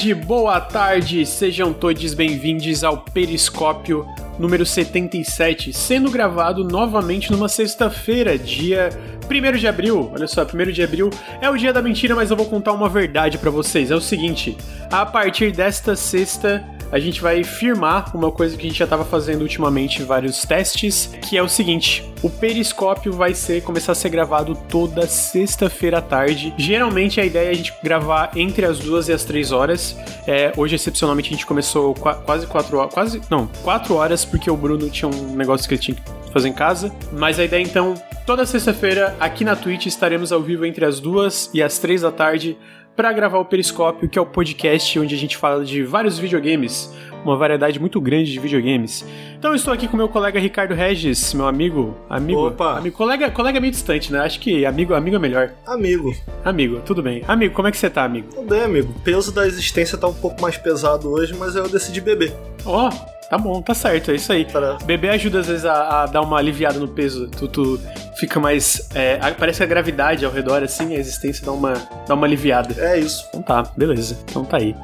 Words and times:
tarde, 0.00 0.14
boa 0.14 0.58
tarde, 0.58 1.26
sejam 1.26 1.74
todos 1.74 2.14
bem-vindos 2.14 2.82
ao 2.82 2.96
Periscópio 2.96 4.06
número 4.38 4.64
77, 4.64 5.74
sendo 5.74 6.10
gravado 6.10 6.64
novamente 6.64 7.30
numa 7.30 7.50
sexta-feira, 7.50 8.38
dia 8.38 8.88
1 9.30 9.58
de 9.58 9.68
abril. 9.68 10.10
Olha 10.14 10.26
só, 10.26 10.42
1 10.42 10.72
de 10.72 10.82
abril 10.82 11.10
é 11.42 11.50
o 11.50 11.56
dia 11.56 11.70
da 11.70 11.82
mentira, 11.82 12.14
mas 12.14 12.30
eu 12.30 12.36
vou 12.36 12.46
contar 12.46 12.72
uma 12.72 12.88
verdade 12.88 13.36
para 13.36 13.50
vocês. 13.50 13.90
É 13.90 13.94
o 13.94 14.00
seguinte: 14.00 14.56
a 14.90 15.04
partir 15.04 15.52
desta 15.52 15.94
sexta 15.94 16.64
a 16.92 16.98
gente 16.98 17.20
vai 17.20 17.44
firmar 17.44 18.14
uma 18.16 18.30
coisa 18.30 18.56
que 18.56 18.66
a 18.66 18.68
gente 18.68 18.78
já 18.78 18.84
estava 18.84 19.04
fazendo 19.04 19.42
ultimamente 19.42 20.02
vários 20.02 20.42
testes, 20.42 21.06
que 21.28 21.36
é 21.36 21.42
o 21.42 21.48
seguinte: 21.48 22.04
o 22.22 22.28
periscópio 22.28 23.12
vai 23.12 23.34
ser 23.34 23.62
começar 23.62 23.92
a 23.92 23.94
ser 23.94 24.08
gravado 24.08 24.56
toda 24.68 25.06
sexta-feira 25.06 25.98
à 25.98 26.02
tarde. 26.02 26.52
Geralmente 26.56 27.20
a 27.20 27.24
ideia 27.24 27.48
é 27.48 27.50
a 27.50 27.54
gente 27.54 27.72
gravar 27.82 28.32
entre 28.36 28.66
as 28.66 28.78
duas 28.78 29.08
e 29.08 29.12
as 29.12 29.24
três 29.24 29.52
horas. 29.52 29.96
É, 30.26 30.52
hoje, 30.56 30.74
excepcionalmente, 30.74 31.28
a 31.28 31.32
gente 31.32 31.46
começou 31.46 31.94
qu 31.94 32.14
quase 32.24 32.46
quatro 32.46 32.78
horas. 32.78 32.92
Quase. 32.92 33.20
Não, 33.30 33.46
quatro 33.62 33.94
horas, 33.94 34.24
porque 34.24 34.50
o 34.50 34.56
Bruno 34.56 34.88
tinha 34.90 35.08
um 35.08 35.34
negócio 35.34 35.68
que 35.68 35.74
ele 35.74 35.82
tinha 35.82 35.96
que 35.96 36.02
fazer 36.32 36.48
em 36.48 36.52
casa. 36.52 36.92
Mas 37.12 37.38
a 37.38 37.44
ideia 37.44 37.62
então, 37.62 37.94
toda 38.26 38.44
sexta-feira, 38.46 39.16
aqui 39.20 39.44
na 39.44 39.56
Twitch, 39.56 39.86
estaremos 39.86 40.32
ao 40.32 40.40
vivo 40.40 40.64
entre 40.64 40.84
as 40.84 41.00
duas 41.00 41.50
e 41.54 41.62
as 41.62 41.78
três 41.78 42.02
da 42.02 42.10
tarde 42.10 42.56
para 42.96 43.12
gravar 43.12 43.38
o 43.38 43.44
Periscópio, 43.44 44.08
que 44.08 44.18
é 44.18 44.22
o 44.22 44.26
podcast 44.26 44.98
onde 44.98 45.14
a 45.14 45.18
gente 45.18 45.36
fala 45.36 45.64
de 45.64 45.82
vários 45.82 46.18
videogames, 46.18 46.94
uma 47.24 47.36
variedade 47.36 47.78
muito 47.78 48.00
grande 48.00 48.32
de 48.32 48.38
videogames. 48.38 49.04
Então 49.38 49.50
eu 49.50 49.54
estou 49.56 49.72
aqui 49.72 49.88
com 49.88 49.96
meu 49.96 50.08
colega 50.08 50.38
Ricardo 50.38 50.74
Regis, 50.74 51.32
meu 51.34 51.46
amigo, 51.46 51.96
amigo, 52.08 52.48
Opa. 52.48 52.78
amigo, 52.78 52.96
colega, 52.96 53.30
colega 53.30 53.60
meio 53.60 53.72
distante, 53.72 54.12
né? 54.12 54.20
Acho 54.20 54.40
que 54.40 54.64
amigo, 54.64 54.94
amigo 54.94 55.16
é 55.16 55.18
melhor. 55.18 55.52
Amigo. 55.66 56.14
Amigo, 56.44 56.80
tudo 56.84 57.02
bem. 57.02 57.22
Amigo, 57.26 57.54
como 57.54 57.68
é 57.68 57.70
que 57.70 57.78
você 57.78 57.90
tá, 57.90 58.04
amigo? 58.04 58.28
Tudo 58.34 58.48
bem, 58.48 58.62
amigo. 58.62 58.92
O 58.96 59.00
peso 59.00 59.32
da 59.32 59.46
existência 59.46 59.96
tá 59.96 60.08
um 60.08 60.14
pouco 60.14 60.40
mais 60.40 60.56
pesado 60.56 61.10
hoje, 61.10 61.34
mas 61.34 61.56
eu 61.56 61.68
decidi 61.68 62.00
beber. 62.00 62.32
Ó, 62.64 62.88
oh, 62.88 63.20
Tá 63.30 63.38
bom, 63.38 63.62
tá 63.62 63.72
certo, 63.74 64.10
é 64.10 64.16
isso 64.16 64.32
aí. 64.32 64.44
Para... 64.44 64.76
Beber 64.84 65.10
ajuda 65.10 65.38
às 65.38 65.46
vezes 65.46 65.64
a, 65.64 66.02
a, 66.02 66.06
dar 66.06 66.20
uma 66.20 66.36
aliviada 66.36 66.80
no 66.80 66.88
peso. 66.88 67.28
Tu, 67.28 67.46
tu 67.46 67.80
fica 68.16 68.40
mais. 68.40 68.90
É, 68.92 69.18
parece 69.38 69.58
que 69.58 69.62
a 69.62 69.66
gravidade 69.66 70.24
ao 70.24 70.32
redor, 70.32 70.64
assim, 70.64 70.96
a 70.96 70.98
existência 70.98 71.46
dá 71.46 71.52
uma, 71.52 71.74
dá 72.08 72.14
uma 72.14 72.26
aliviada. 72.26 72.74
É 72.76 72.98
isso. 72.98 73.24
Então 73.28 73.40
tá, 73.40 73.62
beleza. 73.76 74.18
Então 74.24 74.44
tá 74.44 74.56
aí. 74.56 74.74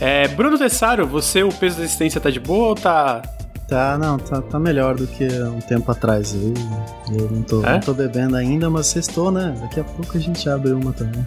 É, 0.00 0.26
Bruno 0.28 0.56
Tessaro, 0.56 1.06
você, 1.06 1.42
o 1.42 1.50
peso 1.50 1.76
da 1.80 1.84
existência 1.84 2.20
tá 2.20 2.30
de 2.30 2.40
boa 2.40 2.68
ou 2.68 2.74
tá. 2.74 3.22
Tá, 3.66 3.96
não, 3.96 4.18
tá, 4.18 4.42
tá 4.42 4.58
melhor 4.58 4.96
do 4.96 5.06
que 5.06 5.24
um 5.24 5.60
tempo 5.60 5.90
atrás. 5.92 6.34
Eu, 6.34 6.54
eu 7.16 7.30
não, 7.30 7.42
tô, 7.42 7.64
é? 7.64 7.74
não 7.74 7.80
tô 7.80 7.94
bebendo 7.94 8.34
ainda, 8.34 8.68
mas 8.68 8.86
sextou, 8.86 9.30
né? 9.30 9.54
Daqui 9.60 9.78
a 9.78 9.84
pouco 9.84 10.16
a 10.16 10.20
gente 10.20 10.48
abre 10.48 10.72
uma 10.72 10.92
também. 10.92 11.24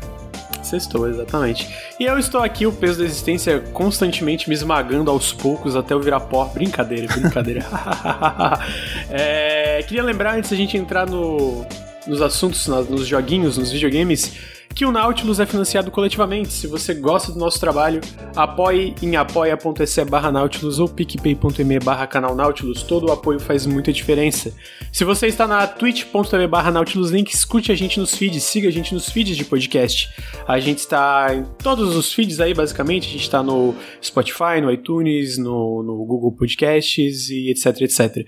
Sextou, 0.62 1.08
exatamente. 1.08 1.74
E 1.98 2.04
eu 2.04 2.18
estou 2.20 2.42
aqui, 2.42 2.66
o 2.66 2.72
peso 2.72 3.00
da 3.00 3.06
existência, 3.06 3.62
constantemente 3.72 4.50
me 4.50 4.56
esmagando 4.56 5.10
aos 5.10 5.32
poucos 5.32 5.76
até 5.76 5.94
eu 5.94 6.02
virar 6.02 6.20
pó. 6.20 6.44
Brincadeira, 6.46 7.08
brincadeira. 7.08 7.66
é, 9.10 9.82
queria 9.84 10.04
lembrar, 10.04 10.36
antes 10.36 10.50
da 10.50 10.58
gente 10.58 10.78
entrar 10.78 11.08
no, 11.08 11.66
nos 12.06 12.22
assuntos, 12.22 12.68
nos 12.68 13.08
joguinhos, 13.08 13.58
nos 13.58 13.72
videogames, 13.72 14.34
que 14.76 14.86
o 14.86 14.92
Nautilus 14.92 15.40
é 15.40 15.46
financiado 15.46 15.92
coletivamente. 15.92 16.52
Se 16.52 16.68
você 16.68 16.94
gosta 16.94 17.32
do 17.32 17.40
nosso 17.40 17.60
trabalho, 17.60 18.02
apoie 18.36 18.96
em 19.02 19.16
apoia.se 19.16 20.06
barra 20.06 20.32
Nautilus 20.32 20.80
ou 20.80 20.90
picpay.me 20.90 21.80
barra 21.80 22.08
canal 22.08 22.36
Nautilus. 22.36 22.84
Todo 22.84 23.08
o 23.08 23.12
apoio 23.12 23.40
faz 23.40 23.66
muita 23.66 23.94
diferença. 23.94 24.54
Se 24.92 25.04
você 25.04 25.28
está 25.28 25.48
na 25.48 25.68
twitch.tv 25.68 26.48
barra 26.48 26.72
Nautilus 26.72 27.12
Link, 27.12 27.32
escute 27.32 27.72
a 27.72 27.76
gente 27.76 28.00
nos 28.00 28.16
feeds, 28.16 28.44
siga 28.44 28.68
a 28.68 28.72
gente 28.72 28.94
nos 28.94 29.10
feeds 29.10 29.38
de 29.38 29.46
podcast. 29.46 30.10
A 30.48 30.60
gente 30.60 30.80
está 30.80 31.28
em 31.34 31.44
todos 31.62 31.96
os 31.96 32.12
feeds 32.12 32.40
aí, 32.40 32.54
basicamente. 32.54 33.08
A 33.08 33.12
gente 33.12 33.24
está 33.24 33.44
no 33.44 33.76
Spotify, 34.04 34.60
no 34.62 34.72
iTunes, 34.72 35.38
no, 35.38 35.84
no 35.84 36.04
Google 36.06 36.32
Podcasts 36.32 37.30
e 37.30 37.50
etc, 37.52 37.82
etc. 37.82 38.26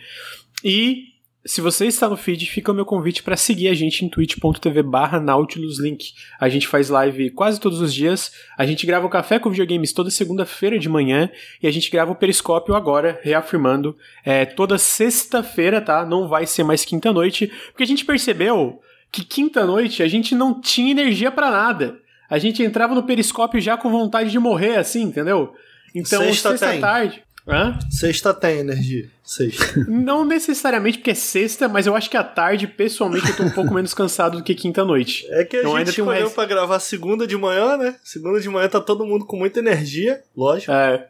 E 0.63 1.14
se 1.45 1.61
você 1.61 1.85
está 1.85 2.09
no 2.09 2.17
feed, 2.17 2.43
fica 2.47 2.71
o 2.71 2.75
meu 2.75 2.85
convite 2.85 3.21
para 3.21 3.37
seguir 3.37 3.67
a 3.67 3.73
gente 3.75 4.03
em 4.03 4.09
twitch.tv 4.09 4.81
barra 4.81 5.19
nautiluslink. 5.19 6.13
A 6.39 6.49
gente 6.49 6.67
faz 6.67 6.89
live 6.89 7.29
quase 7.29 7.59
todos 7.59 7.79
os 7.79 7.93
dias, 7.93 8.31
a 8.57 8.65
gente 8.65 8.83
grava 8.87 9.05
o 9.05 9.09
Café 9.09 9.37
com 9.37 9.51
Videogames 9.51 9.93
toda 9.93 10.09
segunda-feira 10.09 10.79
de 10.79 10.89
manhã 10.89 11.29
e 11.61 11.67
a 11.67 11.71
gente 11.71 11.91
grava 11.91 12.11
o 12.11 12.15
Periscópio 12.15 12.73
agora, 12.73 13.19
reafirmando, 13.21 13.95
é, 14.23 14.43
toda 14.43 14.79
sexta-feira, 14.79 15.79
tá? 15.79 16.03
Não 16.03 16.27
vai 16.27 16.47
ser 16.47 16.63
mais 16.63 16.83
quinta-noite, 16.83 17.51
porque 17.67 17.83
a 17.83 17.87
gente 17.87 18.05
percebeu 18.05 18.81
que 19.11 19.23
quinta-noite 19.23 20.01
a 20.01 20.07
gente 20.07 20.33
não 20.33 20.59
tinha 20.59 20.89
energia 20.89 21.29
para 21.29 21.51
nada. 21.51 21.99
A 22.27 22.39
gente 22.39 22.63
entrava 22.63 22.95
no 22.95 23.03
Periscópio 23.03 23.61
já 23.61 23.77
com 23.77 23.91
vontade 23.91 24.31
de 24.31 24.39
morrer, 24.39 24.77
assim, 24.77 25.03
entendeu? 25.03 25.53
Então, 25.93 26.23
sexta-tarde... 26.23 27.23
Hã? 27.47 27.77
Sexta 27.91 28.33
tem 28.33 28.59
energia. 28.59 29.07
Sexta. 29.23 29.85
Não 29.87 30.25
necessariamente 30.25 30.97
porque 30.97 31.11
é 31.11 31.15
sexta, 31.15 31.67
mas 31.67 31.85
eu 31.85 31.95
acho 31.95 32.09
que 32.09 32.17
à 32.17 32.23
tarde, 32.23 32.65
pessoalmente, 32.65 33.29
eu 33.29 33.37
tô 33.37 33.43
um 33.43 33.51
pouco 33.51 33.73
menos 33.73 33.93
cansado 33.93 34.37
do 34.37 34.43
que 34.43 34.55
quinta-noite. 34.55 35.27
É 35.29 35.43
que 35.45 35.57
a 35.57 35.59
então, 35.59 35.77
gente 35.77 35.89
escolheu 35.89 36.27
um... 36.27 36.31
pra 36.31 36.45
gravar 36.45 36.79
segunda 36.79 37.27
de 37.27 37.37
manhã, 37.37 37.77
né? 37.77 37.95
Segunda 38.03 38.39
de 38.39 38.49
manhã 38.49 38.67
tá 38.67 38.81
todo 38.81 39.05
mundo 39.05 39.25
com 39.25 39.37
muita 39.37 39.59
energia, 39.59 40.23
lógico. 40.35 40.71
É. 40.71 41.07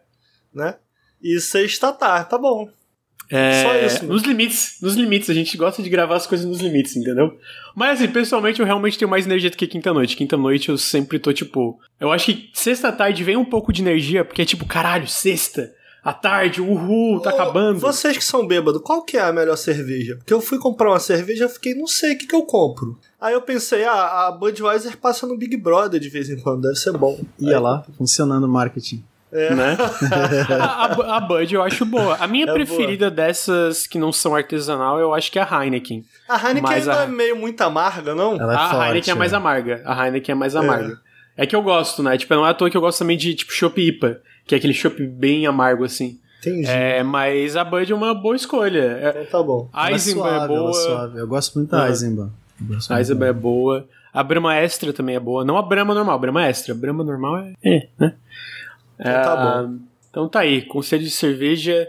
Né? 0.54 0.76
E 1.24 1.40
sexta 1.40 1.94
tá, 1.94 2.24
tá 2.26 2.38
bom. 2.38 2.70
É, 3.32 3.64
Só 3.64 3.76
isso. 3.78 4.06
Nos 4.06 4.24
limites, 4.24 4.78
nos 4.82 4.96
limites, 4.96 5.30
a 5.30 5.34
gente 5.34 5.56
gosta 5.58 5.82
de 5.82 5.90
gravar 5.90 6.18
as 6.18 6.28
coisas 6.28 6.46
nos 6.46 6.60
limites, 6.60 6.96
entendeu? 6.96 7.40
Mas 7.74 8.00
assim, 8.00 8.12
pessoalmente 8.12 8.60
eu 8.60 8.66
realmente 8.66 9.00
tenho 9.00 9.10
mais 9.10 9.26
energia 9.26 9.50
do 9.50 9.58
que 9.58 9.66
quinta-noite. 9.66 10.18
Quinta-noite 10.18 10.70
eu 10.70 10.78
sempre 10.78 11.18
tô 11.18 11.32
tipo. 11.32 11.80
Eu 12.00 12.12
acho 12.12 12.26
que 12.26 12.52
sexta-tarde 12.54 13.24
vem 13.24 13.38
um 13.38 13.46
pouco 13.46 13.74
de 13.74 13.82
energia, 13.82 14.24
porque 14.24 14.42
é 14.42 14.46
tipo, 14.46 14.66
caralho, 14.66 15.08
sexta 15.08 15.74
à 16.06 16.14
tarde, 16.14 16.62
uhul, 16.62 17.20
tá 17.20 17.32
Ô, 17.32 17.34
acabando. 17.34 17.80
Vocês 17.80 18.16
que 18.16 18.24
são 18.24 18.46
bêbados, 18.46 18.80
qual 18.84 19.02
que 19.02 19.18
é 19.18 19.22
a 19.22 19.34
melhor 19.34 19.56
cerveja? 19.56 20.16
Porque 20.18 20.32
eu 20.32 20.40
fui 20.40 20.60
comprar 20.60 20.92
uma 20.92 21.00
cerveja 21.00 21.46
e 21.46 21.50
fiquei, 21.50 21.74
não 21.74 21.88
sei 21.88 22.14
o 22.14 22.18
que, 22.20 22.28
que 22.28 22.36
eu 22.36 22.44
compro. 22.44 22.96
Aí 23.20 23.34
eu 23.34 23.42
pensei, 23.42 23.84
ah, 23.86 24.28
a 24.28 24.32
Budweiser 24.32 24.98
passa 24.98 25.26
no 25.26 25.36
Big 25.36 25.58
Brother 25.58 26.00
de 26.00 26.08
vez 26.08 26.30
em 26.30 26.38
quando, 26.38 26.62
deve 26.62 26.76
ser 26.76 26.92
bom. 26.96 27.20
Ia 27.40 27.58
Aí, 27.58 27.62
lá, 27.62 27.84
funcionando 27.98 28.44
o 28.44 28.48
marketing. 28.48 29.04
É. 29.32 29.54
Né? 29.54 29.76
a, 30.62 30.86
a, 30.86 31.18
a, 31.18 31.20
Bud 31.20 31.56
eu 31.56 31.64
acho 31.64 31.84
boa. 31.86 32.16
A 32.20 32.28
minha 32.28 32.46
é 32.46 32.54
preferida 32.54 33.10
boa. 33.10 33.26
dessas 33.26 33.88
que 33.88 33.98
não 33.98 34.14
são 34.14 34.36
artesanal, 34.36 35.00
eu 35.00 35.12
acho 35.12 35.32
que 35.32 35.40
é 35.40 35.42
a 35.42 35.66
Heineken. 35.66 36.06
A 36.30 36.38
Heineken 36.38 36.62
Mas 36.62 36.88
a... 36.88 37.04
é 37.04 37.08
meio 37.08 37.36
muito 37.36 37.60
amarga, 37.62 38.14
não? 38.14 38.40
Ela 38.40 38.54
é 38.54 38.56
a 38.56 38.70
forte, 38.70 38.88
Heineken 38.90 39.12
é 39.12 39.16
mais 39.18 39.34
amarga. 39.34 39.82
A 39.84 40.06
Heineken 40.06 40.34
é 40.34 40.36
mais 40.36 40.54
é. 40.54 40.60
amarga. 40.60 41.02
É. 41.36 41.44
é 41.44 41.48
que 41.48 41.56
eu 41.56 41.64
gosto, 41.64 42.04
né? 42.04 42.16
Tipo, 42.16 42.36
não 42.36 42.46
é 42.46 42.52
à 42.52 42.54
toa 42.54 42.70
que 42.70 42.78
eu 42.78 42.82
gosto 42.82 43.00
também 43.00 43.18
de, 43.18 43.34
tipo, 43.34 43.52
Chopp 43.52 43.82
IPA, 43.82 44.22
que 44.46 44.56
é 44.56 44.58
aquele 44.58 44.74
chopp 44.74 45.06
bem 45.08 45.46
amargo, 45.46 45.84
assim. 45.84 46.20
Entendi. 46.40 46.68
É, 46.68 47.02
mas 47.02 47.56
a 47.56 47.64
Bud 47.64 47.92
é 47.92 47.96
uma 47.96 48.14
boa 48.14 48.36
escolha. 48.36 49.00
É, 49.02 49.24
então 49.24 49.42
tá 49.42 49.44
bom. 49.44 49.70
A 49.74 49.92
Eisenbahn 49.92 50.42
é, 50.42 50.44
é 50.44 50.48
boa. 50.48 51.14
Eu 51.16 51.28
gosto 51.28 51.56
muito 51.58 51.72
da 51.72 51.88
Eisenbahn. 51.90 52.30
A 52.90 53.00
Eisenbahn 53.00 53.30
é 53.30 53.34
boa. 53.34 53.88
A 54.14 54.24
Brahma 54.24 54.56
Extra 54.56 54.94
também 54.94 55.16
é 55.16 55.20
boa. 55.20 55.44
Não 55.44 55.58
a 55.58 55.62
Brahma 55.62 55.94
normal, 55.94 56.16
a 56.16 56.20
Brahma 56.20 56.46
Extra. 56.46 56.74
A 56.74 56.78
Brahma 56.78 57.04
normal 57.04 57.38
é. 57.40 57.54
É, 57.64 57.88
né? 58.00 58.16
Então 59.00 59.24
tá 59.24 59.36
bom. 59.36 59.78
Então 60.10 60.30
tá 60.30 60.40
aí. 60.42 60.62
Conselho 60.62 61.04
de 61.04 61.10
cerveja. 61.10 61.88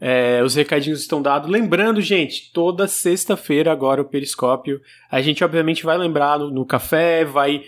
É, 0.00 0.42
os 0.44 0.54
recadinhos 0.54 1.00
estão 1.00 1.20
dados. 1.20 1.50
Lembrando, 1.50 2.00
gente, 2.00 2.50
toda 2.52 2.86
sexta-feira 2.86 3.72
agora 3.72 4.00
o 4.00 4.04
Periscópio. 4.04 4.80
A 5.10 5.20
gente, 5.20 5.42
obviamente, 5.42 5.84
vai 5.84 5.98
lembrar 5.98 6.38
no, 6.38 6.50
no 6.50 6.64
café, 6.64 7.24
vai 7.24 7.62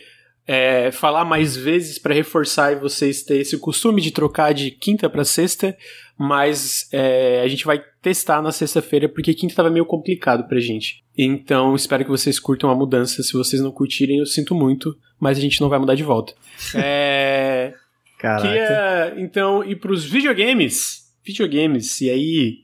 é, 0.48 0.90
falar 0.90 1.26
mais 1.26 1.54
vezes 1.54 1.98
para 1.98 2.14
reforçar 2.14 2.72
e 2.72 2.76
vocês 2.76 3.22
ter 3.22 3.36
esse 3.36 3.58
costume 3.58 4.00
de 4.00 4.10
trocar 4.10 4.54
de 4.54 4.70
quinta 4.70 5.08
para 5.10 5.22
sexta, 5.22 5.76
mas 6.16 6.88
é, 6.90 7.42
a 7.42 7.48
gente 7.48 7.66
vai 7.66 7.84
testar 8.00 8.40
na 8.40 8.50
sexta-feira 8.50 9.10
porque 9.10 9.34
quinta 9.34 9.52
estava 9.52 9.68
meio 9.68 9.84
complicado 9.84 10.48
pra 10.48 10.58
gente. 10.58 11.04
Então 11.16 11.76
espero 11.76 12.02
que 12.02 12.10
vocês 12.10 12.40
curtam 12.40 12.70
a 12.70 12.74
mudança. 12.74 13.22
Se 13.22 13.34
vocês 13.34 13.60
não 13.60 13.70
curtirem, 13.70 14.20
eu 14.20 14.26
sinto 14.26 14.54
muito, 14.54 14.96
mas 15.20 15.36
a 15.36 15.40
gente 15.40 15.60
não 15.60 15.68
vai 15.68 15.78
mudar 15.78 15.94
de 15.94 16.02
volta. 16.02 16.32
é, 16.74 17.74
Caraca. 18.18 18.48
Queria 18.48 19.14
então 19.18 19.62
ir 19.62 19.76
pros 19.76 20.02
videogames. 20.02 21.12
Videogames, 21.22 22.00
e 22.00 22.08
aí 22.08 22.58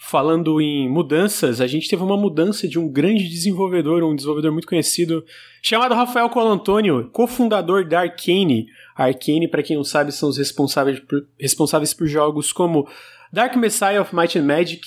Falando 0.00 0.60
em 0.60 0.88
mudanças, 0.88 1.60
a 1.60 1.66
gente 1.66 1.88
teve 1.88 2.02
uma 2.04 2.16
mudança 2.16 2.68
de 2.68 2.78
um 2.78 2.88
grande 2.88 3.28
desenvolvedor, 3.28 4.04
um 4.04 4.14
desenvolvedor 4.14 4.52
muito 4.52 4.68
conhecido, 4.68 5.24
chamado 5.60 5.92
Rafael 5.92 6.30
Colantônio, 6.30 7.10
cofundador 7.10 7.86
da 7.86 8.02
Arcane. 8.02 8.66
A 8.94 9.06
Arcane, 9.06 9.48
para 9.48 9.62
quem 9.62 9.76
não 9.76 9.82
sabe, 9.82 10.12
são 10.12 10.28
os 10.28 10.38
responsáveis 10.38 11.00
por, 11.00 11.26
responsáveis 11.38 11.92
por 11.92 12.06
jogos 12.06 12.52
como 12.52 12.88
Dark 13.32 13.56
Messiah 13.56 14.00
of 14.00 14.14
Might 14.14 14.38
and 14.38 14.44
Magic, 14.44 14.82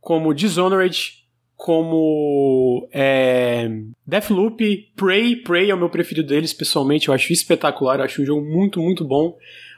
como 0.00 0.32
Dishonored, 0.32 1.24
como 1.56 2.88
é, 2.92 3.68
Deathloop, 4.06 4.92
Prey. 4.94 5.34
Prey 5.36 5.70
é 5.70 5.74
o 5.74 5.78
meu 5.78 5.90
preferido 5.90 6.28
deles, 6.28 6.52
pessoalmente, 6.52 7.08
eu 7.08 7.14
acho 7.14 7.32
espetacular, 7.32 7.98
eu 7.98 8.04
acho 8.04 8.22
um 8.22 8.26
jogo 8.26 8.46
muito, 8.46 8.80
muito 8.80 9.04
bom. 9.04 9.36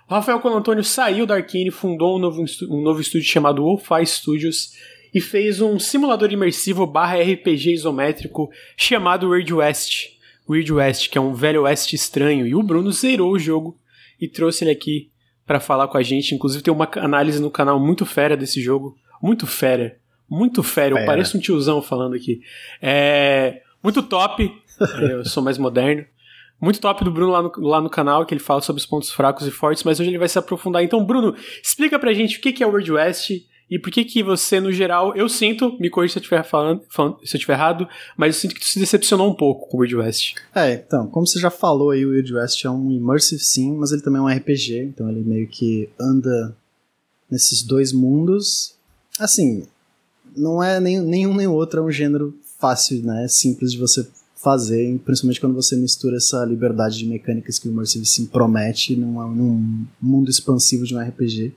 Rafael 0.08 0.38
Colantônio 0.38 0.85
saiu 0.85 1.26
da 1.26 1.35
Arkane, 1.35 1.70
fundou 1.70 2.17
um 2.17 2.19
novo, 2.19 2.44
um 2.70 2.81
novo 2.81 3.00
estúdio 3.00 3.29
chamado 3.29 3.62
Wolfie 3.62 4.06
Studios 4.06 4.73
e 5.12 5.20
fez 5.20 5.61
um 5.61 5.79
simulador 5.79 6.32
imersivo 6.32 6.87
barra 6.87 7.20
RPG 7.20 7.73
isométrico 7.73 8.49
chamado 8.76 9.31
Weird 9.31 9.53
West. 9.53 10.11
Weird 10.49 10.73
West, 10.73 11.08
que 11.11 11.19
é 11.19 11.20
um 11.20 11.35
velho 11.35 11.62
oeste 11.62 11.97
estranho. 11.97 12.47
E 12.47 12.55
o 12.55 12.62
Bruno 12.62 12.93
zerou 12.93 13.32
o 13.32 13.38
jogo 13.38 13.76
e 14.20 14.29
trouxe 14.29 14.62
ele 14.62 14.70
aqui 14.70 15.11
para 15.44 15.58
falar 15.58 15.88
com 15.88 15.99
a 15.99 16.03
gente. 16.03 16.35
Inclusive 16.35 16.62
tem 16.62 16.73
uma 16.73 16.88
análise 16.97 17.41
no 17.41 17.50
canal 17.50 17.81
muito 17.81 18.06
fera 18.06 18.37
desse 18.37 18.61
jogo. 18.61 18.97
Muito 19.20 19.47
fera. 19.47 19.99
Muito 20.29 20.62
fera. 20.62 21.00
Eu 21.00 21.06
pareço 21.06 21.37
um 21.37 21.41
tiozão 21.41 21.82
falando 21.82 22.14
aqui. 22.14 22.41
É. 22.81 23.62
Muito 23.82 24.02
top. 24.02 24.52
eu 25.00 25.25
sou 25.25 25.43
mais 25.43 25.59
moderno. 25.59 26.05
Muito 26.61 26.81
top 26.81 27.05
do 27.05 27.11
Bruno 27.11 27.32
lá 27.32 27.43
no, 27.43 27.53
lá 27.58 27.81
no 27.81 27.91
canal, 27.91 28.25
que 28.25 28.32
ele 28.32 28.41
fala 28.41 28.61
sobre 28.62 28.81
os 28.81 28.87
pontos 28.87 29.11
fracos 29.11 29.47
e 29.47 29.50
fortes, 29.50 29.85
mas 29.85 30.00
hoje 30.00 30.11
ele 30.11 30.19
vai 30.19 30.29
se 30.29 30.38
aprofundar. 30.38 30.82
Então, 30.82 31.05
Bruno, 31.05 31.35
explica 31.62 31.99
pra 31.99 32.14
gente 32.14 32.38
o 32.38 32.41
que 32.41 32.62
é 32.62 32.67
o 32.67 32.70
World 32.70 32.93
West 32.93 33.31
e 33.69 33.79
por 33.79 33.91
que 33.91 34.05
que 34.05 34.23
você, 34.23 34.61
no 34.61 34.70
geral, 34.70 35.14
eu 35.17 35.29
sinto, 35.29 35.76
me 35.81 35.91
corrija 35.91 36.12
se 36.12 36.19
eu 36.19 36.23
estiver 36.23 36.44
falando, 36.44 36.82
falando, 36.88 37.19
se 37.25 37.35
eu 37.35 37.38
estiver 37.38 37.55
errado, 37.55 37.88
mas 38.17 38.37
eu 38.37 38.41
sinto 38.41 38.55
que 38.55 38.61
tu 38.61 38.67
se 38.67 38.79
decepcionou 38.79 39.29
um 39.29 39.35
pouco 39.35 39.69
com 39.69 39.76
o 39.76 39.81
Wild 39.81 39.97
West. 39.97 40.35
É, 40.55 40.75
então, 40.75 41.08
como 41.08 41.26
você 41.26 41.41
já 41.41 41.50
falou 41.50 41.91
aí, 41.91 42.06
o 42.06 42.11
Wild 42.11 42.32
West 42.32 42.64
é 42.64 42.70
um 42.70 42.93
immersive 42.93 43.43
sim, 43.43 43.73
mas 43.76 43.91
ele 43.91 44.02
também 44.02 44.20
é 44.20 44.23
um 44.23 44.29
RPG, 44.29 44.85
então 44.85 45.11
ele 45.11 45.20
meio 45.20 45.49
que 45.49 45.88
anda 46.00 46.56
nesses 47.29 47.62
dois 47.62 47.93
mundos. 47.93 48.76
Assim, 49.19 49.67
não 50.37 50.62
é 50.62 50.79
nem, 50.79 51.00
nenhum 51.00 51.35
nem 51.35 51.49
outro, 51.49 51.81
é 51.81 51.82
um 51.82 51.91
gênero 51.91 52.38
fácil, 52.61 53.02
né, 53.02 53.26
simples 53.29 53.73
de 53.73 53.79
você 53.79 54.06
fazer, 54.46 54.96
principalmente 55.04 55.40
quando 55.40 55.56
você 55.56 55.75
mistura 55.75 56.19
essa 56.19 56.44
liberdade 56.44 56.98
de 56.98 57.04
mecânicas 57.04 57.58
que 57.58 57.69
o 57.69 57.72
Immersive 57.72 58.06
Sim 58.06 58.26
promete 58.26 58.94
num, 58.94 59.34
num 59.34 59.87
mundo 60.00 60.31
expansivo 60.31 60.84
de 60.84 60.94
um 60.94 61.00
RPG. 61.00 61.52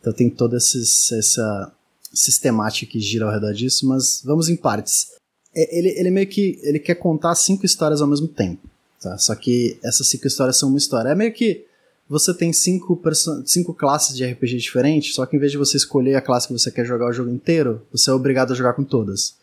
Então 0.00 0.10
tem 0.10 0.30
toda 0.30 0.56
esses, 0.56 1.12
essa 1.12 1.70
sistemática 2.10 2.90
que 2.90 2.98
gira 2.98 3.26
ao 3.26 3.30
redor 3.30 3.52
disso, 3.52 3.86
mas 3.86 4.22
vamos 4.24 4.48
em 4.48 4.56
partes. 4.56 5.08
É, 5.54 5.78
ele, 5.78 5.90
ele 6.00 6.10
meio 6.10 6.26
que 6.26 6.58
ele 6.62 6.78
quer 6.78 6.94
contar 6.94 7.34
cinco 7.34 7.66
histórias 7.66 8.00
ao 8.00 8.08
mesmo 8.08 8.26
tempo, 8.26 8.66
tá? 9.02 9.18
Só 9.18 9.34
que 9.34 9.78
essas 9.84 10.08
cinco 10.08 10.26
histórias 10.26 10.56
são 10.56 10.70
uma 10.70 10.78
história. 10.78 11.10
É 11.10 11.14
meio 11.14 11.34
que 11.34 11.66
você 12.08 12.32
tem 12.32 12.54
cinco, 12.54 12.98
cinco 13.44 13.74
classes 13.74 14.16
de 14.16 14.24
RPG 14.24 14.56
diferentes, 14.56 15.14
só 15.14 15.26
que 15.26 15.36
em 15.36 15.38
vez 15.38 15.52
de 15.52 15.58
você 15.58 15.76
escolher 15.76 16.14
a 16.14 16.22
classe 16.22 16.46
que 16.46 16.54
você 16.54 16.70
quer 16.70 16.86
jogar 16.86 17.10
o 17.10 17.12
jogo 17.12 17.28
inteiro, 17.28 17.82
você 17.92 18.08
é 18.08 18.14
obrigado 18.14 18.54
a 18.54 18.56
jogar 18.56 18.72
com 18.72 18.82
todas. 18.82 19.36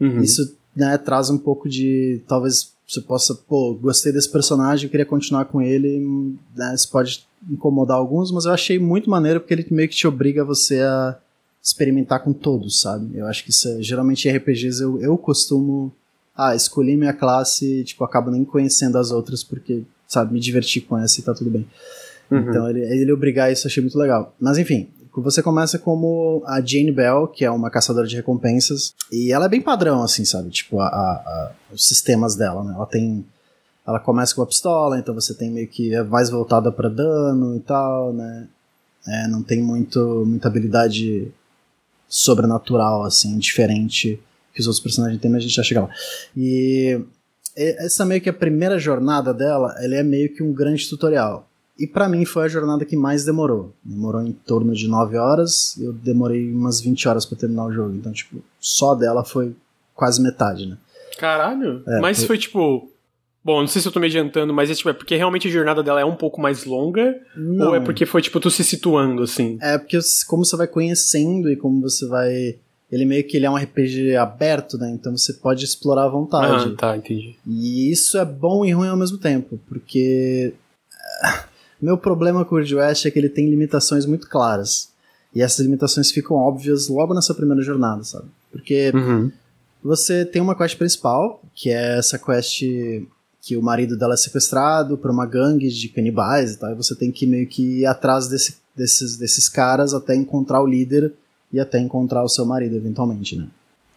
Uhum. 0.00 0.20
Isso 0.20 0.57
né, 0.78 0.96
traz 0.96 1.28
um 1.28 1.36
pouco 1.36 1.68
de. 1.68 2.22
Talvez 2.28 2.72
você 2.86 3.00
possa, 3.00 3.34
pô, 3.34 3.74
gostei 3.74 4.12
desse 4.12 4.30
personagem, 4.30 4.88
queria 4.88 5.04
continuar 5.04 5.46
com 5.46 5.60
ele. 5.60 5.98
Né, 6.54 6.72
isso 6.74 6.88
pode 6.90 7.26
incomodar 7.50 7.96
alguns, 7.96 8.30
mas 8.30 8.44
eu 8.44 8.52
achei 8.52 8.78
muito 8.78 9.10
maneiro 9.10 9.40
porque 9.40 9.54
ele 9.54 9.66
meio 9.70 9.88
que 9.88 9.96
te 9.96 10.06
obriga 10.06 10.44
você 10.44 10.80
a 10.80 11.18
experimentar 11.62 12.22
com 12.22 12.32
todos, 12.32 12.80
sabe? 12.80 13.18
Eu 13.18 13.26
acho 13.26 13.42
que 13.44 13.50
isso 13.50 13.68
é, 13.68 13.82
geralmente 13.82 14.28
em 14.28 14.36
RPGs 14.36 14.80
eu, 14.80 15.00
eu 15.00 15.18
costumo. 15.18 15.92
Ah, 16.36 16.54
escolhi 16.54 16.96
minha 16.96 17.12
classe 17.12 17.80
e, 17.80 17.84
tipo, 17.84 18.04
acabo 18.04 18.30
nem 18.30 18.44
conhecendo 18.44 18.96
as 18.96 19.10
outras 19.10 19.42
porque, 19.42 19.82
sabe, 20.06 20.32
me 20.32 20.38
diverti 20.38 20.80
com 20.80 20.96
essa 20.96 21.18
e 21.18 21.22
tá 21.24 21.34
tudo 21.34 21.50
bem. 21.50 21.66
Uhum. 22.30 22.38
Então 22.38 22.70
ele, 22.70 22.80
ele 22.82 23.12
obrigar 23.12 23.50
isso 23.50 23.66
eu 23.66 23.68
achei 23.68 23.82
muito 23.82 23.98
legal. 23.98 24.32
Mas 24.38 24.56
enfim, 24.56 24.88
você 25.16 25.42
começa 25.42 25.78
como 25.78 26.42
a 26.46 26.60
Jane 26.60 26.92
Bell, 26.92 27.28
que 27.28 27.44
é 27.44 27.50
uma 27.50 27.70
caçadora 27.70 28.06
de 28.06 28.16
recompensas, 28.16 28.94
e 29.10 29.32
ela 29.32 29.46
é 29.46 29.48
bem 29.48 29.60
padrão, 29.60 30.02
assim, 30.02 30.24
sabe? 30.24 30.50
Tipo, 30.50 30.80
a, 30.80 30.86
a, 30.86 31.12
a, 31.12 31.52
os 31.72 31.86
sistemas 31.86 32.36
dela, 32.36 32.62
né? 32.64 32.74
Ela 32.74 32.86
tem. 32.86 33.24
Ela 33.86 33.98
começa 33.98 34.34
com 34.34 34.42
a 34.42 34.46
pistola, 34.46 34.98
então 34.98 35.14
você 35.14 35.34
tem 35.34 35.50
meio 35.50 35.68
que. 35.68 35.94
É 35.94 36.02
mais 36.02 36.30
voltada 36.30 36.70
para 36.70 36.88
dano 36.88 37.56
e 37.56 37.60
tal, 37.60 38.12
né? 38.12 38.48
É, 39.06 39.28
não 39.28 39.42
tem 39.42 39.62
muito, 39.62 40.24
muita 40.26 40.48
habilidade 40.48 41.32
sobrenatural, 42.08 43.04
assim, 43.04 43.38
diferente 43.38 44.20
que 44.52 44.60
os 44.60 44.66
outros 44.66 44.82
personagens 44.82 45.20
têm, 45.20 45.30
mas 45.30 45.38
a 45.38 45.42
gente 45.42 45.54
já 45.54 45.62
chega 45.62 45.82
lá. 45.82 45.90
E 46.36 47.00
essa 47.56 48.04
meio 48.04 48.20
que 48.20 48.28
a 48.28 48.32
primeira 48.32 48.78
jornada 48.78 49.32
dela, 49.34 49.74
ela 49.78 49.96
é 49.96 50.02
meio 50.02 50.32
que 50.34 50.42
um 50.42 50.52
grande 50.52 50.88
tutorial. 50.88 51.47
E 51.78 51.86
para 51.86 52.08
mim 52.08 52.24
foi 52.24 52.44
a 52.44 52.48
jornada 52.48 52.84
que 52.84 52.96
mais 52.96 53.24
demorou. 53.24 53.72
Demorou 53.84 54.20
em 54.22 54.32
torno 54.32 54.74
de 54.74 54.88
9 54.88 55.16
horas, 55.16 55.78
eu 55.80 55.92
demorei 55.92 56.52
umas 56.52 56.80
20 56.80 57.08
horas 57.08 57.24
para 57.24 57.38
terminar 57.38 57.66
o 57.66 57.72
jogo. 57.72 57.94
Então, 57.94 58.12
tipo, 58.12 58.42
só 58.58 58.96
dela 58.96 59.24
foi 59.24 59.54
quase 59.94 60.20
metade, 60.20 60.66
né? 60.66 60.76
Caralho. 61.18 61.82
É, 61.86 62.00
mas 62.00 62.18
foi... 62.18 62.26
foi 62.26 62.38
tipo. 62.38 62.90
Bom, 63.44 63.60
não 63.60 63.68
sei 63.68 63.80
se 63.80 63.86
eu 63.86 63.92
tô 63.92 64.00
me 64.00 64.06
adiantando, 64.06 64.52
mas 64.52 64.68
é, 64.70 64.74
tipo, 64.74 64.88
é 64.88 64.92
porque 64.92 65.16
realmente 65.16 65.46
a 65.46 65.50
jornada 65.50 65.82
dela 65.82 66.00
é 66.00 66.04
um 66.04 66.16
pouco 66.16 66.40
mais 66.40 66.64
longa? 66.64 67.16
Não. 67.36 67.68
Ou 67.68 67.74
é 67.76 67.80
porque 67.80 68.04
foi, 68.04 68.20
tipo, 68.20 68.40
tu 68.40 68.50
se 68.50 68.64
situando, 68.64 69.22
assim? 69.22 69.56
É 69.62 69.78
porque 69.78 69.98
como 70.26 70.44
você 70.44 70.56
vai 70.56 70.66
conhecendo 70.66 71.50
e 71.50 71.56
como 71.56 71.80
você 71.80 72.06
vai. 72.08 72.56
Ele 72.90 73.04
meio 73.04 73.26
que 73.26 73.36
ele 73.36 73.46
é 73.46 73.50
um 73.50 73.56
RPG 73.56 74.16
aberto, 74.16 74.76
né? 74.78 74.90
Então 74.90 75.16
você 75.16 75.32
pode 75.34 75.64
explorar 75.64 76.04
à 76.04 76.08
vontade. 76.08 76.72
Ah, 76.72 76.76
tá, 76.76 76.96
entendi. 76.96 77.36
E 77.46 77.92
isso 77.92 78.18
é 78.18 78.24
bom 78.24 78.64
e 78.64 78.72
ruim 78.72 78.88
ao 78.88 78.96
mesmo 78.96 79.18
tempo, 79.18 79.60
porque 79.68 80.54
meu 81.80 81.96
problema 81.96 82.44
com 82.44 82.54
o 82.54 82.58
Wild 82.58 82.74
West 82.74 83.06
é 83.06 83.10
que 83.10 83.18
ele 83.18 83.28
tem 83.28 83.48
limitações 83.48 84.04
muito 84.06 84.28
claras. 84.28 84.90
E 85.34 85.42
essas 85.42 85.60
limitações 85.60 86.10
ficam 86.10 86.36
óbvias 86.36 86.88
logo 86.88 87.14
nessa 87.14 87.34
primeira 87.34 87.62
jornada, 87.62 88.02
sabe? 88.02 88.26
Porque 88.50 88.90
uhum. 88.94 89.30
você 89.82 90.24
tem 90.24 90.40
uma 90.40 90.56
quest 90.56 90.76
principal, 90.76 91.42
que 91.54 91.70
é 91.70 91.98
essa 91.98 92.18
quest 92.18 92.62
que 93.40 93.56
o 93.56 93.62
marido 93.62 93.96
dela 93.96 94.14
é 94.14 94.16
sequestrado 94.16 94.98
por 94.98 95.10
uma 95.10 95.26
gangue 95.26 95.68
de 95.68 95.88
canibais 95.88 96.52
e 96.52 96.58
tal, 96.58 96.72
e 96.72 96.74
você 96.74 96.94
tem 96.94 97.10
que 97.12 97.26
meio 97.26 97.46
que 97.46 97.80
ir 97.80 97.86
atrás 97.86 98.28
desse, 98.28 98.56
desses, 98.74 99.16
desses 99.16 99.48
caras 99.48 99.94
até 99.94 100.14
encontrar 100.14 100.62
o 100.62 100.66
líder 100.66 101.12
e 101.52 101.60
até 101.60 101.78
encontrar 101.78 102.22
o 102.22 102.28
seu 102.28 102.44
marido, 102.44 102.76
eventualmente, 102.76 103.36
né? 103.36 103.46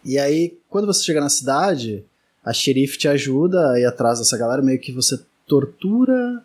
E 0.04 0.18
aí, 0.18 0.58
quando 0.68 0.86
você 0.86 1.02
chega 1.02 1.20
na 1.20 1.28
cidade, 1.28 2.04
a 2.44 2.52
xerife 2.52 2.98
te 2.98 3.08
ajuda 3.08 3.72
a 3.72 3.80
ir 3.80 3.84
atrás 3.84 4.18
dessa 4.18 4.36
galera, 4.36 4.62
meio 4.62 4.80
que 4.80 4.92
você 4.92 5.20
tortura 5.46 6.42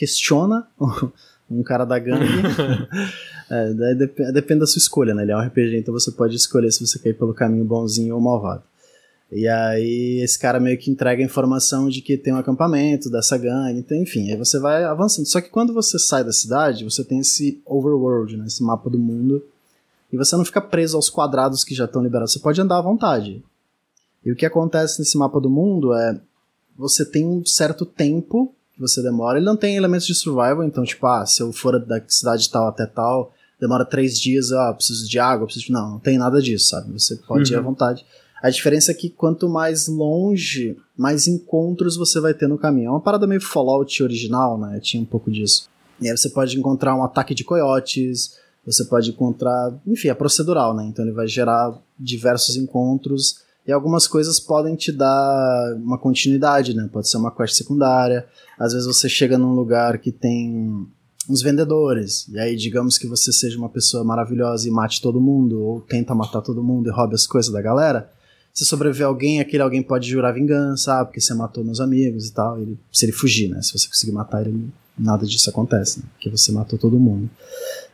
questiona 0.00 0.66
um 1.50 1.62
cara 1.62 1.84
da 1.84 1.98
gangue. 1.98 2.24
é, 3.50 3.94
dep 3.94 4.32
depende 4.32 4.60
da 4.60 4.66
sua 4.66 4.78
escolha, 4.78 5.14
né? 5.14 5.22
Ele 5.22 5.32
é 5.32 5.36
um 5.36 5.40
RPG, 5.40 5.76
então 5.76 5.92
você 5.92 6.10
pode 6.10 6.34
escolher 6.34 6.72
se 6.72 6.86
você 6.86 6.98
quer 6.98 7.10
ir 7.10 7.14
pelo 7.14 7.34
caminho 7.34 7.64
bonzinho 7.66 8.14
ou 8.14 8.20
malvado. 8.20 8.62
E 9.30 9.46
aí 9.46 10.20
esse 10.22 10.38
cara 10.38 10.58
meio 10.58 10.78
que 10.78 10.90
entrega 10.90 11.22
a 11.22 11.24
informação 11.24 11.88
de 11.88 12.00
que 12.00 12.16
tem 12.16 12.32
um 12.32 12.38
acampamento 12.38 13.10
dessa 13.10 13.36
gangue, 13.36 13.78
então, 13.78 13.96
enfim, 13.96 14.30
aí 14.30 14.36
você 14.36 14.58
vai 14.58 14.84
avançando. 14.84 15.26
Só 15.26 15.40
que 15.40 15.50
quando 15.50 15.74
você 15.74 15.98
sai 15.98 16.24
da 16.24 16.32
cidade, 16.32 16.82
você 16.82 17.04
tem 17.04 17.20
esse 17.20 17.60
overworld, 17.66 18.36
né, 18.36 18.46
esse 18.46 18.62
mapa 18.62 18.88
do 18.88 18.98
mundo, 18.98 19.44
e 20.12 20.16
você 20.16 20.34
não 20.34 20.44
fica 20.44 20.60
preso 20.60 20.96
aos 20.96 21.10
quadrados 21.10 21.62
que 21.62 21.74
já 21.74 21.84
estão 21.84 22.02
liberados, 22.02 22.32
você 22.32 22.40
pode 22.40 22.60
andar 22.60 22.78
à 22.78 22.82
vontade. 22.82 23.44
E 24.24 24.32
o 24.32 24.36
que 24.36 24.46
acontece 24.46 24.98
nesse 24.98 25.16
mapa 25.16 25.40
do 25.40 25.50
mundo 25.50 25.94
é 25.94 26.20
você 26.76 27.04
tem 27.04 27.24
um 27.24 27.44
certo 27.44 27.84
tempo 27.84 28.52
que 28.80 28.88
você 28.88 29.02
demora. 29.02 29.38
Ele 29.38 29.44
não 29.44 29.56
tem 29.56 29.76
elementos 29.76 30.06
de 30.06 30.14
survival, 30.14 30.64
então, 30.64 30.82
tipo, 30.84 31.06
ah, 31.06 31.26
se 31.26 31.42
eu 31.42 31.52
for 31.52 31.78
da 31.84 32.02
cidade 32.08 32.50
tal 32.50 32.66
até 32.66 32.86
tal, 32.86 33.32
demora 33.60 33.84
três 33.84 34.18
dias, 34.18 34.50
ah, 34.52 34.72
preciso 34.72 35.06
de 35.08 35.18
água, 35.18 35.44
preciso 35.44 35.66
de. 35.66 35.72
Não, 35.72 35.92
não 35.92 35.98
tem 35.98 36.16
nada 36.16 36.40
disso, 36.40 36.68
sabe? 36.68 36.90
Você 36.92 37.16
pode 37.16 37.50
uhum. 37.50 37.56
ir 37.56 37.58
à 37.58 37.60
uhum. 37.60 37.70
vontade. 37.70 38.04
A 38.42 38.48
diferença 38.48 38.90
é 38.90 38.94
que 38.94 39.10
quanto 39.10 39.50
mais 39.50 39.86
longe, 39.86 40.74
mais 40.96 41.26
encontros 41.26 41.94
você 41.94 42.18
vai 42.20 42.32
ter 42.32 42.48
no 42.48 42.56
caminho. 42.56 42.88
É 42.88 42.90
uma 42.90 43.00
parada 43.00 43.26
meio 43.26 43.40
Fallout 43.40 44.02
original, 44.02 44.58
né? 44.58 44.80
Tinha 44.80 45.02
um 45.02 45.06
pouco 45.06 45.30
disso. 45.30 45.68
E 46.00 46.08
aí 46.08 46.16
você 46.16 46.30
pode 46.30 46.58
encontrar 46.58 46.96
um 46.96 47.04
ataque 47.04 47.34
de 47.34 47.44
coiotes, 47.44 48.38
você 48.64 48.82
pode 48.86 49.10
encontrar. 49.10 49.78
Enfim, 49.86 50.08
é 50.08 50.14
procedural, 50.14 50.74
né? 50.74 50.86
Então 50.86 51.04
ele 51.04 51.12
vai 51.12 51.26
gerar 51.26 51.78
diversos 51.98 52.56
encontros 52.56 53.42
e 53.70 53.72
algumas 53.72 54.08
coisas 54.08 54.40
podem 54.40 54.74
te 54.74 54.90
dar 54.90 55.76
uma 55.76 55.96
continuidade, 55.96 56.74
né? 56.74 56.90
Pode 56.92 57.08
ser 57.08 57.18
uma 57.18 57.30
quest 57.30 57.54
secundária. 57.54 58.26
Às 58.58 58.72
vezes 58.72 58.84
você 58.84 59.08
chega 59.08 59.38
num 59.38 59.54
lugar 59.54 59.98
que 59.98 60.10
tem 60.10 60.88
uns 61.28 61.40
vendedores, 61.40 62.26
e 62.28 62.40
aí 62.40 62.56
digamos 62.56 62.98
que 62.98 63.06
você 63.06 63.32
seja 63.32 63.56
uma 63.56 63.68
pessoa 63.68 64.02
maravilhosa 64.02 64.66
e 64.66 64.72
mate 64.72 65.00
todo 65.00 65.20
mundo, 65.20 65.62
ou 65.62 65.80
tenta 65.82 66.16
matar 66.16 66.40
todo 66.40 66.64
mundo 66.64 66.88
e 66.88 66.92
roube 66.92 67.14
as 67.14 67.28
coisas 67.28 67.52
da 67.52 67.62
galera. 67.62 68.10
Se 68.52 68.64
sobreviver 68.64 69.06
alguém, 69.06 69.38
aquele 69.38 69.62
alguém 69.62 69.84
pode 69.84 70.10
jurar 70.10 70.34
vingança, 70.34 70.98
ah, 70.98 71.04
porque 71.04 71.20
você 71.20 71.32
matou 71.32 71.64
meus 71.64 71.78
amigos 71.78 72.26
e 72.26 72.32
tal. 72.32 72.60
Ele, 72.60 72.76
se 72.92 73.04
ele 73.04 73.12
fugir, 73.12 73.48
né? 73.48 73.62
Se 73.62 73.72
você 73.72 73.86
conseguir 73.86 74.10
matar 74.10 74.44
ele, 74.44 74.68
nada 74.98 75.26
disso 75.26 75.48
acontece, 75.50 76.00
né? 76.00 76.06
Porque 76.12 76.28
você 76.30 76.52
matou 76.52 76.78
todo 76.78 76.98
mundo. 76.98 77.28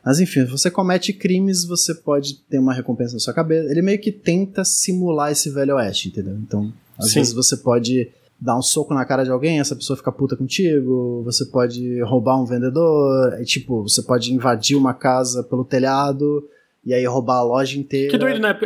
Mas 0.04 0.20
enfim, 0.20 0.44
se 0.44 0.50
você 0.50 0.70
comete 0.70 1.12
crimes, 1.12 1.64
você 1.64 1.94
pode 1.94 2.38
ter 2.48 2.58
uma 2.58 2.72
recompensa 2.72 3.14
na 3.14 3.20
sua 3.20 3.34
cabeça. 3.34 3.70
Ele 3.70 3.82
meio 3.82 4.00
que 4.00 4.12
tenta 4.12 4.64
simular 4.64 5.32
esse 5.32 5.50
velho 5.50 5.76
oeste, 5.76 6.08
entendeu? 6.08 6.34
Então, 6.34 6.72
às 6.98 7.10
Sim. 7.10 7.20
vezes 7.20 7.32
você 7.32 7.56
pode 7.56 8.10
dar 8.40 8.56
um 8.56 8.62
soco 8.62 8.92
na 8.92 9.04
cara 9.04 9.24
de 9.24 9.30
alguém, 9.30 9.60
essa 9.60 9.74
pessoa 9.74 9.96
fica 9.96 10.12
puta 10.12 10.36
contigo, 10.36 11.22
você 11.24 11.46
pode 11.46 12.02
roubar 12.02 12.40
um 12.40 12.44
vendedor, 12.44 13.42
tipo, 13.44 13.82
você 13.82 14.02
pode 14.02 14.32
invadir 14.32 14.76
uma 14.76 14.92
casa 14.92 15.42
pelo 15.42 15.64
telhado 15.64 16.46
e 16.84 16.92
aí 16.92 17.04
roubar 17.06 17.38
a 17.38 17.42
loja 17.42 17.78
inteira. 17.78 18.10
Que 18.10 18.18
doido, 18.18 18.38
né? 18.38 18.56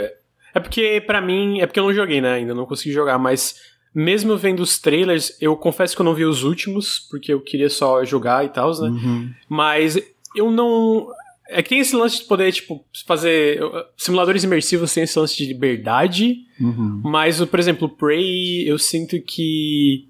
É 0.53 0.59
porque, 0.59 1.03
para 1.07 1.21
mim, 1.21 1.61
é 1.61 1.67
porque 1.67 1.79
eu 1.79 1.85
não 1.85 1.95
joguei, 1.95 2.21
né? 2.21 2.35
Ainda 2.35 2.53
não 2.55 2.67
consegui 2.67 2.93
jogar, 2.93 3.19
mas 3.19 3.55
mesmo 3.95 4.37
vendo 4.37 4.61
os 4.61 4.79
trailers, 4.79 5.37
eu 5.41 5.57
confesso 5.57 5.95
que 5.95 6.01
eu 6.01 6.05
não 6.05 6.15
vi 6.15 6.25
os 6.25 6.45
últimos, 6.45 6.99
porque 7.11 7.33
eu 7.33 7.41
queria 7.41 7.69
só 7.69 8.05
jogar 8.05 8.45
e 8.45 8.49
tal, 8.49 8.71
né? 8.81 8.89
Uhum. 8.89 9.31
Mas 9.49 9.99
eu 10.35 10.51
não. 10.51 11.09
É 11.49 11.63
que 11.63 11.71
tem 11.71 11.81
esse 11.81 11.97
lance 11.97 12.19
de 12.19 12.25
poder, 12.25 12.53
tipo, 12.53 12.85
fazer. 13.07 13.61
Simuladores 13.97 14.45
imersivos 14.45 14.95
têm 14.95 15.03
esse 15.03 15.19
lance 15.19 15.37
de 15.37 15.47
liberdade, 15.47 16.37
uhum. 16.61 17.01
mas, 17.03 17.45
por 17.45 17.59
exemplo, 17.59 17.89
o 17.89 17.91
Prey, 17.91 18.69
eu 18.69 18.79
sinto 18.79 19.21
que. 19.21 20.09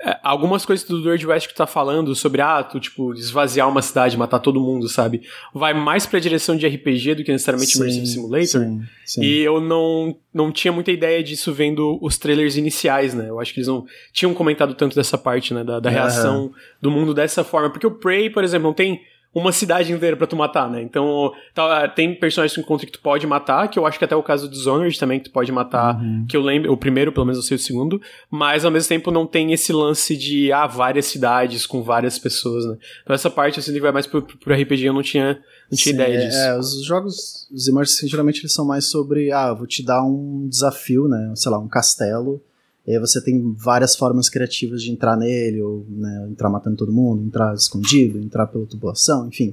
É, 0.00 0.16
algumas 0.22 0.64
coisas 0.64 0.86
do 0.86 1.02
World 1.02 1.26
West 1.26 1.48
que 1.48 1.54
tu 1.54 1.56
tá 1.56 1.66
falando 1.66 2.14
sobre, 2.14 2.40
ah, 2.40 2.62
tu, 2.62 2.78
tipo, 2.78 3.12
esvaziar 3.14 3.68
uma 3.68 3.82
cidade, 3.82 4.16
matar 4.16 4.38
todo 4.38 4.60
mundo, 4.60 4.88
sabe? 4.88 5.22
Vai 5.52 5.74
mais 5.74 6.06
pra 6.06 6.20
direção 6.20 6.56
de 6.56 6.66
RPG 6.66 7.16
do 7.16 7.24
que 7.24 7.32
necessariamente 7.32 7.72
sim, 7.72 7.78
Immersive 7.80 8.06
Simulator. 8.06 8.46
Sim, 8.46 8.82
sim. 9.04 9.22
E 9.22 9.40
eu 9.40 9.60
não, 9.60 10.16
não 10.32 10.52
tinha 10.52 10.72
muita 10.72 10.92
ideia 10.92 11.22
disso 11.22 11.52
vendo 11.52 11.98
os 12.00 12.16
trailers 12.16 12.56
iniciais, 12.56 13.12
né? 13.12 13.28
Eu 13.28 13.40
acho 13.40 13.52
que 13.52 13.58
eles 13.58 13.68
não 13.68 13.84
tinham 14.12 14.32
comentado 14.32 14.74
tanto 14.74 14.94
dessa 14.94 15.18
parte, 15.18 15.52
né? 15.52 15.64
Da, 15.64 15.80
da 15.80 15.90
reação 15.90 16.44
uhum. 16.44 16.52
do 16.80 16.90
mundo 16.90 17.12
dessa 17.12 17.42
forma. 17.42 17.70
Porque 17.70 17.86
o 17.86 17.90
Prey, 17.90 18.30
por 18.30 18.44
exemplo, 18.44 18.68
não 18.68 18.74
tem 18.74 19.00
uma 19.34 19.52
cidade 19.52 19.92
inteira 19.92 20.16
para 20.16 20.26
tu 20.26 20.36
matar, 20.36 20.70
né? 20.70 20.82
Então, 20.82 21.32
tá, 21.54 21.86
tem 21.88 22.14
personagens 22.14 22.54
que 22.54 22.60
tu 22.60 22.64
encontra 22.64 22.86
que 22.86 22.92
tu 22.92 23.00
pode 23.00 23.26
matar, 23.26 23.68
que 23.68 23.78
eu 23.78 23.86
acho 23.86 23.98
que 23.98 24.04
até 24.04 24.16
o 24.16 24.22
caso 24.22 24.48
do 24.48 24.52
Dishonored 24.52 24.98
também, 24.98 25.18
que 25.20 25.26
tu 25.26 25.32
pode 25.32 25.52
matar, 25.52 25.96
uhum. 25.96 26.26
que 26.28 26.36
eu 26.36 26.40
lembro, 26.40 26.72
o 26.72 26.76
primeiro, 26.76 27.12
pelo 27.12 27.26
menos 27.26 27.38
eu 27.38 27.42
sei 27.42 27.56
o 27.56 27.60
segundo, 27.60 28.00
mas 28.30 28.64
ao 28.64 28.70
mesmo 28.70 28.88
tempo 28.88 29.10
não 29.10 29.26
tem 29.26 29.52
esse 29.52 29.72
lance 29.72 30.16
de, 30.16 30.50
ah, 30.52 30.66
várias 30.66 31.06
cidades 31.06 31.66
com 31.66 31.82
várias 31.82 32.18
pessoas, 32.18 32.64
né? 32.64 32.76
Então 33.02 33.14
essa 33.14 33.30
parte, 33.30 33.60
assim, 33.60 33.72
que 33.72 33.80
vai 33.80 33.92
mais 33.92 34.06
pro, 34.06 34.22
pro 34.22 34.54
RPG, 34.54 34.84
eu 34.84 34.94
não 34.94 35.02
tinha, 35.02 35.38
não 35.70 35.76
tinha 35.76 35.94
Sim, 35.94 36.02
ideia 36.02 36.16
é, 36.16 36.26
disso. 36.26 36.38
É, 36.38 36.58
os 36.58 36.84
jogos, 36.84 37.48
os 37.52 37.68
immersive, 37.68 38.10
geralmente 38.10 38.40
eles 38.40 38.54
são 38.54 38.66
mais 38.66 38.86
sobre, 38.86 39.30
ah, 39.30 39.52
vou 39.52 39.66
te 39.66 39.84
dar 39.84 40.02
um 40.02 40.48
desafio, 40.48 41.06
né? 41.06 41.32
Sei 41.36 41.50
lá, 41.52 41.58
um 41.58 41.68
castelo, 41.68 42.42
e 42.88 42.92
aí 42.92 42.98
você 42.98 43.20
tem 43.20 43.52
várias 43.52 43.94
formas 43.94 44.30
criativas 44.30 44.82
de 44.82 44.90
entrar 44.90 45.14
nele, 45.14 45.60
ou 45.60 45.84
né, 45.90 46.26
entrar 46.30 46.48
matando 46.48 46.74
todo 46.74 46.90
mundo, 46.90 47.22
entrar 47.22 47.54
escondido, 47.54 48.18
entrar 48.18 48.46
pela 48.46 48.64
tubulação, 48.64 49.28
enfim. 49.28 49.52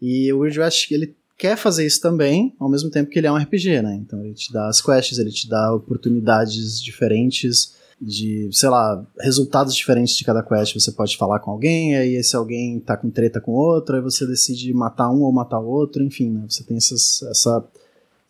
E 0.00 0.32
o 0.32 0.38
Weird 0.38 0.60
West, 0.60 0.88
ele 0.92 1.16
quer 1.36 1.56
fazer 1.56 1.84
isso 1.84 2.00
também, 2.00 2.54
ao 2.56 2.68
mesmo 2.68 2.88
tempo 2.88 3.10
que 3.10 3.18
ele 3.18 3.26
é 3.26 3.32
um 3.32 3.36
RPG, 3.36 3.82
né? 3.82 3.96
Então 3.96 4.24
ele 4.24 4.32
te 4.32 4.52
dá 4.52 4.68
as 4.68 4.80
quests, 4.80 5.18
ele 5.18 5.32
te 5.32 5.48
dá 5.48 5.74
oportunidades 5.74 6.80
diferentes 6.80 7.74
de, 8.00 8.48
sei 8.52 8.68
lá, 8.68 9.04
resultados 9.18 9.74
diferentes 9.74 10.14
de 10.14 10.22
cada 10.22 10.40
quest. 10.40 10.72
Você 10.74 10.92
pode 10.92 11.16
falar 11.16 11.40
com 11.40 11.50
alguém, 11.50 11.96
aí 11.96 12.14
esse 12.14 12.36
alguém 12.36 12.78
tá 12.78 12.96
com 12.96 13.10
treta 13.10 13.40
com 13.40 13.50
outro, 13.50 13.96
aí 13.96 14.02
você 14.02 14.24
decide 14.24 14.72
matar 14.72 15.10
um 15.10 15.22
ou 15.22 15.32
matar 15.32 15.58
outro, 15.58 16.00
enfim, 16.00 16.30
né? 16.30 16.44
Você 16.48 16.62
tem 16.62 16.76
essas, 16.76 17.24
essa, 17.24 17.64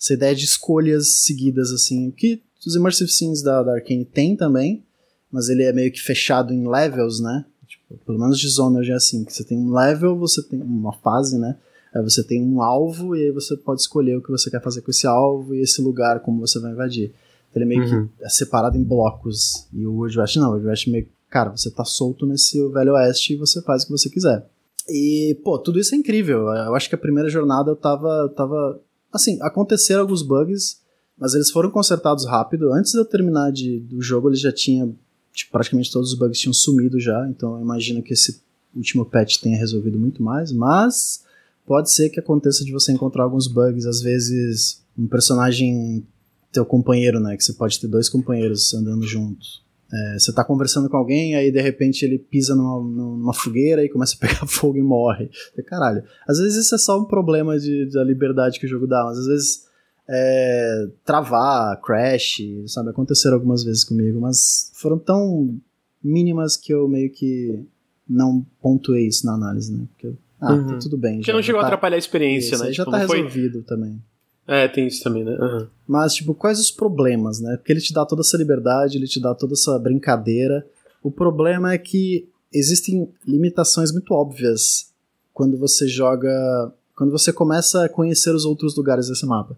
essa 0.01 0.15
ideia 0.15 0.35
de 0.35 0.47
escolhas 0.47 1.17
seguidas, 1.19 1.71
assim, 1.71 2.11
que 2.11 2.41
os 2.69 2.77
Immersive 2.77 3.11
Sims 3.11 3.43
da, 3.43 3.63
da 3.63 3.75
Arkane 3.75 4.05
tem 4.05 4.37
também, 4.37 4.85
mas 5.31 5.49
ele 5.49 5.63
é 5.63 5.73
meio 5.73 5.91
que 5.91 6.01
fechado 6.01 6.53
em 6.53 6.69
levels, 6.69 7.21
né? 7.21 7.45
Tipo, 7.67 7.99
pelo 8.05 8.19
menos 8.19 8.39
Dishonored 8.39 8.91
é 8.91 8.95
assim, 8.95 9.25
que 9.25 9.33
você 9.33 9.45
tem 9.45 9.59
um 9.59 9.73
level, 9.73 10.17
você 10.17 10.43
tem 10.43 10.61
uma 10.61 10.93
fase, 10.93 11.39
né? 11.39 11.57
Aí 11.95 12.03
você 12.03 12.23
tem 12.23 12.43
um 12.43 12.63
alvo 12.63 13.17
e 13.17 13.25
aí 13.25 13.31
você 13.31 13.57
pode 13.57 13.81
escolher 13.81 14.17
o 14.17 14.23
que 14.23 14.31
você 14.31 14.51
quer 14.51 14.63
fazer 14.63 14.83
com 14.83 14.91
esse 14.91 15.07
alvo 15.07 15.55
e 15.55 15.61
esse 15.61 15.81
lugar, 15.81 16.21
como 16.21 16.41
você 16.41 16.59
vai 16.61 16.73
invadir. 16.73 17.13
Então 17.51 17.63
ele 17.63 17.65
é 17.65 17.69
meio 17.69 17.83
uhum. 17.83 18.09
que 18.09 18.25
é 18.25 18.29
separado 18.29 18.77
em 18.77 18.85
blocos. 18.85 19.67
E 19.73 19.87
o 19.87 19.95
World 19.95 20.19
West 20.19 20.37
não, 20.37 20.49
o 20.49 20.51
World 20.51 20.67
West 20.67 20.87
meio 20.89 21.05
que, 21.05 21.11
cara, 21.31 21.51
você 21.51 21.71
tá 21.71 21.85
solto 21.85 22.27
nesse 22.27 22.61
Velho 22.69 22.93
Oeste 22.95 23.35
e 23.35 23.37
você 23.37 23.63
faz 23.63 23.83
o 23.83 23.87
que 23.87 23.93
você 23.93 24.11
quiser. 24.11 24.47
E, 24.89 25.39
pô, 25.45 25.59
tudo 25.59 25.79
isso 25.79 25.95
é 25.95 25.99
incrível. 25.99 26.49
Eu 26.49 26.75
acho 26.75 26.89
que 26.89 26.95
a 26.95 26.99
primeira 26.99 27.29
jornada 27.29 27.71
eu 27.71 27.77
tava, 27.77 28.33
tava 28.37 28.81
assim, 29.13 29.39
aconteceram 29.43 30.03
alguns 30.03 30.23
bugs, 30.23 30.81
mas 31.19 31.35
eles 31.35 31.51
foram 31.51 31.71
consertados 31.71 32.25
rápido. 32.27 32.73
Antes 32.73 32.93
de 32.93 32.99
eu 32.99 33.05
terminar 33.05 33.51
de, 33.51 33.81
do 33.81 34.01
jogo, 34.01 34.29
ele 34.29 34.37
já 34.37 34.53
tinha. 34.53 34.89
Tipo, 35.33 35.53
praticamente 35.53 35.93
todos 35.93 36.13
os 36.13 36.19
bugs 36.19 36.39
tinham 36.39 36.53
sumido 36.53 36.99
já. 36.99 37.27
Então 37.29 37.57
eu 37.57 37.63
imagino 37.63 38.03
que 38.03 38.13
esse 38.13 38.41
último 38.75 39.05
patch 39.05 39.39
tenha 39.39 39.59
resolvido 39.59 39.99
muito 39.99 40.23
mais. 40.23 40.53
Mas 40.53 41.25
pode 41.67 41.91
ser 41.91 42.09
que 42.11 42.21
aconteça 42.21 42.65
de 42.65 42.73
você 42.73 42.93
encontrar 42.93 43.25
alguns 43.25 43.49
bugs. 43.49 43.85
Às 43.87 44.01
vezes, 44.01 44.85
um 44.97 45.07
personagem. 45.07 46.07
Teu 46.51 46.65
companheiro, 46.65 47.21
né? 47.21 47.37
Que 47.37 47.45
você 47.45 47.53
pode 47.53 47.79
ter 47.79 47.89
dois 47.89 48.09
companheiros 48.09 48.73
andando 48.73 49.07
juntos. 49.07 49.63
É, 49.93 50.19
você 50.19 50.33
tá 50.33 50.45
conversando 50.45 50.89
com 50.89 50.97
alguém, 50.97 51.35
aí 51.35 51.51
de 51.51 51.61
repente 51.61 52.05
ele 52.05 52.19
pisa 52.19 52.55
numa, 52.55 52.79
numa, 52.81 53.35
fogueira 53.35 53.83
e 53.83 53.89
começa 53.89 54.17
a 54.17 54.19
pegar 54.19 54.45
fogo 54.49 54.79
e 54.79 54.83
morre. 54.83 55.31
Caralho. 55.67 56.03
Às 56.27 56.39
vezes 56.39 56.65
isso 56.65 56.75
é 56.75 56.79
só 56.79 56.99
um 57.01 57.05
problema 57.05 57.59
de, 57.59 57.91
da 57.91 58.05
liberdade 58.05 58.59
que 58.59 58.67
o 58.67 58.69
jogo 58.69 58.87
dá, 58.87 59.03
mas 59.05 59.19
às 59.19 59.27
vezes 59.27 59.68
é, 60.09 60.89
travar, 61.05 61.81
crash, 61.83 62.41
sabe? 62.67 62.91
Aconteceram 62.91 63.35
algumas 63.35 63.63
vezes 63.63 63.85
comigo, 63.85 64.21
mas 64.21 64.71
foram 64.75 64.99
tão 64.99 65.59
mínimas 66.03 66.57
que 66.57 66.73
eu 66.73 66.89
meio 66.89 67.11
que 67.11 67.63
não 68.09 68.45
pontuei 68.63 69.07
isso 69.07 69.27
na 69.27 69.35
análise, 69.35 69.73
né? 69.73 69.85
Porque, 69.93 70.17
ah, 70.41 70.55
uhum. 70.55 70.67
tá 70.67 70.79
tudo 70.79 70.97
bem. 70.97 71.17
Porque 71.17 71.31
já, 71.31 71.37
não 71.37 71.43
chegou 71.43 71.61
tá, 71.61 71.67
a 71.67 71.69
atrapalhar 71.69 71.97
a 71.97 71.99
experiência, 71.99 72.55
isso, 72.55 72.65
né? 72.65 72.73
Já 72.73 72.85
tipo, 72.85 72.91
tá 72.91 72.99
resolvido 72.99 73.59
foi... 73.59 73.63
também. 73.63 74.03
É, 74.47 74.67
tem 74.67 74.87
isso 74.87 75.05
também, 75.05 75.25
né? 75.25 75.37
Uhum. 75.39 75.67
Mas, 75.87 76.15
tipo, 76.15 76.35
quais 76.35 76.59
os 76.59 76.71
problemas, 76.71 77.39
né? 77.39 77.59
Porque 77.59 77.71
ele 77.71 77.83
te 77.83 77.93
dá 77.93 78.07
toda 78.07 78.23
essa 78.23 78.39
liberdade, 78.39 78.97
ele 78.97 79.07
te 79.07 79.21
dá 79.21 79.35
toda 79.35 79.53
essa 79.53 79.79
brincadeira. 79.79 80.67
O 81.03 81.11
problema 81.11 81.75
é 81.75 81.77
que 81.77 82.27
existem 82.51 83.13
limitações 83.27 83.93
muito 83.93 84.15
óbvias 84.15 84.91
quando 85.35 85.59
você 85.59 85.87
joga. 85.87 86.73
Quando 86.97 87.13
você 87.13 87.31
começa 87.31 87.85
a 87.85 87.89
conhecer 87.91 88.35
os 88.35 88.47
outros 88.47 88.75
lugares 88.75 89.09
desse 89.09 89.27
mapa. 89.27 89.55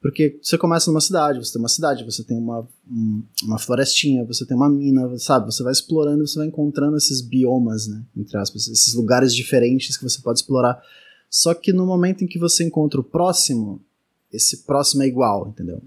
Porque 0.00 0.38
você 0.42 0.56
começa 0.58 0.90
numa 0.90 1.00
cidade, 1.00 1.38
você 1.38 1.52
tem 1.52 1.62
uma 1.62 1.68
cidade, 1.68 2.04
você 2.04 2.22
tem 2.22 2.36
uma, 2.36 2.68
uma 3.42 3.58
florestinha, 3.58 4.24
você 4.24 4.44
tem 4.44 4.56
uma 4.56 4.68
mina, 4.68 5.18
sabe? 5.18 5.46
Você 5.46 5.62
vai 5.62 5.72
explorando, 5.72 6.26
você 6.26 6.38
vai 6.38 6.48
encontrando 6.48 6.96
esses 6.96 7.20
biomas, 7.20 7.86
né? 7.86 8.02
Entre 8.16 8.36
aspas, 8.36 8.68
esses 8.68 8.94
lugares 8.94 9.34
diferentes 9.34 9.96
que 9.96 10.04
você 10.04 10.20
pode 10.20 10.40
explorar. 10.40 10.80
Só 11.30 11.54
que 11.54 11.72
no 11.72 11.86
momento 11.86 12.22
em 12.22 12.26
que 12.26 12.38
você 12.38 12.62
encontra 12.62 13.00
o 13.00 13.04
próximo, 13.04 13.80
esse 14.32 14.58
próximo 14.58 15.02
é 15.02 15.06
igual, 15.06 15.48
entendeu? 15.48 15.82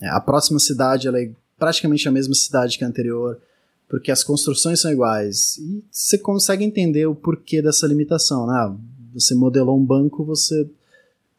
É, 0.00 0.08
a 0.08 0.20
próxima 0.20 0.58
cidade 0.60 1.08
ela 1.08 1.20
é 1.20 1.30
praticamente 1.58 2.06
a 2.06 2.12
mesma 2.12 2.34
cidade 2.34 2.76
que 2.76 2.84
a 2.84 2.88
anterior, 2.88 3.40
porque 3.88 4.10
as 4.10 4.22
construções 4.22 4.80
são 4.80 4.92
iguais. 4.92 5.56
E 5.58 5.82
você 5.90 6.18
consegue 6.18 6.64
entender 6.64 7.06
o 7.06 7.14
porquê 7.14 7.62
dessa 7.62 7.86
limitação, 7.86 8.46
né? 8.46 8.54
Ah, 8.54 8.76
você 9.12 9.34
modelou 9.34 9.78
um 9.78 9.84
banco, 9.84 10.24
você 10.24 10.68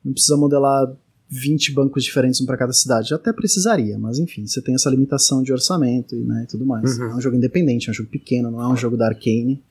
não 0.04 0.14
precisa 0.14 0.38
modelar 0.38 0.96
20 1.30 1.72
bancos 1.74 2.04
diferentes 2.04 2.40
um 2.40 2.46
para 2.46 2.58
cada 2.58 2.74
cidade. 2.74 3.14
Até 3.14 3.34
precisaria, 3.34 3.98
mas 3.98 4.20
enfim, 4.20 4.46
você 4.46 4.62
tem 4.62 4.76
essa 4.76 4.90
limitação 4.90 5.42
de 5.42 5.52
orçamento 5.52 6.16
e, 6.16 6.20
né, 6.20 6.44
e 6.44 6.48
tudo 6.48 6.66
mais. 6.66 6.98
Uhum. 6.98 7.06
É 7.06 7.16
um 7.16 7.22
jogo 7.22 7.36
independente, 7.36 7.90
é 7.90 7.92
um 7.92 7.96
jogo 7.96 8.10
pequeno, 8.10 8.52
não 8.52 8.62
é 8.62 8.68
um 8.68 8.78
jogo 8.78 8.96
da 8.96 9.08
Arcane. 9.08 9.64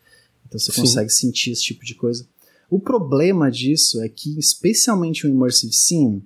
Então 0.47 0.59
você 0.59 0.73
Sim. 0.73 0.83
consegue 0.83 1.11
sentir 1.11 1.53
esse 1.53 1.63
tipo 1.63 1.85
de 1.85 1.95
coisa. 1.95 2.27
O 2.71 2.81
problema 2.81 3.51
disso 3.51 4.01
é 4.03 4.09
que, 4.09 4.39
especialmente 4.39 5.27
o 5.27 5.31
Immersive 5.31 5.73
Sim, 5.73 6.23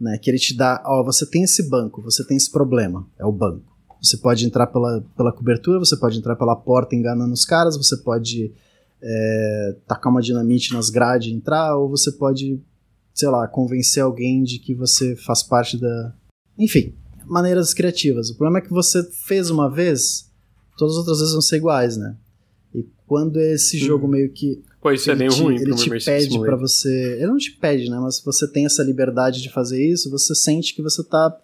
né, 0.00 0.18
que 0.18 0.30
ele 0.30 0.38
te 0.38 0.54
dá, 0.54 0.82
ó, 0.84 1.02
você 1.02 1.26
tem 1.26 1.42
esse 1.42 1.68
banco, 1.68 2.02
você 2.02 2.24
tem 2.24 2.36
esse 2.36 2.50
problema, 2.50 3.06
é 3.18 3.24
o 3.24 3.32
banco. 3.32 3.74
Você 4.02 4.16
pode 4.18 4.44
entrar 4.44 4.66
pela, 4.66 5.02
pela 5.16 5.32
cobertura, 5.32 5.78
você 5.78 5.96
pode 5.96 6.18
entrar 6.18 6.36
pela 6.36 6.54
porta 6.54 6.94
enganando 6.94 7.32
os 7.32 7.44
caras, 7.44 7.76
você 7.76 7.96
pode 7.96 8.52
é, 9.02 9.76
tacar 9.86 10.12
uma 10.12 10.20
dinamite 10.20 10.72
nas 10.74 10.90
grades 10.90 11.28
e 11.28 11.34
entrar, 11.34 11.76
ou 11.76 11.88
você 11.88 12.12
pode 12.12 12.60
sei 13.14 13.28
lá, 13.28 13.46
convencer 13.46 14.02
alguém 14.02 14.42
de 14.42 14.58
que 14.58 14.74
você 14.74 15.14
faz 15.14 15.42
parte 15.42 15.78
da. 15.78 16.12
Enfim, 16.58 16.94
maneiras 17.24 17.72
criativas. 17.72 18.28
O 18.28 18.36
problema 18.36 18.58
é 18.58 18.62
que 18.62 18.70
você 18.70 19.02
fez 19.26 19.48
uma 19.48 19.70
vez, 19.70 20.30
todas 20.76 20.94
as 20.94 20.98
outras 20.98 21.18
vezes 21.18 21.32
vão 21.32 21.40
ser 21.40 21.56
iguais, 21.56 21.96
né? 21.96 22.16
E 22.74 22.84
quando 23.06 23.38
esse 23.38 23.78
jogo 23.78 24.08
meio 24.08 24.30
que. 24.32 24.62
Pô, 24.82 24.90
isso 24.90 25.10
é 25.10 25.14
bem 25.14 25.28
te, 25.28 25.40
ruim 25.40 25.56
Ele 25.56 25.74
te 25.74 25.88
pede 26.04 26.38
para 26.38 26.56
você. 26.56 27.14
Ele 27.14 27.28
não 27.28 27.38
te 27.38 27.52
pede, 27.52 27.88
né? 27.88 27.98
Mas 28.00 28.20
você 28.22 28.50
tem 28.50 28.66
essa 28.66 28.82
liberdade 28.82 29.40
de 29.40 29.50
fazer 29.50 29.82
isso, 29.82 30.10
você 30.10 30.34
sente 30.34 30.74
que 30.74 30.82
você 30.82 31.02
tá 31.02 31.34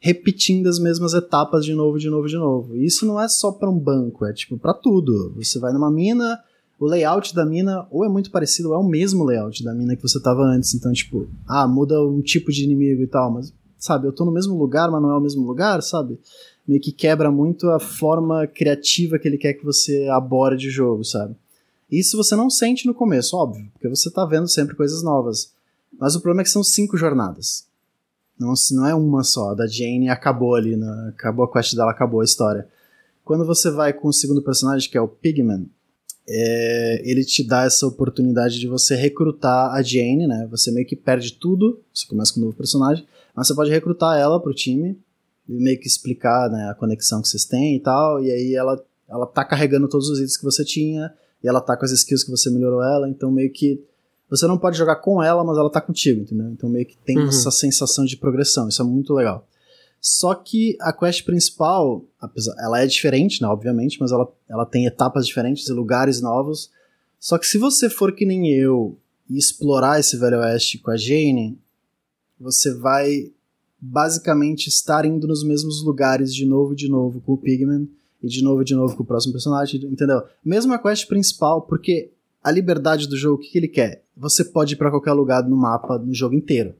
repetindo 0.00 0.66
as 0.66 0.78
mesmas 0.78 1.12
etapas 1.12 1.64
de 1.64 1.74
novo, 1.74 1.98
de 1.98 2.08
novo, 2.08 2.26
de 2.26 2.36
novo. 2.36 2.76
E 2.76 2.86
isso 2.86 3.04
não 3.04 3.20
é 3.20 3.28
só 3.28 3.52
para 3.52 3.70
um 3.70 3.78
banco, 3.78 4.24
é 4.24 4.32
tipo 4.32 4.58
para 4.58 4.72
tudo. 4.72 5.34
Você 5.36 5.58
vai 5.58 5.72
numa 5.72 5.90
mina, 5.90 6.42
o 6.80 6.86
layout 6.86 7.34
da 7.34 7.44
mina 7.44 7.86
ou 7.90 8.06
é 8.06 8.08
muito 8.08 8.30
parecido 8.30 8.70
ou 8.70 8.74
é 8.74 8.78
o 8.78 8.82
mesmo 8.82 9.22
layout 9.22 9.62
da 9.62 9.74
mina 9.74 9.94
que 9.94 10.02
você 10.02 10.18
tava 10.18 10.40
antes. 10.40 10.72
Então, 10.72 10.90
tipo, 10.94 11.28
ah, 11.46 11.68
muda 11.68 12.02
um 12.02 12.22
tipo 12.22 12.50
de 12.50 12.64
inimigo 12.64 13.02
e 13.02 13.06
tal, 13.06 13.30
mas, 13.30 13.52
sabe, 13.78 14.08
eu 14.08 14.12
tô 14.12 14.24
no 14.24 14.32
mesmo 14.32 14.56
lugar, 14.56 14.90
mas 14.90 15.02
não 15.02 15.10
é 15.10 15.16
o 15.16 15.20
mesmo 15.20 15.46
lugar, 15.46 15.82
sabe? 15.82 16.18
Meio 16.66 16.80
que 16.80 16.90
quebra 16.90 17.30
muito 17.30 17.68
a 17.68 17.78
forma 17.78 18.46
criativa 18.46 19.18
que 19.18 19.28
ele 19.28 19.36
quer 19.36 19.52
que 19.52 19.64
você 19.64 20.08
aborde 20.08 20.68
o 20.68 20.70
jogo, 20.70 21.04
sabe? 21.04 21.36
Isso 21.90 22.16
você 22.16 22.34
não 22.34 22.48
sente 22.48 22.86
no 22.86 22.94
começo, 22.94 23.36
óbvio, 23.36 23.68
porque 23.74 23.88
você 23.88 24.10
tá 24.10 24.24
vendo 24.24 24.48
sempre 24.48 24.74
coisas 24.74 25.02
novas. 25.02 25.52
Mas 25.98 26.14
o 26.14 26.20
problema 26.20 26.40
é 26.40 26.44
que 26.44 26.50
são 26.50 26.64
cinco 26.64 26.96
jornadas. 26.96 27.66
Não, 28.38 28.54
não 28.72 28.86
é 28.86 28.94
uma 28.94 29.22
só. 29.22 29.50
A 29.50 29.54
da 29.54 29.66
Jane 29.66 30.08
acabou 30.08 30.54
ali, 30.54 30.76
né? 30.76 31.08
acabou 31.10 31.44
a 31.44 31.52
quest 31.52 31.74
dela, 31.74 31.90
acabou 31.90 32.22
a 32.22 32.24
história. 32.24 32.66
Quando 33.22 33.44
você 33.44 33.70
vai 33.70 33.92
com 33.92 34.08
o 34.08 34.12
segundo 34.12 34.40
personagem, 34.40 34.88
que 34.88 34.96
é 34.96 35.00
o 35.00 35.08
Pigman, 35.08 35.68
é, 36.28 37.02
ele 37.04 37.24
te 37.24 37.42
dá 37.42 37.64
essa 37.64 37.86
oportunidade 37.86 38.58
de 38.58 38.68
você 38.68 38.94
recrutar 38.94 39.72
a 39.72 39.82
Jane, 39.82 40.26
né? 40.26 40.46
Você 40.50 40.70
meio 40.70 40.86
que 40.86 40.96
perde 40.96 41.32
tudo, 41.32 41.80
você 41.92 42.06
começa 42.06 42.32
com 42.32 42.40
um 42.40 42.44
novo 42.44 42.56
personagem, 42.56 43.06
mas 43.34 43.46
você 43.46 43.54
pode 43.54 43.70
recrutar 43.70 44.18
ela 44.18 44.40
pro 44.40 44.54
time 44.54 44.98
e 45.48 45.54
meio 45.54 45.78
que 45.78 45.88
explicar 45.88 46.48
né, 46.48 46.70
a 46.70 46.74
conexão 46.74 47.20
que 47.20 47.28
vocês 47.28 47.44
têm 47.44 47.76
e 47.76 47.80
tal, 47.80 48.22
e 48.22 48.30
aí 48.30 48.54
ela, 48.54 48.80
ela 49.08 49.26
tá 49.26 49.44
carregando 49.44 49.88
todos 49.88 50.08
os 50.08 50.18
itens 50.18 50.36
que 50.36 50.44
você 50.44 50.64
tinha, 50.64 51.12
e 51.42 51.48
ela 51.48 51.60
tá 51.60 51.76
com 51.76 51.84
as 51.84 51.90
skills 51.90 52.22
que 52.22 52.30
você 52.30 52.48
melhorou 52.50 52.82
ela, 52.84 53.08
então 53.08 53.30
meio 53.32 53.50
que 53.50 53.82
você 54.28 54.46
não 54.46 54.56
pode 54.56 54.78
jogar 54.78 54.96
com 54.96 55.20
ela, 55.20 55.42
mas 55.42 55.58
ela 55.58 55.68
tá 55.68 55.80
contigo, 55.80 56.20
entendeu? 56.20 56.50
Então 56.50 56.68
meio 56.68 56.86
que 56.86 56.96
tem 56.98 57.18
uhum. 57.18 57.28
essa 57.28 57.50
sensação 57.50 58.04
de 58.04 58.16
progressão, 58.16 58.68
isso 58.68 58.80
é 58.80 58.84
muito 58.84 59.12
legal. 59.12 59.44
Só 60.00 60.34
que 60.34 60.76
a 60.80 60.92
quest 60.92 61.24
principal, 61.24 62.04
ela 62.58 62.80
é 62.80 62.86
diferente, 62.86 63.42
né, 63.42 63.48
obviamente, 63.48 63.98
mas 64.00 64.10
ela, 64.10 64.32
ela 64.48 64.64
tem 64.64 64.86
etapas 64.86 65.26
diferentes 65.26 65.68
e 65.68 65.72
lugares 65.72 66.22
novos. 66.22 66.70
Só 67.18 67.36
que 67.36 67.46
se 67.46 67.58
você 67.58 67.90
for 67.90 68.12
que 68.12 68.24
nem 68.24 68.50
eu 68.50 68.96
e 69.28 69.36
explorar 69.36 70.00
esse 70.00 70.16
Velho 70.16 70.38
Oeste 70.38 70.78
com 70.78 70.90
a 70.90 70.96
Jane, 70.96 71.58
você 72.38 72.72
vai 72.72 73.30
basicamente 73.78 74.68
estar 74.68 75.04
indo 75.04 75.26
nos 75.26 75.44
mesmos 75.44 75.82
lugares 75.84 76.34
de 76.34 76.46
novo 76.46 76.72
e 76.72 76.76
de 76.76 76.88
novo 76.88 77.20
com 77.20 77.34
o 77.34 77.38
Pigman 77.38 77.88
e 78.22 78.28
de 78.28 78.42
novo 78.42 78.62
e 78.62 78.64
de 78.64 78.74
novo 78.74 78.96
com 78.96 79.02
o 79.02 79.06
próximo 79.06 79.32
personagem, 79.32 79.82
entendeu? 79.84 80.22
Mesmo 80.44 80.72
a 80.72 80.78
quest 80.78 81.06
principal, 81.06 81.62
porque 81.62 82.10
a 82.42 82.50
liberdade 82.50 83.06
do 83.06 83.16
jogo, 83.16 83.36
o 83.36 83.38
que, 83.38 83.50
que 83.50 83.58
ele 83.58 83.68
quer? 83.68 84.02
Você 84.16 84.44
pode 84.44 84.74
ir 84.74 84.76
para 84.76 84.90
qualquer 84.90 85.12
lugar 85.12 85.46
no 85.46 85.56
mapa, 85.56 85.98
no 85.98 86.14
jogo 86.14 86.34
inteiro. 86.34 86.74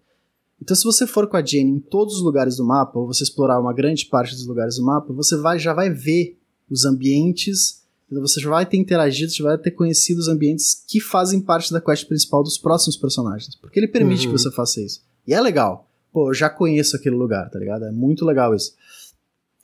Então, 0.62 0.76
se 0.76 0.84
você 0.84 1.06
for 1.06 1.26
com 1.26 1.36
a 1.36 1.44
Jane 1.44 1.70
em 1.70 1.80
todos 1.80 2.16
os 2.16 2.22
lugares 2.22 2.56
do 2.56 2.64
mapa, 2.64 2.98
ou 2.98 3.06
você 3.06 3.22
explorar 3.22 3.58
uma 3.58 3.72
grande 3.72 4.06
parte 4.06 4.34
dos 4.34 4.46
lugares 4.46 4.76
do 4.76 4.84
mapa, 4.84 5.12
você 5.12 5.36
vai, 5.36 5.58
já 5.58 5.72
vai 5.72 5.90
ver 5.90 6.38
os 6.70 6.84
ambientes, 6.84 7.82
você 8.10 8.40
já 8.40 8.50
vai 8.50 8.66
ter 8.66 8.76
interagido, 8.76 9.32
já 9.32 9.44
vai 9.44 9.58
ter 9.58 9.70
conhecido 9.70 10.18
os 10.18 10.28
ambientes 10.28 10.84
que 10.86 11.00
fazem 11.00 11.40
parte 11.40 11.72
da 11.72 11.80
quest 11.80 12.06
principal 12.06 12.42
dos 12.42 12.58
próximos 12.58 12.96
personagens. 12.96 13.54
Porque 13.54 13.78
ele 13.78 13.88
permite 13.88 14.26
uhum. 14.26 14.32
que 14.32 14.38
você 14.38 14.50
faça 14.50 14.80
isso. 14.80 15.00
E 15.26 15.32
é 15.32 15.40
legal. 15.40 15.88
Pô, 16.12 16.30
eu 16.30 16.34
já 16.34 16.50
conheço 16.50 16.96
aquele 16.96 17.14
lugar, 17.14 17.48
tá 17.50 17.58
ligado? 17.58 17.84
É 17.84 17.92
muito 17.92 18.24
legal 18.24 18.54
isso. 18.54 18.74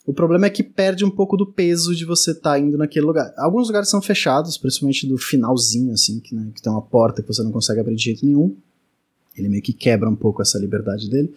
O 0.07 0.15
problema 0.15 0.47
é 0.47 0.51
que 0.51 0.63
perde 0.63 1.05
um 1.05 1.11
pouco 1.11 1.37
do 1.37 1.45
peso 1.45 1.95
de 1.95 2.05
você 2.05 2.31
estar 2.31 2.53
tá 2.53 2.59
indo 2.59 2.79
naquele 2.79 3.05
lugar. 3.05 3.35
Alguns 3.37 3.67
lugares 3.67 3.89
são 3.89 4.01
fechados, 4.01 4.57
principalmente 4.57 5.07
do 5.09 5.19
finalzinho, 5.19 5.93
assim, 5.93 6.21
que, 6.21 6.33
né, 6.33 6.53
que 6.55 6.63
tem 6.63 6.71
uma 6.71 6.83
porta 6.83 7.23
que 7.23 7.29
você 7.29 7.43
não 7.43 7.51
consegue 7.51 7.81
abrir 7.81 7.97
de 7.97 8.05
jeito 8.05 8.25
nenhum. 8.25 8.57
Ele 9.37 9.49
meio 9.49 9.63
que 9.63 9.73
quebra 9.73 10.09
um 10.09 10.17
pouco 10.17 10.43
essa 10.43 10.59
liberdade 10.59 11.11
dele. 11.11 11.35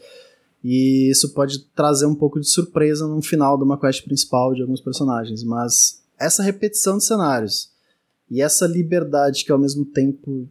E 0.64 1.10
isso 1.10 1.34
pode 1.34 1.60
trazer 1.76 2.06
um 2.06 2.16
pouco 2.16 2.40
de 2.40 2.48
surpresa 2.48 3.08
no 3.08 3.22
final 3.22 3.58
de 3.58 3.64
uma 3.64 3.80
quest 3.80 4.04
principal 4.04 4.54
de 4.54 4.62
alguns 4.62 4.82
personagens. 4.82 5.44
Mas 5.44 6.02
essa 6.18 6.44
repetição 6.44 6.98
de 6.98 7.06
cenários 7.06 7.72
e 8.30 8.42
essa 8.42 8.68
liberdade 8.68 9.46
que 9.46 9.52
ao 9.52 9.60
mesmo 9.60 9.86
tempo 9.86 10.48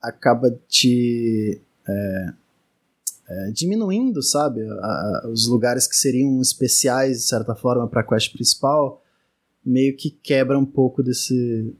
acaba 0.00 0.56
te 0.68 1.60
é, 1.88 2.32
é, 3.28 3.50
diminuindo, 3.50 4.22
sabe, 4.22 4.62
a, 4.62 4.74
a, 5.24 5.28
os 5.32 5.48
lugares 5.48 5.86
que 5.86 5.96
seriam 5.96 6.40
especiais 6.40 7.18
de 7.18 7.24
certa 7.24 7.54
forma 7.54 7.88
para 7.88 8.02
a 8.02 8.04
quest 8.04 8.32
principal, 8.32 9.02
meio 9.64 9.96
que 9.96 10.10
quebra 10.10 10.58
um 10.58 10.66
pouco 10.66 11.02
desse 11.02 11.74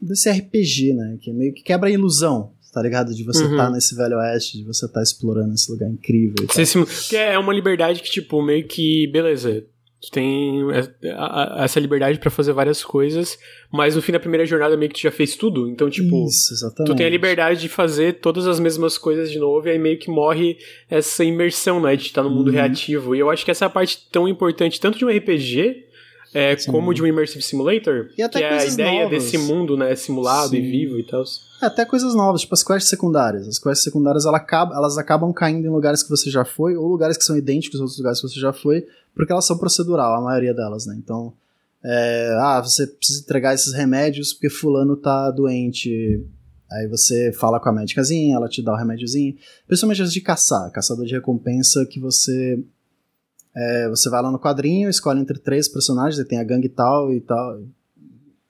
desse 0.00 0.30
RPG, 0.30 0.92
né? 0.92 1.18
Que 1.20 1.32
meio 1.32 1.52
que 1.54 1.62
quebra 1.62 1.88
a 1.88 1.92
ilusão 1.92 2.52
tá 2.74 2.82
ligado? 2.82 3.14
De 3.14 3.22
você 3.22 3.44
estar 3.44 3.50
uhum. 3.52 3.56
tá 3.56 3.70
nesse 3.70 3.94
velho 3.94 4.18
oeste, 4.18 4.58
de 4.58 4.64
você 4.64 4.86
estar 4.86 4.98
tá 4.98 5.02
explorando 5.02 5.54
esse 5.54 5.70
lugar 5.70 5.88
incrível. 5.88 6.34
que 7.08 7.16
é 7.16 7.38
uma 7.38 7.54
liberdade 7.54 8.02
que, 8.02 8.10
tipo, 8.10 8.42
meio 8.42 8.66
que, 8.66 9.06
beleza, 9.12 9.64
tu 10.02 10.10
tem 10.10 10.64
essa 11.56 11.78
liberdade 11.78 12.18
para 12.18 12.30
fazer 12.30 12.52
várias 12.52 12.82
coisas, 12.82 13.38
mas 13.72 13.94
no 13.94 14.02
fim 14.02 14.10
da 14.10 14.18
primeira 14.18 14.44
jornada 14.44 14.76
meio 14.76 14.90
que 14.90 14.98
tu 14.98 15.02
já 15.02 15.12
fez 15.12 15.36
tudo, 15.36 15.68
então, 15.68 15.88
tipo, 15.88 16.26
Isso, 16.26 16.54
tu 16.84 16.94
tem 16.96 17.06
a 17.06 17.10
liberdade 17.10 17.60
de 17.60 17.68
fazer 17.68 18.14
todas 18.14 18.48
as 18.48 18.58
mesmas 18.58 18.98
coisas 18.98 19.30
de 19.30 19.38
novo, 19.38 19.68
e 19.68 19.70
aí 19.70 19.78
meio 19.78 19.98
que 19.98 20.10
morre 20.10 20.58
essa 20.90 21.24
imersão, 21.24 21.80
né, 21.80 21.94
de 21.94 22.06
estar 22.06 22.24
no 22.24 22.30
mundo 22.30 22.48
uhum. 22.48 22.54
reativo. 22.54 23.14
E 23.14 23.20
eu 23.20 23.30
acho 23.30 23.44
que 23.44 23.52
essa 23.52 23.64
é 23.64 23.68
a 23.68 23.70
parte 23.70 24.08
tão 24.10 24.28
importante, 24.28 24.80
tanto 24.80 24.98
de 24.98 25.04
um 25.04 25.08
RPG 25.08 25.84
é, 26.34 26.56
como 26.66 26.92
de 26.92 27.00
um 27.00 27.06
Immersive 27.06 27.40
Simulator, 27.40 28.08
que 28.08 28.20
é 28.20 28.24
a 28.24 28.66
ideia 28.66 29.04
novas. 29.04 29.22
desse 29.22 29.38
mundo, 29.38 29.76
né, 29.76 29.94
simulado 29.94 30.50
Sim. 30.50 30.56
e 30.56 30.60
vivo 30.60 30.98
e 30.98 31.06
tal. 31.06 31.22
É, 31.62 31.66
até 31.66 31.84
coisas 31.84 32.12
novas, 32.12 32.40
tipo 32.40 32.52
as 32.52 32.64
quests 32.64 32.90
secundárias. 32.90 33.46
As 33.46 33.56
quests 33.56 33.84
secundárias 33.84 34.26
elas 34.26 34.40
acabam, 34.40 34.76
elas 34.76 34.98
acabam 34.98 35.32
caindo 35.32 35.64
em 35.64 35.70
lugares 35.70 36.02
que 36.02 36.10
você 36.10 36.28
já 36.28 36.44
foi, 36.44 36.76
ou 36.76 36.88
lugares 36.88 37.16
que 37.16 37.22
são 37.22 37.36
idênticos 37.36 37.80
aos 37.80 37.90
outros 37.90 37.98
lugares 37.98 38.20
que 38.20 38.28
você 38.28 38.40
já 38.40 38.52
foi, 38.52 38.84
porque 39.14 39.32
elas 39.32 39.44
são 39.44 39.56
procedural, 39.56 40.12
a 40.16 40.20
maioria 40.20 40.52
delas, 40.52 40.86
né? 40.86 40.96
Então, 40.98 41.32
é, 41.84 42.36
ah, 42.40 42.60
você 42.60 42.84
precisa 42.86 43.20
entregar 43.20 43.54
esses 43.54 43.72
remédios 43.72 44.32
porque 44.32 44.50
fulano 44.50 44.96
tá 44.96 45.30
doente. 45.30 46.20
Aí 46.72 46.88
você 46.88 47.30
fala 47.32 47.60
com 47.60 47.68
a 47.68 47.72
médicazinha, 47.72 48.34
ela 48.34 48.48
te 48.48 48.60
dá 48.60 48.72
o 48.72 48.76
remédiozinho. 48.76 49.36
Principalmente 49.68 50.02
as 50.02 50.12
de 50.12 50.20
caçar, 50.20 50.68
caçador 50.72 51.04
de 51.04 51.14
recompensa 51.14 51.86
que 51.86 52.00
você 52.00 52.58
é, 53.54 53.88
você 53.88 54.10
vai 54.10 54.20
lá 54.20 54.30
no 54.30 54.38
quadrinho, 54.38 54.88
escolhe 54.88 55.20
entre 55.20 55.38
três 55.38 55.68
personagens, 55.68 56.26
tem 56.26 56.38
a 56.38 56.44
gangue 56.44 56.68
tal 56.68 57.12
e 57.12 57.20
tal. 57.20 57.60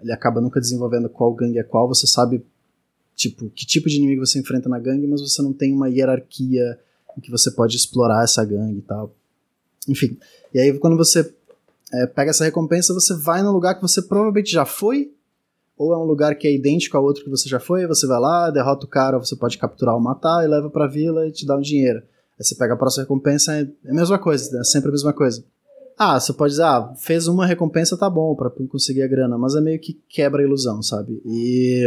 Ele 0.01 0.13
acaba 0.13 0.41
nunca 0.41 0.61
desenvolvendo 0.61 1.09
qual 1.09 1.35
gangue 1.35 1.59
é 1.59 1.63
qual, 1.63 1.87
você 1.87 2.07
sabe 2.07 2.45
tipo 3.15 3.49
que 3.51 3.65
tipo 3.65 3.89
de 3.89 3.97
inimigo 3.97 4.27
você 4.27 4.39
enfrenta 4.39 4.69
na 4.69 4.79
gangue, 4.79 5.07
mas 5.07 5.21
você 5.21 5.41
não 5.43 5.53
tem 5.53 5.73
uma 5.73 5.89
hierarquia 5.89 6.79
em 7.17 7.21
que 7.21 7.31
você 7.31 7.51
pode 7.51 7.77
explorar 7.77 8.25
essa 8.25 8.45
gangue 8.45 8.79
e 8.79 8.83
tal. 8.83 9.15
Enfim, 9.89 10.19
e 10.53 10.59
aí 10.59 10.79
quando 10.79 10.97
você 10.97 11.33
é, 11.93 12.07
pega 12.07 12.31
essa 12.31 12.45
recompensa, 12.45 12.95
você 12.95 13.15
vai 13.15 13.43
no 13.43 13.53
lugar 13.53 13.75
que 13.75 13.83
você 13.83 14.03
provavelmente 14.03 14.51
já 14.51 14.65
foi, 14.65 15.13
ou 15.77 15.93
é 15.93 15.99
um 15.99 16.05
lugar 16.05 16.35
que 16.37 16.47
é 16.47 16.55
idêntico 16.55 16.97
ao 16.97 17.05
outro 17.05 17.25
que 17.25 17.31
você 17.31 17.49
já 17.49 17.61
foi, 17.61 17.87
você 17.87 18.07
vai 18.07 18.19
lá, 18.19 18.51
derrota 18.51 18.87
o 18.87 18.89
cara, 18.89 19.19
você 19.19 19.37
pode 19.37 19.59
capturar 19.59 19.95
ou 19.95 20.01
matar 20.01 20.45
e 20.45 20.49
leva 20.49 20.71
pra 20.71 20.87
vila 20.87 21.29
e 21.29 21.33
te 21.33 21.47
dá 21.47 21.57
um 21.57 21.61
dinheiro. 21.61 22.03
Aí 22.39 22.45
você 22.45 22.55
pega 22.55 22.75
a 22.75 22.77
próxima 22.77 23.05
recompensa, 23.05 23.55
é 23.55 23.91
a 23.91 23.95
mesma 23.95 24.19
coisa, 24.19 24.59
é 24.59 24.65
sempre 24.65 24.89
a 24.89 24.93
mesma 24.93 25.13
coisa. 25.13 25.45
Ah, 25.97 26.19
você 26.19 26.33
pode 26.33 26.53
dizer, 26.53 26.65
ah, 26.65 26.93
fez 26.97 27.29
uma 27.29 27.47
recompensa, 27.47 27.97
tá 27.97 28.11
bom, 28.11 28.35
para 28.35 28.51
conseguir 28.51 29.03
a 29.03 29.07
grana, 29.07 29.39
mas 29.39 29.55
é 29.55 29.61
meio 29.61 29.79
que 29.79 30.01
quebra 30.09 30.43
a 30.43 30.45
ilusão, 30.45 30.83
sabe? 30.83 31.23
E 31.25 31.85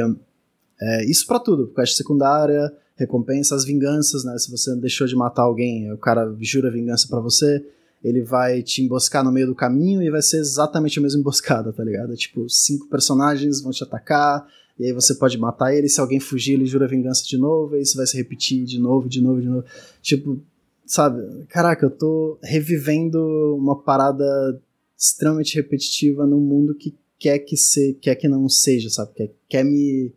é, 0.79 1.05
isso 1.05 1.27
para 1.27 1.39
tudo, 1.39 1.67
quest 1.75 1.97
secundária, 1.97 2.71
recompensa, 2.95 3.55
as 3.55 3.65
vinganças, 3.65 4.23
né? 4.23 4.38
Se 4.38 4.49
você 4.49 4.75
deixou 4.77 5.05
de 5.05 5.15
matar 5.15 5.43
alguém, 5.43 5.91
o 5.91 5.97
cara 5.97 6.33
jura 6.39 6.71
vingança 6.71 7.07
para 7.10 7.19
você, 7.19 7.63
ele 8.03 8.23
vai 8.23 8.62
te 8.62 8.81
emboscar 8.81 9.23
no 9.23 9.31
meio 9.31 9.47
do 9.47 9.55
caminho 9.55 10.01
e 10.01 10.10
vai 10.10 10.21
ser 10.21 10.38
exatamente 10.38 10.99
a 10.99 11.01
mesma 11.01 11.19
emboscada, 11.19 11.73
tá 11.73 11.83
ligado? 11.83 12.15
Tipo, 12.15 12.49
cinco 12.49 12.88
personagens 12.88 13.62
vão 13.62 13.71
te 13.71 13.83
atacar, 13.83 14.47
e 14.80 14.86
aí 14.86 14.94
você 14.94 15.16
pode 15.16 15.38
matar 15.38 15.74
ele, 15.74 15.90
se 15.90 16.00
alguém 16.00 16.20
fugir, 16.20 16.54
ele 16.54 16.66
jura 16.66 16.88
vingança 16.88 17.24
de 17.26 17.38
novo, 17.38 17.76
e 17.76 17.82
isso 17.82 17.98
vai 17.98 18.06
se 18.06 18.16
repetir 18.16 18.63
de 18.63 18.80
novo, 18.80 19.10
de 19.10 19.22
novo, 19.22 19.42
de 19.42 19.48
novo. 19.48 19.66
Tipo, 20.02 20.40
sabe? 20.86 21.46
Caraca, 21.50 21.86
eu 21.86 21.90
tô 21.90 22.38
revivendo 22.44 23.20
uma 23.56 23.76
parada 23.82 24.62
extremamente 24.98 25.56
repetitiva 25.56 26.26
num 26.26 26.40
mundo 26.40 26.76
que 26.76 26.96
quer 27.20 27.40
que 27.40 27.58
se, 27.58 27.96
quer 27.96 28.16
que 28.16 28.28
não 28.28 28.48
seja, 28.48 28.90
sabe? 28.90 29.13
Quer, 29.13 29.34
quer 29.50 29.63
me 29.63 30.13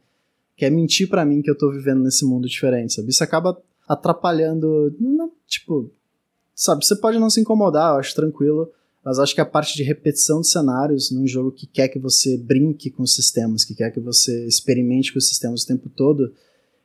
quer 0.57 0.71
mentir 0.71 1.09
para 1.09 1.25
mim 1.25 1.41
que 1.41 1.51
eu 1.51 1.57
tô 1.57 1.71
vivendo 1.71 2.03
nesse 2.03 2.23
mundo 2.23 2.47
diferente, 2.47 2.93
sabe? 2.93 3.09
Isso 3.09 3.25
acaba 3.25 3.59
atrapalhando, 3.89 4.95
não, 5.01 5.33
tipo, 5.47 5.91
sabe, 6.55 6.85
você 6.85 6.95
pode 6.95 7.19
não 7.19 7.31
se 7.31 7.41
incomodar, 7.41 7.95
eu 7.95 7.99
acho 7.99 8.15
tranquilo, 8.15 8.71
mas 9.05 9.19
acho 9.19 9.35
que 9.35 9.41
a 9.41 9.47
parte 9.47 9.77
de 9.77 9.83
repetição 9.83 10.41
de 10.41 10.49
cenários 10.49 11.11
num 11.11 11.27
jogo 11.27 11.51
que 11.51 11.67
quer 11.67 11.89
que 11.89 11.99
você 11.99 12.37
brinque 12.37 12.91
com 12.91 13.03
os 13.03 13.15
sistemas, 13.15 13.65
que 13.65 13.75
quer 13.75 13.91
que 13.91 14.01
você 14.01 14.47
experimente 14.47 15.13
com 15.13 15.19
os 15.19 15.29
sistemas 15.29 15.63
o 15.63 15.67
tempo 15.67 15.89
todo, 15.89 16.33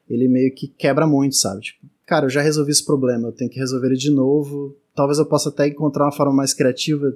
ele 0.10 0.28
meio 0.28 0.54
que 0.54 0.68
quebra 0.68 1.06
muito, 1.06 1.36
sabe? 1.36 1.62
Tipo, 1.62 1.86
cara, 2.06 2.26
eu 2.26 2.30
já 2.30 2.42
resolvi 2.42 2.72
esse 2.72 2.86
problema, 2.86 3.28
eu 3.28 3.32
tenho 3.32 3.50
que 3.50 3.60
resolver 3.60 3.88
ele 3.88 3.98
de 3.98 4.12
novo. 4.12 4.76
Talvez 4.96 5.20
eu 5.20 5.26
possa 5.26 5.50
até 5.50 5.68
encontrar 5.68 6.06
uma 6.06 6.12
forma 6.12 6.34
mais 6.34 6.54
criativa 6.54 7.14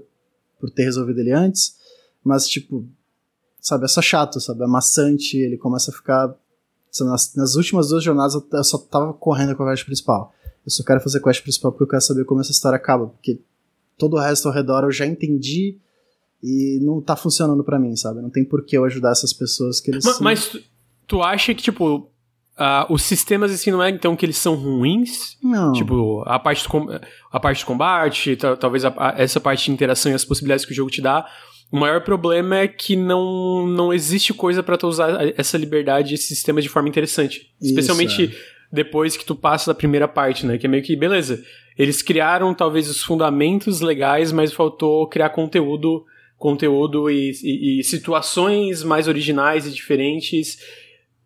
por 0.59 0.69
ter 0.69 0.83
resolvido 0.83 1.19
ele 1.19 1.31
antes, 1.31 1.77
mas 2.21 2.45
tipo, 2.45 2.85
sabe, 3.62 3.85
é 3.85 3.88
só 3.88 4.01
chato, 4.01 4.41
sabe? 4.41 4.63
É 4.63 4.67
maçante, 4.67 5.38
ele 5.38 5.57
começa 5.57 5.91
a 5.91 5.93
ficar. 5.93 6.35
Nas, 7.01 7.35
nas 7.35 7.55
últimas 7.55 7.89
duas 7.89 8.03
jornadas 8.03 8.33
eu 8.33 8.63
só 8.63 8.77
tava 8.79 9.13
correndo 9.13 9.55
com 9.55 9.63
a 9.63 9.69
quest 9.69 9.85
principal. 9.85 10.33
Eu 10.65 10.71
só 10.71 10.83
quero 10.83 10.99
fazer 10.99 11.21
quest 11.21 11.41
principal 11.41 11.71
porque 11.71 11.83
eu 11.83 11.88
quero 11.88 12.01
saber 12.01 12.25
como 12.25 12.41
essa 12.41 12.51
história 12.51 12.75
acaba, 12.75 13.07
porque 13.07 13.39
todo 13.99 14.15
o 14.15 14.19
resto 14.19 14.47
ao 14.47 14.53
redor 14.53 14.83
eu 14.83 14.91
já 14.91 15.05
entendi 15.05 15.77
e 16.41 16.79
não 16.81 17.01
tá 17.01 17.15
funcionando 17.15 17.63
para 17.63 17.77
mim, 17.77 17.95
sabe? 17.95 18.21
Não 18.21 18.29
tem 18.29 18.45
por 18.45 18.65
que 18.65 18.77
eu 18.77 18.85
ajudar 18.85 19.12
essas 19.12 19.33
pessoas 19.33 19.79
que 19.79 19.91
eles. 19.91 20.05
Mas, 20.05 20.19
mas 20.19 20.47
tu, 20.47 20.62
tu 21.05 21.21
acha 21.21 21.53
que, 21.53 21.62
tipo, 21.62 22.09
Uh, 22.59 22.93
os 22.93 23.03
sistemas 23.03 23.53
assim 23.53 23.71
não 23.71 23.81
é 23.81 23.89
então 23.89 24.17
que 24.17 24.25
eles 24.25 24.35
são 24.35 24.53
ruins. 24.53 25.38
Não. 25.41 25.71
Tipo, 25.71 26.23
a 26.25 26.38
parte, 26.38 26.67
a 27.31 27.39
parte 27.39 27.59
de 27.59 27.65
combate, 27.65 28.38
talvez 28.59 28.83
a, 28.83 28.93
a, 28.97 29.13
essa 29.17 29.39
parte 29.39 29.67
de 29.67 29.71
interação 29.71 30.12
e 30.12 30.15
as 30.15 30.25
possibilidades 30.25 30.65
que 30.65 30.73
o 30.73 30.75
jogo 30.75 30.91
te 30.91 31.01
dá. 31.01 31.25
O 31.71 31.79
maior 31.79 32.03
problema 32.03 32.57
é 32.57 32.67
que 32.67 32.97
não, 32.97 33.65
não 33.65 33.93
existe 33.93 34.33
coisa 34.33 34.62
para 34.62 34.77
tu 34.77 34.88
usar 34.88 35.09
essa 35.38 35.57
liberdade, 35.57 36.15
esse 36.15 36.27
sistema 36.27 36.62
de 36.62 36.67
forma 36.67 36.89
interessante. 36.89 37.49
Isso, 37.62 37.69
Especialmente 37.69 38.25
é. 38.25 38.59
Depois 38.71 39.17
que 39.17 39.25
tu 39.25 39.36
passa 39.36 39.71
da 39.71 39.75
primeira 39.75 40.08
parte, 40.08 40.45
né? 40.45 40.58
Que 40.58 40.67
é 40.67 40.69
meio 40.69 40.84
que, 40.84 40.95
beleza, 40.95 41.43
eles 41.77 42.01
criaram 42.01 42.53
talvez 42.53 42.89
os 42.89 43.01
fundamentos 43.01 43.82
legais, 43.82 44.32
mas 44.32 44.53
faltou 44.53 45.08
criar 45.08 45.29
conteúdo, 45.29 46.05
conteúdo 46.38 47.10
e, 47.10 47.32
e, 47.43 47.79
e 47.79 47.84
situações 47.84 48.84
mais 48.84 49.08
originais 49.08 49.65
e 49.65 49.71
diferentes 49.71 50.60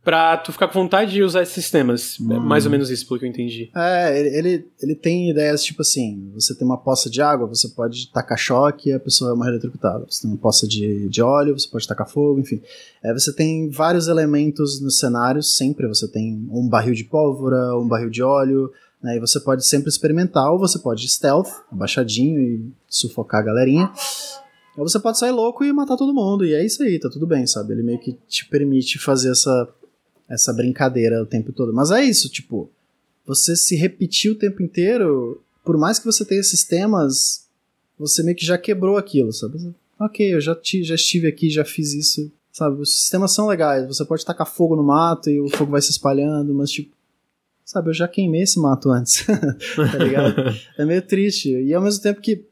pra 0.03 0.37
tu 0.37 0.51
ficar 0.51 0.67
com 0.67 0.73
vontade 0.73 1.11
de 1.11 1.23
usar 1.23 1.43
esses 1.43 1.53
sistemas. 1.53 2.17
Hum. 2.19 2.33
É 2.33 2.39
mais 2.39 2.65
ou 2.65 2.71
menos 2.71 2.89
isso, 2.89 3.07
pelo 3.07 3.19
que 3.19 3.25
eu 3.25 3.29
entendi. 3.29 3.71
É, 3.75 4.37
ele, 4.37 4.67
ele 4.81 4.95
tem 4.95 5.29
ideias 5.29 5.63
tipo 5.63 5.81
assim: 5.81 6.31
você 6.33 6.53
tem 6.53 6.65
uma 6.65 6.77
poça 6.77 7.09
de 7.09 7.21
água, 7.21 7.47
você 7.47 7.69
pode 7.69 8.11
tacar 8.11 8.37
choque 8.37 8.89
e 8.89 8.93
a 8.93 8.99
pessoa 8.99 9.31
vai 9.31 9.39
morrer 9.39 9.51
eletrocutada. 9.51 10.05
Você 10.09 10.21
tem 10.21 10.31
uma 10.31 10.37
poça 10.37 10.67
de, 10.67 11.07
de 11.07 11.21
óleo, 11.21 11.57
você 11.57 11.69
pode 11.69 11.87
tacar 11.87 12.09
fogo, 12.09 12.39
enfim. 12.39 12.61
É, 13.03 13.13
você 13.13 13.33
tem 13.33 13.69
vários 13.69 14.07
elementos 14.07 14.81
nos 14.81 14.99
cenários, 14.99 15.55
sempre 15.55 15.87
você 15.87 16.07
tem 16.07 16.47
um 16.51 16.67
barril 16.67 16.93
de 16.93 17.03
pólvora, 17.05 17.77
um 17.77 17.87
barril 17.87 18.09
de 18.09 18.21
óleo, 18.21 18.71
Né? 19.03 19.17
E 19.17 19.19
você 19.19 19.39
pode 19.39 19.65
sempre 19.65 19.89
experimentar, 19.89 20.49
ou 20.51 20.57
você 20.57 20.79
pode 20.79 21.07
stealth, 21.09 21.49
abaixadinho 21.71 22.39
e 22.39 22.71
sufocar 22.87 23.41
a 23.41 23.43
galerinha. 23.43 23.91
Ou 24.77 24.87
você 24.87 24.99
pode 24.99 25.19
sair 25.19 25.31
louco 25.31 25.63
e 25.63 25.71
matar 25.73 25.97
todo 25.97 26.13
mundo, 26.13 26.45
e 26.45 26.53
é 26.53 26.65
isso 26.65 26.81
aí, 26.81 26.97
tá 26.97 27.09
tudo 27.09 27.27
bem, 27.27 27.45
sabe? 27.45 27.73
Ele 27.73 27.83
meio 27.83 27.99
que 27.99 28.17
te 28.27 28.47
permite 28.47 28.97
fazer 28.97 29.29
essa, 29.29 29.69
essa 30.33 30.53
brincadeira 30.53 31.21
o 31.21 31.25
tempo 31.25 31.51
todo. 31.51 31.73
Mas 31.73 31.91
é 31.91 32.03
isso, 32.03 32.29
tipo, 32.29 32.69
você 33.25 33.55
se 33.55 33.75
repetir 33.75 34.31
o 34.31 34.35
tempo 34.35 34.61
inteiro, 34.61 35.41
por 35.63 35.77
mais 35.77 35.99
que 35.99 36.05
você 36.05 36.25
tenha 36.25 36.43
sistemas, 36.43 37.45
você 37.97 38.23
meio 38.23 38.35
que 38.35 38.45
já 38.45 38.57
quebrou 38.57 38.97
aquilo, 38.97 39.31
sabe? 39.31 39.73
Ok, 39.99 40.33
eu 40.33 40.41
já, 40.41 40.55
te, 40.55 40.83
já 40.83 40.95
estive 40.95 41.27
aqui, 41.27 41.49
já 41.49 41.63
fiz 41.63 41.93
isso, 41.93 42.31
sabe? 42.51 42.81
Os 42.81 43.01
sistemas 43.01 43.31
são 43.31 43.47
legais, 43.47 43.87
você 43.87 44.03
pode 44.03 44.25
tacar 44.25 44.47
fogo 44.47 44.75
no 44.75 44.83
mato 44.83 45.29
e 45.29 45.39
o 45.39 45.49
fogo 45.49 45.71
vai 45.71 45.81
se 45.81 45.91
espalhando, 45.91 46.53
mas 46.53 46.71
tipo, 46.71 46.93
sabe, 47.63 47.89
eu 47.89 47.93
já 47.93 48.07
queimei 48.07 48.41
esse 48.41 48.59
mato 48.59 48.91
antes, 48.91 49.25
tá 49.75 49.97
ligado? 49.97 50.35
é 50.77 50.85
meio 50.85 51.01
triste. 51.01 51.49
E 51.49 51.73
ao 51.73 51.81
mesmo 51.81 52.01
tempo 52.01 52.19
que 52.19 52.45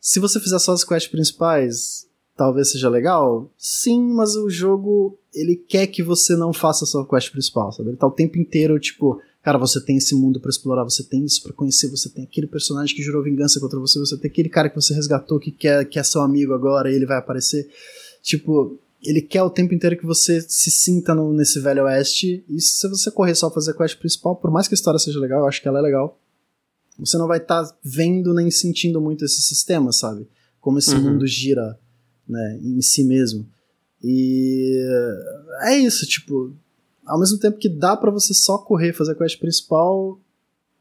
se 0.00 0.20
você 0.20 0.38
fizer 0.38 0.58
só 0.58 0.72
as 0.72 0.84
quests 0.84 1.10
principais, 1.10 2.06
talvez 2.36 2.70
seja 2.70 2.88
legal. 2.88 3.50
Sim, 3.56 4.12
mas 4.12 4.36
o 4.36 4.48
jogo 4.48 5.18
ele 5.36 5.56
quer 5.56 5.86
que 5.86 6.02
você 6.02 6.34
não 6.34 6.52
faça 6.52 6.84
a 6.98 7.06
quest 7.06 7.30
principal, 7.30 7.70
sabe? 7.72 7.90
Ele 7.90 7.96
tá 7.96 8.06
o 8.06 8.10
tempo 8.10 8.38
inteiro 8.38 8.78
tipo, 8.80 9.20
cara, 9.42 9.58
você 9.58 9.80
tem 9.80 9.96
esse 9.96 10.14
mundo 10.14 10.40
para 10.40 10.50
explorar, 10.50 10.84
você 10.84 11.02
tem 11.02 11.24
isso 11.24 11.42
para 11.42 11.52
conhecer, 11.52 11.88
você 11.88 12.08
tem 12.08 12.24
aquele 12.24 12.46
personagem 12.46 12.96
que 12.96 13.02
jurou 13.02 13.22
vingança 13.22 13.60
contra 13.60 13.78
você, 13.78 13.98
você 13.98 14.16
tem 14.16 14.30
aquele 14.30 14.48
cara 14.48 14.68
que 14.68 14.76
você 14.76 14.94
resgatou 14.94 15.38
que 15.38 15.50
quer 15.50 15.84
que 15.84 15.98
é 15.98 16.02
seu 16.02 16.20
amigo 16.22 16.52
agora, 16.54 16.90
e 16.90 16.94
ele 16.94 17.06
vai 17.06 17.18
aparecer. 17.18 17.68
Tipo, 18.22 18.78
ele 19.04 19.20
quer 19.20 19.42
o 19.42 19.50
tempo 19.50 19.74
inteiro 19.74 19.96
que 19.96 20.06
você 20.06 20.40
se 20.40 20.70
sinta 20.70 21.14
no, 21.14 21.32
nesse 21.32 21.60
velho 21.60 21.84
oeste. 21.84 22.44
E 22.48 22.60
se 22.60 22.88
você 22.88 23.10
correr 23.10 23.34
só 23.34 23.50
fazer 23.50 23.70
a 23.70 23.74
quest 23.74 23.98
principal, 23.98 24.34
por 24.34 24.50
mais 24.50 24.66
que 24.66 24.74
a 24.74 24.76
história 24.76 24.98
seja 24.98 25.20
legal, 25.20 25.40
eu 25.40 25.46
acho 25.46 25.62
que 25.62 25.68
ela 25.68 25.78
é 25.78 25.82
legal 25.82 26.18
você 26.98 27.18
não 27.18 27.26
vai 27.26 27.38
estar 27.38 27.64
tá 27.64 27.76
vendo 27.84 28.32
nem 28.32 28.50
sentindo 28.50 29.00
muito 29.00 29.24
esse 29.24 29.40
sistema, 29.42 29.92
sabe? 29.92 30.26
Como 30.60 30.78
esse 30.78 30.94
uhum. 30.94 31.12
mundo 31.12 31.26
gira, 31.26 31.78
né, 32.28 32.58
em 32.62 32.80
si 32.80 33.04
mesmo. 33.04 33.46
E 34.02 34.78
é 35.62 35.76
isso, 35.76 36.06
tipo, 36.06 36.52
ao 37.04 37.18
mesmo 37.18 37.38
tempo 37.38 37.58
que 37.58 37.68
dá 37.68 37.96
para 37.96 38.10
você 38.10 38.34
só 38.34 38.58
correr, 38.58 38.92
fazer 38.92 39.12
a 39.12 39.14
quest 39.14 39.38
principal, 39.38 40.20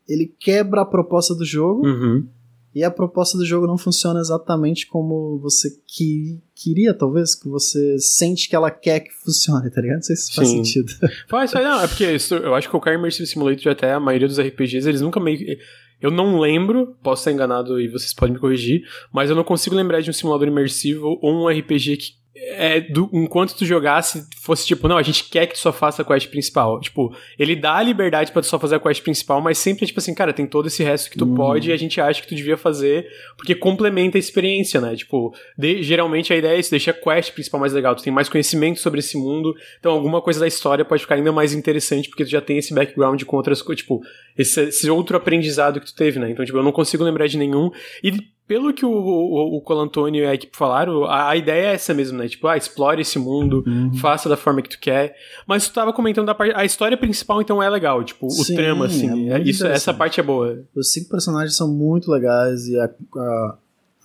ele 0.08 0.34
quebra 0.39 0.82
a 0.82 0.86
proposta 0.86 1.34
do 1.34 1.45
jogo. 1.45 1.86
Uhum. 1.86 2.28
E 2.73 2.84
a 2.84 2.91
proposta 2.91 3.38
do 3.38 3.45
jogo 3.45 3.65
não 3.65 3.78
funciona 3.78 4.19
exatamente 4.19 4.86
como 4.86 5.39
você 5.39 5.69
que, 5.88 6.41
queria, 6.54 6.93
talvez, 6.93 7.34
que 7.34 7.47
você 7.47 7.97
sente 7.97 8.49
que 8.49 8.56
ela 8.56 8.69
quer 8.69 8.99
que 8.99 9.12
funcione, 9.13 9.71
tá 9.71 9.80
ligado? 9.80 9.95
Não 9.95 10.04
sei 10.04 10.15
se 10.17 10.36
faz 10.36 10.49
Sim. 10.49 10.58
sentido. 10.58 10.91
Faz, 11.30 11.54
faz, 11.54 11.65
não, 11.65 11.80
é 11.80 11.88
porque 11.88 12.12
isso, 12.12 12.36
eu 12.36 12.54
acho 12.54 12.67
que 12.67 12.71
qualquer 12.71 12.99
Immersive 12.99 13.25
Simulator, 13.25 13.71
até 13.71 13.93
a 13.93 13.99
maioria 13.99 14.28
dos 14.28 14.38
RPGs, 14.38 14.89
eles 14.89 14.99
nunca 14.99 15.21
meio 15.21 15.58
eu 16.01 16.12
não 16.12 16.39
lembro, 16.39 16.95
posso 17.01 17.21
estar 17.21 17.32
enganado 17.32 17.80
e 17.80 17.88
vocês 17.88 18.13
podem 18.13 18.34
me 18.34 18.39
corrigir, 18.39 18.86
mas 19.12 19.30
eu 19.30 19.36
não 19.36 19.43
consigo 19.43 19.75
lembrar 19.75 20.01
de 20.01 20.10
um 20.10 20.13
simulador 20.13 20.47
imersivo 20.47 21.17
ou 21.21 21.43
um 21.43 21.47
RPG 21.47 21.97
que 21.97 22.12
é, 22.36 22.82
do, 22.82 23.10
enquanto 23.13 23.56
tu 23.56 23.65
jogasse, 23.65 24.28
fosse 24.41 24.67
tipo, 24.67 24.88
não, 24.89 24.98
a 24.98 25.04
gente 25.04 25.24
quer 25.30 25.48
que 25.48 25.54
tu 25.54 25.60
só 25.60 25.71
faça 25.71 26.02
a 26.02 26.06
quest 26.06 26.30
principal. 26.30 26.80
Tipo, 26.82 27.15
ele 27.39 27.56
dá 27.56 27.76
a 27.76 27.84
liberdade 27.84 28.32
para 28.32 28.41
tu 28.41 28.48
só 28.48 28.60
fazer 28.60 28.76
a 28.76 28.80
quest 28.80 29.02
principal, 29.02 29.39
mas 29.39 29.58
sempre 29.58 29.86
é 29.86 29.88
tipo 29.88 30.00
assim, 30.00 30.13
cara, 30.13 30.34
tem 30.34 30.45
todo 30.45 30.67
esse 30.67 30.84
resto 30.84 31.10
que 31.10 31.17
tu 31.17 31.26
uhum. 31.26 31.36
pode 31.36 31.69
e 31.69 31.74
a 31.74 31.78
gente 31.78 32.00
acha 32.02 32.21
que 32.21 32.28
tu 32.28 32.36
devia 32.36 32.58
fazer, 32.58 33.08
porque 33.38 33.56
complementa 33.56 34.17
a 34.17 34.19
experiência, 34.19 34.82
né? 34.82 34.95
Tipo, 34.95 35.34
de, 35.58 35.82
geralmente 35.82 36.34
a 36.34 36.36
ideia 36.36 36.58
é 36.58 36.60
isso, 36.60 36.71
deixa 36.71 36.91
a 36.91 36.93
quest 36.93 37.32
principal 37.34 37.60
mais 37.60 37.71
legal, 37.71 37.95
tu 37.95 38.04
tem 38.04 38.12
mais 38.12 38.28
conhecimento 38.28 38.82
sobre 38.82 39.00
esse 39.00 39.17
mundo, 39.17 39.56
então 39.80 39.93
alguma 39.93 40.21
coisa 40.21 40.41
da 40.41 40.48
história 40.48 40.84
pode 40.84 41.04
ficar 41.04 41.15
ainda 41.15 41.32
mais 41.32 41.54
interessante, 41.54 42.10
porque 42.10 42.26
tu 42.26 42.32
já 42.32 42.41
tem 42.41 42.58
esse 42.58 42.74
background 42.74 43.24
com 43.24 43.38
outras 43.38 43.62
coisas, 43.62 43.82
tipo, 43.82 44.02
esse, 44.38 44.62
esse 44.62 44.89
outro 44.89 45.15
aprendizado 45.15 45.80
que 45.80 45.86
tu 45.86 45.95
teve, 45.95 46.19
né? 46.19 46.30
Então, 46.30 46.43
tipo, 46.43 46.58
eu 46.58 46.63
não 46.63 46.74
consigo 46.74 47.04
lembrar 47.04 47.28
de 47.28 47.38
nenhum. 47.38 47.71
E 48.04 48.35
pelo 48.47 48.73
que 48.73 48.86
o, 48.86 48.91
o, 48.91 49.58
o 49.58 49.62
Colantônio 49.62 50.23
e 50.23 50.27
a 50.27 50.34
equipe 50.34 50.55
falaram, 50.55 51.03
a, 51.05 51.29
a, 51.29 51.36
ideia 51.36 51.69
é 51.69 51.73
essa 51.73 51.93
mesmo, 51.93 52.17
né? 52.17 52.27
Tipo, 52.27 52.47
ah, 52.47 52.55
explore 52.55 53.01
esse 53.01 53.17
mundo, 53.17 53.63
uhum. 53.65 53.93
faça 53.95 54.29
da 54.29 54.38
forma 54.38 54.62
que 54.62 54.69
tu 54.69 54.79
quer. 54.79 55.15
Mas 55.47 55.67
tu 55.67 55.73
tava 55.73 55.91
comentando 55.91 56.27
da 56.27 56.36
parte. 56.36 56.53
A 56.55 56.63
história 56.63 56.95
principal, 56.95 57.41
então, 57.41 57.62
é 57.62 57.69
legal, 57.69 58.03
tipo, 58.03 58.29
Sim, 58.29 58.53
o 58.53 58.55
trama, 58.55 58.86
assim. 58.86 59.31
É, 59.31 59.38
é 59.38 59.41
isso, 59.41 59.65
essa 59.65 59.93
parte 59.93 60.19
é 60.19 60.23
boa. 60.23 60.63
Os 60.75 60.91
cinco 60.91 61.10
personagens 61.10 61.58
são 61.58 61.67
muito 61.67 62.12
legais 62.12 62.67
e 62.67 62.77
a, 62.79 62.86
a, 62.86 63.58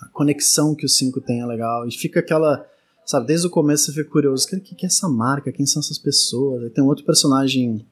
a, 0.02 0.08
conexão 0.12 0.74
que 0.74 0.86
os 0.86 0.96
cinco 0.96 1.20
têm 1.20 1.40
é 1.40 1.46
legal. 1.46 1.86
E 1.86 1.92
fica 1.92 2.20
aquela. 2.20 2.66
Sabe, 3.04 3.26
desde 3.26 3.46
o 3.46 3.50
começo 3.50 3.86
você 3.86 3.92
fica 3.92 4.10
curioso, 4.10 4.46
o 4.46 4.60
que, 4.60 4.74
que 4.74 4.86
é 4.86 4.88
essa 4.88 5.08
marca? 5.08 5.52
Quem 5.52 5.66
são 5.66 5.80
essas 5.80 5.98
pessoas? 5.98 6.62
Aí 6.62 6.70
tem 6.70 6.82
um 6.82 6.86
outro 6.86 7.04
personagem 7.04 7.84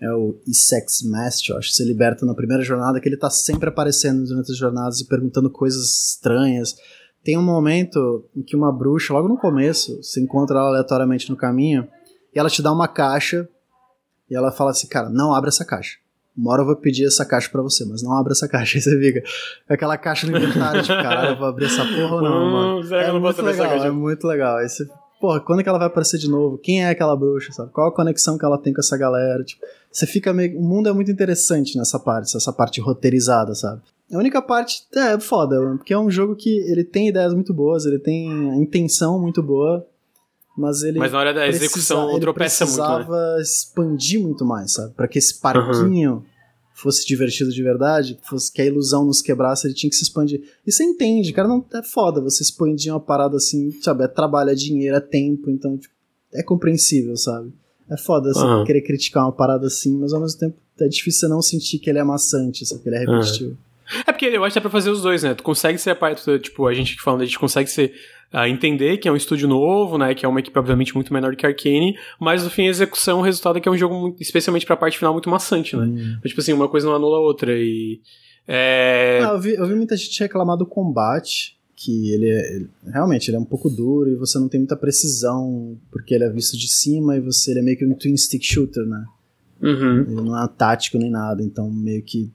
é 0.00 0.12
o 0.12 0.36
Essex 0.46 1.02
Mast, 1.02 1.50
eu 1.50 1.56
acho, 1.56 1.68
que 1.68 1.74
se 1.74 1.84
liberta 1.84 2.26
na 2.26 2.34
primeira 2.34 2.62
jornada, 2.62 3.00
que 3.00 3.08
ele 3.08 3.16
tá 3.16 3.30
sempre 3.30 3.68
aparecendo 3.68 4.24
durante 4.24 4.52
as 4.52 4.58
jornadas 4.58 5.00
e 5.00 5.06
perguntando 5.06 5.50
coisas 5.50 6.10
estranhas. 6.10 6.76
Tem 7.22 7.38
um 7.38 7.42
momento 7.42 8.24
em 8.36 8.42
que 8.42 8.56
uma 8.56 8.72
bruxa, 8.72 9.14
logo 9.14 9.28
no 9.28 9.38
começo, 9.38 10.02
se 10.02 10.20
encontra 10.20 10.58
ela 10.58 10.68
aleatoriamente 10.68 11.30
no 11.30 11.36
caminho, 11.36 11.88
e 12.34 12.38
ela 12.38 12.50
te 12.50 12.60
dá 12.62 12.72
uma 12.72 12.88
caixa, 12.88 13.48
e 14.28 14.34
ela 14.36 14.52
fala 14.52 14.72
assim, 14.72 14.88
cara, 14.88 15.08
não 15.08 15.32
abre 15.32 15.48
essa 15.48 15.64
caixa. 15.64 15.98
Uma 16.36 16.52
hora 16.52 16.62
eu 16.62 16.66
vou 16.66 16.76
pedir 16.76 17.06
essa 17.06 17.24
caixa 17.24 17.48
para 17.48 17.62
você, 17.62 17.84
mas 17.84 18.02
não 18.02 18.12
abra 18.12 18.32
essa 18.32 18.48
caixa. 18.48 18.76
Aí 18.78 18.82
você 18.82 18.98
fica 18.98 19.22
aquela 19.68 19.96
caixa 19.96 20.26
no 20.26 20.36
inventário, 20.36 20.82
tipo, 20.82 20.94
caralho, 20.94 21.30
eu 21.30 21.38
vou 21.38 21.46
abrir 21.46 21.66
essa 21.66 21.84
porra 21.84 22.14
ou 22.16 22.22
não, 22.22 22.46
hum, 22.46 22.82
mano? 22.82 22.94
É 22.94 23.12
muito 23.12 23.42
legal, 23.42 23.84
é 23.84 23.90
muito 23.90 24.26
legal. 24.26 24.56
Aí 24.56 24.68
você 24.68 24.84
porra, 25.24 25.40
quando 25.40 25.60
é 25.60 25.62
que 25.62 25.68
ela 25.70 25.78
vai 25.78 25.86
aparecer 25.86 26.18
de 26.18 26.28
novo? 26.28 26.58
Quem 26.58 26.84
é 26.84 26.90
aquela 26.90 27.16
bruxa, 27.16 27.50
sabe? 27.50 27.72
Qual 27.72 27.88
a 27.88 27.94
conexão 27.94 28.36
que 28.36 28.44
ela 28.44 28.58
tem 28.58 28.74
com 28.74 28.80
essa 28.80 28.94
galera? 28.94 29.42
Tipo, 29.42 29.64
você 29.90 30.06
fica 30.06 30.34
meio. 30.34 30.58
O 30.58 30.62
mundo 30.62 30.86
é 30.86 30.92
muito 30.92 31.10
interessante 31.10 31.78
nessa 31.78 31.98
parte, 31.98 32.36
essa 32.36 32.52
parte 32.52 32.78
roteirizada, 32.78 33.54
sabe? 33.54 33.80
A 34.12 34.18
única 34.18 34.42
parte 34.42 34.82
é 34.94 35.18
foda, 35.18 35.58
porque 35.78 35.94
é 35.94 35.98
um 35.98 36.10
jogo 36.10 36.36
que 36.36 36.58
ele 36.70 36.84
tem 36.84 37.08
ideias 37.08 37.32
muito 37.32 37.54
boas, 37.54 37.86
ele 37.86 37.98
tem 37.98 38.50
a 38.50 38.56
intenção 38.56 39.18
muito 39.18 39.42
boa, 39.42 39.86
mas 40.58 40.82
ele. 40.82 40.98
Mas 40.98 41.10
na 41.10 41.20
hora 41.20 41.32
da 41.32 41.48
execução 41.48 42.02
precisa, 42.02 42.20
tropeça 42.20 42.66
muito. 42.66 42.78
Ele 42.78 42.86
precisava 42.86 43.36
né? 43.36 43.42
expandir 43.42 44.20
muito 44.20 44.44
mais, 44.44 44.74
sabe? 44.74 44.92
Pra 44.92 45.08
que 45.08 45.18
esse 45.18 45.40
parquinho. 45.40 46.16
Uhum 46.16 46.33
fosse 46.84 47.06
divertido 47.06 47.50
de 47.50 47.62
verdade, 47.62 48.18
fosse 48.28 48.52
que 48.52 48.60
a 48.60 48.66
ilusão 48.66 49.06
nos 49.06 49.22
quebrasse, 49.22 49.66
ele 49.66 49.72
tinha 49.72 49.88
que 49.88 49.96
se 49.96 50.02
expandir. 50.02 50.42
E 50.66 50.70
você 50.70 50.84
entende, 50.84 51.32
cara, 51.32 51.48
não 51.48 51.64
é 51.72 51.82
foda 51.82 52.20
você 52.20 52.42
expandir 52.42 52.92
uma 52.92 53.00
parada 53.00 53.38
assim, 53.38 53.72
sabe? 53.80 54.04
É 54.04 54.06
trabalho, 54.06 54.50
é 54.50 54.54
dinheiro, 54.54 54.94
é 54.94 55.00
tempo, 55.00 55.50
então 55.50 55.78
tipo, 55.78 55.94
é 56.34 56.42
compreensível, 56.42 57.16
sabe? 57.16 57.50
É 57.90 57.96
foda 57.96 58.32
você 58.32 58.44
uhum. 58.44 58.64
querer 58.64 58.82
criticar 58.82 59.24
uma 59.24 59.32
parada 59.32 59.66
assim, 59.66 59.96
mas 59.96 60.12
ao 60.12 60.20
mesmo 60.20 60.38
tempo 60.38 60.56
é 60.78 60.86
difícil 60.86 61.20
você 61.20 61.28
não 61.28 61.40
sentir 61.40 61.78
que 61.78 61.88
ele 61.88 61.98
é 61.98 62.04
maçante, 62.04 62.66
sabe? 62.66 62.82
Que 62.82 62.88
ele 62.90 62.96
é 62.96 63.00
repetitivo. 63.00 63.50
Uhum. 63.52 63.56
É 64.06 64.12
porque 64.12 64.26
eu 64.26 64.42
acho 64.44 64.54
que 64.54 64.60
dá 64.60 64.62
pra 64.62 64.70
fazer 64.70 64.90
os 64.90 65.02
dois, 65.02 65.22
né? 65.22 65.34
Tu 65.34 65.42
consegue 65.42 65.78
ser 65.78 65.90
a 65.90 65.96
parte, 65.96 66.38
tipo, 66.38 66.66
a 66.66 66.74
gente 66.74 67.00
falando, 67.00 67.22
a 67.22 67.24
gente 67.24 67.38
consegue 67.38 67.68
ser 67.68 67.92
a 68.32 68.48
entender 68.48 68.98
que 68.98 69.08
é 69.08 69.12
um 69.12 69.16
estúdio 69.16 69.46
novo, 69.46 69.96
né, 69.96 70.12
que 70.12 70.26
é 70.26 70.28
uma 70.28 70.40
equipe 70.40 70.58
obviamente 70.58 70.92
muito 70.92 71.14
menor 71.14 71.36
que 71.36 71.46
Arkane, 71.46 71.96
mas 72.20 72.42
no 72.42 72.50
fim 72.50 72.66
a 72.66 72.70
execução, 72.70 73.20
o 73.20 73.22
resultado 73.22 73.58
é 73.58 73.60
que 73.60 73.68
é 73.68 73.70
um 73.70 73.76
jogo 73.76 73.94
muito, 73.94 74.20
especialmente 74.20 74.66
pra 74.66 74.76
parte 74.76 74.98
final 74.98 75.12
muito 75.12 75.30
maçante, 75.30 75.76
né? 75.76 75.84
Hum. 75.84 76.16
Então, 76.18 76.28
tipo 76.28 76.40
assim, 76.40 76.52
uma 76.52 76.68
coisa 76.68 76.88
não 76.88 76.96
anula 76.96 77.18
a 77.18 77.20
outra 77.20 77.52
e 77.56 78.00
é... 78.48 79.20
ah, 79.24 79.34
eu, 79.34 79.40
vi, 79.40 79.54
eu 79.54 79.66
vi 79.66 79.74
muita 79.76 79.96
gente 79.96 80.18
reclamar 80.18 80.56
do 80.56 80.66
combate, 80.66 81.56
que 81.76 82.12
ele, 82.12 82.28
é, 82.28 82.56
ele, 82.56 82.70
realmente 82.92 83.28
ele 83.28 83.36
é 83.36 83.40
um 83.40 83.44
pouco 83.44 83.70
duro 83.70 84.10
e 84.10 84.16
você 84.16 84.38
não 84.38 84.48
tem 84.48 84.58
muita 84.58 84.76
precisão 84.76 85.78
porque 85.92 86.14
ele 86.14 86.24
é 86.24 86.30
visto 86.30 86.56
de 86.56 86.68
cima 86.68 87.16
e 87.16 87.20
você 87.20 87.52
ele 87.52 87.60
é 87.60 87.62
meio 87.62 87.78
que 87.78 87.86
um 87.86 87.94
twin 87.94 88.16
stick 88.16 88.42
shooter, 88.42 88.84
né? 88.84 89.04
Uhum. 89.62 90.00
Ele 90.00 90.14
não 90.22 90.42
é 90.42 90.48
tático 90.48 90.98
nem 90.98 91.10
nada, 91.10 91.40
então 91.42 91.70
meio 91.70 92.02
que 92.02 92.32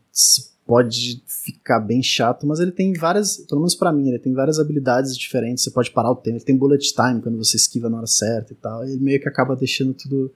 pode 0.70 1.24
ficar 1.26 1.80
bem 1.80 2.04
chato, 2.04 2.46
mas 2.46 2.60
ele 2.60 2.72
tem 2.72 2.94
várias, 2.94 3.38
pelo 3.38 3.62
menos 3.62 3.74
para 3.74 3.92
mim, 3.92 4.08
ele 4.08 4.20
tem 4.20 4.32
várias 4.36 4.60
habilidades 4.60 5.18
diferentes. 5.18 5.64
Você 5.64 5.72
pode 5.72 5.90
parar 5.90 6.12
o 6.12 6.16
tempo, 6.16 6.38
ele 6.38 6.46
tem 6.46 6.56
bullet 6.56 6.94
time 6.94 7.20
quando 7.24 7.40
você 7.40 7.58
esquiva 7.58 7.90
na 7.90 7.98
hora 7.98 8.06
certa 8.06 8.54
e 8.54 8.56
tal. 8.56 8.86
Ele 8.86 9.02
meio 9.02 9.20
que 9.20 9.28
acaba 9.28 9.56
deixando 9.56 9.96
tudo 9.96 10.32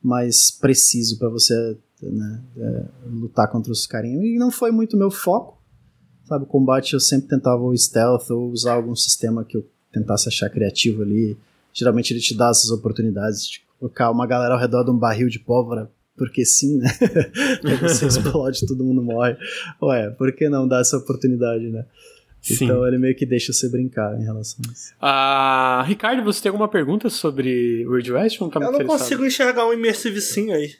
mais 0.00 0.52
preciso 0.52 1.18
para 1.18 1.28
você 1.28 1.76
né, 2.00 2.40
é, 2.56 2.84
lutar 3.04 3.50
contra 3.50 3.72
os 3.72 3.84
carinhos. 3.84 4.22
E 4.22 4.38
não 4.38 4.48
foi 4.48 4.70
muito 4.70 4.96
meu 4.96 5.10
foco, 5.10 5.60
sabe? 6.24 6.44
O 6.44 6.46
combate 6.46 6.94
eu 6.94 7.00
sempre 7.00 7.26
tentava 7.26 7.60
o 7.60 7.76
stealth 7.76 8.30
ou 8.30 8.52
usar 8.52 8.74
algum 8.74 8.94
sistema 8.94 9.44
que 9.44 9.56
eu 9.56 9.66
tentasse 9.92 10.28
achar 10.28 10.48
criativo 10.50 11.02
ali. 11.02 11.36
Geralmente 11.72 12.12
ele 12.12 12.20
te 12.20 12.36
dá 12.36 12.48
essas 12.48 12.70
oportunidades 12.70 13.44
de 13.44 13.64
colocar 13.80 14.12
uma 14.12 14.24
galera 14.24 14.54
ao 14.54 14.60
redor 14.60 14.84
de 14.84 14.92
um 14.92 14.96
barril 14.96 15.28
de 15.28 15.40
pólvora 15.40 15.90
porque 16.16 16.44
sim, 16.44 16.78
né? 16.78 16.88
Você 17.82 18.06
explode, 18.06 18.66
todo 18.66 18.84
mundo 18.84 19.02
morre. 19.02 19.36
Ué, 19.82 20.10
por 20.10 20.32
que 20.32 20.48
não 20.48 20.66
dar 20.66 20.80
essa 20.80 20.96
oportunidade, 20.96 21.68
né? 21.68 21.84
Sim. 22.40 22.64
Então 22.64 22.86
ele 22.86 22.98
meio 22.98 23.16
que 23.16 23.24
deixa 23.24 23.54
você 23.54 23.70
brincar 23.70 24.20
em 24.20 24.22
relação 24.22 24.58
a 24.68 24.72
isso. 24.72 24.94
Ah, 25.00 25.84
Ricardo, 25.86 26.22
você 26.22 26.42
tem 26.42 26.50
alguma 26.50 26.68
pergunta 26.68 27.08
sobre 27.08 27.86
Weird 27.86 28.12
West? 28.12 28.40
Não 28.40 28.50
tá 28.50 28.60
Eu 28.60 28.70
não 28.70 28.84
consigo 28.84 29.24
enxergar 29.24 29.66
um 29.66 29.72
Immersive 29.72 30.20
Sim 30.20 30.52
aí. 30.52 30.74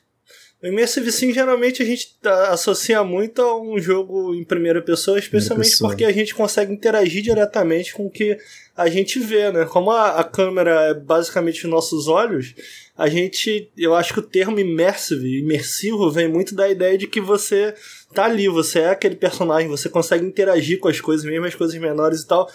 O 0.63 0.67
Immersive 0.67 1.11
Sim 1.11 1.33
geralmente 1.33 1.83
a 1.83 1.87
gente 1.87 2.19
tá, 2.21 2.51
associa 2.51 3.03
muito 3.03 3.41
a 3.41 3.59
um 3.59 3.79
jogo 3.79 4.35
em 4.35 4.45
primeira 4.45 4.83
pessoa, 4.83 5.19
especialmente 5.19 5.71
pessoa. 5.71 5.91
porque 5.91 6.05
a 6.05 6.13
gente 6.13 6.35
consegue 6.35 6.71
interagir 6.71 7.23
diretamente 7.23 7.95
com 7.95 8.07
o 8.07 8.11
que 8.11 8.37
a 8.77 8.89
gente 8.89 9.19
vê, 9.21 9.53
né? 9.53 9.65
Como 9.65 9.91
a, 9.91 10.21
a 10.21 10.25
câmera 10.25 10.89
é 10.89 10.95
basicamente 10.95 11.65
os 11.65 11.71
nossos 11.71 12.09
olhos, 12.09 12.55
a 12.97 13.09
gente, 13.09 13.71
eu 13.77 13.95
acho 13.95 14.13
que 14.13 14.19
o 14.19 14.23
termo 14.23 14.59
immersive, 14.59 15.39
imersivo, 15.39 16.11
vem 16.11 16.29
muito 16.29 16.55
da 16.55 16.69
ideia 16.69 16.99
de 16.99 17.07
que 17.07 17.21
você 17.21 17.75
tá 18.13 18.25
ali, 18.25 18.49
você 18.49 18.81
é 18.81 18.91
aquele 18.91 19.17
personagem, 19.17 19.69
você 19.69 19.89
consegue 19.89 20.27
interagir 20.27 20.81
com 20.81 20.89
as 20.89 21.01
coisas, 21.01 21.25
mesmo 21.25 21.47
as 21.47 21.55
coisas 21.55 21.79
menores 21.81 22.21
e 22.21 22.27
tal. 22.27 22.49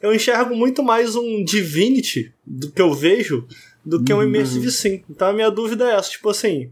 Eu 0.00 0.14
enxergo 0.14 0.54
muito 0.54 0.82
mais 0.82 1.16
um 1.16 1.44
Divinity 1.44 2.32
do 2.46 2.70
que 2.70 2.80
eu 2.80 2.94
vejo 2.94 3.46
do 3.84 4.02
que 4.02 4.12
um 4.12 4.22
Immersive 4.22 4.70
Sim. 4.70 5.02
Então 5.08 5.28
a 5.28 5.32
minha 5.32 5.50
dúvida 5.50 5.90
é 5.90 5.94
essa, 5.94 6.10
tipo 6.10 6.28
assim, 6.28 6.70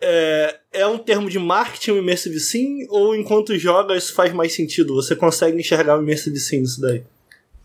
é, 0.00 0.56
é 0.72 0.86
um 0.86 0.98
termo 0.98 1.30
de 1.30 1.38
marketing 1.38 1.92
o 1.92 1.98
Immersive 1.98 2.38
Sim 2.38 2.86
ou 2.88 3.16
enquanto 3.16 3.58
joga 3.58 3.96
isso 3.96 4.12
faz 4.12 4.32
mais 4.32 4.52
sentido? 4.52 4.94
Você 4.94 5.16
consegue 5.16 5.58
enxergar 5.58 5.98
o 5.98 6.02
Immersive 6.02 6.38
Sim 6.38 6.60
nisso 6.60 6.80
daí? 6.80 7.02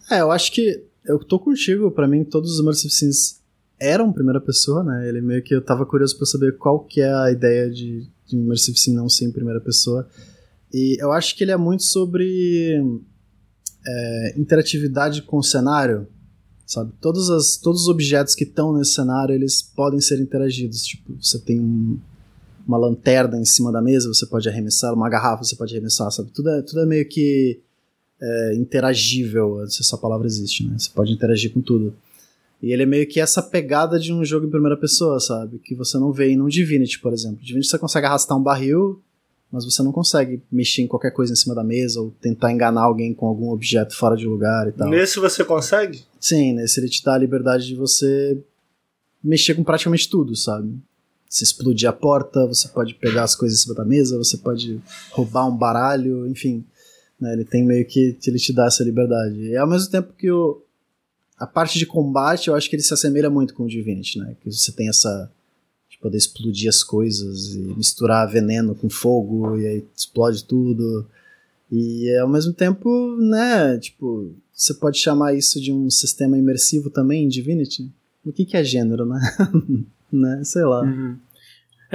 É, 0.10 0.22
eu 0.22 0.32
acho 0.32 0.52
que 0.52 0.84
eu 1.06 1.20
tô 1.20 1.40
contigo, 1.40 1.92
pra 1.92 2.08
mim 2.08 2.24
todos 2.24 2.54
os 2.54 2.60
Immersive 2.60 2.94
Sims 2.94 3.42
eram 3.80 4.14
primeira 4.14 4.40
pessoa, 4.40 4.84
né? 4.84 5.08
Ele 5.08 5.22
meio 5.22 5.44
que 5.44 5.54
eu 5.54 5.62
tava 5.62 5.86
curioso 5.86 6.16
pra 6.18 6.26
saber 6.26 6.58
qual 6.58 6.80
que 6.80 7.02
é 7.02 7.14
a 7.14 7.32
ideia 7.32 7.70
de, 7.70 8.08
de 8.26 8.38
Immersive 8.38 8.78
Sim 8.78 8.94
não 8.94 9.10
ser 9.10 9.26
em 9.26 9.32
primeira 9.32 9.60
pessoa. 9.60 10.08
E 10.74 10.98
eu 11.00 11.12
acho 11.12 11.36
que 11.36 11.44
ele 11.44 11.52
é 11.52 11.58
muito 11.58 11.84
sobre 11.84 12.82
é, 13.86 14.34
interatividade 14.38 15.22
com 15.22 15.38
o 15.38 15.44
cenário, 15.44 16.08
sabe? 16.66 16.94
Todos, 17.02 17.30
as, 17.30 17.58
todos 17.58 17.82
os 17.82 17.88
objetos 17.88 18.34
que 18.34 18.44
estão 18.44 18.74
nesse 18.74 18.94
cenário, 18.94 19.36
eles 19.36 19.62
podem 19.62 20.00
ser 20.00 20.20
interagidos. 20.20 20.84
Tipo, 20.84 21.16
você 21.22 21.38
tem 21.40 21.60
um, 21.60 22.00
uma 22.66 22.78
lanterna 22.78 23.38
em 23.38 23.46
cima 23.46 23.72
da 23.72 23.82
mesa, 23.82 24.08
você 24.08 24.26
pode 24.26 24.48
arremessar, 24.48 24.94
uma 24.94 25.10
garrafa 25.10 25.44
você 25.44 25.56
pode 25.56 25.74
arremessar, 25.74 26.10
sabe? 26.12 26.32
Tudo 26.32 26.50
é, 26.50 26.62
tudo 26.62 26.80
é 26.82 26.86
meio 26.86 27.08
que 27.08 27.62
é, 28.26 28.56
interagível, 28.56 29.68
se 29.68 29.82
essa 29.82 29.98
palavra 29.98 30.26
existe, 30.26 30.66
né? 30.66 30.76
Você 30.78 30.90
pode 30.90 31.12
interagir 31.12 31.52
com 31.52 31.62
tudo. 31.62 31.94
E 32.62 32.72
ele 32.72 32.84
é 32.84 32.86
meio 32.86 33.06
que 33.06 33.20
essa 33.20 33.42
pegada 33.42 34.00
de 34.00 34.14
um 34.14 34.24
jogo 34.24 34.48
em 34.48 34.50
primeira 34.50 34.78
pessoa, 34.78 35.20
sabe? 35.20 35.60
Que 35.60 35.76
você 35.76 35.98
não 35.98 36.14
vê 36.14 36.30
em 36.30 36.42
um 36.42 36.48
Divinity, 36.48 37.00
por 37.00 37.12
exemplo. 37.12 37.40
Divinity 37.42 37.68
você 37.68 37.78
consegue 37.78 38.08
arrastar 38.08 38.38
um 38.38 38.42
barril, 38.42 39.02
mas 39.52 39.66
você 39.66 39.84
não 39.84 39.92
consegue 39.92 40.42
mexer 40.50 40.84
em 40.84 40.88
qualquer 40.88 41.12
coisa 41.12 41.34
em 41.34 41.36
cima 41.36 41.54
da 41.54 41.64
mesa 41.64 42.00
ou 42.00 42.12
tentar 42.22 42.54
enganar 42.54 42.84
alguém 42.84 43.14
com 43.14 43.28
algum 43.28 43.50
objeto 43.50 43.94
fora 43.94 44.16
de 44.16 44.26
lugar 44.26 44.70
e 44.70 44.72
tal. 44.72 44.90
Nesse 44.90 45.20
você 45.20 45.44
consegue? 45.44 46.04
Sim, 46.18 46.54
nesse 46.54 46.80
ele 46.80 46.88
te 46.88 47.04
dá 47.04 47.16
a 47.16 47.18
liberdade 47.18 47.68
de 47.68 47.76
você 47.76 48.42
mexer 49.22 49.54
com 49.56 49.64
praticamente 49.64 50.10
tudo, 50.10 50.34
sabe? 50.34 50.74
Você 51.30 51.44
explodir 51.44 51.90
a 51.90 51.94
porta, 51.94 52.48
você 52.48 52.70
pode 52.70 52.94
pegar 52.94 53.24
as 53.24 53.36
coisas 53.36 53.60
em 53.60 53.62
cima 53.64 53.76
da 53.76 53.84
mesa, 53.84 54.18
você 54.18 54.38
pode 54.38 54.80
roubar 55.12 55.48
um 55.48 55.58
baralho, 55.58 56.28
enfim. 56.28 56.64
Né? 57.20 57.34
Ele 57.34 57.46
tem 57.46 57.64
meio 57.64 57.86
que 57.86 58.18
ele 58.26 58.40
te 58.40 58.54
dá 58.54 58.66
essa 58.66 58.84
liberdade. 58.84 59.40
E 59.40 59.58
ao 59.58 59.68
mesmo 59.68 59.90
tempo 59.90 60.14
que 60.14 60.30
o, 60.30 60.62
a 61.38 61.48
parte 61.48 61.78
de 61.78 61.86
combate, 61.86 62.48
eu 62.48 62.56
acho 62.56 62.70
que 62.70 62.76
ele 62.76 62.84
se 62.84 62.94
assemelha 62.94 63.30
muito 63.30 63.54
com 63.54 63.64
o 63.64 63.68
Divinity, 63.68 64.20
né? 64.20 64.36
Que 64.42 64.52
você 64.52 64.72
tem 64.72 64.90
essa 64.90 65.32
de 65.90 65.98
poder 66.00 66.18
explodir 66.18 66.70
as 66.70 66.84
coisas 66.84 67.54
e 67.54 67.60
misturar 67.78 68.30
veneno 68.30 68.74
com 68.74 68.90
fogo 68.90 69.58
e 69.58 69.68
aí 69.68 69.86
explode 69.96 70.44
tudo. 70.44 71.06
E 71.72 72.16
ao 72.18 72.30
mesmo 72.30 72.54
tempo, 72.54 73.16
né, 73.18 73.78
tipo, 73.78 74.32
você 74.54 74.74
pode 74.74 74.98
chamar 74.98 75.34
isso 75.34 75.60
de 75.60 75.72
um 75.74 75.90
sistema 75.90 76.38
imersivo 76.38 76.90
também 76.90 77.26
em 77.26 77.28
Divinity? 77.28 77.90
O 78.26 78.32
que, 78.32 78.46
que 78.46 78.56
é 78.56 78.64
gênero, 78.64 79.06
né? 79.06 79.20
né? 80.12 80.44
Sei 80.44 80.64
lá. 80.64 80.84
Uhum. 80.84 81.18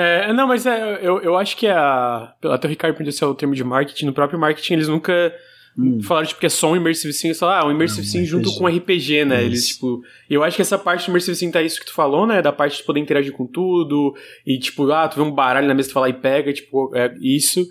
É, 0.00 0.32
não, 0.32 0.46
mas 0.46 0.64
é, 0.64 1.00
eu, 1.02 1.20
eu 1.20 1.37
acho 1.37 1.56
que 1.56 1.66
a. 1.66 2.32
Até 2.44 2.68
o 2.68 2.70
Ricardo 2.70 3.12
se 3.12 3.24
é 3.24 3.26
o 3.26 3.34
termo 3.34 3.54
de 3.54 3.64
marketing. 3.64 4.06
No 4.06 4.12
próprio 4.12 4.38
marketing, 4.38 4.74
eles 4.74 4.88
nunca 4.88 5.34
Hum. 5.76 6.00
falaram, 6.02 6.26
tipo, 6.26 6.40
que 6.40 6.46
é 6.46 6.48
só 6.48 6.72
um 6.72 6.76
Immersive 6.76 7.12
Sim. 7.12 7.28
Eles 7.28 7.38
falaram, 7.38 7.66
ah, 7.66 7.70
um 7.70 7.72
Immersive 7.72 8.04
Sim 8.04 8.22
um 8.22 8.26
junto 8.26 8.52
com 8.56 8.66
RPG, 8.66 9.24
né? 9.24 9.37
Isso. 9.42 9.46
Eles, 9.46 9.68
tipo. 9.68 10.02
Eu 10.28 10.42
acho 10.42 10.56
que 10.56 10.62
essa 10.62 10.76
parte 10.76 11.06
do 11.06 11.11
Immersive 11.11 11.37
Sim 11.37 11.50
tá 11.50 11.62
isso 11.62 11.78
que 11.78 11.87
tu 11.87 11.92
falou, 11.92 12.26
né? 12.26 12.42
Da 12.42 12.52
parte 12.52 12.78
de 12.78 12.82
poder 12.84 12.98
interagir 13.00 13.32
com 13.32 13.46
tudo. 13.46 14.14
E, 14.44 14.58
tipo, 14.58 14.90
ah, 14.90 15.06
tu 15.08 15.16
vê 15.16 15.22
um 15.22 15.30
baralho 15.30 15.68
na 15.68 15.74
mesa, 15.74 15.88
tu 15.88 15.92
fala 15.92 16.08
e 16.08 16.12
pega, 16.12 16.52
tipo, 16.52 16.90
é 16.96 17.14
isso. 17.20 17.64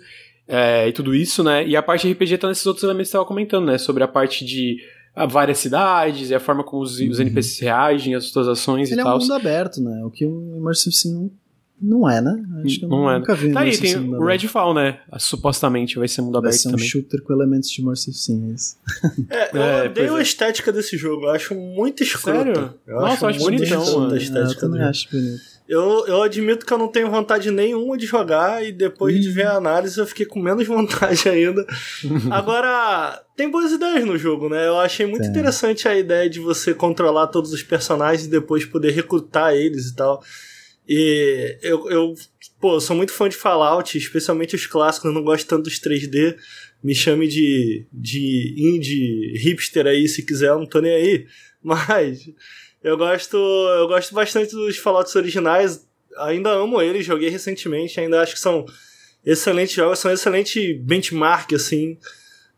é, 0.46 0.88
e 0.88 0.92
tudo 0.92 1.14
isso, 1.14 1.44
né? 1.44 1.66
E 1.66 1.76
a 1.76 1.82
parte 1.82 2.06
de 2.06 2.12
RPG 2.14 2.38
tá 2.38 2.48
nesses 2.48 2.64
outros 2.66 2.82
elementos 2.82 3.08
que 3.08 3.12
você 3.12 3.18
tava 3.18 3.26
comentando, 3.28 3.66
né? 3.66 3.76
Sobre 3.76 4.02
a 4.02 4.08
parte 4.08 4.42
de 4.44 4.78
ah, 5.14 5.26
várias 5.26 5.58
cidades 5.58 6.30
e 6.30 6.34
a 6.34 6.40
forma 6.40 6.64
como 6.64 6.82
os, 6.82 6.98
os 7.00 7.20
NPCs 7.20 7.60
reagem 7.60 8.14
às 8.14 8.24
suas 8.30 8.48
ações 8.48 8.88
Uhum. 8.88 8.94
Ele 8.94 9.00
e 9.00 9.02
é 9.02 9.04
um 9.04 9.06
tal. 9.06 9.18
mundo 9.18 9.34
aberto, 9.34 9.82
né? 9.82 10.02
O 10.04 10.10
que 10.10 10.24
o 10.24 10.56
Immersive 10.58 10.94
Sim 10.94 11.12
não, 11.14 11.30
não 11.80 12.08
é, 12.10 12.20
né? 12.20 12.34
Acho 12.64 12.78
que 12.80 12.84
eu 12.84 12.88
Não 12.88 13.10
é. 13.10 13.18
nunca 13.18 13.34
vi 13.34 13.52
Tá 13.52 13.60
aí, 13.60 13.76
tem 13.78 13.96
o. 13.96 14.24
Redfall, 14.24 14.74
né? 14.74 14.98
Supostamente 15.18 15.98
vai 15.98 16.08
ser 16.08 16.22
mundo 16.22 16.32
Vai 16.40 16.48
aberto 16.50 16.60
ser 16.62 16.68
um 16.68 16.72
também. 16.72 16.86
shooter 16.86 17.22
com 17.22 17.32
elementos 17.32 17.70
de 17.70 17.82
Immersive 17.82 18.16
Sim, 18.16 18.54
é. 19.30 19.36
É, 19.48 19.50
eu 19.56 19.62
É, 19.62 19.84
odeio 19.86 20.16
é. 20.16 20.18
a 20.20 20.22
estética 20.22 20.72
desse 20.72 20.96
jogo, 20.96 21.26
eu 21.26 21.30
acho 21.30 21.54
muito 21.54 22.02
escroto. 22.02 22.38
Sério? 22.44 22.74
Eu 22.86 23.00
Nossa, 23.00 23.24
eu 23.24 23.28
acho 23.30 23.40
muito 23.40 23.56
bonitão, 23.58 24.04
a 24.04 24.08
É, 24.08 24.12
eu 24.12 24.16
estética 24.16 24.60
também 24.60 24.70
do 24.70 24.76
jogo. 24.78 24.90
acho 24.90 25.08
bonito. 25.10 25.58
Eu, 25.68 26.06
eu 26.06 26.22
admito 26.22 26.64
que 26.64 26.72
eu 26.72 26.78
não 26.78 26.88
tenho 26.88 27.10
vontade 27.10 27.50
nenhuma 27.50 27.98
de 27.98 28.06
jogar 28.06 28.64
e 28.64 28.72
depois 28.72 29.20
de 29.20 29.28
ver 29.30 29.46
a 29.48 29.56
análise 29.56 29.98
eu 29.98 30.06
fiquei 30.06 30.24
com 30.24 30.40
menos 30.40 30.64
vontade 30.66 31.28
ainda. 31.28 31.62
Agora, 32.30 33.22
tem 33.36 33.50
boas 33.50 33.70
ideias 33.72 34.04
no 34.06 34.16
jogo, 34.16 34.48
né? 34.48 34.66
Eu 34.66 34.78
achei 34.78 35.04
muito 35.06 35.22
Tem. 35.22 35.30
interessante 35.30 35.86
a 35.86 35.96
ideia 35.96 36.28
de 36.28 36.40
você 36.40 36.72
controlar 36.72 37.26
todos 37.28 37.52
os 37.52 37.62
personagens 37.62 38.26
e 38.26 38.30
depois 38.30 38.64
poder 38.64 38.92
recrutar 38.92 39.52
eles 39.54 39.88
e 39.88 39.94
tal. 39.94 40.22
E 40.88 41.58
eu, 41.60 41.90
eu 41.90 42.14
pô, 42.58 42.80
sou 42.80 42.96
muito 42.96 43.12
fã 43.12 43.28
de 43.28 43.36
Fallout, 43.36 43.96
especialmente 43.98 44.56
os 44.56 44.66
clássicos, 44.66 45.06
eu 45.06 45.12
não 45.12 45.22
gosto 45.22 45.46
tanto 45.46 45.64
dos 45.64 45.78
3D. 45.78 46.36
Me 46.82 46.94
chame 46.94 47.28
de, 47.28 47.86
de 47.92 48.54
indie 48.56 49.36
hipster 49.36 49.86
aí 49.86 50.08
se 50.08 50.22
quiser, 50.22 50.48
eu 50.48 50.58
não 50.58 50.66
tô 50.66 50.80
nem 50.80 50.92
aí. 50.92 51.26
Mas 51.62 52.30
eu 52.82 52.96
gosto, 52.96 53.36
eu 53.36 53.86
gosto 53.88 54.14
bastante 54.14 54.52
dos 54.52 54.78
Fallouts 54.78 55.14
originais. 55.14 55.86
Ainda 56.18 56.50
amo 56.50 56.80
eles, 56.80 57.04
joguei 57.04 57.28
recentemente, 57.28 58.00
ainda 58.00 58.22
acho 58.22 58.34
que 58.34 58.40
são 58.40 58.64
excelentes 59.24 59.74
jogos, 59.74 59.98
são 59.98 60.10
excelente 60.10 60.72
benchmark 60.74 61.52
assim 61.52 61.98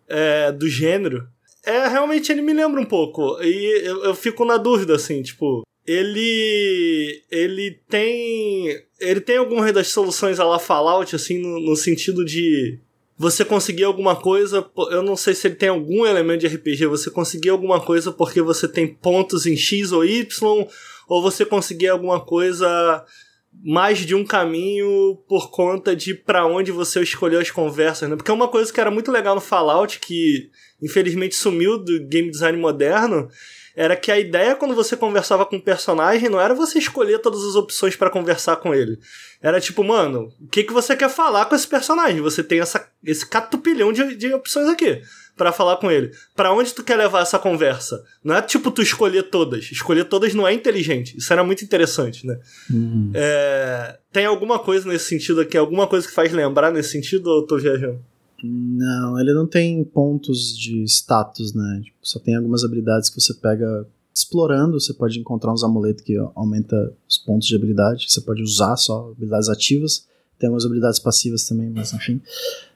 é, 0.09 0.53
do 0.53 0.69
gênero. 0.69 1.27
É, 1.64 1.88
realmente 1.88 2.31
ele 2.31 2.43
me 2.43 2.53
lembra 2.53 2.81
um 2.81 2.87
pouco. 2.87 3.43
E 3.43 3.87
eu, 3.87 4.05
eu 4.05 4.14
fico 4.14 4.45
na 4.45 4.57
dúvida, 4.57 4.95
assim, 4.95 5.23
tipo. 5.23 5.62
Ele. 5.90 7.24
Ele 7.29 7.81
tem. 7.88 8.81
Ele 9.00 9.20
tem 9.20 9.38
algumas 9.38 9.72
das 9.72 9.88
soluções 9.88 10.38
a 10.38 10.44
la 10.44 10.61
Fallout, 10.61 11.16
assim, 11.16 11.38
no, 11.38 11.59
no 11.59 11.74
sentido 11.74 12.24
de. 12.24 12.79
Você 13.18 13.44
conseguir 13.44 13.83
alguma 13.83 14.14
coisa. 14.14 14.64
Eu 14.90 15.03
não 15.03 15.16
sei 15.16 15.35
se 15.35 15.48
ele 15.48 15.57
tem 15.57 15.68
algum 15.68 16.07
elemento 16.07 16.40
de 16.42 16.46
RPG. 16.46 16.87
Você 16.87 17.11
conseguir 17.11 17.50
alguma 17.50 17.81
coisa 17.81 18.12
porque 18.12 18.40
você 18.40 18.68
tem 18.68 18.87
pontos 18.87 19.46
em 19.46 19.57
X 19.57 19.90
ou 19.90 20.05
Y. 20.05 20.66
Ou 21.09 21.20
você 21.20 21.44
conseguir 21.44 21.88
alguma 21.88 22.20
coisa 22.20 23.05
mais 23.64 23.98
de 23.98 24.14
um 24.14 24.24
caminho 24.24 25.16
por 25.29 25.50
conta 25.50 25.94
de 25.96 26.14
pra 26.14 26.46
onde 26.46 26.70
você 26.70 27.03
escolheu 27.03 27.40
as 27.40 27.50
conversas, 27.50 28.09
né? 28.09 28.14
Porque 28.14 28.31
uma 28.31 28.46
coisa 28.46 28.72
que 28.72 28.81
era 28.81 28.92
muito 28.92 29.11
legal 29.11 29.35
no 29.35 29.40
Fallout, 29.40 29.98
que 29.98 30.50
infelizmente 30.81 31.35
sumiu 31.35 31.76
do 31.76 32.07
game 32.07 32.31
design 32.31 32.57
moderno, 32.57 33.29
era 33.81 33.97
que 33.97 34.12
a 34.12 34.21
ideia 34.21 34.55
quando 34.55 34.75
você 34.75 34.95
conversava 34.95 35.47
com 35.47 35.57
um 35.57 35.61
personagem 35.61 36.29
não 36.29 36.38
era 36.38 36.53
você 36.53 36.79
escolher 36.79 37.19
todas 37.19 37.43
as 37.43 37.55
opções 37.55 37.97
pra 37.97 38.11
conversar 38.11 38.57
com 38.57 38.75
ele. 38.75 38.99
Era 39.40 39.59
tipo, 39.59 39.83
mano, 39.83 40.31
o 40.38 40.49
que, 40.49 40.64
que 40.64 40.73
você 40.73 40.95
quer 40.95 41.09
falar 41.09 41.47
com 41.47 41.55
esse 41.55 41.66
personagem? 41.66 42.21
Você 42.21 42.45
tem 42.45 42.61
essa, 42.61 42.87
esse 43.03 43.27
catupilhão 43.27 43.90
de, 43.90 44.14
de 44.16 44.35
opções 44.35 44.69
aqui 44.69 45.01
pra 45.35 45.51
falar 45.51 45.79
com 45.79 45.90
ele. 45.90 46.11
Pra 46.37 46.53
onde 46.53 46.75
tu 46.75 46.85
quer 46.85 46.97
levar 46.97 47.23
essa 47.23 47.38
conversa? 47.38 48.05
Não 48.23 48.37
é 48.37 48.43
tipo 48.43 48.71
tu 48.71 48.83
escolher 48.83 49.23
todas. 49.31 49.71
Escolher 49.73 50.05
todas 50.05 50.35
não 50.35 50.47
é 50.47 50.53
inteligente. 50.53 51.16
Isso 51.16 51.33
era 51.33 51.43
muito 51.43 51.64
interessante, 51.64 52.27
né? 52.27 52.38
Uhum. 52.71 53.12
É, 53.14 53.97
tem 54.12 54.27
alguma 54.27 54.59
coisa 54.59 54.87
nesse 54.87 55.07
sentido 55.07 55.40
aqui? 55.40 55.57
Alguma 55.57 55.87
coisa 55.87 56.07
que 56.07 56.12
faz 56.12 56.31
lembrar 56.31 56.71
nesse 56.71 56.90
sentido 56.90 57.29
ou 57.29 57.40
eu 57.40 57.47
tô 57.47 57.57
viajando? 57.57 58.05
Não, 58.42 59.18
ele 59.18 59.33
não 59.33 59.46
tem 59.46 59.83
pontos 59.85 60.57
de 60.57 60.83
status, 60.85 61.53
né? 61.55 61.81
Tipo, 61.85 61.98
só 62.03 62.18
tem 62.18 62.37
algumas 62.37 62.64
habilidades 62.64 63.11
que 63.11 63.20
você 63.20 63.35
pega 63.35 63.87
explorando. 64.14 64.79
Você 64.81 64.94
pode 64.94 65.18
encontrar 65.18 65.53
uns 65.53 65.64
amuletos 65.64 66.03
que 66.03 66.16
aumenta 66.35 66.92
os 67.09 67.18
pontos 67.18 67.46
de 67.46 67.55
habilidade. 67.55 68.11
Você 68.11 68.20
pode 68.20 68.42
usar 68.42 68.76
só 68.76 69.11
habilidades 69.11 69.48
ativas. 69.48 70.07
Tem 70.38 70.48
algumas 70.48 70.64
habilidades 70.64 70.98
passivas 70.98 71.44
também, 71.46 71.70
mas 71.70 71.92
enfim. 71.92 72.20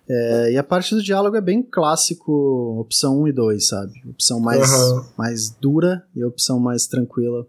É, 0.06 0.52
e 0.52 0.58
a 0.58 0.62
parte 0.62 0.94
do 0.94 1.02
diálogo 1.02 1.34
é 1.34 1.40
bem 1.40 1.62
clássico, 1.62 2.78
opção 2.78 3.22
1 3.22 3.28
e 3.28 3.32
2, 3.32 3.66
sabe? 3.66 3.92
Opção 4.06 4.38
mais, 4.38 4.70
Aham. 4.70 5.06
mais 5.16 5.50
dura 5.50 6.06
e 6.14 6.22
opção 6.22 6.60
mais 6.60 6.86
tranquila. 6.86 7.46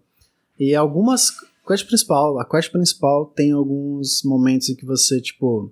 E 0.60 0.74
algumas. 0.74 1.32
Quest 1.68 1.88
principal, 1.88 2.40
a 2.40 2.46
quest 2.46 2.72
principal 2.72 3.26
tem 3.26 3.52
alguns 3.52 4.22
momentos 4.24 4.70
em 4.70 4.76
que 4.76 4.86
você, 4.86 5.20
tipo. 5.20 5.72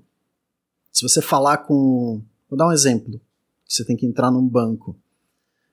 Se 0.92 1.08
você 1.08 1.22
falar 1.22 1.58
com. 1.60 2.22
Vou 2.54 2.58
dar 2.60 2.68
um 2.68 2.72
exemplo. 2.72 3.20
Você 3.68 3.84
tem 3.84 3.98
que 3.98 4.06
entrar 4.06 4.30
num 4.30 4.48
banco. 4.48 4.96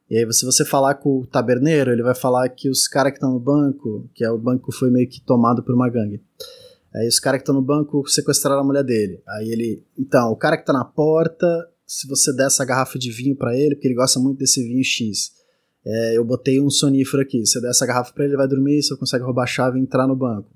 E 0.09 0.17
aí, 0.17 0.33
se 0.33 0.47
você 0.47 0.65
falar 0.65 0.95
com 0.95 1.19
o 1.19 1.27
taberneiro, 1.27 1.93
ele 1.93 2.03
vai 2.03 2.15
falar 2.15 2.49
que 2.49 2.71
os 2.71 2.89
caras 2.89 3.13
que 3.13 3.19
estão 3.19 3.35
no 3.35 3.39
banco, 3.39 4.09
que 4.15 4.25
é 4.25 4.31
o 4.31 4.39
banco 4.39 4.73
foi 4.73 4.91
meio 4.91 5.07
que 5.07 5.21
tomado 5.21 5.63
por 5.63 5.75
uma 5.75 5.91
gangue. 5.91 6.25
Aí 6.95 7.07
os 7.07 7.21
caras 7.21 7.41
que 7.41 7.43
estão 7.43 7.55
no 7.55 7.61
banco 7.61 8.09
sequestraram 8.09 8.63
a 8.63 8.65
mulher 8.65 8.83
dele. 8.83 9.21
Aí 9.29 9.51
ele. 9.51 9.85
Então, 9.99 10.33
o 10.33 10.37
cara 10.37 10.57
que 10.57 10.65
tá 10.65 10.73
na 10.73 10.87
porta, 10.87 11.47
se 11.87 12.09
você 12.09 12.35
der 12.35 12.47
essa 12.47 12.65
garrafa 12.65 12.99
de 12.99 13.13
vinho 13.13 13.37
para 13.37 13.55
ele, 13.55 13.75
porque 13.75 13.87
ele 13.87 13.95
gosta 13.95 14.19
muito 14.19 14.39
desse 14.39 14.63
vinho 14.63 14.83
X. 14.83 15.33
É, 15.85 16.17
eu 16.17 16.25
botei 16.25 16.63
um 16.63 16.71
sonífero 16.71 17.23
aqui. 17.23 17.45
Você 17.45 17.61
der 17.61 17.69
essa 17.69 17.85
garrafa 17.85 18.15
pra 18.15 18.25
ele, 18.25 18.33
ele 18.33 18.39
vai 18.39 18.49
dormir, 18.49 18.83
você 18.83 18.97
consegue 18.97 19.23
roubar 19.23 19.43
a 19.43 19.47
chave 19.47 19.79
e 19.79 19.83
entrar 19.83 20.07
no 20.07 20.17
banco. 20.17 20.49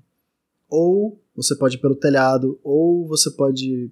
Ou 0.67 1.21
você 1.35 1.55
pode 1.55 1.75
ir 1.75 1.81
pelo 1.81 1.95
telhado, 1.95 2.59
ou 2.63 3.07
você 3.07 3.29
pode 3.29 3.91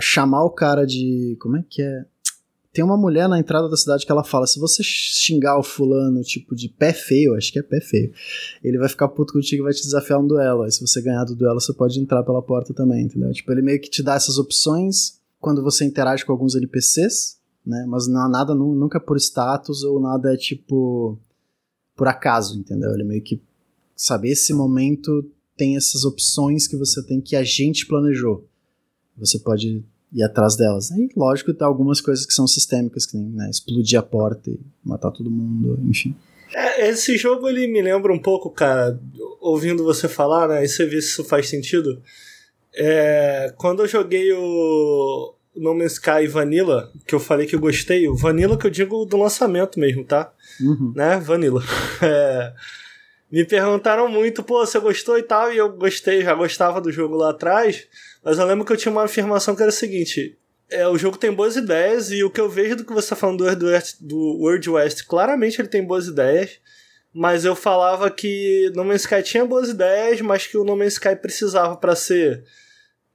chamar 0.00 0.44
o 0.44 0.50
cara 0.50 0.86
de. 0.86 1.36
Como 1.40 1.56
é 1.56 1.64
que 1.68 1.82
é? 1.82 2.04
Tem 2.72 2.84
uma 2.84 2.96
mulher 2.96 3.26
na 3.26 3.38
entrada 3.38 3.70
da 3.70 3.76
cidade 3.76 4.04
que 4.04 4.12
ela 4.12 4.24
fala: 4.24 4.46
se 4.46 4.58
você 4.58 4.82
xingar 4.82 5.58
o 5.58 5.62
fulano, 5.62 6.20
tipo, 6.22 6.54
de 6.54 6.68
pé 6.68 6.92
feio, 6.92 7.34
acho 7.34 7.52
que 7.52 7.58
é 7.58 7.62
pé 7.62 7.80
feio, 7.80 8.12
ele 8.62 8.78
vai 8.78 8.88
ficar 8.88 9.08
puto 9.08 9.32
contigo 9.32 9.62
e 9.62 9.64
vai 9.64 9.72
te 9.72 9.82
desafiar 9.82 10.20
um 10.20 10.26
duelo. 10.26 10.62
Aí 10.62 10.70
se 10.70 10.86
você 10.86 11.00
ganhar 11.00 11.24
do 11.24 11.34
duelo, 11.34 11.60
você 11.60 11.72
pode 11.72 11.98
entrar 11.98 12.22
pela 12.22 12.42
porta 12.42 12.74
também, 12.74 13.04
entendeu? 13.04 13.32
Tipo, 13.32 13.50
ele 13.52 13.62
meio 13.62 13.80
que 13.80 13.88
te 13.88 14.02
dá 14.02 14.14
essas 14.14 14.38
opções 14.38 15.20
quando 15.40 15.62
você 15.62 15.84
interage 15.84 16.24
com 16.24 16.32
alguns 16.32 16.54
NPCs, 16.54 17.38
né? 17.64 17.86
Mas 17.88 18.06
não 18.06 18.28
nada 18.28 18.54
nunca 18.54 19.00
por 19.00 19.16
status 19.16 19.82
ou 19.82 20.00
nada 20.00 20.34
é 20.34 20.36
tipo 20.36 21.18
por 21.96 22.08
acaso, 22.08 22.58
entendeu? 22.58 22.92
Ele 22.92 23.04
meio 23.04 23.22
que 23.22 23.40
sabe 23.96 24.28
esse 24.28 24.52
momento 24.52 25.24
tem 25.56 25.76
essas 25.76 26.04
opções 26.04 26.68
que 26.68 26.76
você 26.76 27.02
tem 27.02 27.20
que 27.20 27.34
a 27.34 27.42
gente 27.42 27.86
planejou. 27.86 28.46
Você 29.18 29.38
pode 29.38 29.84
ir 30.12 30.22
atrás 30.22 30.56
delas. 30.56 30.90
E 30.90 31.08
lógico, 31.16 31.52
tem 31.52 31.66
algumas 31.66 32.00
coisas 32.00 32.24
que 32.24 32.32
são 32.32 32.46
sistêmicas, 32.46 33.06
que 33.06 33.16
nem 33.16 33.28
né, 33.30 33.50
explodir 33.50 33.98
a 33.98 34.02
porta 34.02 34.50
e 34.50 34.58
matar 34.84 35.10
todo 35.10 35.30
mundo, 35.30 35.78
enfim. 35.84 36.14
É, 36.54 36.88
esse 36.88 37.16
jogo 37.16 37.48
ele 37.48 37.66
me 37.66 37.82
lembra 37.82 38.12
um 38.12 38.18
pouco, 38.18 38.50
cara, 38.50 38.98
ouvindo 39.40 39.84
você 39.84 40.08
falar, 40.08 40.48
né? 40.48 40.64
E 40.64 40.68
você 40.68 40.86
vê 40.86 41.00
se 41.02 41.08
isso 41.08 41.24
faz 41.24 41.48
sentido. 41.48 42.00
É, 42.74 43.52
quando 43.56 43.82
eu 43.82 43.88
joguei 43.88 44.32
o 44.32 45.34
No 45.54 45.74
Man's 45.74 45.94
Sky 45.94 46.26
Vanilla, 46.28 46.92
que 47.06 47.14
eu 47.14 47.20
falei 47.20 47.46
que 47.46 47.56
eu 47.56 47.60
gostei, 47.60 48.08
o 48.08 48.14
Vanilla 48.14 48.56
que 48.56 48.66
eu 48.66 48.70
digo 48.70 49.04
do 49.04 49.16
lançamento 49.16 49.80
mesmo, 49.80 50.04
tá? 50.04 50.32
Uhum. 50.60 50.92
Né? 50.94 51.18
Vanilla. 51.18 51.62
É, 52.02 52.52
me 53.30 53.44
perguntaram 53.44 54.08
muito, 54.08 54.42
pô, 54.42 54.64
você 54.64 54.78
gostou 54.78 55.18
e 55.18 55.22
tal, 55.22 55.52
e 55.52 55.56
eu 55.56 55.72
gostei, 55.72 56.22
já 56.22 56.34
gostava 56.34 56.80
do 56.80 56.92
jogo 56.92 57.16
lá 57.16 57.30
atrás. 57.30 57.86
Mas 58.26 58.38
eu 58.38 58.44
lembro 58.44 58.64
que 58.64 58.72
eu 58.72 58.76
tinha 58.76 58.90
uma 58.90 59.04
afirmação 59.04 59.54
que 59.54 59.62
era 59.62 59.70
o 59.70 59.72
seguinte: 59.72 60.36
é, 60.68 60.84
o 60.88 60.98
jogo 60.98 61.16
tem 61.16 61.32
boas 61.32 61.54
ideias, 61.54 62.10
e 62.10 62.24
o 62.24 62.30
que 62.30 62.40
eu 62.40 62.50
vejo 62.50 62.74
do 62.74 62.84
que 62.84 62.92
você 62.92 63.04
está 63.04 63.14
falando 63.14 63.54
do 63.54 63.66
West, 63.66 63.98
do 64.00 64.18
World 64.40 64.68
West, 64.68 65.06
claramente 65.06 65.60
ele 65.60 65.68
tem 65.68 65.84
boas 65.84 66.08
ideias. 66.08 66.58
Mas 67.14 67.44
eu 67.44 67.54
falava 67.54 68.10
que 68.10 68.70
No 68.74 68.84
Man's 68.84 69.02
Sky 69.02 69.22
tinha 69.22 69.44
boas 69.44 69.68
ideias, 69.68 70.20
mas 70.20 70.44
que 70.44 70.58
o 70.58 70.64
No 70.64 70.76
Man's 70.76 70.94
Sky 70.94 71.14
precisava 71.14 71.76
para 71.76 71.94
ser 71.94 72.44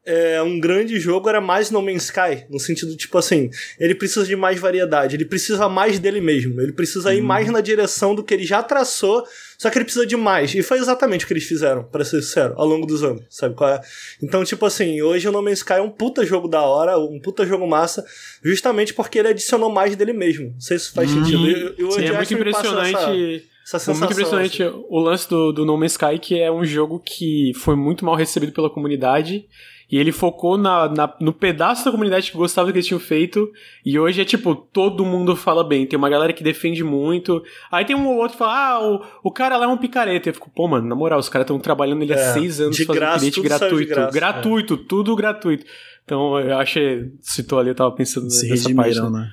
é, 0.05 0.41
um 0.41 0.59
grande 0.59 0.99
jogo 0.99 1.29
era 1.29 1.39
mais 1.39 1.69
No 1.69 1.81
Man's 1.81 2.05
Sky, 2.05 2.45
no 2.49 2.59
sentido 2.59 2.95
tipo 2.97 3.17
assim, 3.17 3.49
ele 3.79 3.93
precisa 3.93 4.25
de 4.25 4.35
mais 4.35 4.59
variedade, 4.59 5.15
ele 5.15 5.25
precisa 5.25 5.69
mais 5.69 5.99
dele 5.99 6.19
mesmo, 6.19 6.59
ele 6.59 6.71
precisa 6.73 7.13
ir 7.13 7.21
mais 7.21 7.49
na 7.51 7.61
direção 7.61 8.15
do 8.15 8.23
que 8.23 8.33
ele 8.33 8.43
já 8.43 8.63
traçou, 8.63 9.23
só 9.59 9.69
que 9.69 9.77
ele 9.77 9.85
precisa 9.85 10.05
de 10.07 10.17
mais. 10.17 10.55
E 10.55 10.63
foi 10.63 10.79
exatamente 10.79 11.23
o 11.25 11.27
que 11.27 11.33
eles 11.33 11.43
fizeram, 11.43 11.83
para 11.83 12.03
ser 12.03 12.21
sincero, 12.23 12.53
ao 12.57 12.65
longo 12.65 12.87
dos 12.87 13.03
anos, 13.03 13.21
sabe 13.29 13.53
qual 13.53 13.69
é? 13.69 13.81
Então, 14.23 14.43
tipo 14.43 14.65
assim, 14.65 15.01
hoje 15.03 15.27
o 15.27 15.31
No 15.31 15.41
Man's 15.41 15.59
Sky 15.59 15.73
é 15.73 15.81
um 15.81 15.89
puta 15.91 16.25
jogo 16.25 16.47
da 16.47 16.61
hora, 16.61 16.97
um 16.97 17.19
puta 17.19 17.45
jogo 17.45 17.67
massa, 17.67 18.03
justamente 18.43 18.93
porque 18.95 19.19
ele 19.19 19.27
adicionou 19.27 19.69
mais 19.71 19.95
dele 19.95 20.13
mesmo. 20.13 20.51
Não 20.53 20.59
sei 20.61 20.79
se 20.79 20.91
faz 20.91 21.11
Uhum. 21.11 21.23
sentido. 21.23 21.47
E, 21.47 21.75
e 21.81 21.83
o 21.83 21.91
Sim, 21.91 22.05
é 22.05 22.11
muito 22.13 22.33
impressionante. 22.33 22.95
Essa, 22.95 23.77
essa 23.77 23.77
É 23.77 23.79
sensação. 23.79 23.95
muito 23.95 24.11
impressionante 24.13 24.63
assim. 24.63 24.85
o 24.89 24.99
lance 24.99 25.29
do, 25.29 25.51
do 25.51 25.63
No 25.65 25.77
Man's 25.77 25.91
Sky, 25.91 26.17
que 26.19 26.39
é 26.39 26.51
um 26.51 26.65
jogo 26.65 26.99
que 26.99 27.51
foi 27.55 27.75
muito 27.75 28.03
mal 28.03 28.15
recebido 28.15 28.51
pela 28.51 28.69
comunidade. 28.69 29.45
E 29.91 29.97
ele 29.97 30.13
focou 30.13 30.57
na, 30.57 30.87
na- 30.87 31.13
no 31.19 31.33
pedaço 31.33 31.83
da 31.83 31.91
comunidade 31.91 32.31
que 32.31 32.37
gostava 32.37 32.67
do 32.67 32.71
que 32.71 32.77
eles 32.79 32.87
tinham 32.87 32.99
feito. 32.99 33.51
E 33.85 33.99
hoje 33.99 34.21
é 34.21 34.25
tipo, 34.25 34.55
todo 34.55 35.03
mundo 35.03 35.35
fala 35.35 35.63
bem. 35.65 35.85
Tem 35.85 35.97
uma 35.99 36.09
galera 36.09 36.31
que 36.31 36.41
defende 36.43 36.81
muito. 36.81 37.43
Aí 37.69 37.83
tem 37.83 37.93
um 37.95 38.07
ou 38.07 38.15
outro 38.15 38.31
que 38.31 38.37
fala, 38.37 38.53
ah, 38.75 38.81
o, 38.89 39.01
o 39.23 39.31
cara 39.31 39.57
lá 39.57 39.65
é 39.65 39.67
um 39.67 39.77
picareta. 39.77 40.29
Eu 40.29 40.33
fico, 40.33 40.49
pô, 40.55 40.67
mano, 40.67 40.87
na 40.87 40.95
moral, 40.95 41.19
os 41.19 41.27
caras 41.27 41.43
estão 41.43 41.59
trabalhando 41.59 42.03
ele 42.03 42.13
há 42.13 42.17
É, 42.17 42.33
seis 42.33 42.61
anos 42.61 42.77
de 42.77 42.85
fazendo 42.85 42.99
graça, 43.01 43.29
de 43.31 43.41
gratuito. 43.41 43.89
graça, 43.89 44.09
é. 44.09 44.11
gratuito, 44.19 44.77
tudo 44.77 45.13
gratuito. 45.15 45.65
Então 46.05 46.39
eu 46.39 46.57
achei, 46.57 47.11
citou 47.19 47.59
ali, 47.59 47.69
eu 47.69 47.75
tava 47.75 47.91
pensando 47.91 48.29
Se 48.31 48.47
nessa 48.49 48.73
parte. 48.73 48.99
Né? 49.01 49.09
né? 49.09 49.29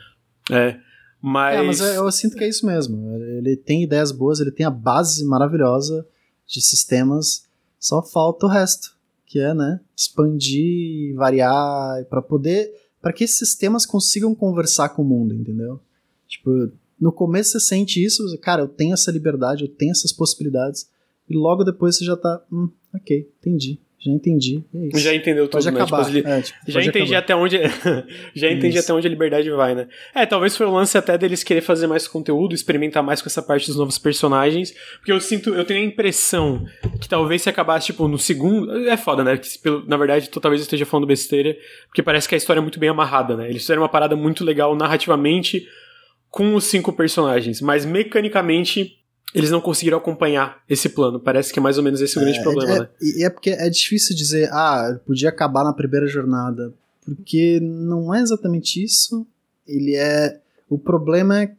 É. 0.50 0.76
Mas. 1.22 1.56
É, 1.56 1.62
mas 1.62 1.80
eu, 1.80 2.04
eu 2.04 2.12
sinto 2.12 2.36
que 2.36 2.42
é 2.42 2.48
isso 2.48 2.66
mesmo. 2.66 3.14
Ele 3.38 3.56
tem 3.56 3.84
ideias 3.84 4.10
boas, 4.10 4.40
ele 4.40 4.50
tem 4.50 4.66
a 4.66 4.70
base 4.70 5.24
maravilhosa 5.24 6.04
de 6.46 6.60
sistemas, 6.60 7.44
só 7.78 8.02
falta 8.02 8.46
o 8.46 8.48
resto, 8.48 8.90
que 9.28 9.38
é, 9.38 9.52
né, 9.52 9.78
expandir, 9.94 11.14
variar, 11.14 12.04
para 12.06 12.22
poder, 12.22 12.72
para 13.00 13.12
que 13.12 13.24
esses 13.24 13.38
sistemas 13.38 13.84
consigam 13.84 14.34
conversar 14.34 14.88
com 14.88 15.02
o 15.02 15.04
mundo, 15.04 15.34
entendeu? 15.34 15.78
Tipo, 16.26 16.72
no 16.98 17.12
começo 17.12 17.52
você 17.52 17.60
sente 17.60 18.02
isso, 18.02 18.24
cara, 18.40 18.62
eu 18.62 18.68
tenho 18.68 18.94
essa 18.94 19.12
liberdade, 19.12 19.64
eu 19.64 19.68
tenho 19.68 19.90
essas 19.90 20.12
possibilidades, 20.12 20.88
e 21.28 21.36
logo 21.36 21.62
depois 21.62 21.96
você 21.96 22.06
já 22.06 22.16
tá, 22.16 22.42
hum, 22.50 22.70
ok, 22.94 23.30
entendi, 23.38 23.78
já 24.08 24.14
entendi, 24.14 24.64
é. 24.94 24.98
Já 24.98 25.14
entendeu 25.14 25.46
tudo, 25.48 25.62
pode 25.62 25.66
né? 25.70 25.84
Tipo, 25.84 25.94
acabar. 25.96 26.10
li- 26.12 26.22
é, 26.26 26.40
tipo, 26.40 26.58
Já 26.70 26.80
entendi 26.82 27.14
acabar. 27.14 27.18
até 27.18 27.36
onde 27.36 27.58
já 28.34 28.50
entendi 28.50 28.76
Isso. 28.78 28.84
até 28.86 28.92
onde 28.96 29.06
a 29.06 29.10
liberdade 29.10 29.50
vai, 29.50 29.74
né? 29.74 29.86
É, 30.14 30.24
talvez 30.26 30.56
foi 30.56 30.66
o 30.66 30.70
lance 30.72 30.96
até 30.96 31.16
deles 31.18 31.42
querer 31.42 31.60
fazer 31.60 31.86
mais 31.86 32.08
conteúdo, 32.08 32.54
experimentar 32.54 33.02
mais 33.02 33.20
com 33.22 33.28
essa 33.28 33.42
parte 33.42 33.66
dos 33.66 33.76
novos 33.76 33.98
personagens, 33.98 34.74
porque 34.98 35.12
eu 35.12 35.20
sinto, 35.20 35.54
eu 35.54 35.64
tenho 35.64 35.80
a 35.80 35.84
impressão 35.84 36.64
que 37.00 37.08
talvez 37.08 37.42
se 37.42 37.48
acabasse 37.48 37.86
tipo 37.86 38.08
no 38.08 38.18
segundo, 38.18 38.88
é 38.88 38.96
foda, 38.96 39.22
né? 39.22 39.36
Que, 39.36 39.48
na 39.86 39.96
verdade, 39.96 40.28
tu 40.30 40.40
talvez 40.40 40.60
eu 40.60 40.64
esteja 40.64 40.86
falando 40.86 41.06
besteira, 41.06 41.56
porque 41.86 42.02
parece 42.02 42.28
que 42.28 42.34
a 42.34 42.38
história 42.38 42.60
é 42.60 42.62
muito 42.62 42.78
bem 42.80 42.88
amarrada, 42.88 43.36
né? 43.36 43.48
Eles 43.48 43.62
fizeram 43.62 43.82
uma 43.82 43.88
parada 43.88 44.16
muito 44.16 44.44
legal 44.44 44.74
narrativamente 44.74 45.66
com 46.30 46.54
os 46.54 46.64
cinco 46.64 46.92
personagens, 46.92 47.60
mas 47.62 47.86
mecanicamente 47.86 48.97
eles 49.34 49.50
não 49.50 49.60
conseguiram 49.60 49.98
acompanhar 49.98 50.62
esse 50.68 50.88
plano. 50.88 51.20
Parece 51.20 51.52
que 51.52 51.58
é 51.58 51.62
mais 51.62 51.76
ou 51.78 51.84
menos 51.84 52.00
esse 52.00 52.16
o 52.16 52.20
grande 52.20 52.38
É, 52.38 52.42
problema, 52.42 52.74
é, 52.74 52.80
né? 52.80 52.88
E 53.00 53.24
é 53.24 53.30
porque 53.30 53.50
é 53.50 53.68
difícil 53.68 54.16
dizer, 54.16 54.48
ah, 54.52 54.98
podia 55.06 55.28
acabar 55.28 55.64
na 55.64 55.72
primeira 55.72 56.06
jornada. 56.06 56.72
Porque 57.04 57.58
não 57.60 58.14
é 58.14 58.20
exatamente 58.20 58.82
isso. 58.82 59.26
Ele 59.66 59.94
é. 59.94 60.40
O 60.68 60.78
problema 60.78 61.42
é, 61.42 61.54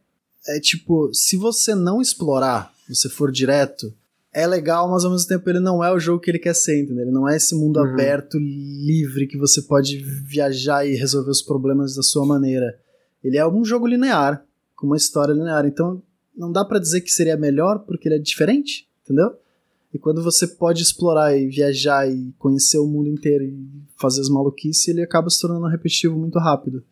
é 0.47 0.60
tipo, 0.60 1.12
se 1.13 1.38
você 1.38 1.73
não 1.75 2.01
explorar, 2.01 2.71
você 2.88 3.10
for 3.10 3.32
direto, 3.32 3.93
é 4.32 4.45
legal, 4.45 4.89
mas 4.89 5.03
ao 5.03 5.12
mesmo 5.12 5.27
tempo 5.27 5.49
ele 5.49 5.60
não 5.60 5.84
é 5.84 5.91
o 5.91 5.99
jogo 5.99 6.19
que 6.21 6.29
ele 6.29 6.38
quer 6.39 6.53
ser, 6.53 6.79
entendeu? 6.84 7.03
Ele 7.03 7.12
não 7.12 7.27
é 7.27 7.36
esse 7.36 7.55
mundo 7.55 7.79
Uhum. 7.79 7.86
aberto, 7.93 8.38
livre, 8.38 9.25
que 9.27 9.38
você 9.38 9.62
pode 9.62 9.97
viajar 9.97 10.86
e 10.86 10.95
resolver 10.95 11.32
os 11.32 11.41
problemas 11.41 11.95
da 11.95 12.03
sua 12.03 12.25
maneira. 12.25 12.77
Ele 13.23 13.38
é 13.38 13.47
um 13.47 13.65
jogo 13.65 13.88
linear, 13.88 14.43
com 14.75 14.86
uma 14.88 14.97
história 14.97 15.34
linear. 15.34 15.65
Então, 15.65 16.01
não 16.39 16.52
dá 16.52 16.63
pra 16.63 16.80
dizer 16.80 17.02
que 17.02 17.12
seria 17.12 17.36
melhor 17.36 17.80
porque 17.80 18.08
ele 18.08 18.15
é 18.15 18.19
diferente, 18.19 18.88
entendeu? 19.04 19.32
E 19.93 19.99
quando 19.99 20.23
você 20.23 20.47
pode 20.47 20.82
explorar 20.82 21.36
e 21.36 21.47
viajar 21.47 22.10
e 22.10 22.32
conhecer 22.39 22.78
o 22.78 22.88
mundo 22.88 23.10
inteiro 23.10 23.43
e 23.43 23.58
fazer 23.97 24.21
as 24.21 24.30
maluquices, 24.30 24.88
ele 24.88 25.02
acaba 25.02 25.30
se 25.30 25.41
tornando 25.41 25.67
repetitivo 25.67 26.17
muito 26.17 26.39
rápido. 26.39 26.84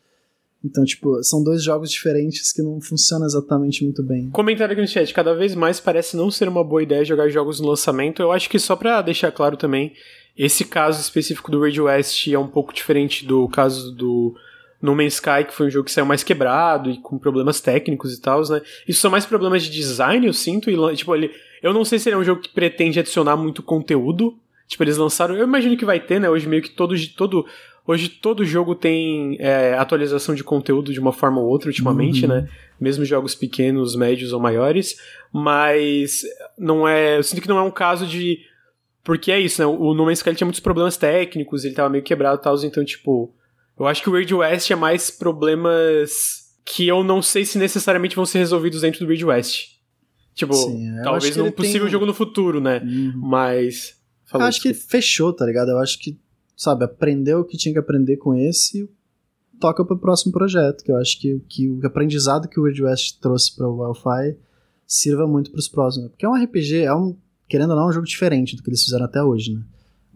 Então, 0.66 0.84
tipo, 0.84 1.24
são 1.24 1.44
dois 1.44 1.64
jogos 1.64 1.92
diferentes 1.92 2.52
que 2.52 2.62
não 2.62 2.82
funcionam 2.82 3.26
exatamente 3.26 3.84
muito 3.84 4.04
bem. 4.04 4.30
Comentário 4.32 4.74
aqui 4.74 4.82
no 4.82 4.88
chat, 4.88 5.14
cada 5.14 5.34
vez 5.34 5.56
mais 5.56 5.80
parece 5.80 6.18
não 6.18 6.30
ser 6.30 6.50
uma 6.50 6.64
boa 6.64 6.84
ideia 6.84 7.06
jogar 7.06 7.30
jogos 7.30 7.60
no 7.60 7.68
lançamento. 7.70 8.22
Eu 8.22 8.32
acho 8.32 8.50
que 8.50 8.60
só 8.60 8.76
pra 8.76 9.02
deixar 9.02 9.32
claro 9.32 9.56
também, 9.56 9.94
esse 10.36 10.66
caso 10.66 11.00
específico 11.00 11.52
do 11.52 11.62
Rage 11.62 11.80
West 11.80 12.28
é 12.28 12.38
um 12.40 12.48
pouco 12.48 12.74
diferente 12.74 13.26
do 13.26 13.48
caso 13.48 13.92
do 13.92 14.36
No 14.82 14.96
Man's 14.96 15.16
Sky, 15.16 15.44
que 15.48 15.54
foi 15.54 15.68
um 15.68 15.70
jogo 15.70 15.86
que 15.86 15.92
saiu 15.92 16.06
mais 16.06 16.24
quebrado 16.24 16.90
e 16.90 16.98
com 16.98 17.18
problemas 17.18 17.60
técnicos 17.60 18.14
e 18.14 18.22
tal, 18.22 18.42
né? 18.50 18.62
Isso 18.88 19.02
são 19.02 19.10
mais 19.10 19.26
problemas 19.26 19.64
de 19.64 19.72
design, 19.72 20.26
eu 20.28 20.34
sinto, 20.34 20.70
e 20.70 20.96
tipo, 20.96 21.16
ele, 21.16 21.32
eu 21.64 21.74
não 21.74 21.84
sei 21.84 21.98
se 22.00 22.10
ele 22.10 22.16
é 22.16 22.20
um 22.20 22.24
jogo 22.24 22.42
que 22.42 22.50
pretende 22.50 23.00
adicionar 23.00 23.36
muito 23.36 23.64
conteúdo. 23.64 24.38
Tipo, 24.68 24.84
eles 24.84 24.98
lançaram, 24.98 25.36
eu 25.36 25.46
imagino 25.46 25.78
que 25.78 25.86
vai 25.86 26.00
ter, 26.00 26.20
né? 26.20 26.30
Hoje 26.30 26.48
meio 26.48 26.62
que 26.62 26.70
todo 26.70 26.94
todo 27.16 27.46
Hoje 27.90 28.10
todo 28.10 28.44
jogo 28.44 28.76
tem 28.76 29.38
é, 29.40 29.74
atualização 29.76 30.36
de 30.36 30.44
conteúdo 30.44 30.92
de 30.92 31.00
uma 31.00 31.14
forma 31.14 31.40
ou 31.40 31.48
outra 31.48 31.70
ultimamente, 31.70 32.24
Uhum. 32.24 32.28
né? 32.34 32.50
Mesmo 32.78 33.06
jogos 33.06 33.34
pequenos, 33.34 33.96
médios 33.96 34.34
ou 34.34 34.42
maiores, 34.42 34.98
mas 35.32 36.22
não 36.58 36.86
é, 36.86 37.18
eu 37.18 37.24
sinto 37.24 37.42
que 37.42 37.48
não 37.48 37.58
é 37.58 37.62
um 37.62 37.72
caso 37.72 38.06
de 38.06 38.40
porque 39.06 39.32
é 39.32 39.40
isso, 39.40 39.62
né? 39.62 39.66
O 39.66 39.94
No 39.94 40.04
Man's 40.04 40.20
Sky 40.20 40.36
tinha 40.36 40.46
muitos 40.46 40.60
problemas 40.60 40.98
técnicos, 40.98 41.64
ele 41.64 41.76
tava 41.76 41.88
meio 41.88 42.04
quebrado 42.04 42.42
e 42.42 42.44
tal, 42.44 42.58
então 42.62 42.84
tipo, 42.84 43.32
eu 43.80 43.88
acho 43.88 44.02
que 44.02 44.10
o 44.10 44.14
Rage 44.14 44.34
West 44.34 44.72
é 44.72 44.76
mais 44.76 45.10
problemas 45.10 46.48
que 46.66 46.88
eu 46.88 47.04
não 47.04 47.22
sei 47.22 47.46
se 47.46 47.58
necessariamente 47.58 48.16
vão 48.16 48.26
ser 48.26 48.40
resolvidos 48.40 48.82
dentro 48.82 49.06
do 49.06 49.10
Rage 49.10 49.26
West. 49.26 49.66
Tipo, 50.34 50.54
Sim, 50.54 50.92
talvez 51.04 51.36
num 51.36 51.44
tem 51.46 51.52
possível 51.52 51.88
um- 51.88 51.90
jogo 51.90 52.06
no 52.06 52.14
futuro, 52.14 52.60
né? 52.62 52.80
Uhum. 52.84 53.14
Mas 53.16 53.96
Eu 54.34 54.42
acho 54.42 54.62
que 54.62 54.74
fechou, 54.74 55.34
tá 55.34 55.46
ligado? 55.46 55.70
Eu 55.70 55.80
acho 55.80 55.98
que, 56.00 56.20
sabe, 56.56 56.84
aprendeu 56.86 57.40
o 57.40 57.46
que 57.46 57.58
tinha 57.58 57.74
que 57.74 57.80
aprender 57.80 58.18
com 58.18 58.36
esse 58.36 58.84
e 58.84 58.90
toca 59.60 59.84
pro 59.86 59.98
próximo 59.98 60.32
projeto, 60.34 60.84
que 60.84 60.92
eu 60.92 60.98
acho 60.98 61.20
que, 61.20 61.40
que 61.50 61.70
o 61.70 61.80
aprendizado 61.86 62.48
que 62.48 62.60
o 62.60 62.64
Weird 62.64 62.84
West 62.84 63.20
trouxe 63.20 63.56
para 63.56 63.68
o 63.68 63.78
Wi-Fi 63.78 64.38
sirva 64.86 65.26
muito 65.26 65.50
pros 65.52 65.68
próximos. 65.68 66.10
Porque 66.10 66.26
é 66.26 66.30
um 66.30 66.36
RPG, 66.36 66.82
é 66.84 66.94
um, 66.94 67.18
querendo 67.48 67.72
ou 67.72 67.76
não, 67.78 67.86
é 67.86 67.90
um 67.90 67.94
jogo 67.94 68.06
diferente 68.06 68.56
do 68.56 68.62
que 68.62 68.70
eles 68.70 68.84
fizeram 68.84 69.06
até 69.06 69.24
hoje, 69.24 69.54
né? 69.54 69.62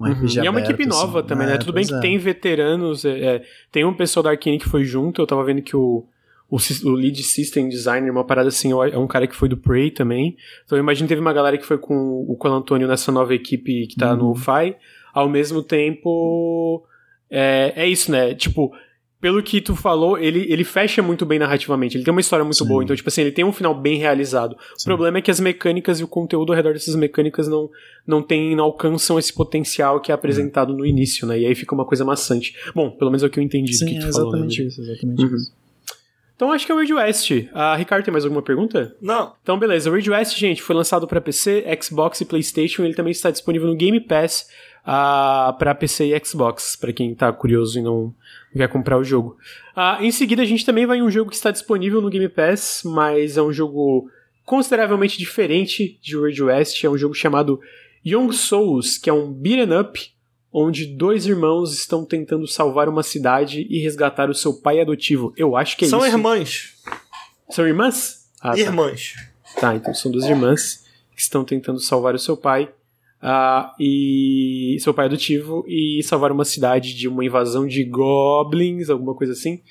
Um 0.02 0.12
RPG 0.12 0.36
e 0.36 0.40
é 0.40 0.50
uma 0.50 0.60
aberto, 0.60 0.72
equipe 0.72 0.88
nova 0.90 1.20
assim. 1.20 1.28
também, 1.28 1.48
né? 1.48 1.56
É, 1.56 1.58
Tudo 1.58 1.74
bem 1.74 1.86
que 1.86 1.94
é. 1.94 2.00
tem 2.00 2.18
veteranos, 2.18 3.06
é, 3.06 3.10
é, 3.20 3.42
tem 3.72 3.86
um 3.86 3.94
pessoal 3.94 4.24
da 4.24 4.30
Arkane 4.32 4.58
que 4.58 4.68
foi 4.70 4.84
junto, 4.84 5.22
eu 5.22 5.28
tava 5.28 5.44
vendo 5.44 5.62
que 5.62 5.76
o, 5.76 6.06
o, 6.50 6.58
o 6.58 6.90
lead 6.92 7.22
system 7.24 7.70
designer, 7.70 8.12
uma 8.12 8.26
parada 8.26 8.50
assim, 8.50 8.72
é 8.72 8.98
um 8.98 9.08
cara 9.08 9.28
que 9.28 9.36
foi 9.36 9.48
do 9.48 9.58
Prey 9.58 9.92
também. 9.92 10.36
Então 10.66 10.78
eu 10.78 10.82
imagino 10.82 11.08
que 11.08 11.12
teve 11.12 11.22
uma 11.22 11.34
galera 11.34 11.58
que 11.58 11.66
foi 11.66 11.78
com 11.78 12.26
o 12.28 12.36
Colan 12.36 12.58
Antônio 12.58 12.88
nessa 12.88 13.12
nova 13.12 13.34
equipe 13.34 13.88
que 13.88 13.96
tá 13.96 14.12
Uhum. 14.12 14.30
no 14.30 14.36
FI. 14.36 14.76
Ao 15.14 15.28
mesmo 15.30 15.62
tempo, 15.62 16.84
é, 17.30 17.74
é 17.76 17.88
isso, 17.88 18.12
né? 18.12 18.34
Tipo, 18.34 18.72
pelo 19.22 19.42
que 19.44 19.62
tu 19.62 19.76
falou, 19.76 20.18
ele, 20.18 20.52
ele 20.52 20.64
fecha 20.64 21.02
muito 21.02 21.26
bem 21.28 21.38
narrativamente. 21.38 21.96
Ele 21.96 22.04
tem 22.04 22.12
uma 22.12 22.20
história 22.20 22.44
muito 22.44 22.58
Sim. 22.58 22.68
boa. 22.68 22.84
Então, 22.84 22.96
tipo 22.96 23.08
assim, 23.08 23.22
ele 23.22 23.32
tem 23.32 23.46
um 23.46 23.52
final 23.54 23.74
bem 23.76 23.98
realizado. 23.98 24.54
O 24.54 24.80
Sim. 24.80 24.86
problema 24.86 25.20
é 25.20 25.22
que 25.22 25.30
as 25.30 25.40
mecânicas 25.40 26.00
e 26.00 26.04
o 26.04 26.08
conteúdo 26.08 26.52
ao 26.52 26.56
redor 26.56 26.74
dessas 26.74 26.96
mecânicas 26.96 27.48
não, 27.48 27.70
não 28.06 28.22
tem, 28.24 28.56
não 28.56 28.64
alcançam 28.64 29.20
esse 29.20 29.32
potencial 29.32 30.00
que 30.02 30.12
é 30.12 30.16
apresentado 30.16 30.74
no 30.74 30.84
início, 30.86 31.28
né? 31.28 31.40
E 31.40 31.46
aí 31.46 31.54
fica 31.54 31.76
uma 31.76 31.86
coisa 31.86 32.04
maçante. 32.04 32.56
Bom, 32.74 32.90
pelo 32.90 33.12
menos 33.12 33.22
é 33.22 33.28
o 33.28 33.30
que 33.30 33.40
eu 33.40 33.44
entendi 33.44 33.72
do 33.74 33.78
Sim, 33.78 33.86
que 33.86 33.98
é 33.98 34.00
tu 34.00 34.12
falou. 34.12 34.32
né, 34.32 34.40
exatamente 34.48 34.66
isso, 34.68 34.82
exatamente 34.82 35.24
Uhum. 35.24 35.36
isso. 35.36 35.54
Então 36.36 36.52
acho 36.52 36.66
que 36.66 36.72
é 36.72 36.76
o 36.76 36.80
Ridge 36.80 36.94
West. 36.96 37.32
A 37.54 37.76
Ricardo 37.76 38.04
tem 38.04 38.12
mais 38.12 38.24
alguma 38.26 38.42
pergunta? 38.42 38.96
Não, 39.00 39.34
Então, 39.44 39.60
beleza. 39.60 39.92
O 39.92 39.94
Ridge 39.94 40.10
West, 40.10 40.36
gente, 40.40 40.60
foi 40.64 40.76
lançado 40.76 41.08
para 41.08 41.22
PC, 41.22 41.64
Xbox 41.80 42.20
e 42.22 42.26
PlayStation. 42.26 42.84
Ele 42.84 42.96
também 42.96 43.12
está 43.12 43.30
disponível 43.30 43.68
no 43.68 43.76
Game 43.76 44.00
Pass 44.00 44.48
ah, 44.84 45.56
para 45.60 45.76
PC 45.76 46.06
e 46.16 46.26
Xbox, 46.26 46.76
para 46.76 46.92
quem 46.92 47.14
tá 47.14 47.32
curioso 47.32 47.78
e 47.78 47.84
não 47.84 48.12
quer 48.58 48.68
comprar 48.68 48.98
o 48.98 49.04
jogo. 49.04 49.38
Ah, 49.76 49.98
em 50.02 50.12
seguida, 50.12 50.42
a 50.42 50.46
gente 50.46 50.66
também 50.66 50.86
vai 50.86 50.98
em 50.98 51.02
um 51.02 51.12
jogo 51.12 51.30
que 51.30 51.36
está 51.36 51.52
disponível 51.52 52.02
no 52.02 52.10
Game 52.10 52.28
Pass, 52.30 52.82
mas 52.86 53.38
é 53.38 53.42
um 53.42 53.54
jogo 53.54 54.10
consideravelmente 54.46 55.18
diferente 55.18 55.98
de 56.02 56.18
Ridge 56.18 56.44
West. 56.44 56.84
É 56.84 56.90
um 56.90 56.98
jogo 56.98 57.14
chamado 57.14 57.60
Young 58.06 58.32
Souls, 58.34 58.98
que 58.98 59.10
é 59.10 59.14
um 59.14 59.32
beat'em 59.32 59.80
up 59.80 60.12
onde 60.54 60.86
dois 60.86 61.26
irmãos 61.26 61.74
estão 61.74 62.04
tentando 62.04 62.46
salvar 62.46 62.90
uma 62.90 63.04
cidade 63.04 63.66
e 63.70 63.80
resgatar 63.80 64.30
o 64.30 64.36
seu 64.36 64.54
pai 64.54 64.82
adotivo. 64.82 65.34
Eu 65.38 65.56
acho 65.56 65.78
que 65.78 65.86
é 65.86 65.88
são 65.88 66.00
isso. 66.00 66.10
irmãs. 66.10 66.76
São 67.50 67.66
irmãs? 67.66 68.30
Ah, 68.42 68.52
tá. 68.52 68.60
Irmãs. 68.60 69.14
Tá, 69.60 69.76
então 69.76 69.94
são 69.94 70.12
duas 70.12 70.26
irmãs 70.26 70.86
que 71.16 71.22
estão 71.22 71.44
tentando 71.44 71.80
salvar 71.80 72.16
o 72.16 72.20
seu 72.20 72.36
pai 72.36 72.70
ah, 73.22 73.74
e 73.80 74.78
seu 74.80 74.94
pai 74.94 75.06
adotivo 75.06 75.64
e 75.68 76.02
salvar 76.04 76.32
uma 76.32 76.46
cidade 76.46 76.94
de 76.96 77.08
uma 77.08 77.24
invasão 77.24 77.68
de 77.68 77.84
goblins, 77.84 78.90
alguma 78.90 79.14
coisa 79.16 79.34
assim. 79.34 79.62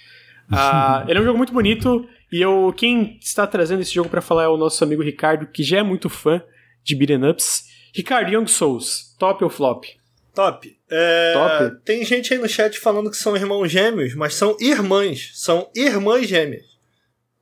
Ah, 0.50 1.04
ele 1.08 1.18
é 1.18 1.22
um 1.22 1.24
jogo 1.24 1.38
muito 1.38 1.52
bonito 1.52 2.06
e 2.32 2.40
eu 2.40 2.72
quem 2.76 3.18
está 3.20 3.46
trazendo 3.46 3.82
esse 3.82 3.92
jogo 3.94 4.08
pra 4.08 4.20
falar 4.20 4.44
é 4.44 4.48
o 4.48 4.56
nosso 4.56 4.82
amigo 4.84 5.02
Ricardo, 5.02 5.46
que 5.46 5.62
já 5.62 5.78
é 5.78 5.82
muito 5.82 6.08
fã 6.08 6.42
de 6.84 6.94
beat'em 6.94 7.28
ups. 7.28 7.64
Ricardo, 7.94 8.30
Young 8.32 8.46
Souls, 8.46 9.16
top 9.18 9.42
ou 9.42 9.50
flop? 9.50 9.84
Top. 10.32 10.78
É, 10.88 11.32
Top? 11.34 11.82
Tem 11.84 12.04
gente 12.04 12.32
aí 12.32 12.38
no 12.38 12.48
chat 12.48 12.78
falando 12.78 13.10
que 13.10 13.16
são 13.16 13.36
irmãos 13.36 13.68
gêmeos, 13.68 14.14
mas 14.14 14.34
são 14.34 14.56
irmãs. 14.60 15.32
São 15.34 15.68
irmãs 15.74 16.28
gêmeas. 16.28 16.64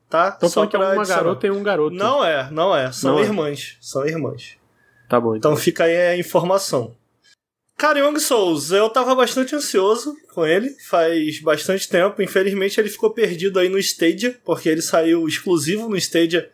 Tá? 0.08 0.34
Então 0.36 0.48
Só 0.48 0.66
que 0.66 0.74
é 0.74 0.78
uma 0.78 0.92
adicionar. 0.92 1.22
garota 1.22 1.46
e 1.46 1.50
um 1.50 1.62
garoto. 1.62 1.94
Não 1.94 2.24
é, 2.24 2.50
não 2.50 2.74
é. 2.74 2.90
São 2.90 3.12
Não 3.12 3.20
é? 3.20 3.24
irmãs. 3.24 3.76
São 3.78 4.06
irmãs. 4.06 4.56
Tá 5.08 5.20
bom, 5.20 5.34
então. 5.36 5.52
Então 5.52 5.56
fica 5.62 5.84
aí 5.84 5.96
a 5.96 6.16
informação. 6.16 6.94
Cara, 7.76 8.00
Young 8.00 8.18
Souls, 8.18 8.72
eu 8.72 8.90
tava 8.90 9.14
bastante 9.14 9.54
ansioso 9.54 10.16
com 10.34 10.44
ele, 10.44 10.70
faz 10.88 11.40
bastante 11.40 11.88
tempo. 11.88 12.20
Infelizmente 12.20 12.78
ele 12.80 12.88
ficou 12.88 13.10
perdido 13.10 13.58
aí 13.60 13.68
no 13.68 13.78
Stadia, 13.78 14.36
porque 14.44 14.68
ele 14.68 14.82
saiu 14.82 15.26
exclusivo 15.28 15.88
no 15.88 15.96
Stadia. 15.96 16.50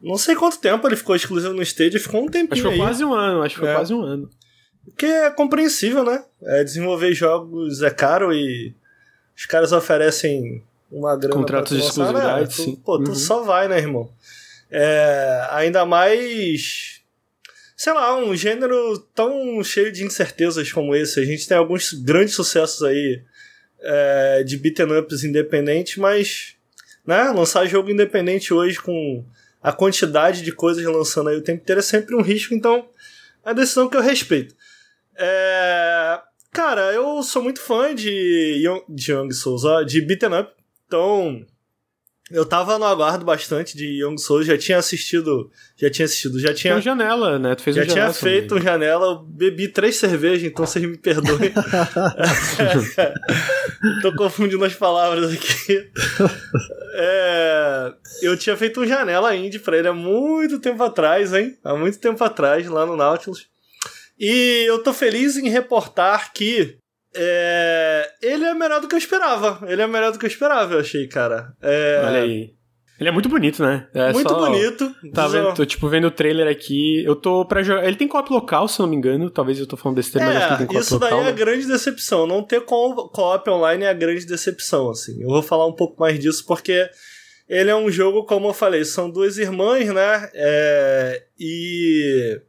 Não 0.00 0.16
sei 0.16 0.34
quanto 0.34 0.58
tempo 0.58 0.88
ele 0.88 0.96
ficou 0.96 1.14
exclusivo 1.14 1.52
no 1.52 1.62
Stadia, 1.62 2.00
ficou 2.00 2.22
um 2.22 2.28
tempinho 2.28 2.52
Acho 2.52 2.62
que 2.62 2.68
foi 2.68 2.72
aí. 2.72 2.78
quase 2.78 3.04
um 3.04 3.12
ano, 3.12 3.42
acho 3.42 3.54
que 3.54 3.60
foi 3.60 3.68
É. 3.68 3.74
quase 3.74 3.92
um 3.94 4.02
ano. 4.02 4.30
Que 4.96 5.04
é 5.06 5.30
compreensível, 5.30 6.02
né? 6.02 6.24
É, 6.42 6.64
desenvolver 6.64 7.12
jogos 7.12 7.82
é 7.82 7.90
caro 7.90 8.32
e 8.32 8.74
os 9.36 9.44
caras 9.46 9.70
oferecem 9.70 10.64
uma 10.90 11.14
grana 11.14 11.34
Contratos 11.36 11.76
de 11.76 11.82
lançar, 11.84 11.90
exclusividade, 12.02 12.58
né? 12.58 12.64
Tu-. 12.74 12.76
Pô, 12.78 12.98
tu 12.98 13.10
Uhum. 13.10 13.14
só 13.14 13.42
vai, 13.42 13.68
né, 13.68 13.78
irmão? 13.78 14.10
É, 14.70 15.46
ainda 15.50 15.84
mais. 15.84 17.01
Sei 17.82 17.92
lá, 17.92 18.16
um 18.16 18.32
gênero 18.36 18.96
tão 19.12 19.60
cheio 19.64 19.90
de 19.90 20.04
incertezas 20.04 20.70
como 20.70 20.94
esse. 20.94 21.18
A 21.18 21.24
gente 21.24 21.48
tem 21.48 21.56
alguns 21.56 21.92
grandes 21.92 22.32
sucessos 22.32 22.80
aí 22.84 23.20
é, 23.80 24.44
de 24.44 24.56
beat'em 24.56 24.96
ups 25.00 25.24
independentes, 25.24 25.96
mas 25.96 26.54
né, 27.04 27.24
lançar 27.32 27.66
jogo 27.66 27.90
independente 27.90 28.54
hoje 28.54 28.80
com 28.80 29.24
a 29.60 29.72
quantidade 29.72 30.42
de 30.42 30.52
coisas 30.52 30.84
lançando 30.84 31.30
aí 31.30 31.36
o 31.36 31.42
tempo 31.42 31.60
inteiro 31.60 31.80
é 31.80 31.82
sempre 31.82 32.14
um 32.14 32.22
risco, 32.22 32.54
então 32.54 32.88
é 33.44 33.50
a 33.50 33.52
decisão 33.52 33.90
que 33.90 33.96
eu 33.96 34.00
respeito. 34.00 34.54
É, 35.16 36.20
Cara, 36.52 36.92
eu 36.92 37.20
sou 37.24 37.42
muito 37.42 37.60
fã 37.60 37.92
de 37.92 38.62
Young, 38.64 38.84
de 38.88 39.10
Young 39.10 39.32
Souls, 39.32 39.64
ó, 39.64 39.82
de 39.82 40.00
beat'em 40.00 40.38
up, 40.38 40.52
então 40.86 41.44
eu 42.32 42.46
tava 42.46 42.78
no 42.78 42.84
aguardo 42.84 43.24
bastante 43.24 43.76
de 43.76 44.02
Young 44.02 44.18
Souls, 44.18 44.46
já 44.46 44.56
tinha 44.56 44.78
assistido, 44.78 45.50
já 45.76 45.90
tinha 45.90 46.06
assistido, 46.06 46.40
já 46.40 46.48
Tem 46.48 46.56
tinha 46.56 46.76
um 46.76 46.80
janela, 46.80 47.38
né? 47.38 47.54
Tu 47.54 47.62
fez 47.62 47.76
já 47.76 47.82
um 47.82 47.86
tinha 47.86 48.12
feito 48.12 48.48
também. 48.48 48.62
um 48.62 48.66
janela, 48.66 49.06
eu 49.06 49.18
bebi 49.18 49.68
três 49.68 49.96
cervejas, 49.96 50.44
então 50.44 50.66
vocês 50.66 50.84
me 50.84 50.96
perdoem. 50.96 51.52
Tô 54.02 54.14
confundindo 54.14 54.64
as 54.64 54.74
palavras 54.74 55.32
aqui. 55.32 55.90
É, 56.94 57.92
eu 58.22 58.36
tinha 58.36 58.56
feito 58.56 58.80
um 58.80 58.86
janela 58.86 59.34
indie 59.34 59.58
pra 59.58 59.76
ele 59.76 59.88
há 59.88 59.92
muito 59.92 60.58
tempo 60.58 60.82
atrás, 60.82 61.32
hein? 61.32 61.56
Há 61.62 61.74
muito 61.74 61.98
tempo 61.98 62.22
atrás, 62.24 62.66
lá 62.66 62.86
no 62.86 62.96
Nautilus. 62.96 63.46
E 64.18 64.64
eu 64.68 64.82
tô 64.82 64.92
feliz 64.92 65.36
em 65.36 65.48
reportar 65.48 66.32
que 66.32 66.76
é, 67.14 68.10
ele 68.22 68.44
é 68.44 68.54
melhor 68.54 68.80
do 68.80 68.88
que 68.88 68.94
eu 68.94 68.98
esperava. 68.98 69.60
Ele 69.68 69.82
é 69.82 69.86
melhor 69.86 70.12
do 70.12 70.18
que 70.18 70.24
eu 70.26 70.30
esperava, 70.30 70.74
eu 70.74 70.80
achei, 70.80 71.06
cara. 71.08 71.52
É, 71.60 72.02
Olha 72.06 72.20
aí. 72.22 72.54
Ele 73.00 73.08
é 73.08 73.12
muito 73.12 73.28
bonito, 73.28 73.60
né? 73.64 73.88
É 73.94 74.12
muito 74.12 74.28
só- 74.28 74.38
bonito. 74.38 74.94
Tá 75.12 75.22
Só- 75.22 75.28
vendo? 75.30 75.54
Tô, 75.54 75.66
tipo, 75.66 75.88
vendo 75.88 76.06
o 76.06 76.10
trailer 76.10 76.46
aqui. 76.46 77.02
Eu 77.04 77.16
tô 77.16 77.44
pra 77.44 77.60
jogar. 77.62 77.84
Ele 77.84 77.96
tem 77.96 78.06
co-op 78.06 78.32
local, 78.32 78.68
se 78.68 78.78
não 78.78 78.86
me 78.86 78.94
engano. 78.94 79.28
Talvez 79.28 79.58
eu 79.58 79.66
tô 79.66 79.76
falando 79.76 79.96
besteira, 79.96 80.24
mas 80.26 80.36
acho 80.36 80.48
que 80.48 80.56
tem 80.58 80.64
É, 80.64 80.66
co-op 80.68 80.80
isso 80.80 80.94
local. 80.94 81.08
daí 81.10 81.18
é 81.18 81.22
a 81.22 81.24
né? 81.24 81.32
grande 81.32 81.66
decepção. 81.66 82.26
Não 82.28 82.44
ter 82.44 82.60
co- 82.60 83.08
co-op 83.08 83.50
online 83.50 83.84
é 83.84 83.88
a 83.88 83.92
grande 83.94 84.24
decepção, 84.24 84.88
assim. 84.90 85.20
Eu 85.20 85.28
vou 85.30 85.42
falar 85.42 85.66
um 85.66 85.72
pouco 85.74 86.00
mais 86.00 86.16
disso 86.16 86.44
porque 86.46 86.88
ele 87.48 87.70
é 87.70 87.74
um 87.74 87.90
jogo, 87.90 88.24
como 88.24 88.48
eu 88.48 88.54
falei, 88.54 88.84
são 88.84 89.10
duas 89.10 89.36
irmãs, 89.36 89.92
né? 89.92 90.30
É, 90.32 91.24
e. 91.40 92.40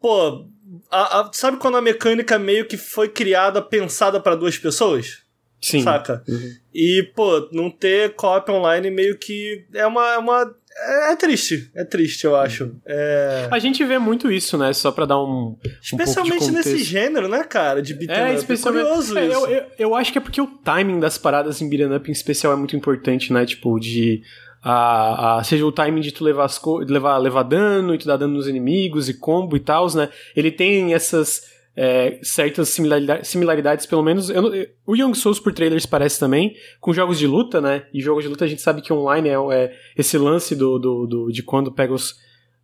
Pô, 0.00 0.46
a- 0.90 1.20
a- 1.20 1.30
sabe 1.32 1.56
quando 1.58 1.76
a 1.76 1.82
mecânica 1.82 2.38
meio 2.38 2.66
que 2.66 2.76
foi 2.76 3.08
criada, 3.08 3.60
pensada 3.62 4.20
pra 4.20 4.34
duas 4.34 4.56
pessoas? 4.58 5.18
Sim. 5.60 5.82
Saca? 5.82 6.22
Uhum. 6.26 6.52
E, 6.74 7.10
pô, 7.14 7.48
não 7.52 7.70
ter 7.70 8.14
co-op 8.14 8.50
online 8.50 8.90
meio 8.90 9.18
que 9.18 9.64
é 9.74 9.86
uma. 9.86 10.14
É, 10.14 10.18
uma, 10.18 10.54
é, 10.74 11.12
é 11.12 11.16
triste. 11.16 11.70
É 11.74 11.84
triste, 11.84 12.24
eu 12.24 12.34
acho. 12.34 12.74
É. 12.86 13.46
A 13.50 13.58
gente 13.58 13.84
vê 13.84 13.98
muito 13.98 14.32
isso, 14.32 14.56
né? 14.56 14.72
Só 14.72 14.90
pra 14.90 15.04
dar 15.04 15.18
um. 15.22 15.48
um 15.50 15.56
Especialmente 15.82 16.50
nesse 16.50 16.70
contexto. 16.70 16.88
gênero, 16.88 17.28
né, 17.28 17.44
cara? 17.44 17.82
De 17.82 17.92
beat'em 17.92 18.16
É, 18.16 18.28
up. 18.30 18.36
especialmente. 18.38 18.84
curioso 18.86 19.18
É, 19.18 19.26
isso. 19.26 19.34
eu, 19.34 19.46
eu, 19.50 19.64
eu 19.78 19.94
acho 19.94 20.12
que 20.12 20.16
é 20.18 20.20
porque 20.22 20.40
o 20.40 20.46
timing 20.46 20.98
das 20.98 21.18
paradas 21.18 21.60
em 21.60 21.68
beat'em 21.68 21.94
up 21.94 22.08
em 22.08 22.12
especial 22.12 22.54
é 22.54 22.56
muito 22.56 22.74
importante, 22.74 23.30
né? 23.30 23.44
Tipo, 23.44 23.78
de. 23.78 24.22
A, 24.62 25.38
a- 25.38 25.44
seja 25.44 25.64
o 25.64 25.72
timing 25.72 26.00
de 26.02 26.12
tu 26.12 26.22
levar, 26.22 26.44
as 26.44 26.60
levar, 26.86 27.16
levar 27.18 27.42
dano 27.44 27.94
e 27.94 27.98
tu 27.98 28.06
dar 28.06 28.16
dano 28.16 28.34
nos 28.34 28.46
inimigos 28.46 29.08
e 29.08 29.14
combo 29.14 29.56
e 29.56 29.60
tal, 29.60 29.86
né? 29.94 30.08
Ele 30.36 30.50
tem 30.50 30.92
essas 30.92 31.42
é, 31.76 32.18
certas 32.22 32.68
similaridades, 32.68 33.28
similaridades, 33.28 33.86
pelo 33.86 34.02
menos. 34.02 34.28
eu 34.28 34.52
eu- 34.54 34.66
o 34.86 34.94
Young 34.96 35.14
Souls 35.14 35.38
por 35.40 35.52
trailers 35.54 35.86
parece 35.86 36.18
também, 36.20 36.54
com 36.80 36.92
jogos 36.92 37.18
de 37.18 37.26
luta, 37.26 37.60
né? 37.60 37.84
E 37.94 38.00
jogos 38.02 38.24
de 38.24 38.28
luta 38.28 38.44
a 38.44 38.48
gente 38.48 38.60
sabe 38.60 38.82
que 38.82 38.92
online 38.92 39.28
é, 39.30 39.34
é 39.34 39.72
esse 39.96 40.18
lance 40.18 40.54
do, 40.54 40.78
do, 40.78 41.06
do- 41.06 41.32
de 41.32 41.42
quando 41.42 41.72
pega 41.72 41.94
os. 41.94 42.16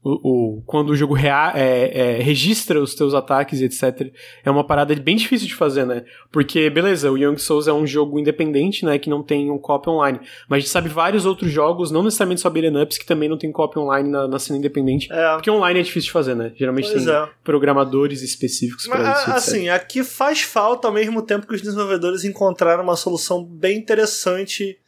O, 0.08 0.58
o- 0.58 0.62
quando 0.64 0.90
o 0.90 0.94
jogo 0.96 1.14
rea, 1.14 1.50
é, 1.56 2.18
é, 2.18 2.22
registra 2.22 2.80
os 2.80 2.94
teus 2.94 3.12
ataques 3.12 3.60
e 3.60 3.64
etc. 3.64 4.12
É 4.44 4.50
uma 4.50 4.62
parada 4.64 4.94
bem 4.94 5.16
difícil 5.16 5.48
de 5.48 5.54
fazer, 5.56 5.84
né? 5.84 6.04
Porque, 6.30 6.70
beleza, 6.70 7.10
o 7.10 7.18
Young 7.18 7.36
Souls 7.38 7.66
é 7.66 7.72
um 7.72 7.84
jogo 7.84 8.16
independente, 8.20 8.84
né? 8.84 9.00
Que 9.00 9.10
não 9.10 9.20
tem 9.20 9.50
um 9.50 9.58
co-op 9.58 9.88
online. 9.90 10.20
Mas 10.48 10.58
a 10.58 10.60
gente 10.60 10.70
sabe 10.70 10.88
vários 10.88 11.26
outros 11.26 11.50
jogos, 11.50 11.90
não 11.90 12.04
necessariamente 12.04 12.40
só 12.40 12.48
beat'em 12.48 12.80
ups, 12.80 12.98
que 12.98 13.04
também 13.04 13.28
não 13.28 13.36
tem 13.36 13.50
co-op 13.50 13.76
online 13.80 14.08
na, 14.08 14.28
na 14.28 14.38
cena 14.38 14.58
independente. 14.60 15.12
É. 15.12 15.32
Porque 15.34 15.50
online 15.50 15.80
é 15.80 15.82
difícil 15.82 16.06
de 16.06 16.12
fazer, 16.12 16.36
né? 16.36 16.52
Geralmente 16.54 16.88
Pois 16.88 17.04
tem 17.04 17.12
é. 17.12 17.28
programadores 17.42 18.22
específicos 18.22 18.86
para 18.86 19.10
isso. 19.10 19.20
etc. 19.22 19.34
assim, 19.34 19.68
aqui 19.70 20.04
faz 20.04 20.40
falta 20.42 20.86
ao 20.86 20.94
mesmo 20.94 21.20
tempo 21.20 21.48
que 21.48 21.54
os 21.56 21.62
desenvolvedores 21.62 22.22
encontraram 22.24 22.84
uma 22.84 22.94
solução 22.94 23.42
bem 23.44 23.76
interessante 23.78 24.78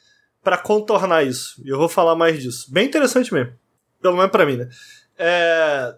pra 0.44 0.56
contornar 0.56 1.26
isso. 1.26 1.60
E 1.64 1.68
eu 1.70 1.76
vou 1.76 1.88
falar 1.88 2.14
mais 2.14 2.40
disso. 2.40 2.72
Bem 2.72 2.86
interessante 2.86 3.34
mesmo. 3.34 3.52
Pelo 4.00 4.16
menos 4.16 4.30
pra 4.30 4.46
mim, 4.46 4.56
né? 4.58 4.68
É... 5.18 5.94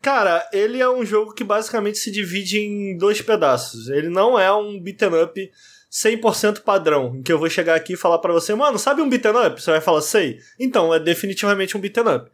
Cara, 0.00 0.48
ele 0.52 0.80
é 0.80 0.88
um 0.88 1.04
jogo 1.04 1.34
que 1.34 1.42
basicamente 1.42 1.98
se 1.98 2.10
divide 2.10 2.60
em 2.60 2.96
dois 2.96 3.20
pedaços. 3.20 3.88
Ele 3.88 4.08
não 4.08 4.38
é 4.38 4.52
um 4.52 4.80
beat'em 4.80 5.22
up 5.22 5.50
100% 5.90 6.60
padrão, 6.60 7.16
em 7.16 7.22
que 7.22 7.32
eu 7.32 7.38
vou 7.38 7.50
chegar 7.50 7.74
aqui 7.74 7.94
e 7.94 7.96
falar 7.96 8.18
pra 8.18 8.32
você, 8.32 8.54
mano, 8.54 8.78
sabe 8.78 9.02
um 9.02 9.08
beat'em 9.08 9.46
up? 9.46 9.60
Você 9.60 9.70
vai 9.70 9.80
falar, 9.80 10.02
sei. 10.02 10.38
Então, 10.58 10.94
é 10.94 11.00
definitivamente 11.00 11.76
um 11.76 11.80
beat'em 11.80 12.14
up. 12.14 12.30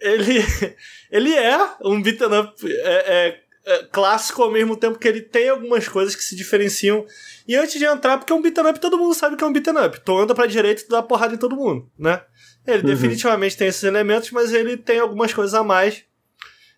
Ele, 0.00 0.40
ele 1.10 1.34
é 1.34 1.58
um 1.82 2.00
beat'em 2.00 2.38
up 2.38 2.54
é, 2.66 3.04
é, 3.06 3.40
é, 3.66 3.84
clássico 3.90 4.42
ao 4.42 4.50
mesmo 4.50 4.76
tempo 4.76 4.98
que 4.98 5.08
ele 5.08 5.20
tem 5.20 5.48
algumas 5.48 5.88
coisas 5.88 6.14
que 6.16 6.24
se 6.24 6.34
diferenciam. 6.36 7.04
E 7.46 7.56
antes 7.56 7.78
de 7.78 7.84
entrar, 7.84 8.16
porque 8.16 8.32
é 8.32 8.36
um 8.36 8.42
beat'em 8.42 8.66
up, 8.66 8.80
todo 8.80 8.98
mundo 8.98 9.14
sabe 9.14 9.36
que 9.36 9.44
é 9.44 9.46
um 9.46 9.52
beat'em 9.52 9.76
up. 9.76 10.00
Tu 10.00 10.18
anda 10.18 10.34
pra 10.34 10.46
direita 10.46 10.82
e 10.82 10.88
dá 10.88 11.02
porrada 11.02 11.34
em 11.34 11.38
todo 11.38 11.56
mundo, 11.56 11.90
né? 11.98 12.22
Ele 12.66 12.78
uhum. 12.78 12.84
definitivamente 12.84 13.56
tem 13.56 13.68
esses 13.68 13.82
elementos, 13.82 14.30
mas 14.30 14.52
ele 14.52 14.76
tem 14.76 14.98
algumas 14.98 15.32
coisas 15.32 15.54
a 15.54 15.62
mais. 15.62 16.04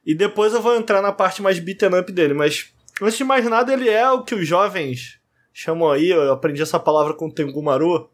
E 0.05 0.15
depois 0.15 0.53
eu 0.53 0.63
vou 0.63 0.77
entrar 0.77 1.03
na 1.03 1.13
parte 1.13 1.43
mais 1.43 1.59
beat'em 1.59 1.99
up 1.99 2.11
dele, 2.13 2.35
mas 2.35 2.73
antes 3.03 3.19
de 3.19 3.25
mais 3.25 3.45
nada, 3.45 3.73
ele 3.73 3.89
é 3.89 4.09
o 4.11 4.23
que 4.23 4.35
os 4.35 4.47
jovens 4.47 5.21
chamam 5.53 5.91
aí, 5.91 6.11
eu 6.11 6.33
aprendi 6.33 6.61
essa 6.61 6.79
palavra 6.79 7.15
com 7.15 7.27
o 7.27 7.33
Tengu 7.33 7.63
Maru, 7.63 8.11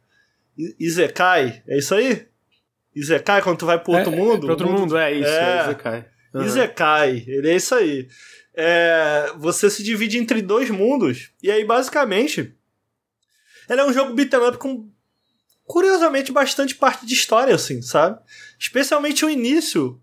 Izekai, 0.79 1.62
é 1.66 1.79
isso 1.79 1.95
aí? 1.95 2.27
Izekai, 2.95 3.43
quando 3.43 3.59
tu 3.59 3.66
vai 3.66 3.79
pro 3.83 3.93
outro 3.93 4.12
é, 4.12 4.16
mundo? 4.16 4.37
É, 4.37 4.41
pro 4.41 4.51
outro 4.51 4.66
mundo, 4.68 4.81
mundo, 4.81 4.97
é 4.97 5.12
isso, 5.12 5.29
é, 5.29 5.59
é 5.59 5.62
Izekai. 5.62 6.07
Uhum. 6.35 6.43
Izekai, 6.45 7.25
ele 7.27 7.51
é 7.51 7.57
isso 7.57 7.75
aí. 7.75 8.07
É, 8.55 9.33
você 9.39 9.68
se 9.68 9.83
divide 9.83 10.18
entre 10.18 10.41
dois 10.41 10.70
mundos, 10.70 11.33
e 11.43 11.51
aí 11.51 11.64
basicamente 11.64 12.55
ele 13.68 13.81
é 13.81 13.85
um 13.85 13.93
jogo 13.93 14.14
beat'em 14.14 14.41
up 14.41 14.59
com 14.59 14.89
curiosamente 15.73 16.31
bastante 16.31 16.75
parte 16.75 17.07
de 17.07 17.14
história, 17.14 17.55
assim, 17.55 17.81
sabe? 17.81 18.20
Especialmente 18.61 19.25
o 19.25 19.31
início. 19.31 19.99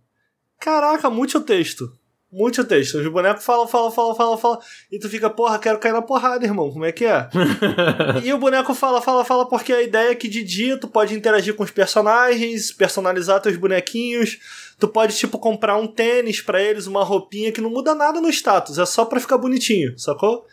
Caraca, 0.59 1.11
muito 1.11 1.39
texto. 1.41 1.93
Muito 2.32 2.63
texto. 2.63 2.97
Os 2.97 3.07
bonecos 3.07 3.43
falam, 3.43 3.67
falam, 3.67 3.91
falam, 3.91 4.15
falam, 4.15 4.38
falam. 4.39 4.59
E 4.91 4.97
tu 4.97 5.07
fica, 5.07 5.30
porra, 5.30 5.59
quero 5.59 5.78
cair 5.78 5.91
na 5.91 6.01
porrada, 6.01 6.43
irmão. 6.43 6.72
Como 6.72 6.86
é 6.86 6.91
que 6.91 7.05
é? 7.05 7.30
e 8.26 8.34
o 8.34 8.39
boneco 8.39 8.74
fala, 8.74 8.99
fala, 8.99 9.24
fala, 9.24 9.47
porque 9.47 9.72
a 9.72 9.84
ideia 9.84 10.09
é 10.09 10.15
que 10.15 10.28
de 10.28 10.43
dia 10.43 10.76
tu 10.76 10.88
pode 10.88 11.13
interagir 11.13 11.53
com 11.53 11.61
os 11.61 11.70
personagens, 11.70 12.72
personalizar 12.72 13.39
teus 13.39 13.55
bonequinhos. 13.55 14.39
Tu 14.80 14.88
pode, 14.88 15.15
tipo, 15.17 15.38
comprar 15.38 15.78
um 15.78 15.86
tênis 15.86 16.41
para 16.41 16.59
eles, 16.59 16.88
uma 16.88 17.03
roupinha 17.03 17.51
que 17.51 17.61
não 17.61 17.70
muda 17.70 17.93
nada 17.93 18.20
no 18.20 18.30
status. 18.30 18.80
É 18.80 18.88
só 18.88 19.05
pra 19.05 19.20
ficar 19.20 19.38
bonitinho, 19.38 19.93
sacou? 19.99 20.47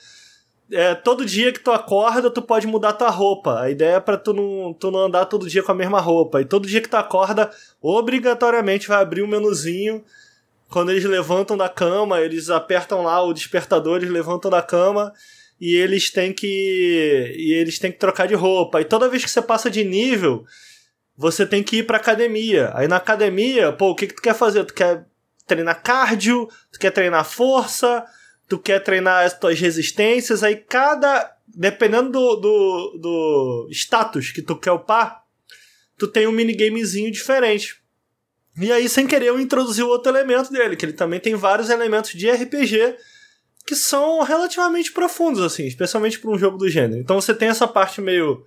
É, 0.70 0.94
todo 0.94 1.24
dia 1.24 1.52
que 1.52 1.60
tu 1.60 1.70
acorda, 1.70 2.30
tu 2.30 2.42
pode 2.42 2.66
mudar 2.66 2.92
tua 2.92 3.10
roupa. 3.10 3.60
A 3.60 3.70
ideia 3.70 3.96
é 3.96 4.00
pra 4.00 4.16
tu 4.16 4.32
não, 4.32 4.74
tu 4.74 4.90
não 4.90 5.00
andar 5.00 5.26
todo 5.26 5.48
dia 5.48 5.62
com 5.62 5.72
a 5.72 5.74
mesma 5.74 6.00
roupa. 6.00 6.40
E 6.40 6.44
todo 6.44 6.66
dia 6.66 6.80
que 6.80 6.88
tu 6.88 6.96
acorda, 6.96 7.50
obrigatoriamente 7.80 8.88
vai 8.88 9.00
abrir 9.00 9.22
um 9.22 9.28
menuzinho 9.28 10.04
quando 10.68 10.90
eles 10.90 11.04
levantam 11.04 11.56
da 11.56 11.68
cama, 11.68 12.20
eles 12.20 12.50
apertam 12.50 13.02
lá 13.02 13.22
o 13.22 13.32
despertador, 13.32 13.98
eles 13.98 14.10
levantam 14.10 14.50
da 14.50 14.62
cama 14.62 15.12
e 15.60 15.74
eles 15.74 16.10
têm 16.10 16.32
que 16.32 17.34
e 17.36 17.52
eles 17.54 17.78
têm 17.78 17.92
que 17.92 17.98
trocar 17.98 18.26
de 18.26 18.34
roupa. 18.34 18.80
E 18.80 18.84
toda 18.84 19.08
vez 19.08 19.24
que 19.24 19.30
você 19.30 19.40
passa 19.40 19.70
de 19.70 19.84
nível, 19.84 20.44
você 21.16 21.46
tem 21.46 21.62
que 21.62 21.78
ir 21.78 21.86
pra 21.86 21.96
academia. 21.98 22.72
Aí 22.74 22.88
na 22.88 22.96
academia, 22.96 23.72
pô, 23.72 23.90
o 23.90 23.94
que, 23.94 24.06
que 24.08 24.14
tu 24.14 24.22
quer 24.22 24.34
fazer? 24.34 24.64
Tu 24.64 24.74
quer 24.74 25.06
treinar 25.46 25.82
cardio, 25.82 26.48
tu 26.72 26.78
quer 26.78 26.90
treinar 26.90 27.24
força, 27.24 28.04
tu 28.48 28.58
quer 28.58 28.80
treinar 28.80 29.24
as 29.24 29.38
tuas 29.38 29.58
resistências, 29.58 30.42
aí 30.42 30.56
cada. 30.56 31.34
Dependendo 31.48 32.10
do, 32.10 32.36
do, 32.36 32.98
do 33.00 33.68
status 33.70 34.30
que 34.30 34.42
tu 34.42 34.56
quer 34.56 34.72
upar, 34.72 35.22
tu 35.96 36.06
tem 36.06 36.26
um 36.26 36.32
minigamezinho 36.32 37.10
diferente. 37.10 37.80
E 38.58 38.70
aí, 38.70 38.88
sem 38.88 39.06
querer, 39.06 39.26
eu 39.26 39.40
introduzi 39.40 39.82
o 39.82 39.88
outro 39.88 40.10
elemento 40.10 40.50
dele, 40.50 40.76
que 40.76 40.84
ele 40.84 40.92
também 40.92 41.20
tem 41.20 41.34
vários 41.34 41.70
elementos 41.70 42.12
de 42.12 42.30
RPG 42.30 42.96
que 43.66 43.74
são 43.74 44.22
relativamente 44.22 44.92
profundos, 44.92 45.42
assim, 45.42 45.66
especialmente 45.66 46.20
para 46.20 46.30
um 46.30 46.38
jogo 46.38 46.56
do 46.56 46.68
gênero. 46.68 47.00
Então 47.00 47.20
você 47.20 47.34
tem 47.34 47.48
essa 47.48 47.66
parte 47.66 48.00
meio. 48.00 48.44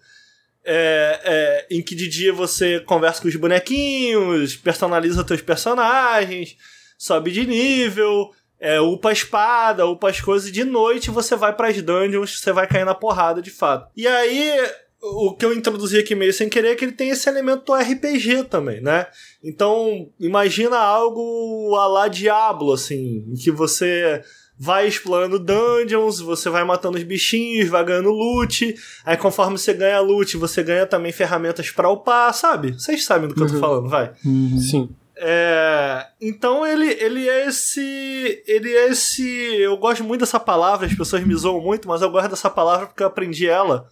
É, 0.63 1.19
é, 1.23 1.75
em 1.75 1.81
que 1.81 1.95
de 1.95 2.07
dia 2.07 2.33
você 2.33 2.79
conversa 2.81 3.21
com 3.21 3.27
os 3.27 3.35
bonequinhos, 3.35 4.55
personaliza 4.55 5.23
teus 5.23 5.41
personagens, 5.41 6.57
sobe 6.97 7.31
de 7.31 7.45
nível, 7.45 8.31
é, 8.59 8.79
upa 8.79 9.09
a 9.09 9.13
espada, 9.13 9.85
upa 9.85 10.09
as 10.09 10.19
coisas, 10.19 10.49
e 10.49 10.51
de 10.51 10.63
noite 10.63 11.09
você 11.09 11.35
vai 11.35 11.55
para 11.55 11.69
as 11.69 11.81
dungeons, 11.81 12.39
você 12.39 12.51
vai 12.51 12.67
cair 12.67 12.85
na 12.85 12.95
porrada 12.95 13.41
de 13.41 13.51
fato. 13.51 13.89
E 13.95 14.07
aí 14.07 14.53
o 15.01 15.33
que 15.33 15.45
eu 15.45 15.53
introduzi 15.53 15.97
aqui 15.97 16.13
meio 16.13 16.33
sem 16.33 16.49
querer 16.49 16.69
é 16.69 16.75
que 16.75 16.83
ele 16.83 16.91
tem 16.91 17.09
esse 17.09 17.29
elemento 17.29 17.73
RPG 17.73 18.43
também, 18.45 18.81
né? 18.81 19.07
Então, 19.43 20.09
imagina 20.19 20.77
algo 20.77 21.73
a 21.75 21.87
lá 21.87 22.07
Diablo, 22.07 22.73
assim, 22.73 23.23
em 23.29 23.35
que 23.35 23.49
você 23.49 24.21
vai 24.59 24.87
explorando 24.87 25.39
dungeons, 25.39 26.19
você 26.19 26.49
vai 26.49 26.65
matando 26.65 26.97
os 26.97 27.03
bichinhos, 27.03 27.69
vai 27.69 27.83
ganhando 27.85 28.09
loot, 28.09 28.75
aí 29.05 29.15
conforme 29.15 29.57
você 29.57 29.73
ganha 29.73 30.01
loot, 30.01 30.35
você 30.35 30.61
ganha 30.61 30.85
também 30.85 31.13
ferramentas 31.13 31.71
para 31.71 31.89
upar, 31.89 32.33
sabe? 32.33 32.73
Vocês 32.73 33.05
sabem 33.05 33.29
do 33.29 33.33
que 33.33 33.39
uhum. 33.39 33.45
eu 33.45 33.51
tô 33.51 33.55
uhum. 33.55 33.61
falando, 33.61 33.89
vai. 33.89 34.11
Uhum. 34.25 34.59
Sim. 34.59 34.89
É, 35.21 36.07
então 36.21 36.65
ele, 36.65 36.87
ele 36.93 37.27
é 37.27 37.47
esse. 37.47 38.43
Ele 38.47 38.73
é 38.73 38.87
esse. 38.87 39.21
Eu 39.57 39.75
gosto 39.77 40.03
muito 40.03 40.21
dessa 40.21 40.39
palavra, 40.39 40.87
as 40.87 40.93
pessoas 40.93 41.23
me 41.25 41.35
zoam 41.35 41.61
muito, 41.61 41.87
mas 41.87 42.01
eu 42.01 42.09
gosto 42.09 42.29
dessa 42.29 42.49
palavra 42.49 42.87
porque 42.87 43.03
eu 43.03 43.07
aprendi 43.07 43.45
ela 43.47 43.89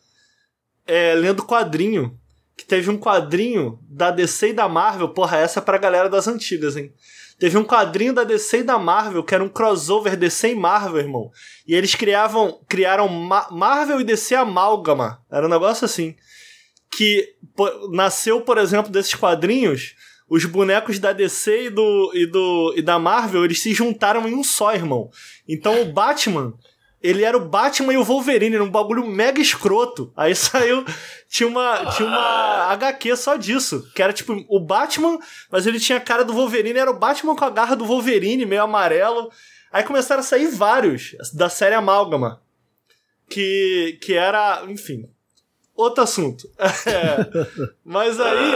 é, 0.87 1.13
lendo 1.13 1.43
quadrinho. 1.43 2.17
Que 2.55 2.65
teve 2.65 2.89
um 2.89 2.97
quadrinho 2.97 3.77
da 3.87 4.09
DC 4.09 4.49
e 4.49 4.53
da 4.53 4.67
Marvel. 4.67 5.09
Porra, 5.09 5.37
essa 5.37 5.59
é 5.59 5.61
pra 5.61 5.77
galera 5.77 6.09
das 6.09 6.27
antigas, 6.27 6.75
hein? 6.75 6.91
Teve 7.37 7.55
um 7.55 7.63
quadrinho 7.63 8.13
da 8.13 8.23
DC 8.23 8.59
e 8.59 8.63
da 8.63 8.79
Marvel, 8.79 9.23
que 9.23 9.35
era 9.35 9.43
um 9.43 9.49
crossover 9.49 10.17
DC 10.17 10.53
e 10.53 10.55
Marvel, 10.55 10.97
irmão. 10.97 11.29
E 11.67 11.75
eles 11.75 11.93
criavam, 11.93 12.59
criaram 12.67 13.07
Ma 13.07 13.47
Marvel 13.51 14.01
e 14.01 14.03
DC 14.03 14.33
Amálgama. 14.33 15.21
Era 15.29 15.45
um 15.45 15.49
negócio 15.49 15.85
assim. 15.85 16.15
Que 16.89 17.35
nasceu, 17.91 18.41
por 18.41 18.57
exemplo, 18.57 18.91
desses 18.91 19.13
quadrinhos. 19.13 19.93
Os 20.29 20.43
bonecos 20.45 20.99
da 20.99 21.13
DC 21.13 21.65
e, 21.65 21.69
do, 21.69 22.11
e, 22.13 22.25
do, 22.25 22.73
e 22.75 22.81
da 22.81 22.99
Marvel, 22.99 23.45
eles 23.45 23.61
se 23.61 23.73
juntaram 23.73 24.27
em 24.27 24.35
um 24.35 24.43
só, 24.43 24.73
irmão. 24.73 25.09
Então 25.47 25.81
o 25.81 25.85
Batman 25.85 26.53
ele 27.01 27.23
era 27.23 27.37
o 27.37 27.47
Batman 27.47 27.93
e 27.93 27.97
o 27.97 28.03
Wolverine, 28.03 28.55
era 28.55 28.63
um 28.63 28.69
bagulho 28.69 29.05
mega 29.05 29.39
escroto. 29.39 30.11
Aí 30.15 30.33
saiu. 30.35 30.83
Tinha 31.29 31.47
uma, 31.47 31.85
tinha 31.91 32.07
uma 32.07 32.71
HQ 32.71 33.15
só 33.15 33.35
disso. 33.35 33.89
Que 33.93 34.01
era 34.01 34.11
tipo 34.11 34.45
o 34.49 34.59
Batman, 34.59 35.19
mas 35.51 35.67
ele 35.67 35.79
tinha 35.79 35.97
a 35.97 36.01
cara 36.01 36.23
do 36.23 36.33
Wolverine, 36.33 36.79
era 36.79 36.91
o 36.91 36.97
Batman 36.97 37.35
com 37.35 37.45
a 37.45 37.49
garra 37.49 37.75
do 37.75 37.85
Wolverine, 37.85 38.45
meio 38.45 38.63
amarelo. 38.63 39.31
Aí 39.71 39.83
começaram 39.83 40.21
a 40.21 40.23
sair 40.23 40.47
vários 40.47 41.15
da 41.33 41.49
série 41.49 41.75
Amálgama. 41.75 42.41
Que, 43.29 43.99
que 44.01 44.13
era, 44.13 44.63
enfim, 44.69 45.09
outro 45.77 46.03
assunto. 46.03 46.49
É, 46.87 47.17
mas 47.85 48.19
aí. 48.19 48.53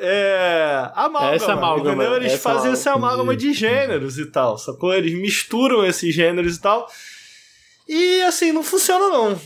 É. 0.00 0.90
Amálgama. 0.94 1.34
Essa 1.34 1.52
amálgama. 1.52 2.04
Entendeu? 2.04 2.16
Eles 2.16 2.32
fazem 2.34 2.50
amálgama. 2.50 2.74
esse 2.74 2.88
amálgama 2.88 3.36
de 3.36 3.52
gêneros 3.52 4.18
e 4.18 4.26
tal, 4.26 4.58
sacou? 4.58 4.92
Eles 4.92 5.14
misturam 5.14 5.84
esses 5.84 6.14
gêneros 6.14 6.56
e 6.56 6.60
tal. 6.60 6.88
E 7.88 8.22
assim, 8.22 8.52
não 8.52 8.62
funciona 8.62 9.08
não. 9.08 9.40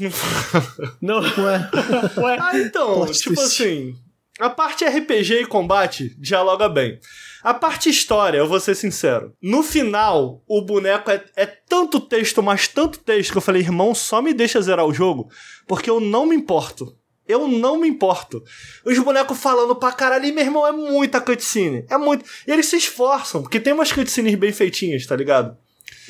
Não. 1.03 1.21
Ué. 1.21 1.71
Ué. 2.17 2.39
Ah, 2.41 2.59
então, 2.59 3.07
tipo 3.07 3.41
assim. 3.41 3.95
A 4.39 4.49
parte 4.49 4.85
RPG 4.87 5.43
e 5.43 5.47
combate 5.47 6.17
dialoga 6.19 6.67
bem. 6.69 6.99
A 7.43 7.55
parte 7.55 7.89
história, 7.89 8.39
eu 8.39 8.47
vou 8.47 8.61
ser 8.61 8.75
sincero. 8.75 9.35
No 9.43 9.63
final, 9.63 10.43
o 10.47 10.63
boneco 10.63 11.11
é, 11.11 11.25
é, 11.37 11.47
tanto 11.47 11.99
texto, 12.01 12.43
mas 12.43 12.69
tanto 12.69 12.99
texto, 12.99 13.33
que 13.33 13.39
eu 13.39 13.43
falei, 13.43 13.63
irmão, 13.63 13.95
só 13.95 14.21
me 14.21 14.35
deixa 14.35 14.61
zerar 14.61 14.85
o 14.85 14.93
jogo, 14.93 15.31
porque 15.71 15.89
eu 15.89 16.01
não 16.01 16.27
me 16.27 16.35
importo. 16.35 16.97
Eu 17.29 17.47
não 17.47 17.79
me 17.79 17.87
importo. 17.87 18.43
Os 18.85 18.99
bonecos 18.99 19.39
falando 19.39 19.77
pra 19.77 19.93
caralho, 19.93 20.25
e 20.25 20.33
meu 20.33 20.45
irmão, 20.45 20.67
é 20.67 20.73
muita 20.73 21.21
cutscene. 21.21 21.87
É 21.89 21.97
muito. 21.97 22.25
E 22.45 22.51
eles 22.51 22.67
se 22.67 22.77
esforçam, 22.77 23.41
porque 23.41 23.61
tem 23.61 23.73
umas 23.73 23.93
cutscenes 23.93 24.35
bem 24.35 24.53
feitinhas, 24.53 25.07
tá 25.07 25.15
ligado? 25.15 25.57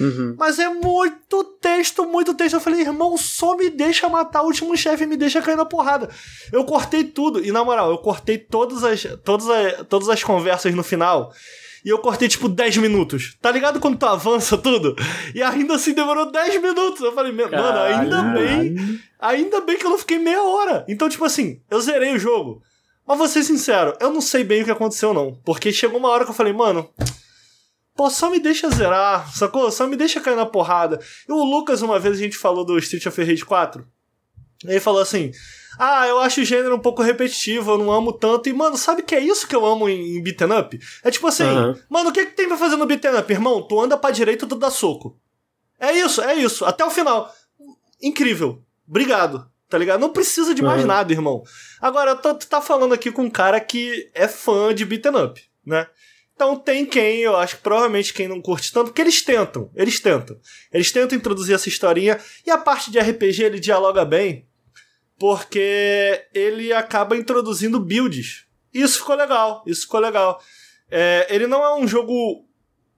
Uhum. 0.00 0.34
Mas 0.38 0.58
é 0.58 0.70
muito 0.70 1.44
texto, 1.60 2.06
muito 2.06 2.32
texto. 2.32 2.54
Eu 2.54 2.60
falei, 2.60 2.80
irmão, 2.80 3.18
só 3.18 3.54
me 3.54 3.68
deixa 3.68 4.08
matar 4.08 4.40
o 4.40 4.46
último 4.46 4.74
chefe, 4.74 5.04
me 5.04 5.14
deixa 5.14 5.42
cair 5.42 5.56
na 5.56 5.66
porrada. 5.66 6.08
Eu 6.50 6.64
cortei 6.64 7.04
tudo. 7.04 7.44
E 7.44 7.52
na 7.52 7.62
moral, 7.62 7.90
eu 7.90 7.98
cortei 7.98 8.38
todas 8.38 8.82
as, 8.82 9.06
todas 9.22 9.46
as, 9.46 9.86
todas 9.88 10.08
as 10.08 10.24
conversas 10.24 10.74
no 10.74 10.82
final. 10.82 11.34
E 11.84 11.88
eu 11.88 11.98
cortei 11.98 12.28
tipo 12.28 12.48
10 12.48 12.78
minutos. 12.78 13.36
Tá 13.40 13.50
ligado 13.50 13.80
quando 13.80 13.98
tu 13.98 14.06
avança 14.06 14.56
tudo? 14.58 14.94
E 15.34 15.42
ainda 15.42 15.74
assim 15.74 15.94
demorou 15.94 16.30
10 16.30 16.60
minutos. 16.60 17.00
Eu 17.00 17.12
falei, 17.12 17.32
mano, 17.32 17.80
ainda 17.80 18.22
bem. 18.22 19.00
Ainda 19.18 19.60
bem 19.60 19.78
que 19.78 19.86
eu 19.86 19.90
não 19.90 19.98
fiquei 19.98 20.18
meia 20.18 20.42
hora. 20.42 20.84
Então, 20.88 21.08
tipo 21.08 21.24
assim, 21.24 21.60
eu 21.70 21.80
zerei 21.80 22.14
o 22.14 22.18
jogo. 22.18 22.62
Mas 23.06 23.18
vou 23.18 23.28
ser 23.28 23.42
sincero, 23.42 23.96
eu 24.00 24.12
não 24.12 24.20
sei 24.20 24.44
bem 24.44 24.62
o 24.62 24.64
que 24.64 24.70
aconteceu, 24.70 25.12
não. 25.12 25.34
Porque 25.44 25.72
chegou 25.72 25.98
uma 25.98 26.08
hora 26.10 26.24
que 26.24 26.30
eu 26.30 26.34
falei, 26.34 26.52
mano, 26.52 26.88
Pô, 28.00 28.08
só 28.08 28.30
me 28.30 28.40
deixa 28.40 28.70
zerar, 28.70 29.30
sacou? 29.36 29.70
Só 29.70 29.86
me 29.86 29.94
deixa 29.94 30.22
cair 30.22 30.34
na 30.34 30.46
porrada. 30.46 30.98
E 31.28 31.32
o 31.32 31.44
Lucas, 31.44 31.82
uma 31.82 31.98
vez 31.98 32.16
a 32.16 32.18
gente 32.18 32.34
falou 32.34 32.64
do 32.64 32.78
Street 32.78 33.04
of 33.04 33.22
Rage 33.22 33.44
4. 33.44 33.86
Ele 34.64 34.80
falou 34.80 35.02
assim: 35.02 35.30
Ah, 35.78 36.06
eu 36.06 36.18
acho 36.18 36.40
o 36.40 36.44
gênero 36.44 36.74
um 36.74 36.80
pouco 36.80 37.02
repetitivo, 37.02 37.72
eu 37.72 37.78
não 37.78 37.92
amo 37.92 38.12
tanto. 38.12 38.48
E, 38.48 38.52
mano, 38.52 38.76
sabe 38.76 39.02
que 39.02 39.14
é 39.14 39.20
isso 39.20 39.46
que 39.46 39.54
eu 39.54 39.64
amo 39.64 39.88
em, 39.88 40.16
em 40.16 40.22
beat'em 40.22 40.52
up? 40.52 40.78
É 41.02 41.10
tipo 41.10 41.26
assim, 41.26 41.44
uhum. 41.44 41.74
mano, 41.88 42.10
o 42.10 42.12
que, 42.12 42.26
que 42.26 42.36
tem 42.36 42.48
pra 42.48 42.56
fazer 42.56 42.76
no 42.76 42.86
beat'em 42.86 43.16
up, 43.16 43.32
irmão? 43.32 43.62
Tu 43.62 43.80
anda 43.80 43.96
pra 43.96 44.10
direita 44.10 44.44
e 44.44 44.48
tu 44.48 44.56
dá 44.56 44.70
soco. 44.70 45.18
É 45.78 45.92
isso, 45.92 46.20
é 46.20 46.34
isso. 46.34 46.64
Até 46.64 46.84
o 46.84 46.90
final. 46.90 47.32
Incrível. 48.02 48.62
Obrigado. 48.86 49.50
Tá 49.68 49.78
ligado? 49.78 50.00
Não 50.00 50.10
precisa 50.10 50.52
de 50.54 50.62
mais 50.62 50.80
uhum. 50.82 50.88
nada, 50.88 51.12
irmão. 51.12 51.42
Agora, 51.80 52.16
tu 52.16 52.34
tá 52.46 52.60
falando 52.60 52.92
aqui 52.92 53.12
com 53.12 53.22
um 53.22 53.30
cara 53.30 53.60
que 53.60 54.10
é 54.14 54.26
fã 54.26 54.74
de 54.74 54.84
beat'em 54.84 55.16
up, 55.16 55.40
né? 55.64 55.86
Então 56.40 56.56
tem 56.56 56.86
quem, 56.86 57.20
eu 57.20 57.36
acho 57.36 57.56
que 57.56 57.62
provavelmente 57.62 58.14
quem 58.14 58.26
não 58.26 58.40
curte 58.40 58.72
tanto, 58.72 58.86
porque 58.86 59.02
eles 59.02 59.20
tentam, 59.20 59.70
eles 59.74 60.00
tentam. 60.00 60.38
Eles 60.72 60.90
tentam 60.90 61.16
introduzir 61.16 61.54
essa 61.54 61.68
historinha, 61.68 62.18
e 62.46 62.50
a 62.50 62.56
parte 62.56 62.90
de 62.90 62.98
RPG 62.98 63.42
ele 63.42 63.60
dialoga 63.60 64.06
bem, 64.06 64.48
porque 65.20 66.24
ele 66.32 66.72
acaba 66.72 67.14
introduzindo 67.14 67.78
builds. 67.78 68.46
Isso 68.72 69.00
ficou 69.00 69.14
legal, 69.14 69.62
isso 69.66 69.82
ficou 69.82 70.00
legal. 70.00 70.42
É, 70.90 71.26
ele 71.28 71.46
não 71.46 71.62
é 71.62 71.76
um 71.76 71.86
jogo 71.86 72.46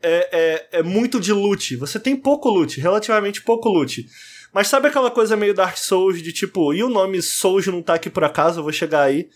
é, 0.01 0.69
é, 0.71 0.79
é, 0.79 0.83
muito 0.85 1.19
de 1.19 1.33
loot. 1.33 1.75
Você 1.75 1.99
tem 1.99 2.15
pouco 2.15 2.49
loot, 2.49 2.81
relativamente 2.81 3.43
pouco 3.43 3.69
loot. 3.69 4.07
Mas 4.55 4.69
sabe 4.69 4.87
aquela 4.87 5.11
coisa 5.11 5.37
meio 5.37 5.53
Dark 5.53 5.77
Souls 5.77 6.23
de 6.23 6.33
tipo, 6.33 6.73
e 6.73 6.85
o 6.85 6.89
nome 6.89 7.21
Souls 7.21 7.67
não 7.67 7.83
tá 7.83 7.95
aqui 7.95 8.09
por 8.09 8.23
acaso, 8.23 8.61
eu 8.61 8.63
vou 8.63 8.73
chegar 8.73 9.03
aí. 9.03 9.29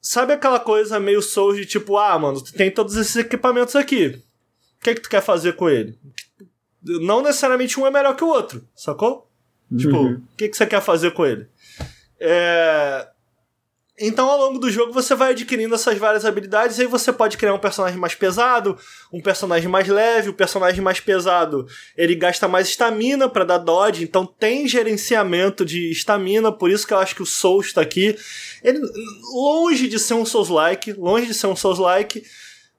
Sabe 0.00 0.32
aquela 0.32 0.58
coisa 0.58 0.98
meio 0.98 1.20
Souls 1.20 1.58
de 1.58 1.66
tipo, 1.66 1.98
ah, 1.98 2.18
mano, 2.18 2.42
tu 2.42 2.54
tem 2.54 2.70
todos 2.70 2.96
esses 2.96 3.16
equipamentos 3.16 3.76
aqui. 3.76 4.22
O 4.80 4.84
que, 4.84 4.90
é 4.90 4.94
que 4.94 5.02
tu 5.02 5.10
quer 5.10 5.22
fazer 5.22 5.56
com 5.56 5.68
ele? 5.68 5.98
Não 6.82 7.20
necessariamente 7.20 7.78
um 7.78 7.86
é 7.86 7.90
melhor 7.90 8.16
que 8.16 8.24
o 8.24 8.28
outro, 8.28 8.66
sacou? 8.74 9.30
Tipo, 9.76 9.96
uhum. 9.96 10.14
Tipo, 10.14 10.24
o 10.32 10.36
que, 10.38 10.48
que 10.48 10.56
você 10.56 10.66
quer 10.66 10.80
fazer 10.80 11.10
com 11.10 11.26
ele? 11.26 11.48
É... 12.20 13.08
Então, 13.96 14.28
ao 14.28 14.38
longo 14.38 14.58
do 14.58 14.68
jogo, 14.72 14.92
você 14.92 15.14
vai 15.14 15.30
adquirindo 15.30 15.72
essas 15.72 15.96
várias 15.96 16.24
habilidades, 16.24 16.78
e 16.78 16.82
aí 16.82 16.86
você 16.88 17.12
pode 17.12 17.36
criar 17.36 17.54
um 17.54 17.60
personagem 17.60 17.96
mais 17.96 18.12
pesado, 18.12 18.76
um 19.12 19.20
personagem 19.20 19.68
mais 19.68 19.86
leve, 19.86 20.30
o 20.30 20.34
personagem 20.34 20.80
mais 20.80 20.98
pesado, 20.98 21.64
ele 21.96 22.16
gasta 22.16 22.48
mais 22.48 22.66
estamina 22.66 23.28
para 23.28 23.44
dar 23.44 23.58
dodge, 23.58 24.02
então 24.02 24.26
tem 24.26 24.66
gerenciamento 24.66 25.64
de 25.64 25.92
estamina, 25.92 26.50
por 26.50 26.70
isso 26.70 26.84
que 26.84 26.92
eu 26.92 26.98
acho 26.98 27.14
que 27.14 27.22
o 27.22 27.26
Souls 27.26 27.66
está 27.66 27.82
aqui. 27.82 28.16
Ele, 28.64 28.80
longe 29.32 29.86
de 29.86 30.00
ser 30.00 30.14
um 30.14 30.26
Souls-like, 30.26 30.92
longe 30.94 31.26
de 31.26 31.34
ser 31.34 31.46
um 31.46 31.54
Souls-like, 31.54 32.24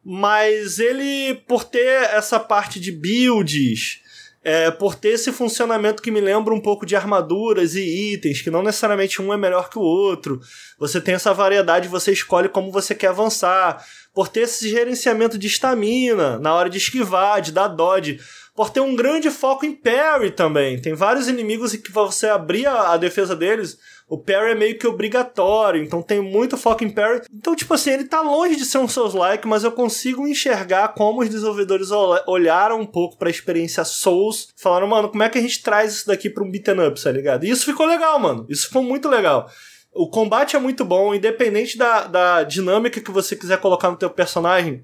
mas 0.04 0.80
ele, 0.80 1.36
por 1.48 1.64
ter 1.64 2.10
essa 2.12 2.42
parte 2.42 2.78
de 2.78 2.92
builds, 2.92 4.02
é, 4.46 4.70
por 4.70 4.94
ter 4.94 5.10
esse 5.10 5.32
funcionamento 5.32 6.04
que 6.04 6.12
me 6.12 6.22
lembra 6.22 6.54
um 6.54 6.62
pouco 6.62 6.86
de 6.86 6.96
armaduras 6.96 7.74
e 7.74 8.14
itens, 8.14 8.44
que 8.44 8.52
não 8.52 8.62
necessariamente 8.62 9.20
um 9.20 9.34
é 9.34 9.38
melhor 9.38 9.72
que 9.72 9.80
o 9.80 9.82
outro. 9.82 10.40
Você 10.78 11.02
tem 11.02 11.16
essa 11.16 11.34
variedade, 11.34 11.88
você 11.88 12.12
escolhe 12.12 12.48
como 12.48 12.72
você 12.72 12.94
quer 12.94 13.08
avançar. 13.08 13.84
Por 14.14 14.28
ter 14.28 14.42
esse 14.42 14.70
gerenciamento 14.70 15.36
de 15.36 15.48
estamina 15.48 16.38
na 16.38 16.54
hora 16.54 16.70
de 16.70 16.78
esquivar, 16.78 17.42
de 17.42 17.52
dar 17.52 17.70
dodge. 17.70 18.20
Por 18.56 18.70
ter 18.70 18.82
um 18.82 18.96
grande 18.96 19.32
foco 19.32 19.66
em 19.66 19.74
parry 19.74 20.30
também. 20.30 20.80
Tem 20.80 20.94
vários 20.94 21.28
inimigos 21.28 21.76
que 21.76 21.92
você 21.92 22.28
abrir 22.28 22.68
a, 22.68 22.92
a 22.92 22.98
defesa 22.98 23.36
deles, 23.36 23.80
o 24.08 24.20
parry 24.20 24.52
é 24.52 24.56
meio 24.56 24.78
que 24.78 24.86
obrigatório, 24.86 25.84
então 25.84 26.02
tem 26.02 26.22
muito 26.22 26.58
foco 26.58 26.84
em 26.84 26.90
parry. 26.90 27.22
Então, 27.34 27.56
tipo 27.56 27.74
assim, 27.74 27.90
ele 27.90 28.04
tá 28.04 28.22
longe 28.22 28.56
de 28.56 28.66
ser 28.66 28.78
um 28.78 28.88
Souls-like, 28.88 29.48
mas 29.48 29.64
eu 29.64 29.72
consigo 29.72 30.28
enxergar 30.28 30.90
como 30.90 31.22
os 31.22 31.30
desenvolvedores 31.30 31.90
olharam 32.28 32.80
um 32.80 32.86
pouco 32.86 33.18
pra 33.18 33.30
experiência 33.30 33.84
Souls, 33.84 34.50
falaram, 34.56 34.88
mano, 34.88 35.10
como 35.10 35.24
é 35.24 35.30
que 35.30 35.40
a 35.40 35.42
gente 35.42 35.64
traz 35.64 35.94
isso 35.94 36.08
daqui 36.08 36.30
pra 36.30 36.44
um 36.44 36.52
beat'em 36.52 36.88
up, 36.88 37.02
tá 37.02 37.12
ligado? 37.12 37.46
E 37.46 37.50
isso 37.50 37.66
ficou 37.66 37.88
legal, 37.88 38.20
mano. 38.20 38.46
Isso 38.48 38.68
ficou 38.68 38.84
muito 38.84 39.10
legal. 39.10 39.50
O 39.92 40.08
combate 40.08 40.56
é 40.56 40.60
muito 40.60 40.86
bom, 40.86 41.16
independente 41.16 41.78
da, 41.78 42.06
da 42.06 42.44
dinâmica 42.44 43.02
que 43.02 43.12
você 43.12 43.36
quiser 43.36 43.60
colocar 43.60 43.90
no 43.90 43.98
teu 43.98 44.10
personagem. 44.10 44.84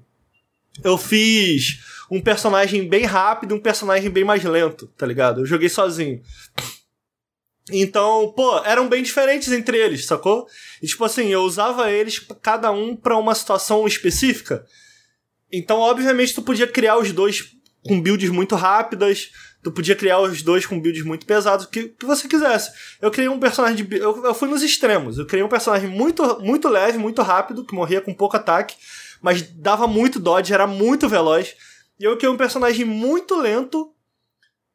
Eu 0.82 0.98
fiz 0.98 1.80
um 2.10 2.20
personagem 2.20 2.88
bem 2.88 3.04
rápido 3.04 3.54
e 3.54 3.58
um 3.58 3.60
personagem 3.60 4.10
bem 4.10 4.24
mais 4.24 4.42
lento, 4.42 4.88
tá 4.96 5.06
ligado? 5.06 5.42
Eu 5.42 5.46
joguei 5.46 5.68
sozinho. 5.68 6.20
Então, 7.70 8.32
pô, 8.34 8.58
eram 8.64 8.88
bem 8.88 9.02
diferentes 9.02 9.52
entre 9.52 9.76
eles, 9.76 10.06
sacou? 10.06 10.46
E 10.82 10.86
tipo 10.86 11.04
assim, 11.04 11.28
eu 11.28 11.42
usava 11.42 11.90
eles 11.90 12.18
cada 12.40 12.70
um 12.72 12.96
para 12.96 13.16
uma 13.16 13.34
situação 13.34 13.86
específica. 13.86 14.64
Então, 15.50 15.78
obviamente, 15.78 16.34
tu 16.34 16.42
podia 16.42 16.66
criar 16.66 16.98
os 16.98 17.12
dois 17.12 17.54
com 17.86 18.00
builds 18.00 18.30
muito 18.30 18.56
rápidas, 18.56 19.30
tu 19.62 19.70
podia 19.70 19.94
criar 19.94 20.18
os 20.20 20.42
dois 20.42 20.66
com 20.66 20.80
builds 20.80 21.04
muito 21.04 21.24
pesados, 21.24 21.66
que, 21.66 21.88
que 21.90 22.06
você 22.06 22.26
quisesse. 22.26 22.72
Eu 23.00 23.10
criei 23.10 23.28
um 23.28 23.38
personagem 23.38 23.84
de. 23.84 23.96
Eu, 23.96 24.24
eu 24.24 24.34
fui 24.34 24.48
nos 24.48 24.62
extremos. 24.62 25.18
Eu 25.18 25.26
criei 25.26 25.44
um 25.44 25.48
personagem 25.48 25.88
muito, 25.88 26.40
muito 26.40 26.68
leve, 26.68 26.98
muito 26.98 27.22
rápido, 27.22 27.64
que 27.64 27.74
morria 27.74 28.00
com 28.00 28.14
pouco 28.14 28.36
ataque, 28.36 28.74
mas 29.20 29.42
dava 29.42 29.86
muito 29.86 30.18
dodge, 30.18 30.52
era 30.52 30.66
muito 30.66 31.08
veloz. 31.08 31.54
E 32.00 32.04
eu 32.04 32.16
criei 32.16 32.32
um 32.32 32.36
personagem 32.36 32.84
muito 32.84 33.36
lento, 33.36 33.94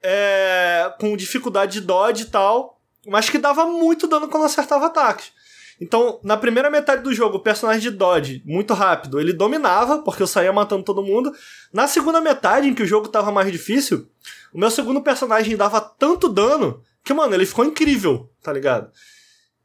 é, 0.02 0.94
com 1.00 1.18
dificuldade 1.18 1.74
de 1.74 1.82
dodge 1.82 2.24
e 2.24 2.28
tal, 2.28 2.77
mas 3.08 3.30
que 3.30 3.38
dava 3.38 3.66
muito 3.66 4.08
dano 4.08 4.28
quando 4.28 4.45
acertava 4.45 4.88
ataques. 4.88 5.32
Então, 5.80 6.20
na 6.24 6.36
primeira 6.36 6.70
metade 6.70 7.03
do 7.03 7.14
jogo, 7.14 7.38
o 7.38 7.43
personagem 7.43 7.82
de 7.82 7.91
Dodge, 7.91 8.41
muito 8.45 8.74
rápido, 8.74 9.20
ele 9.20 9.32
dominava, 9.32 9.99
porque 9.99 10.24
eu 10.24 10.28
saía 10.28 10.51
matando 10.51 10.84
todo 10.84 11.03
mundo. 11.03 11.32
Na 11.72 11.88
segunda 11.88 12.20
metade, 12.20 12.68
em 12.68 12.74
que 12.74 12.82
o 12.82 12.88
jogo 12.88 13.08
tava 13.08 13.32
mais 13.32 13.51
difícil, 13.51 14.08
o 14.51 14.60
meu 14.60 14.72
segundo 14.72 15.01
personagem 15.01 15.55
dava 15.55 15.80
tanto 15.80 16.28
dano 16.28 16.82
que, 17.03 17.14
mano, 17.14 17.34
ele 17.34 17.45
ficou 17.45 17.64
incrível, 17.64 18.30
tá 18.41 18.51
ligado? 18.51 18.91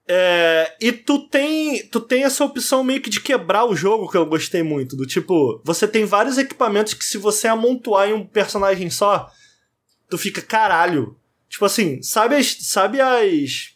É, 0.07 0.76
e 0.80 0.93
tu 0.93 1.26
tem, 1.28 1.86
tu 1.86 2.01
tem 2.01 2.24
essa 2.24 2.45
opção 2.45 2.84
meio 2.84 3.01
que 3.01 3.09
de 3.09 3.20
quebrar 3.20 3.64
o 3.64 3.74
jogo 3.74 4.11
que 4.11 4.16
eu 4.16 4.26
gostei 4.26 4.62
muito. 4.62 4.97
Do 4.97 5.07
tipo, 5.07 5.61
você 5.64 5.88
tem 5.88 6.05
vários 6.05 6.36
equipamentos 6.38 6.93
que 6.93 7.05
se 7.05 7.16
você 7.16 7.49
amontoar 7.49 8.09
em 8.09 8.12
um 8.12 8.26
personagem 8.26 8.90
só, 8.90 9.30
tu 10.11 10.18
fica 10.18 10.43
caralho. 10.43 11.16
Tipo 11.53 11.66
assim, 11.66 12.03
sabe 12.03 12.34
as. 12.34 12.57
Sabe 12.61 12.98
as. 12.98 13.74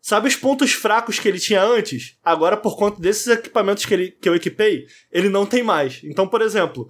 Sabe 0.00 0.26
os 0.26 0.34
pontos 0.34 0.72
fracos 0.72 1.18
que 1.18 1.28
ele 1.28 1.38
tinha 1.38 1.62
antes? 1.62 2.16
Agora, 2.24 2.56
por 2.56 2.78
conta 2.78 2.98
desses 2.98 3.26
equipamentos 3.26 3.84
que, 3.84 3.92
ele, 3.92 4.10
que 4.10 4.26
eu 4.26 4.34
equipei, 4.34 4.86
ele 5.12 5.28
não 5.28 5.44
tem 5.44 5.62
mais. 5.62 6.00
Então, 6.02 6.26
por 6.26 6.40
exemplo, 6.40 6.88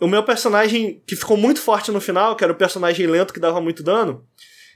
o 0.00 0.08
meu 0.08 0.22
personagem 0.22 1.02
que 1.06 1.14
ficou 1.14 1.36
muito 1.36 1.60
forte 1.60 1.92
no 1.92 2.00
final, 2.00 2.34
que 2.34 2.42
era 2.42 2.52
o 2.52 2.56
personagem 2.56 3.06
lento 3.06 3.34
que 3.34 3.38
dava 3.38 3.60
muito 3.60 3.82
dano, 3.82 4.26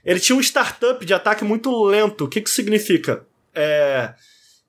ele 0.04 0.20
tinha 0.20 0.36
um 0.36 0.42
startup 0.42 1.02
de 1.06 1.14
ataque 1.14 1.42
muito 1.42 1.82
lento. 1.82 2.26
O 2.26 2.28
que 2.28 2.42
que 2.42 2.50
significa? 2.50 3.26
É, 3.54 4.12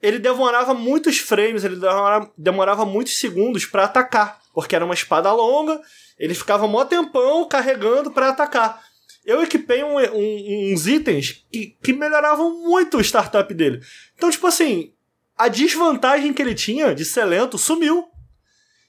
ele 0.01 0.19
demorava 0.19 0.73
muitos 0.73 1.17
frames, 1.17 1.65
ele 1.65 1.76
demorava, 1.76 2.32
demorava 2.38 2.86
muitos 2.86 3.19
segundos 3.19 3.65
para 3.65 3.84
atacar, 3.84 4.39
porque 4.53 4.73
era 4.73 4.86
uma 4.86 4.93
espada 4.93 5.34
longa, 5.34 5.82
ele 6.17 6.34
ficava 6.34 6.65
mó 6.65 6.86
tempão 6.86 7.45
carregando 7.45 8.09
para 8.09 8.30
atacar 8.30 8.82
eu 9.26 9.41
equipei 9.41 9.84
um, 9.84 9.97
um, 9.97 10.73
uns 10.73 10.86
itens 10.88 11.45
que, 11.51 11.76
que 11.82 11.93
melhoravam 11.93 12.63
muito 12.63 12.97
o 12.97 13.01
startup 13.01 13.51
dele. 13.53 13.82
Então, 14.15 14.30
tipo 14.30 14.45
assim, 14.45 14.93
a 15.36 15.47
desvantagem 15.47 16.32
que 16.32 16.41
ele 16.41 16.53
tinha 16.53 16.93
de 16.93 17.03
ser 17.03 17.26
lento 17.26 17.57
sumiu. 17.57 18.07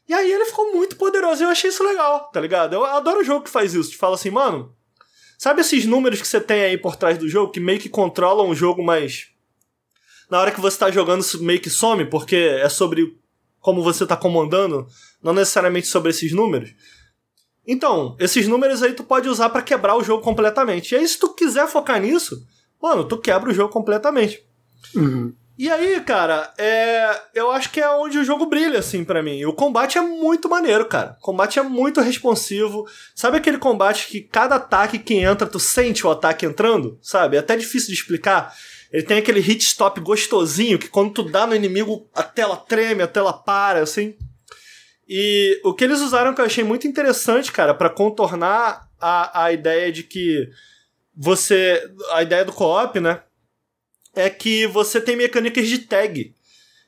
E 0.09 0.14
aí 0.14 0.30
ele 0.30 0.45
ficou 0.45 0.72
muito 0.72 0.97
poderoso 0.97 1.43
e 1.43 1.45
eu 1.45 1.49
achei 1.49 1.70
isso 1.70 1.82
legal, 1.82 2.30
tá 2.30 2.41
ligado? 2.41 2.74
Eu 2.74 2.84
adoro 2.84 3.20
o 3.20 3.24
jogo 3.24 3.45
que 3.45 3.51
faz 3.51 3.74
isso. 3.74 3.91
Te 3.91 3.97
fala 3.97 4.14
assim, 4.14 4.30
mano, 4.30 4.72
sabe 5.39 5.62
esses 5.62 5.84
números 5.87 6.20
que 6.20 6.28
você 6.28 6.41
tem 6.41 6.62
aí 6.62 6.78
por 6.78 6.95
trás 6.95 7.18
do 7.18 7.28
jogo 7.28 7.51
que 7.51 7.59
meio 7.59 7.80
que 7.80 7.89
controlam 7.89 8.51
o 8.51 8.55
jogo, 8.55 8.84
mas 8.84 9.28
na 10.30 10.39
hora 10.39 10.53
que 10.53 10.61
você 10.61 10.78
tá 10.78 10.91
jogando 10.91 11.22
isso 11.22 11.43
meio 11.43 11.61
que 11.61 11.70
some, 11.70 12.05
porque 12.05 12.37
é 12.37 12.68
sobre 12.68 13.18
como 13.59 13.82
você 13.82 14.07
tá 14.07 14.16
comandando, 14.16 14.87
não 15.20 15.32
necessariamente 15.32 15.89
sobre 15.89 16.11
esses 16.11 16.30
números? 16.30 16.72
Então, 17.67 18.17
esses 18.19 18.47
números 18.47 18.83
aí 18.83 18.93
tu 18.93 19.03
pode 19.03 19.29
usar 19.29 19.51
para 19.51 19.62
quebrar 19.62 19.97
o 19.97 20.05
jogo 20.05 20.23
completamente. 20.23 20.93
E 20.93 20.97
aí, 20.97 21.09
se 21.09 21.19
tu 21.19 21.35
quiser 21.35 21.67
focar 21.67 22.01
nisso, 22.01 22.47
mano, 22.81 23.05
tu 23.05 23.19
quebra 23.19 23.51
o 23.51 23.55
jogo 23.55 23.73
completamente. 23.73 24.45
Uhum. 24.95 25.35
E 25.59 25.71
aí, 25.71 25.99
cara, 26.03 26.53
é, 26.59 27.19
eu 27.35 27.51
acho 27.51 27.71
que 27.71 27.81
é 27.81 27.89
onde 27.89 28.19
o 28.19 28.25
jogo 28.25 28.45
brilha, 28.45 28.79
assim, 28.79 29.03
para 29.03 29.23
mim. 29.23 29.43
O 29.47 29.55
combate 29.55 29.97
é 29.97 30.03
muito 30.03 30.51
maneiro, 30.51 30.85
cara. 30.85 31.17
O 31.19 31.23
combate 31.23 31.59
é 31.59 31.62
muito 31.62 32.01
responsivo. 32.03 32.87
Sabe 33.14 33.39
aquele 33.39 33.57
combate 33.57 34.07
que 34.07 34.21
cada 34.21 34.57
ataque 34.57 34.99
que 34.99 35.14
entra, 35.14 35.47
tu 35.47 35.59
sente 35.59 36.07
o 36.07 36.11
ataque 36.11 36.45
entrando? 36.45 36.99
Sabe? 37.01 37.37
É 37.37 37.41
até 37.41 37.57
difícil 37.57 37.89
de 37.89 37.95
explicar. 37.95 38.55
Ele 38.93 39.03
tem 39.03 39.17
aquele 39.17 39.41
hit 39.41 39.64
stop 39.64 39.99
gostosinho 40.01 40.79
que 40.79 40.89
quando 40.89 41.12
tu 41.12 41.23
dá 41.23 41.47
no 41.47 41.57
inimigo, 41.57 42.07
a 42.14 42.23
tela 42.23 42.57
treme, 42.57 43.03
a 43.03 43.09
tela 43.09 43.33
para, 43.33 43.81
assim. 43.81 44.14
E 45.09 45.61
o 45.65 45.73
que 45.73 45.85
eles 45.85 46.01
usaram 46.01 46.35
que 46.35 46.41
eu 46.41 46.45
achei 46.45 46.65
muito 46.65 46.87
interessante, 46.87 47.53
cara, 47.53 47.73
para 47.75 47.91
contornar 47.91 48.89
a, 49.01 49.45
a 49.45 49.53
ideia 49.53 49.93
de 49.93 50.03
que 50.03 50.49
você. 51.15 51.83
A 52.13 52.23
ideia 52.23 52.45
do 52.45 52.53
co-op, 52.53 52.99
né? 52.99 53.23
É 54.15 54.29
que 54.29 54.67
você 54.67 55.01
tem 55.01 55.15
mecânicas 55.15 55.69
de 55.69 55.79
tag. 55.81 56.35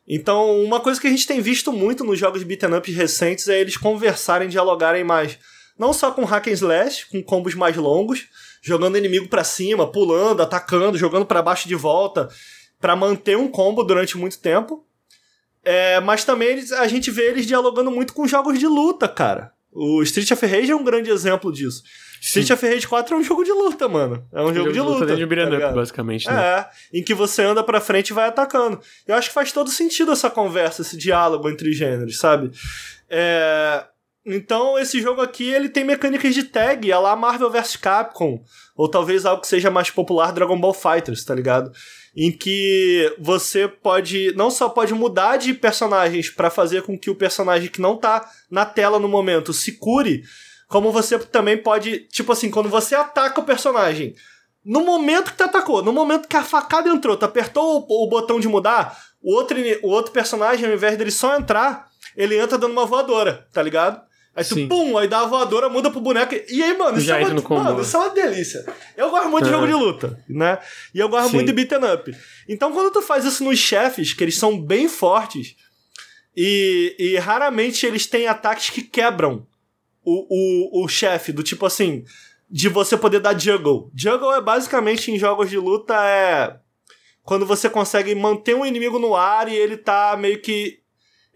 Então, 0.07 0.63
uma 0.63 0.81
coisa 0.81 0.99
que 0.99 1.07
a 1.07 1.11
gente 1.11 1.27
tem 1.27 1.41
visto 1.41 1.71
muito 1.71 2.03
nos 2.03 2.19
jogos 2.19 2.43
beat'em 2.43 2.75
up 2.75 2.91
recentes 2.91 3.47
é 3.47 3.61
eles 3.61 3.77
conversarem, 3.77 4.49
dialogarem 4.49 5.05
mais. 5.05 5.39
Não 5.79 5.93
só 5.93 6.11
com 6.11 6.25
hack 6.25 6.49
and 6.49 6.53
slash, 6.53 7.07
com 7.07 7.23
combos 7.23 7.55
mais 7.55 7.77
longos, 7.77 8.27
jogando 8.63 8.97
inimigo 8.97 9.29
para 9.29 9.45
cima, 9.45 9.87
pulando, 9.87 10.43
atacando, 10.43 10.97
jogando 10.97 11.27
para 11.27 11.43
baixo 11.43 11.69
de 11.69 11.75
volta, 11.75 12.29
para 12.81 12.97
manter 12.97 13.37
um 13.37 13.49
combo 13.49 13.85
durante 13.85 14.17
muito 14.17 14.39
tempo, 14.39 14.85
é, 15.65 16.01
mas 16.01 16.25
também 16.25 16.49
eles, 16.49 16.73
a 16.73 16.87
gente 16.87 17.11
vê 17.11 17.29
eles 17.29 17.47
dialogando 17.47 17.91
muito 17.91 18.13
com 18.13 18.27
jogos 18.27 18.59
de 18.59 18.67
luta, 18.67 19.09
cara. 19.09 19.53
O 19.73 20.03
Street 20.03 20.31
of 20.31 20.47
Rage 20.47 20.71
é 20.71 20.77
um 20.77 20.85
grande 20.85 21.11
exemplo 21.11 21.53
disso. 21.53 21.83
Sim. 22.21 22.41
Street 22.41 22.51
of 22.51 22.67
Rage 22.67 22.89
4 22.89 23.15
é 23.15 23.19
um 23.19 23.23
jogo 23.23 23.45
de 23.45 23.53
luta, 23.53 23.89
mano. 23.89 24.27
É 24.33 24.41
um 24.43 24.53
jogo, 24.53 24.57
jogo 24.57 24.73
de, 24.73 24.81
luta. 24.81 25.07
Dentro 25.07 25.17
de 25.17 25.27
beat'em 25.27 25.61
tá 25.61 25.73
basicamente, 25.73 26.27
né? 26.27 26.35
É, 26.35 26.99
em 26.99 27.03
que 27.03 27.15
você 27.15 27.43
anda 27.43 27.63
pra 27.63 27.81
frente 27.81 28.11
e 28.11 28.13
vai 28.13 28.29
atacando. 28.29 28.81
Eu 29.07 29.15
acho 29.15 29.29
que 29.29 29.35
faz 29.35 29.53
todo 29.53 29.71
sentido 29.71 30.11
essa 30.11 30.29
conversa, 30.29 30.83
esse 30.83 30.97
diálogo 30.97 31.49
entre 31.49 31.73
gêneros, 31.73 32.19
sabe? 32.19 32.51
É, 33.09 33.85
então, 34.27 34.79
esse 34.79 35.01
jogo 35.01 35.21
aqui, 35.21 35.49
ele 35.49 35.69
tem 35.69 35.85
mecânicas 35.85 36.35
de 36.35 36.43
tag, 36.43 36.91
é 36.91 36.99
lá 36.99 37.17
Marvel 37.17 37.51
vs 37.51 37.77
Capcom, 37.77 38.43
ou 38.77 38.89
talvez 38.89 39.25
algo 39.25 39.41
que 39.41 39.49
seja 39.49 39.71
mais 39.71 39.91
popular, 39.91 40.33
Dragon 40.33 40.59
Ball 40.59 40.75
Fighters, 40.75 41.25
tá 41.25 41.35
ligado? 41.35 41.73
Em 42.17 42.33
que 42.33 43.15
você 43.19 43.69
pode, 43.69 44.33
não 44.35 44.51
só 44.51 44.69
pode 44.69 44.93
mudar 44.95 45.37
de 45.37 45.55
personagens 45.55 46.31
para 46.31 46.51
fazer 46.51 46.83
com 46.83 46.99
que 46.99 47.11
o 47.11 47.15
personagem 47.15 47.69
que 47.69 47.81
não 47.81 47.97
tá 47.97 48.29
na 48.51 48.65
tela 48.65 48.99
no 48.99 49.09
momento 49.09 49.53
se 49.53 49.73
cure, 49.73 50.23
como 50.69 50.93
você 50.93 51.19
também 51.19 51.57
pode, 51.57 52.01
tipo 52.11 52.33
assim, 52.33 52.51
quando 52.51 52.69
você 52.69 52.95
ataca 52.95 53.41
o 53.41 53.45
personagem, 53.45 54.15
no 54.65 54.85
momento 54.85 55.31
que 55.31 55.39
tu 55.39 55.45
atacou, 55.45 55.83
no 55.83 55.93
momento 55.93 56.29
que 56.29 56.37
a 56.37 56.43
facada 56.43 56.89
entrou, 56.89 57.17
tu 57.17 57.25
apertou 57.25 57.87
o, 57.89 58.05
o 58.05 58.09
botão 58.09 58.39
de 58.39 58.49
mudar, 58.49 58.99
o 59.23 59.35
outro, 59.35 59.57
o 59.83 59.89
outro 59.89 60.13
personagem, 60.13 60.67
ao 60.67 60.75
invés 60.75 60.97
dele 60.99 61.11
só 61.11 61.37
entrar, 61.37 61.89
ele 62.17 62.39
entra 62.39 62.59
dando 62.59 62.73
uma 62.73 62.85
voadora, 62.85 63.49
tá 63.53 63.63
ligado? 63.63 64.08
Aí 64.39 64.45
tu, 64.45 64.55
Sim. 64.55 64.69
pum, 64.69 64.97
aí 64.97 65.09
dá 65.09 65.23
a 65.23 65.27
voadora, 65.27 65.69
muda 65.69 65.91
pro 65.91 66.01
boneco. 66.01 66.33
E 66.49 66.63
aí, 66.63 66.79
mano, 66.79 66.97
isso, 66.97 67.11
é 67.11 67.17
uma, 67.17 67.65
mano 67.65 67.83
isso 67.83 67.97
é 67.97 67.99
uma 67.99 68.11
delícia. 68.11 68.65
Eu 68.97 69.11
gosto 69.11 69.29
muito 69.29 69.47
de 69.47 69.51
jogo 69.51 69.67
de 69.67 69.75
luta, 69.75 70.25
né? 70.29 70.61
E 70.95 71.01
eu 71.01 71.09
gosto 71.09 71.31
Sim. 71.31 71.35
muito 71.35 71.49
de 71.49 71.53
beat'em 71.53 71.93
up. 71.93 72.17
Então, 72.49 72.73
quando 72.73 72.93
tu 72.93 73.03
faz 73.03 73.25
isso 73.25 73.43
nos 73.43 73.59
chefes, 73.59 74.13
que 74.13 74.23
eles 74.23 74.39
são 74.39 74.57
bem 74.57 74.89
fortes, 74.89 75.57
e, 76.37 76.95
e 76.97 77.17
raramente 77.17 77.85
eles 77.85 78.07
têm 78.07 78.29
ataques 78.29 78.71
que 78.71 78.81
quebram 78.81 79.45
o, 80.05 80.83
o, 80.83 80.85
o 80.85 80.89
chefe, 80.89 81.33
do 81.33 81.43
tipo 81.43 81.67
assim, 81.67 82.05
de 82.49 82.69
você 82.69 82.97
poder 82.97 83.19
dar 83.19 83.37
juggle. 83.37 83.91
Juggle 83.93 84.33
é 84.35 84.41
basicamente 84.41 85.11
em 85.11 85.19
jogos 85.19 85.51
de 85.51 85.59
luta 85.59 85.95
é 85.97 86.61
quando 87.25 87.45
você 87.45 87.69
consegue 87.69 88.15
manter 88.15 88.55
um 88.55 88.65
inimigo 88.65 89.01
no 89.01 89.17
ar 89.17 89.49
e 89.49 89.57
ele 89.57 89.77
tá 89.77 90.17
meio 90.17 90.41
que 90.41 90.79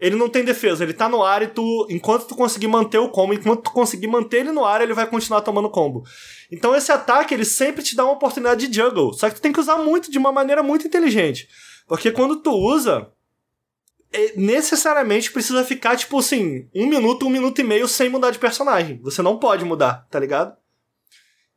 ele 0.03 0.17
não 0.17 0.27
tem 0.27 0.43
defesa, 0.43 0.83
ele 0.83 0.91
tá 0.91 1.07
no 1.07 1.23
ar 1.23 1.41
e 1.43 1.47
tu, 1.47 1.87
enquanto 1.89 2.27
tu 2.27 2.35
conseguir 2.35 2.67
manter 2.67 2.97
o 2.97 3.07
combo, 3.07 3.33
enquanto 3.33 3.63
tu 3.63 3.71
conseguir 3.71 4.07
manter 4.07 4.39
ele 4.41 4.51
no 4.51 4.65
ar, 4.65 4.81
ele 4.81 4.93
vai 4.93 5.07
continuar 5.07 5.39
tomando 5.39 5.69
combo. 5.69 6.03
Então 6.51 6.75
esse 6.75 6.91
ataque, 6.91 7.33
ele 7.33 7.45
sempre 7.45 7.81
te 7.81 7.95
dá 7.95 8.03
uma 8.03 8.11
oportunidade 8.11 8.67
de 8.67 8.75
juggle, 8.75 9.13
só 9.13 9.29
que 9.29 9.35
tu 9.35 9.41
tem 9.41 9.53
que 9.53 9.61
usar 9.61 9.77
muito, 9.77 10.11
de 10.11 10.17
uma 10.17 10.29
maneira 10.29 10.61
muito 10.61 10.85
inteligente. 10.85 11.47
Porque 11.87 12.11
quando 12.11 12.41
tu 12.41 12.51
usa, 12.51 13.07
é, 14.11 14.33
necessariamente 14.35 15.31
precisa 15.31 15.63
ficar, 15.63 15.95
tipo 15.95 16.19
assim, 16.19 16.67
um 16.75 16.85
minuto, 16.85 17.25
um 17.25 17.29
minuto 17.29 17.61
e 17.61 17.63
meio 17.63 17.87
sem 17.87 18.09
mudar 18.09 18.31
de 18.31 18.39
personagem. 18.39 18.99
Você 19.03 19.21
não 19.21 19.39
pode 19.39 19.63
mudar, 19.63 20.05
tá 20.11 20.19
ligado? 20.19 20.53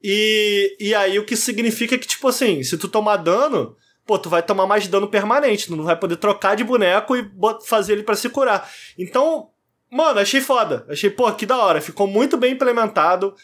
E, 0.01 0.77
e 0.79 0.95
aí 0.95 1.19
o 1.19 1.27
que 1.27 1.35
significa 1.35 1.99
que, 1.99 2.07
tipo 2.07 2.29
assim, 2.29 2.63
se 2.63 2.79
tu 2.79 2.87
tomar 2.87 3.17
dano, 3.17 3.75
pô, 4.07 4.19
tu 4.19 4.31
vai 4.31 4.43
tomar 4.43 4.67
mais 4.67 4.87
dano 4.87 5.09
permanente, 5.09 5.67
tu 5.67 5.77
não 5.77 5.85
vai 5.85 5.97
poder 5.97 6.17
trocar 6.17 6.55
de 6.55 6.63
boneco 6.63 7.17
e 7.17 7.29
fazer 7.67 7.95
ele 7.95 8.03
para 8.05 8.15
se 8.15 8.29
curar. 8.29 8.71
Então, 8.97 9.51
mano, 9.91 10.21
achei 10.21 10.41
foda. 10.41 10.87
Achei, 10.89 11.11
pô, 11.11 11.31
que 11.33 11.45
da 11.45 11.59
hora. 11.59 11.81
Ficou 11.81 12.07
muito 12.07 12.37
bem 12.37 12.53
implementado. 12.53 13.35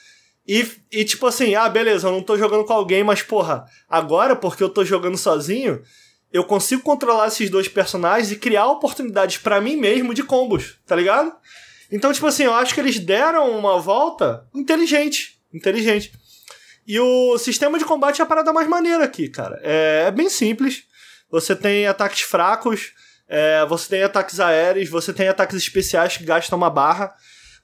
E, 0.46 0.66
e 0.90 1.04
tipo 1.04 1.26
assim, 1.26 1.54
ah, 1.54 1.68
beleza, 1.68 2.08
eu 2.08 2.12
não 2.12 2.22
tô 2.22 2.36
jogando 2.36 2.64
com 2.64 2.72
alguém, 2.72 3.04
mas 3.04 3.22
porra, 3.22 3.64
agora 3.88 4.34
porque 4.34 4.62
eu 4.62 4.68
tô 4.68 4.84
jogando 4.84 5.16
sozinho, 5.16 5.80
eu 6.32 6.42
consigo 6.42 6.82
controlar 6.82 7.28
esses 7.28 7.48
dois 7.48 7.68
personagens 7.68 8.32
e 8.32 8.36
criar 8.36 8.66
oportunidades 8.66 9.38
para 9.38 9.60
mim 9.60 9.76
mesmo 9.76 10.12
de 10.12 10.24
combos, 10.24 10.80
tá 10.84 10.96
ligado? 10.96 11.32
Então, 11.92 12.12
tipo 12.12 12.26
assim, 12.26 12.44
eu 12.44 12.54
acho 12.54 12.74
que 12.74 12.80
eles 12.80 12.98
deram 12.98 13.56
uma 13.56 13.78
volta 13.78 14.48
inteligente. 14.54 15.38
Inteligente. 15.52 16.12
E 16.86 16.98
o 16.98 17.38
sistema 17.38 17.78
de 17.78 17.84
combate 17.84 18.20
é 18.20 18.24
a 18.24 18.26
parada 18.26 18.52
mais 18.52 18.68
maneira 18.68 19.04
aqui, 19.04 19.28
cara. 19.28 19.60
É, 19.62 20.04
é 20.08 20.10
bem 20.10 20.28
simples. 20.28 20.84
Você 21.30 21.54
tem 21.54 21.86
ataques 21.86 22.22
fracos, 22.22 22.92
é, 23.28 23.64
você 23.66 23.88
tem 23.88 24.02
ataques 24.02 24.40
aéreos, 24.40 24.88
você 24.88 25.12
tem 25.12 25.28
ataques 25.28 25.56
especiais 25.56 26.16
que 26.16 26.24
gastam 26.24 26.58
uma 26.58 26.68
barra, 26.68 27.14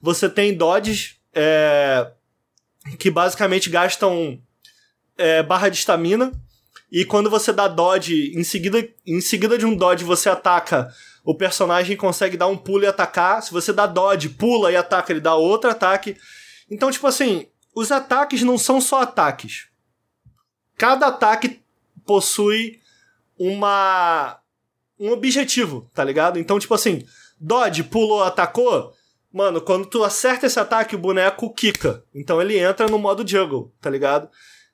você 0.00 0.28
tem 0.28 0.56
dodges 0.56 1.16
é, 1.34 2.10
que 2.98 3.10
basicamente 3.10 3.68
gastam 3.68 4.40
é, 5.16 5.42
barra 5.42 5.68
de 5.68 5.76
estamina. 5.76 6.32
E 6.90 7.04
quando 7.04 7.28
você 7.28 7.52
dá 7.52 7.68
dodge, 7.68 8.32
em 8.34 8.44
seguida, 8.44 8.88
em 9.06 9.20
seguida 9.20 9.58
de 9.58 9.66
um 9.66 9.76
dodge 9.76 10.04
você 10.04 10.30
ataca, 10.30 10.88
o 11.22 11.34
personagem 11.34 11.96
consegue 11.96 12.36
dar 12.36 12.46
um 12.46 12.56
pulo 12.56 12.84
e 12.84 12.86
atacar. 12.86 13.42
Se 13.42 13.52
você 13.52 13.72
dá 13.72 13.84
dodge, 13.86 14.30
pula 14.30 14.72
e 14.72 14.76
ataca, 14.76 15.12
ele 15.12 15.20
dá 15.20 15.34
outro 15.34 15.68
ataque. 15.68 16.16
Então, 16.70 16.90
tipo 16.90 17.06
assim, 17.06 17.46
os 17.78 17.92
ataques 17.92 18.42
não 18.42 18.58
são 18.58 18.80
só 18.80 19.02
ataques. 19.02 19.68
Cada 20.76 21.06
ataque 21.06 21.62
possui 22.04 22.80
uma 23.38 24.40
um 24.98 25.12
objetivo, 25.12 25.88
tá 25.94 26.02
ligado? 26.02 26.40
Então, 26.40 26.58
tipo 26.58 26.74
assim, 26.74 27.06
Dodge 27.38 27.84
pulou, 27.84 28.24
atacou, 28.24 28.92
mano, 29.32 29.60
quando 29.60 29.86
tu 29.86 30.02
acerta 30.02 30.46
esse 30.46 30.58
ataque, 30.58 30.96
o 30.96 30.98
boneco 30.98 31.54
quica. 31.54 32.02
Então 32.12 32.42
ele 32.42 32.58
entra 32.58 32.88
no 32.88 32.98
modo 32.98 33.26
juggle, 33.26 33.72
tá 33.80 33.88
ligado? 33.88 34.28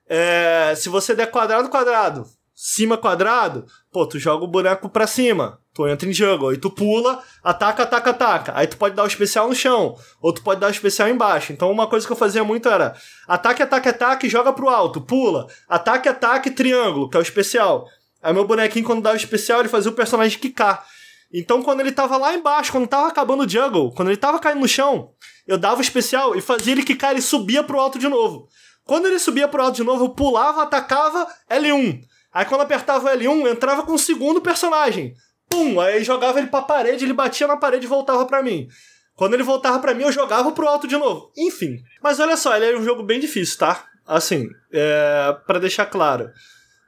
É, 0.07 0.73
se 0.75 0.89
você 0.89 1.13
der 1.13 1.29
quadrado, 1.29 1.69
quadrado, 1.69 2.25
cima, 2.55 2.97
quadrado, 2.97 3.67
pô, 3.91 4.07
tu 4.07 4.17
joga 4.17 4.43
o 4.43 4.47
boneco 4.47 4.89
pra 4.89 5.05
cima. 5.05 5.61
Tu 5.75 5.85
entra 5.89 6.07
em 6.07 6.13
jungle, 6.13 6.47
aí 6.47 6.57
tu 6.57 6.69
pula, 6.69 7.21
ataca, 7.43 7.83
ataca, 7.83 8.11
ataca. 8.11 8.53
Aí 8.55 8.65
tu 8.65 8.77
pode 8.77 8.95
dar 8.95 9.03
o 9.03 9.07
especial 9.07 9.49
no 9.49 9.53
chão, 9.53 9.97
ou 10.21 10.31
tu 10.31 10.41
pode 10.41 10.61
dar 10.61 10.67
o 10.67 10.71
especial 10.71 11.09
embaixo. 11.09 11.51
Então 11.51 11.69
uma 11.69 11.85
coisa 11.85 12.07
que 12.07 12.13
eu 12.13 12.15
fazia 12.15 12.45
muito 12.45 12.69
era 12.69 12.95
ataque, 13.27 13.61
ataque, 13.61 13.89
ataque, 13.89 14.29
joga 14.29 14.53
pro 14.53 14.69
alto, 14.69 15.01
pula, 15.01 15.47
ataque, 15.67 16.07
ataque, 16.07 16.49
triângulo, 16.49 17.09
que 17.09 17.17
é 17.17 17.19
o 17.19 17.21
especial. 17.21 17.89
Aí 18.23 18.33
meu 18.33 18.47
bonequinho, 18.47 18.85
quando 18.85 19.01
dava 19.01 19.15
o 19.15 19.19
especial, 19.19 19.59
ele 19.59 19.67
fazia 19.67 19.91
o 19.91 19.93
personagem 19.93 20.39
quicar. 20.39 20.85
Então 21.33 21.61
quando 21.61 21.81
ele 21.81 21.91
tava 21.91 22.15
lá 22.15 22.33
embaixo, 22.33 22.71
quando 22.71 22.87
tava 22.87 23.09
acabando 23.09 23.43
o 23.43 23.49
jungle, 23.49 23.91
quando 23.91 24.07
ele 24.07 24.17
tava 24.17 24.39
caindo 24.39 24.61
no 24.61 24.69
chão, 24.69 25.11
eu 25.45 25.57
dava 25.57 25.79
o 25.79 25.81
especial 25.81 26.37
e 26.37 26.41
fazia 26.41 26.71
ele 26.71 26.83
quicar, 26.83 27.11
ele 27.11 27.21
subia 27.21 27.61
pro 27.61 27.81
alto 27.81 27.99
de 27.99 28.07
novo. 28.07 28.47
Quando 28.85 29.07
ele 29.07 29.19
subia 29.19 29.45
pro 29.45 29.61
alto 29.61 29.75
de 29.75 29.83
novo, 29.83 30.05
eu 30.05 30.09
pulava, 30.09 30.63
atacava, 30.63 31.27
L1. 31.51 31.99
Aí 32.33 32.45
quando 32.45 32.61
apertava 32.61 33.09
o 33.09 33.17
L1, 33.17 33.51
entrava 33.51 33.83
com 33.83 33.91
o 33.91 33.99
segundo 33.99 34.39
personagem 34.39 35.13
pum, 35.55 35.79
aí 35.79 36.03
jogava 36.03 36.39
ele 36.39 36.47
pra 36.47 36.61
parede, 36.61 37.05
ele 37.05 37.13
batia 37.13 37.47
na 37.47 37.55
parede 37.55 37.85
e 37.85 37.89
voltava 37.89 38.25
para 38.25 38.43
mim. 38.43 38.67
Quando 39.15 39.33
ele 39.33 39.43
voltava 39.43 39.79
para 39.79 39.93
mim, 39.93 40.03
eu 40.03 40.11
jogava 40.11 40.51
pro 40.51 40.67
alto 40.67 40.87
de 40.87 40.97
novo. 40.97 41.31
Enfim. 41.37 41.81
Mas 42.03 42.19
olha 42.19 42.35
só, 42.35 42.55
ele 42.55 42.65
é 42.65 42.77
um 42.77 42.83
jogo 42.83 43.01
bem 43.01 43.19
difícil, 43.19 43.57
tá? 43.57 43.85
Assim, 44.05 44.49
é, 44.71 45.35
para 45.47 45.59
deixar 45.59 45.85
claro. 45.85 46.29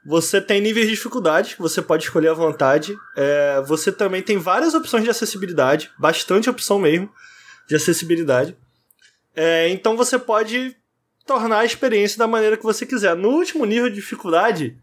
Você 0.06 0.40
tem 0.40 0.60
níveis 0.60 0.86
de 0.86 0.94
dificuldade 0.94 1.56
que 1.56 1.62
você 1.62 1.80
pode 1.80 2.04
escolher 2.04 2.28
à 2.28 2.34
vontade. 2.34 2.96
É, 3.16 3.62
você 3.66 3.90
também 3.90 4.22
tem 4.22 4.36
várias 4.36 4.74
opções 4.74 5.04
de 5.04 5.10
acessibilidade, 5.10 5.90
bastante 5.98 6.50
opção 6.50 6.78
mesmo 6.78 7.10
de 7.66 7.74
acessibilidade. 7.74 8.56
É, 9.34 9.68
então 9.70 9.96
você 9.96 10.18
pode 10.18 10.76
tornar 11.26 11.60
a 11.60 11.64
experiência 11.64 12.18
da 12.18 12.26
maneira 12.26 12.56
que 12.56 12.62
você 12.62 12.84
quiser. 12.84 13.16
No 13.16 13.30
último 13.30 13.64
nível 13.64 13.88
de 13.88 13.96
dificuldade, 13.96 14.78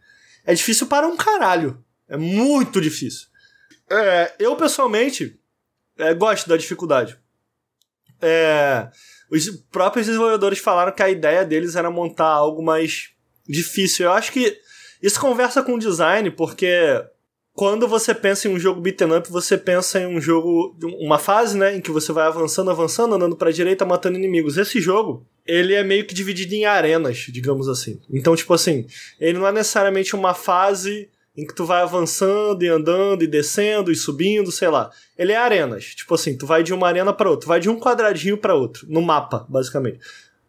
é 0.45 0.53
difícil 0.53 0.87
para 0.87 1.07
um 1.07 1.15
caralho. 1.15 1.83
É 2.07 2.17
muito 2.17 2.81
difícil. 2.81 3.27
É, 3.89 4.33
eu 4.39 4.55
pessoalmente 4.55 5.39
é, 5.97 6.13
gosto 6.13 6.49
da 6.49 6.57
dificuldade. 6.57 7.17
É, 8.21 8.89
os 9.29 9.49
próprios 9.71 10.07
desenvolvedores 10.07 10.59
falaram 10.59 10.91
que 10.91 11.03
a 11.03 11.09
ideia 11.09 11.45
deles 11.45 11.75
era 11.75 11.89
montar 11.89 12.27
algo 12.27 12.63
mais 12.63 13.11
difícil. 13.47 14.05
Eu 14.05 14.13
acho 14.13 14.31
que 14.31 14.57
isso 15.01 15.19
conversa 15.19 15.61
com 15.61 15.75
o 15.75 15.79
design, 15.79 16.31
porque 16.31 16.67
quando 17.53 17.87
você 17.87 18.13
pensa 18.13 18.47
em 18.47 18.51
um 18.53 18.59
jogo 18.59 18.81
beat'em 18.81 19.15
up, 19.15 19.31
você 19.31 19.57
pensa 19.57 19.99
em 19.99 20.05
um 20.05 20.19
jogo, 20.19 20.75
uma 20.99 21.17
fase, 21.17 21.57
né, 21.57 21.75
em 21.75 21.81
que 21.81 21.91
você 21.91 22.11
vai 22.11 22.27
avançando, 22.27 22.69
avançando, 22.69 23.15
andando 23.15 23.35
para 23.35 23.51
direita, 23.51 23.85
matando 23.85 24.17
inimigos. 24.17 24.57
Esse 24.57 24.81
jogo, 24.81 25.25
ele 25.45 25.73
é 25.73 25.83
meio 25.83 26.05
que 26.05 26.13
dividido 26.13 26.53
em 26.53 26.65
arenas, 26.65 27.17
digamos 27.29 27.69
assim. 27.69 28.01
Então, 28.09 28.35
tipo 28.35 28.53
assim, 28.53 28.85
ele 29.19 29.37
não 29.37 29.47
é 29.47 29.51
necessariamente 29.51 30.15
uma 30.15 30.33
fase 30.33 31.09
em 31.37 31.45
que 31.45 31.53
tu 31.53 31.65
vai 31.65 31.81
avançando 31.81 32.63
e 32.63 32.67
andando 32.67 33.23
e 33.23 33.27
descendo 33.27 33.91
e 33.91 33.95
subindo, 33.95 34.51
sei 34.51 34.69
lá. 34.69 34.89
Ele 35.17 35.33
é 35.33 35.37
arenas. 35.37 35.95
Tipo 35.95 36.15
assim, 36.15 36.37
tu 36.37 36.45
vai 36.45 36.63
de 36.63 36.73
uma 36.73 36.87
arena 36.87 37.11
para 37.11 37.29
outra, 37.29 37.45
tu 37.45 37.47
vai 37.49 37.59
de 37.59 37.69
um 37.69 37.79
quadradinho 37.79 38.37
para 38.37 38.55
outro, 38.55 38.85
no 38.89 39.01
mapa, 39.01 39.45
basicamente. 39.49 39.99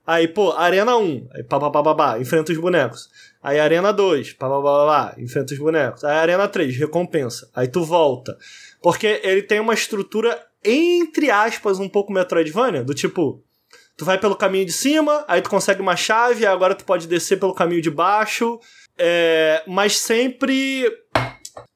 Aí, 0.07 0.29
pô, 0.29 0.53
arena 0.53 0.97
1, 0.97 1.29
aí 1.33 1.43
pá, 1.43 1.59
pá, 1.59 1.69
pá, 1.69 1.83
pá, 1.83 1.95
pá, 1.95 2.19
enfrenta 2.21 2.53
os 2.53 2.59
bonecos. 2.59 3.11
Aí 3.43 3.59
arena 3.59 3.93
2, 3.93 4.35
pá, 4.35 4.49
pá, 4.49 4.63
pá, 4.63 4.63
pá, 4.63 4.87
pá, 4.87 5.21
enfrenta 5.21 5.53
os 5.53 5.59
bonecos. 5.59 6.05
Aí 6.05 6.17
arena 6.17 6.47
3, 6.47 6.77
recompensa. 6.77 7.51
Aí 7.53 7.67
tu 7.67 7.85
volta. 7.85 8.39
Porque 8.81 9.21
ele 9.25 9.43
tem 9.43 9.59
uma 9.59 9.75
estrutura, 9.75 10.41
entre 10.65 11.29
aspas, 11.29 11.81
um 11.81 11.89
pouco 11.89 12.13
Metroidvania, 12.13 12.85
do 12.85 12.95
tipo, 12.95 13.43
tu 13.97 14.05
vai 14.05 14.17
pelo 14.17 14.37
caminho 14.37 14.67
de 14.67 14.73
cima, 14.73 15.25
aí 15.27 15.43
tu 15.43 15.51
consegue 15.51 15.81
uma 15.81 15.97
chave, 15.97 16.47
agora 16.47 16.77
tu 16.77 16.85
pode 16.85 17.09
descer 17.09 17.41
pelo 17.41 17.55
caminho 17.55 17.83
de 17.83 17.91
baixo, 17.91 18.61
é, 18.99 19.63
mas 19.67 19.99
sempre. 19.99 20.91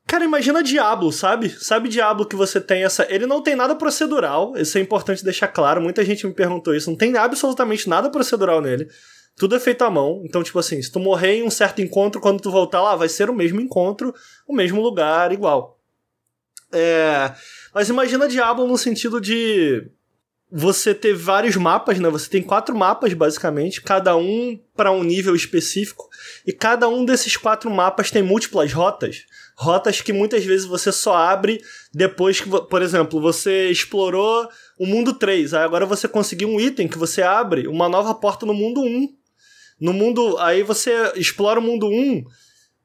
Cara, 0.06 0.24
imagina 0.24 0.62
Diablo, 0.62 1.12
sabe? 1.12 1.50
Sabe 1.50 1.88
Diablo 1.88 2.26
que 2.26 2.34
você 2.34 2.60
tem 2.60 2.84
essa. 2.84 3.06
Ele 3.08 3.26
não 3.26 3.42
tem 3.42 3.54
nada 3.54 3.74
procedural, 3.76 4.56
isso 4.56 4.76
é 4.76 4.80
importante 4.80 5.24
deixar 5.24 5.48
claro. 5.48 5.80
Muita 5.80 6.04
gente 6.04 6.26
me 6.26 6.34
perguntou 6.34 6.74
isso. 6.74 6.90
Não 6.90 6.96
tem 6.96 7.16
absolutamente 7.16 7.88
nada 7.88 8.10
procedural 8.10 8.60
nele. 8.60 8.88
Tudo 9.36 9.54
é 9.54 9.60
feito 9.60 9.82
à 9.82 9.90
mão. 9.90 10.22
Então, 10.24 10.42
tipo 10.42 10.58
assim, 10.58 10.82
se 10.82 10.90
tu 10.90 10.98
morrer 10.98 11.36
em 11.36 11.42
um 11.44 11.50
certo 11.50 11.80
encontro, 11.80 12.20
quando 12.20 12.40
tu 12.40 12.50
voltar 12.50 12.82
lá, 12.82 12.96
vai 12.96 13.08
ser 13.08 13.30
o 13.30 13.34
mesmo 13.34 13.60
encontro, 13.60 14.12
o 14.46 14.54
mesmo 14.54 14.82
lugar, 14.82 15.32
igual. 15.32 15.78
É. 16.72 17.32
Mas 17.74 17.88
imagina 17.88 18.28
Diablo 18.28 18.66
no 18.66 18.76
sentido 18.76 19.20
de. 19.20 19.90
Você 20.51 20.94
ter 20.94 21.14
vários 21.14 21.55
mapas, 21.57 21.98
né? 22.01 22.09
Você 22.09 22.28
tem 22.28 22.42
quatro 22.42 22.76
mapas, 22.76 23.12
basicamente, 23.14 23.80
cada 23.80 24.16
um 24.16 24.59
para 24.74 24.90
um 24.90 25.05
nível 25.05 25.34
específico. 25.34 26.09
E 26.46 26.53
cada 26.53 26.88
um 26.88 27.05
desses 27.05 27.36
quatro 27.36 27.70
mapas 27.70 28.11
tem 28.11 28.22
múltiplas 28.22 28.72
rotas. 28.72 29.24
Rotas 29.57 30.01
que 30.01 30.12
muitas 30.12 30.44
vezes 30.44 30.66
você 30.66 30.90
só 30.90 31.14
abre 31.14 31.62
depois 31.92 32.40
que, 32.40 32.48
por 32.48 32.82
exemplo, 32.82 33.20
você 33.20 33.68
explorou 33.68 34.48
o 34.78 34.86
mundo 34.86 35.14
3. 35.14 35.55
Aí 35.55 35.62
agora 35.62 35.86
você 35.86 36.09
conseguiu 36.09 36.48
um 36.48 36.61
item 36.61 36.88
que 36.88 36.98
você 36.98 37.22
abre 37.22 37.68
uma 37.68 37.88
nova 37.88 38.14
porta 38.14 38.44
no 38.44 38.55
mundo 38.55 38.80
1. 38.80 39.09
No 39.80 39.92
mundo. 39.92 40.36
Aí 40.38 40.62
você 40.62 41.12
explora 41.14 41.61
o 41.61 41.62
mundo 41.62 41.86
1 41.86 42.24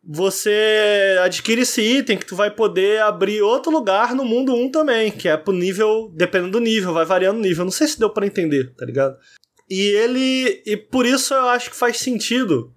você 0.07 1.17
adquire 1.23 1.61
esse 1.61 1.81
item 1.81 2.17
que 2.17 2.25
tu 2.25 2.35
vai 2.35 2.51
poder 2.51 3.01
abrir 3.01 3.41
outro 3.41 3.71
lugar 3.71 4.13
no 4.13 4.23
mundo 4.23 4.53
1 4.53 4.69
também, 4.69 5.11
que 5.11 5.27
é 5.27 5.35
pro 5.35 5.51
nível, 5.51 6.11
dependendo 6.13 6.51
do 6.51 6.59
nível, 6.59 6.93
vai 6.93 7.05
variando 7.05 7.37
o 7.37 7.41
nível. 7.41 7.65
Não 7.65 7.71
sei 7.71 7.87
se 7.87 7.97
deu 7.97 8.09
para 8.09 8.27
entender, 8.27 8.73
tá 8.75 8.85
ligado? 8.85 9.17
E 9.69 9.81
ele. 9.81 10.61
E 10.65 10.77
por 10.77 11.05
isso 11.05 11.33
eu 11.33 11.47
acho 11.49 11.71
que 11.71 11.75
faz 11.75 11.97
sentido 11.97 12.71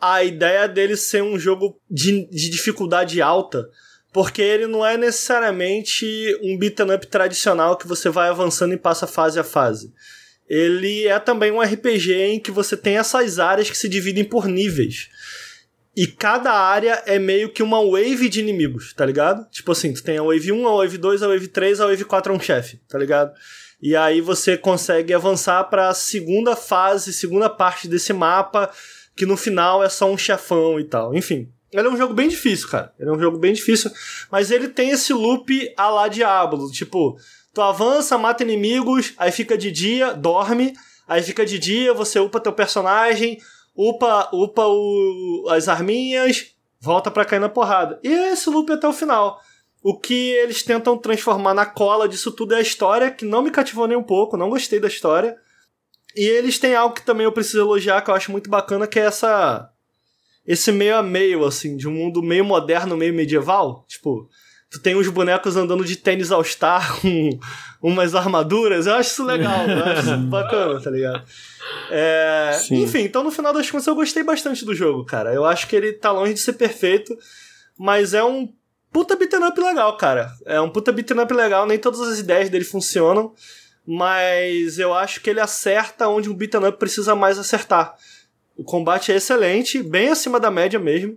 a 0.00 0.24
ideia 0.24 0.66
dele 0.66 0.96
ser 0.96 1.22
um 1.22 1.38
jogo 1.38 1.78
de, 1.90 2.26
de 2.28 2.48
dificuldade 2.50 3.20
alta. 3.20 3.68
Porque 4.12 4.40
ele 4.40 4.66
não 4.66 4.86
é 4.86 4.96
necessariamente 4.96 6.06
um 6.42 6.56
beat'em 6.56 6.90
up 6.90 7.06
tradicional 7.08 7.76
que 7.76 7.86
você 7.86 8.08
vai 8.08 8.30
avançando 8.30 8.72
e 8.72 8.78
passa 8.78 9.06
fase 9.06 9.38
a 9.38 9.44
fase. 9.44 9.92
Ele 10.48 11.06
é 11.06 11.18
também 11.18 11.52
um 11.52 11.60
RPG 11.60 12.14
em 12.14 12.40
que 12.40 12.50
você 12.50 12.78
tem 12.78 12.96
essas 12.96 13.38
áreas 13.38 13.68
que 13.68 13.76
se 13.76 13.90
dividem 13.90 14.24
por 14.24 14.46
níveis. 14.46 15.10
E 15.96 16.06
cada 16.06 16.52
área 16.52 17.02
é 17.06 17.18
meio 17.18 17.48
que 17.48 17.62
uma 17.62 17.82
wave 17.82 18.28
de 18.28 18.40
inimigos, 18.40 18.92
tá 18.92 19.06
ligado? 19.06 19.48
Tipo 19.50 19.72
assim, 19.72 19.94
tu 19.94 20.02
tem 20.02 20.18
a 20.18 20.22
wave 20.22 20.52
1, 20.52 20.68
a 20.68 20.76
wave 20.76 20.98
2, 20.98 21.22
a 21.22 21.28
wave 21.28 21.48
3, 21.48 21.80
a 21.80 21.86
wave 21.86 22.04
4 22.04 22.32
é 22.32 22.36
um 22.36 22.40
chefe, 22.40 22.78
tá 22.86 22.98
ligado? 22.98 23.32
E 23.80 23.96
aí 23.96 24.20
você 24.20 24.58
consegue 24.58 25.14
avançar 25.14 25.64
para 25.64 25.88
a 25.88 25.94
segunda 25.94 26.54
fase, 26.54 27.14
segunda 27.14 27.48
parte 27.48 27.88
desse 27.88 28.12
mapa, 28.12 28.70
que 29.16 29.24
no 29.24 29.38
final 29.38 29.82
é 29.82 29.88
só 29.88 30.10
um 30.10 30.18
chefão 30.18 30.78
e 30.78 30.84
tal. 30.84 31.14
Enfim, 31.14 31.48
ele 31.72 31.88
é 31.88 31.90
um 31.90 31.96
jogo 31.96 32.12
bem 32.12 32.28
difícil, 32.28 32.68
cara. 32.68 32.92
Ele 32.98 33.08
é 33.08 33.12
um 33.12 33.18
jogo 33.18 33.38
bem 33.38 33.54
difícil, 33.54 33.90
mas 34.30 34.50
ele 34.50 34.68
tem 34.68 34.90
esse 34.90 35.14
loop 35.14 35.72
a 35.78 35.88
lá 35.88 36.08
Diablo, 36.08 36.70
tipo, 36.70 37.18
tu 37.54 37.62
avança, 37.62 38.18
mata 38.18 38.42
inimigos, 38.42 39.14
aí 39.16 39.32
fica 39.32 39.56
de 39.56 39.72
dia, 39.72 40.12
dorme, 40.12 40.74
aí 41.08 41.22
fica 41.22 41.44
de 41.46 41.58
dia, 41.58 41.94
você 41.94 42.18
upa 42.18 42.38
teu 42.38 42.52
personagem, 42.52 43.38
upa, 43.76 44.28
upa 44.32 44.66
o, 44.66 45.46
as 45.50 45.68
arminhas, 45.68 46.54
volta 46.80 47.10
pra 47.10 47.24
cair 47.24 47.40
na 47.40 47.48
porrada. 47.48 48.00
E 48.02 48.08
é 48.08 48.32
esse 48.32 48.48
loop 48.48 48.72
até 48.72 48.88
o 48.88 48.92
final. 48.92 49.40
O 49.82 49.98
que 49.98 50.30
eles 50.32 50.62
tentam 50.62 50.96
transformar 50.98 51.54
na 51.54 51.66
cola 51.66 52.08
disso 52.08 52.32
tudo 52.32 52.54
é 52.54 52.58
a 52.58 52.62
história, 52.62 53.10
que 53.10 53.24
não 53.24 53.42
me 53.42 53.50
cativou 53.50 53.86
nem 53.86 53.96
um 53.96 54.02
pouco, 54.02 54.36
não 54.36 54.50
gostei 54.50 54.80
da 54.80 54.88
história. 54.88 55.36
E 56.16 56.24
eles 56.24 56.58
têm 56.58 56.74
algo 56.74 56.94
que 56.94 57.04
também 57.04 57.24
eu 57.24 57.32
preciso 57.32 57.60
elogiar, 57.60 58.00
que 58.00 58.10
eu 58.10 58.14
acho 58.14 58.32
muito 58.32 58.48
bacana, 58.48 58.86
que 58.86 58.98
é 58.98 59.04
essa. 59.04 59.70
Esse 60.46 60.72
meio 60.72 60.96
a 60.96 61.02
meio, 61.02 61.44
assim, 61.44 61.76
de 61.76 61.86
um 61.86 61.92
mundo 61.92 62.22
meio 62.22 62.44
moderno, 62.44 62.96
meio 62.96 63.12
medieval. 63.12 63.84
Tipo, 63.86 64.28
tu 64.70 64.80
tem 64.80 64.96
uns 64.96 65.08
bonecos 65.08 65.56
andando 65.56 65.84
de 65.84 65.96
tênis 65.96 66.32
All-Star 66.32 66.98
com 67.00 67.38
umas 67.82 68.14
armaduras. 68.14 68.86
Eu 68.86 68.94
acho 68.94 69.10
isso 69.10 69.24
legal, 69.24 69.68
eu 69.68 69.84
acho 69.84 70.02
isso 70.02 70.18
bacana, 70.28 70.80
tá 70.80 70.90
ligado? 70.90 71.24
É, 71.90 72.58
enfim, 72.70 73.00
então 73.00 73.22
no 73.22 73.30
final 73.30 73.52
das 73.52 73.70
contas 73.70 73.86
eu 73.86 73.94
gostei 73.94 74.22
bastante 74.22 74.64
do 74.64 74.74
jogo, 74.74 75.04
cara. 75.04 75.32
Eu 75.32 75.44
acho 75.44 75.66
que 75.68 75.76
ele 75.76 75.92
tá 75.92 76.10
longe 76.10 76.34
de 76.34 76.40
ser 76.40 76.54
perfeito, 76.54 77.16
mas 77.78 78.14
é 78.14 78.24
um 78.24 78.52
puta 78.92 79.14
beat'em 79.14 79.44
up 79.44 79.60
legal, 79.60 79.96
cara. 79.96 80.32
É 80.44 80.60
um 80.60 80.70
puta 80.70 80.92
beat'em 80.92 81.20
up 81.20 81.32
legal, 81.32 81.66
nem 81.66 81.78
todas 81.78 82.00
as 82.00 82.18
ideias 82.18 82.48
dele 82.48 82.64
funcionam, 82.64 83.34
mas 83.86 84.78
eu 84.78 84.92
acho 84.94 85.20
que 85.20 85.30
ele 85.30 85.40
acerta 85.40 86.08
onde 86.08 86.28
um 86.28 86.34
beat'em 86.34 86.66
up 86.66 86.78
precisa 86.78 87.14
mais 87.14 87.38
acertar. 87.38 87.94
O 88.56 88.64
combate 88.64 89.12
é 89.12 89.16
excelente, 89.16 89.82
bem 89.82 90.08
acima 90.08 90.40
da 90.40 90.50
média 90.50 90.78
mesmo. 90.78 91.16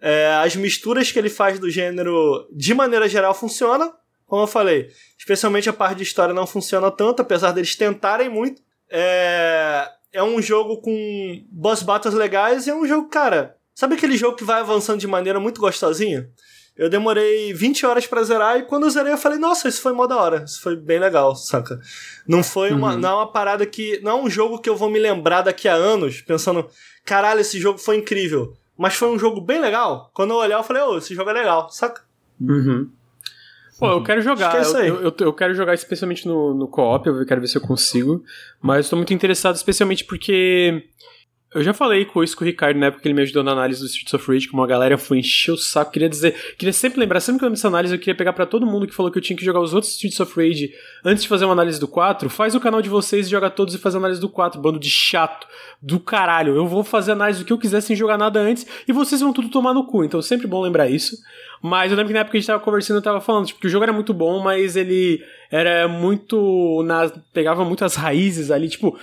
É, 0.00 0.32
as 0.42 0.56
misturas 0.56 1.12
que 1.12 1.18
ele 1.18 1.28
faz 1.28 1.58
do 1.58 1.68
gênero, 1.68 2.48
de 2.52 2.72
maneira 2.72 3.08
geral, 3.08 3.34
funciona. 3.34 3.92
Como 4.26 4.42
eu 4.42 4.46
falei, 4.46 4.90
especialmente 5.18 5.68
a 5.68 5.72
parte 5.72 5.98
de 5.98 6.02
história 6.02 6.34
não 6.34 6.46
funciona 6.46 6.90
tanto, 6.90 7.22
apesar 7.22 7.52
deles 7.52 7.74
tentarem 7.74 8.28
muito. 8.28 8.62
É, 8.90 9.90
é 10.12 10.22
um 10.22 10.40
jogo 10.40 10.80
com 10.80 11.44
boss 11.50 11.82
battles 11.82 12.14
legais 12.14 12.66
e 12.66 12.70
é 12.70 12.74
um 12.74 12.86
jogo, 12.86 13.08
cara. 13.08 13.56
Sabe 13.74 13.94
aquele 13.94 14.16
jogo 14.16 14.36
que 14.36 14.44
vai 14.44 14.60
avançando 14.60 14.98
de 14.98 15.06
maneira 15.06 15.38
muito 15.38 15.60
gostosinha? 15.60 16.28
Eu 16.76 16.88
demorei 16.88 17.52
20 17.52 17.86
horas 17.86 18.06
para 18.06 18.22
zerar 18.22 18.56
e 18.56 18.62
quando 18.62 18.84
eu 18.84 18.90
zerei 18.90 19.12
eu 19.12 19.18
falei, 19.18 19.38
nossa, 19.38 19.68
isso 19.68 19.82
foi 19.82 19.92
mó 19.92 20.06
da 20.06 20.16
hora, 20.16 20.44
isso 20.44 20.60
foi 20.60 20.76
bem 20.76 21.00
legal, 21.00 21.34
saca? 21.34 21.80
Não 22.26 22.42
foi 22.42 22.72
uma, 22.72 22.92
uhum. 22.92 22.98
não 22.98 23.08
é 23.08 23.14
uma 23.14 23.32
parada 23.32 23.66
que, 23.66 24.00
não 24.00 24.12
é 24.12 24.22
um 24.22 24.30
jogo 24.30 24.60
que 24.60 24.70
eu 24.70 24.76
vou 24.76 24.88
me 24.88 24.98
lembrar 24.98 25.42
daqui 25.42 25.68
a 25.68 25.74
anos, 25.74 26.20
pensando, 26.20 26.68
caralho, 27.04 27.40
esse 27.40 27.58
jogo 27.58 27.78
foi 27.78 27.96
incrível. 27.96 28.54
Mas 28.76 28.94
foi 28.94 29.08
um 29.08 29.18
jogo 29.18 29.40
bem 29.40 29.60
legal. 29.60 30.08
Quando 30.14 30.30
eu 30.30 30.36
olhar, 30.36 30.58
eu 30.58 30.62
falei, 30.62 30.82
ô, 30.82 30.92
oh, 30.92 30.98
esse 30.98 31.12
jogo 31.12 31.30
é 31.30 31.32
legal, 31.32 31.68
saca? 31.68 32.02
Uhum. 32.40 32.88
Pô, 33.78 33.92
eu 33.92 34.02
quero 34.02 34.20
jogar. 34.20 34.50
Que 34.50 34.76
é 34.76 34.90
eu, 34.90 35.02
eu, 35.02 35.14
eu, 35.20 35.32
quero 35.32 35.54
jogar 35.54 35.72
especialmente 35.72 36.26
no, 36.26 36.52
no 36.52 36.66
co-op, 36.66 37.06
eu 37.06 37.24
quero 37.24 37.40
ver 37.40 37.46
se 37.46 37.56
eu 37.56 37.62
consigo. 37.62 38.24
Mas 38.60 38.86
estou 38.86 38.96
muito 38.96 39.14
interessado, 39.14 39.54
especialmente 39.54 40.04
porque. 40.04 40.88
Eu 41.54 41.62
já 41.62 41.72
falei 41.72 42.04
com 42.04 42.22
isso 42.22 42.36
com 42.36 42.44
o 42.44 42.46
Ricardo 42.46 42.78
na 42.78 42.86
época 42.86 43.00
que 43.00 43.08
ele 43.08 43.14
me 43.14 43.22
ajudou 43.22 43.42
na 43.42 43.52
análise 43.52 43.80
do 43.80 43.86
Streets 43.86 44.12
of 44.12 44.30
Rage, 44.30 44.48
como 44.48 44.62
a 44.62 44.66
galera 44.66 44.98
foi 44.98 45.18
encher 45.18 45.52
o 45.52 45.56
saco. 45.56 45.90
Queria 45.90 46.08
dizer, 46.08 46.34
queria 46.58 46.74
sempre 46.74 47.00
lembrar, 47.00 47.20
sempre 47.20 47.38
que 47.38 47.46
eu 47.46 47.52
essa 47.52 47.68
análise, 47.68 47.94
eu 47.94 47.98
queria 47.98 48.14
pegar 48.14 48.34
para 48.34 48.44
todo 48.44 48.66
mundo 48.66 48.86
que 48.86 48.94
falou 48.94 49.10
que 49.10 49.16
eu 49.16 49.22
tinha 49.22 49.36
que 49.36 49.44
jogar 49.44 49.60
os 49.60 49.72
outros 49.72 49.92
Streets 49.92 50.20
of 50.20 50.34
Rage 50.36 50.74
antes 51.02 51.22
de 51.22 51.28
fazer 51.28 51.46
uma 51.46 51.54
análise 51.54 51.80
do 51.80 51.88
4. 51.88 52.28
Faz 52.28 52.54
o 52.54 52.60
canal 52.60 52.82
de 52.82 52.90
vocês 52.90 53.26
e 53.26 53.30
joga 53.30 53.48
todos 53.48 53.74
e 53.74 53.78
faz 53.78 53.94
a 53.94 53.98
análise 53.98 54.20
do 54.20 54.28
4, 54.28 54.60
bando 54.60 54.78
de 54.78 54.90
chato 54.90 55.46
do 55.80 55.98
caralho. 55.98 56.54
Eu 56.54 56.66
vou 56.66 56.84
fazer 56.84 57.12
análise 57.12 57.38
do 57.38 57.46
que 57.46 57.52
eu 57.52 57.58
quiser 57.58 57.80
sem 57.80 57.96
jogar 57.96 58.18
nada 58.18 58.38
antes 58.40 58.66
e 58.86 58.92
vocês 58.92 59.22
vão 59.22 59.32
tudo 59.32 59.48
tomar 59.48 59.72
no 59.72 59.86
cu. 59.86 60.04
Então, 60.04 60.20
sempre 60.20 60.46
bom 60.46 60.60
lembrar 60.60 60.90
isso. 60.90 61.16
Mas 61.62 61.90
eu 61.90 61.96
lembro 61.96 62.08
que 62.08 62.14
na 62.14 62.20
época 62.20 62.32
que 62.32 62.36
a 62.36 62.40
gente 62.40 62.46
tava 62.46 62.62
conversando, 62.62 62.98
eu 62.98 63.02
tava 63.02 63.22
falando, 63.22 63.46
tipo, 63.46 63.60
que 63.60 63.66
o 63.66 63.70
jogo 63.70 63.84
era 63.84 63.92
muito 63.92 64.12
bom, 64.12 64.40
mas 64.42 64.76
ele 64.76 65.24
era 65.50 65.88
muito. 65.88 66.82
Na, 66.84 67.10
pegava 67.32 67.64
muitas 67.64 67.94
raízes 67.94 68.50
ali, 68.50 68.68
tipo. 68.68 68.98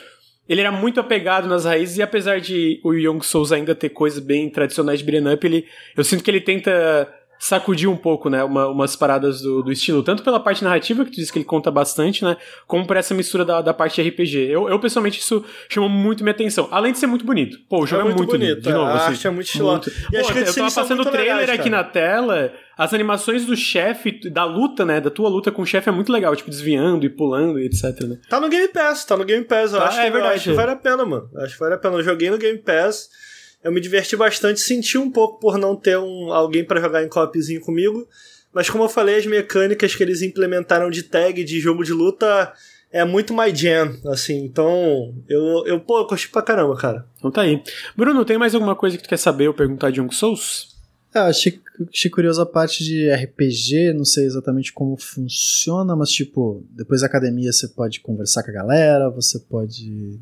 Ele 0.48 0.62
era 0.62 0.72
muito 0.72 1.00
apegado 1.00 1.48
nas 1.48 1.66
raízes, 1.66 1.98
e 1.98 2.02
apesar 2.02 2.39
de 2.39 2.80
o 2.84 2.93
Young 2.93 3.22
Souls 3.22 3.52
ainda 3.52 3.74
ter 3.74 3.89
coisas 3.89 4.20
bem 4.20 4.50
tradicionais 4.50 5.00
de 5.00 5.06
beat'em 5.06 5.34
up, 5.34 5.46
ele, 5.46 5.66
eu 5.98 6.04
sinto 6.04 6.24
que 6.24 6.30
ele 6.30 6.41
tenta 6.41 7.12
sacudir 7.38 7.90
um 7.90 7.98
pouco, 7.98 8.30
né, 8.30 8.44
uma, 8.44 8.68
umas 8.68 8.96
paradas 8.96 9.42
do, 9.42 9.62
do, 9.62 9.72
estilo, 9.72 10.04
tanto 10.04 10.24
pela 10.24 10.40
parte 10.40 10.64
narrativa, 10.64 11.04
que 11.04 11.12
tu 11.12 11.16
disse 11.16 11.32
que 11.32 11.40
ele 11.40 11.46
conta 11.46 11.70
bastante, 11.70 12.24
né, 12.24 12.38
como 12.68 12.86
por 12.86 12.98
essa 12.98 13.14
mistura 13.14 13.44
da, 13.44 13.62
da 13.62 13.74
parte 13.74 14.02
RPG. 14.02 14.48
Eu, 14.50 14.70
eu, 14.70 14.80
pessoalmente, 14.80 15.20
isso 15.20 15.44
chamou 15.70 15.90
muito 15.90 16.24
minha 16.24 16.32
atenção. 16.32 16.68
Além 16.72 16.92
de 16.92 16.98
ser 16.98 17.08
muito 17.08 17.26
bonito. 17.26 17.60
Pô, 17.70 17.84
o 17.84 17.88
jogo 17.88 18.08
é, 18.08 18.12
é 18.12 18.16
muito, 18.16 18.32
bonito. 18.32 18.62
De 18.62 18.72
novo, 18.72 18.86
a 18.86 18.96
assim, 18.96 19.12
arte 19.12 19.28
é 19.28 19.30
muito 19.30 19.48
estilosa. 19.48 19.92
E 20.12 20.22
Pô, 20.22 20.32
eu 20.32 20.54
tava 20.54 20.72
passando 20.72 21.02
o 21.02 21.06
trailer 21.06 21.38
legais, 21.38 21.60
aqui 21.60 21.70
na 21.70 21.84
tela, 21.84 22.54
as 22.78 22.94
animações 22.94 23.46
do 23.46 23.56
chefe, 23.56 24.30
da 24.30 24.46
luta, 24.46 24.86
né, 24.86 25.02
da 25.02 25.10
tua 25.10 25.30
luta 25.30 25.52
com 25.52 25.62
o 25.62 25.66
chefe 25.66 25.90
é 25.90 25.92
muito 25.92 26.12
legal, 26.12 26.36
tipo, 26.36 26.50
desviando 26.50 27.06
e 27.06 27.10
pulando 27.10 27.60
e 27.60 27.66
etc, 27.66 28.02
né. 28.02 28.18
Tá 28.30 28.40
no 28.40 28.50
Game 28.50 28.68
Pass, 28.70 29.06
tá 29.06 29.18
no 29.18 29.26
Game 29.26 29.46
Pass, 29.46 29.74
eu, 29.74 29.80
tá, 29.80 29.88
acho, 29.88 30.00
é 30.00 30.10
verdade. 30.10 30.26
eu 30.26 30.32
acho 30.32 30.50
que 30.50 30.56
vale 30.56 30.72
a 30.72 30.76
pena, 30.76 31.06
mano. 31.06 31.30
Acho 31.38 31.54
que 31.54 31.60
vale 31.60 31.76
a 31.76 31.78
pena. 31.78 31.96
Eu 31.96 32.04
joguei 32.04 32.30
no 32.30 32.38
Game 32.38 32.60
Pass 32.60 33.10
eu 33.66 33.72
me 33.72 33.82
diverti 33.82 34.16
bastante, 34.16 34.59
senti 34.59 34.95
um 34.95 35.09
pouco 35.09 35.39
por 35.39 35.57
não 35.57 35.76
ter 35.76 35.97
um, 35.97 36.32
alguém 36.32 36.63
para 36.63 36.80
jogar 36.80 37.03
em 37.03 37.09
copzinho 37.09 37.59
comigo. 37.59 38.07
Mas 38.53 38.70
como 38.70 38.84
eu 38.84 38.89
falei, 38.89 39.16
as 39.18 39.26
mecânicas 39.26 39.95
que 39.95 40.03
eles 40.03 40.22
implementaram 40.22 40.88
de 40.91 41.01
tag 41.01 41.43
de 41.43 41.59
jogo 41.59 41.84
de 41.84 41.91
luta 41.91 42.53
é 42.91 43.03
muito 43.03 43.36
my 43.36 43.53
jam, 43.53 43.97
assim. 44.05 44.45
Então, 44.45 45.16
eu, 45.28 45.66
eu 45.66 45.80
pô, 45.80 45.97
eu 45.97 46.05
curti 46.05 46.30
pra 46.30 46.43
caramba, 46.43 46.78
cara. 46.78 47.07
Então 47.18 47.32
tá 47.32 47.41
aí. 47.41 47.59
Bruno, 47.97 48.24
tem 48.24 48.38
mais 48.38 48.53
alguma 48.53 48.76
coisa 48.76 48.97
que 48.97 49.03
tu 49.03 49.09
quer 49.09 49.18
saber 49.18 49.47
ou 49.47 49.53
perguntar 49.53 49.89
de 49.89 49.99
Young 49.99 50.13
Souls? 50.13 50.76
É, 51.11 51.18
achei, 51.22 51.59
achei 51.91 52.11
curioso 52.11 52.39
a 52.41 52.45
parte 52.45 52.84
de 52.84 53.09
RPG, 53.09 53.93
não 53.93 54.05
sei 54.05 54.26
exatamente 54.26 54.72
como 54.72 54.95
funciona, 54.95 55.95
mas 55.95 56.11
tipo, 56.11 56.63
depois 56.70 57.01
da 57.01 57.07
academia 57.07 57.51
você 57.51 57.68
pode 57.68 57.99
conversar 57.99 58.43
com 58.43 58.51
a 58.51 58.53
galera, 58.53 59.09
você 59.09 59.39
pode 59.39 60.20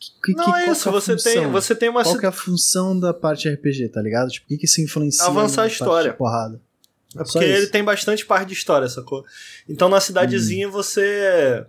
que, 0.00 0.32
não 0.32 0.46
que, 0.46 0.58
é 0.60 0.72
isso, 0.72 0.88
é 0.88 0.92
você, 0.92 1.16
tem, 1.16 1.46
você 1.48 1.74
tem 1.74 1.88
uma. 1.90 2.02
Qual 2.02 2.18
que 2.18 2.24
é 2.24 2.28
a 2.28 2.32
função 2.32 2.98
da 2.98 3.12
parte 3.12 3.48
RPG, 3.48 3.90
tá 3.90 4.00
ligado? 4.00 4.30
Tipo, 4.30 4.46
o 4.46 4.48
que, 4.48 4.56
que 4.56 4.66
se 4.66 4.82
influencia 4.82 5.26
Avançar 5.26 5.64
a 5.64 5.66
história. 5.66 6.14
porrada. 6.14 6.60
É 7.14 7.24
porque 7.24 7.38
ele 7.38 7.66
tem 7.66 7.84
bastante 7.84 8.24
parte 8.24 8.48
de 8.48 8.54
história, 8.54 8.88
sacou? 8.88 9.24
Então 9.68 9.88
na 9.88 10.00
cidadezinha 10.00 10.68
hum. 10.68 10.70
você. 10.70 11.66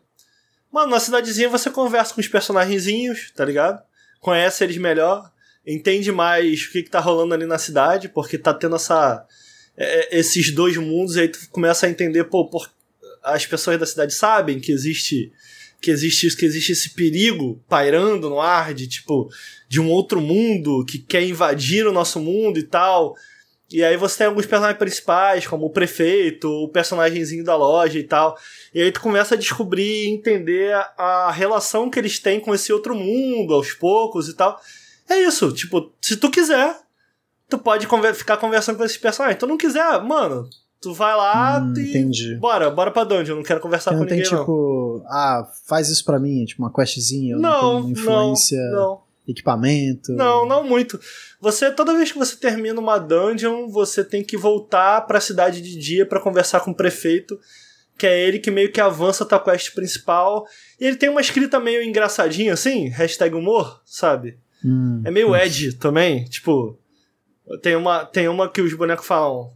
Mano, 0.71 0.91
na 0.91 0.99
cidadezinha 0.99 1.49
você 1.49 1.69
conversa 1.69 2.13
com 2.13 2.21
os 2.21 2.27
personagenzinhos, 2.27 3.31
tá 3.35 3.43
ligado? 3.43 3.81
Conhece 4.21 4.63
eles 4.63 4.77
melhor, 4.77 5.29
entende 5.67 6.11
mais 6.11 6.63
o 6.63 6.71
que, 6.71 6.83
que 6.83 6.89
tá 6.89 6.99
rolando 6.99 7.33
ali 7.33 7.45
na 7.45 7.57
cidade, 7.57 8.07
porque 8.07 8.37
tá 8.37 8.53
tendo 8.53 8.77
essa. 8.77 9.25
É, 9.75 10.19
esses 10.19 10.51
dois 10.51 10.77
mundos, 10.77 11.15
e 11.15 11.21
aí 11.21 11.27
tu 11.27 11.39
começa 11.49 11.87
a 11.87 11.89
entender, 11.89 12.25
pô, 12.25 12.47
por, 12.47 12.69
as 13.23 13.45
pessoas 13.45 13.79
da 13.79 13.85
cidade 13.85 14.13
sabem 14.13 14.59
que 14.59 14.71
existe 14.71 15.31
que 15.81 15.89
existe 15.89 16.27
isso, 16.27 16.37
que 16.37 16.45
existe 16.45 16.73
esse 16.73 16.91
perigo 16.91 17.59
pairando 17.67 18.29
no 18.29 18.39
ar 18.39 18.73
de 18.73 18.87
tipo 18.87 19.29
de 19.67 19.81
um 19.81 19.89
outro 19.89 20.21
mundo 20.21 20.85
que 20.85 20.99
quer 20.99 21.23
invadir 21.23 21.87
o 21.87 21.91
nosso 21.91 22.19
mundo 22.19 22.59
e 22.59 22.63
tal. 22.63 23.15
E 23.71 23.83
aí 23.83 23.97
você 23.97 24.19
tem 24.19 24.27
alguns 24.27 24.45
personagens 24.45 24.77
principais, 24.77 25.47
como 25.47 25.65
o 25.65 25.69
prefeito, 25.69 26.47
o 26.49 26.67
personagemzinho 26.67 27.43
da 27.43 27.55
loja 27.55 27.97
e 27.97 28.03
tal. 28.03 28.37
E 28.73 28.81
aí 28.81 28.91
tu 28.91 28.99
começa 28.99 29.33
a 29.33 29.37
descobrir 29.37 30.05
e 30.05 30.09
entender 30.09 30.73
a, 30.97 31.31
relação 31.31 31.89
que 31.89 31.97
eles 31.97 32.19
têm 32.19 32.39
com 32.39 32.53
esse 32.53 32.71
outro 32.71 32.93
mundo, 32.93 33.53
aos 33.53 33.73
poucos 33.73 34.27
e 34.27 34.35
tal. 34.35 34.59
É 35.09 35.19
isso, 35.19 35.51
tipo, 35.53 35.91
se 36.01 36.17
tu 36.17 36.29
quiser, 36.29 36.77
tu 37.49 37.57
pode 37.57 37.87
conver 37.87 38.13
ficar 38.13 38.37
conversando 38.37 38.77
com 38.77 38.83
esses 38.83 38.97
personagens. 38.97 39.39
Tu 39.39 39.47
não 39.47 39.57
quiser, 39.57 40.01
mano, 40.03 40.49
tu 40.81 40.93
vai 40.93 41.15
lá 41.15 41.59
Hum, 41.61 41.73
e. 41.77 41.89
entendi. 41.89 42.35
Bora, 42.35 42.69
bora 42.71 42.89
pra 42.91 43.03
dungeon, 43.03 43.35
não 43.35 43.43
quero 43.43 43.59
conversar 43.61 43.91
Não 43.91 43.99
com 43.99 44.05
tem 44.07 44.17
ninguém, 44.17 44.31
não. 44.31 44.39
tipo, 44.39 45.03
ah, 45.07 45.47
faz 45.67 45.89
isso 45.89 46.03
pra 46.03 46.19
mim, 46.19 46.43
tipo 46.45 46.61
uma 46.63 46.73
questzinha, 46.73 47.37
Não, 47.37 47.73
não 47.75 47.81
tem 47.83 47.91
influência, 47.91 48.57
não, 48.71 48.75
não. 48.79 49.01
equipamento. 49.27 50.11
Não, 50.13 50.45
não 50.47 50.63
muito. 50.63 50.99
Você, 51.39 51.71
toda 51.71 51.93
vez 51.95 52.11
que 52.11 52.17
você 52.17 52.35
termina 52.35 52.79
uma 52.79 52.97
dungeon, 52.97 53.67
você 53.69 54.03
tem 54.03 54.23
que 54.23 54.35
voltar 54.35 55.01
pra 55.07 55.21
cidade 55.21 55.61
de 55.61 55.77
dia 55.77 56.05
pra 56.05 56.19
conversar 56.19 56.59
com 56.61 56.71
o 56.71 56.75
prefeito, 56.75 57.39
que 57.97 58.07
é 58.07 58.19
ele 58.27 58.39
que 58.39 58.49
meio 58.49 58.71
que 58.71 58.81
avança 58.81 59.23
a 59.23 59.27
tua 59.27 59.39
quest 59.39 59.73
principal. 59.75 60.45
E 60.79 60.85
ele 60.85 60.95
tem 60.95 61.09
uma 61.09 61.21
escrita 61.21 61.59
meio 61.59 61.83
engraçadinha, 61.83 62.53
assim, 62.53 62.87
hashtag 62.89 63.35
humor, 63.35 63.79
sabe? 63.85 64.39
Hum, 64.65 65.01
É 65.05 65.11
meio 65.11 65.35
Ed 65.35 65.73
também, 65.77 66.23
tipo. 66.25 66.77
Tem 67.61 67.75
uma, 67.75 68.05
tem 68.05 68.27
uma 68.27 68.49
que 68.49 68.61
os 68.61 68.73
bonecos 68.73 69.05
falam. 69.05 69.51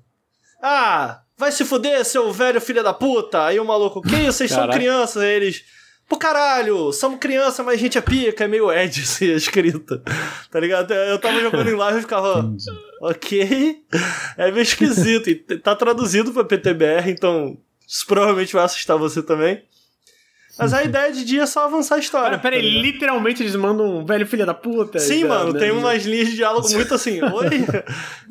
Ah, 0.67 1.21
vai 1.37 1.51
se 1.51 1.63
fuder, 1.63 2.03
seu 2.03 2.33
velho 2.33 2.59
filho 2.59 2.81
da 2.81 2.91
puta! 2.91 3.45
Aí 3.45 3.59
o 3.59 3.63
maluco, 3.63 4.01
que 4.01 4.15
isso, 4.15 4.39
vocês 4.39 4.49
são 4.49 4.67
crianças? 4.67 5.21
Aí 5.21 5.29
eles. 5.29 5.63
Pô, 6.09 6.17
caralho, 6.17 6.91
somos 6.91 7.19
criança, 7.19 7.61
mas 7.61 7.75
a 7.75 7.77
gente 7.77 7.99
é 7.99 8.01
pica, 8.01 8.45
é 8.45 8.47
meio 8.47 8.71
Ed, 8.71 8.99
assim, 9.03 9.31
a 9.31 9.35
escrita. 9.35 10.01
Tá 10.49 10.59
ligado? 10.59 10.91
Eu 10.91 11.19
tava 11.19 11.39
jogando 11.39 11.69
em 11.69 11.75
live 11.75 11.99
e 11.99 12.01
ficava. 12.01 12.51
Ok. 12.99 13.83
É 14.37 14.49
meio 14.49 14.63
esquisito. 14.63 15.29
E 15.29 15.35
tá 15.35 15.75
traduzido 15.75 16.33
pra 16.33 16.43
PTBR, 16.43 17.11
então 17.11 17.55
isso 17.87 18.03
provavelmente 18.07 18.53
vai 18.53 18.65
assustar 18.65 18.97
você 18.97 19.21
também. 19.21 19.63
Mas 20.57 20.73
a 20.73 20.83
ideia 20.83 21.11
de 21.11 21.25
dia 21.25 21.43
é 21.43 21.45
só 21.45 21.65
avançar 21.65 21.95
a 21.95 21.99
história. 21.99 22.37
Pera, 22.37 22.55
pera 22.57 22.63
tá 22.63 22.79
literalmente 22.81 23.43
eles 23.43 23.55
mandam 23.55 23.97
um 23.97 24.05
velho 24.05 24.25
filho 24.25 24.45
da 24.45 24.53
puta. 24.53 24.99
Sim, 24.99 25.21
já, 25.21 25.27
mano, 25.27 25.51
né? 25.53 25.59
tem 25.59 25.71
umas 25.71 26.05
linhas 26.05 26.29
de 26.29 26.35
diálogo 26.37 26.69
muito 26.71 26.93
assim. 26.93 27.19
Oi? 27.21 27.49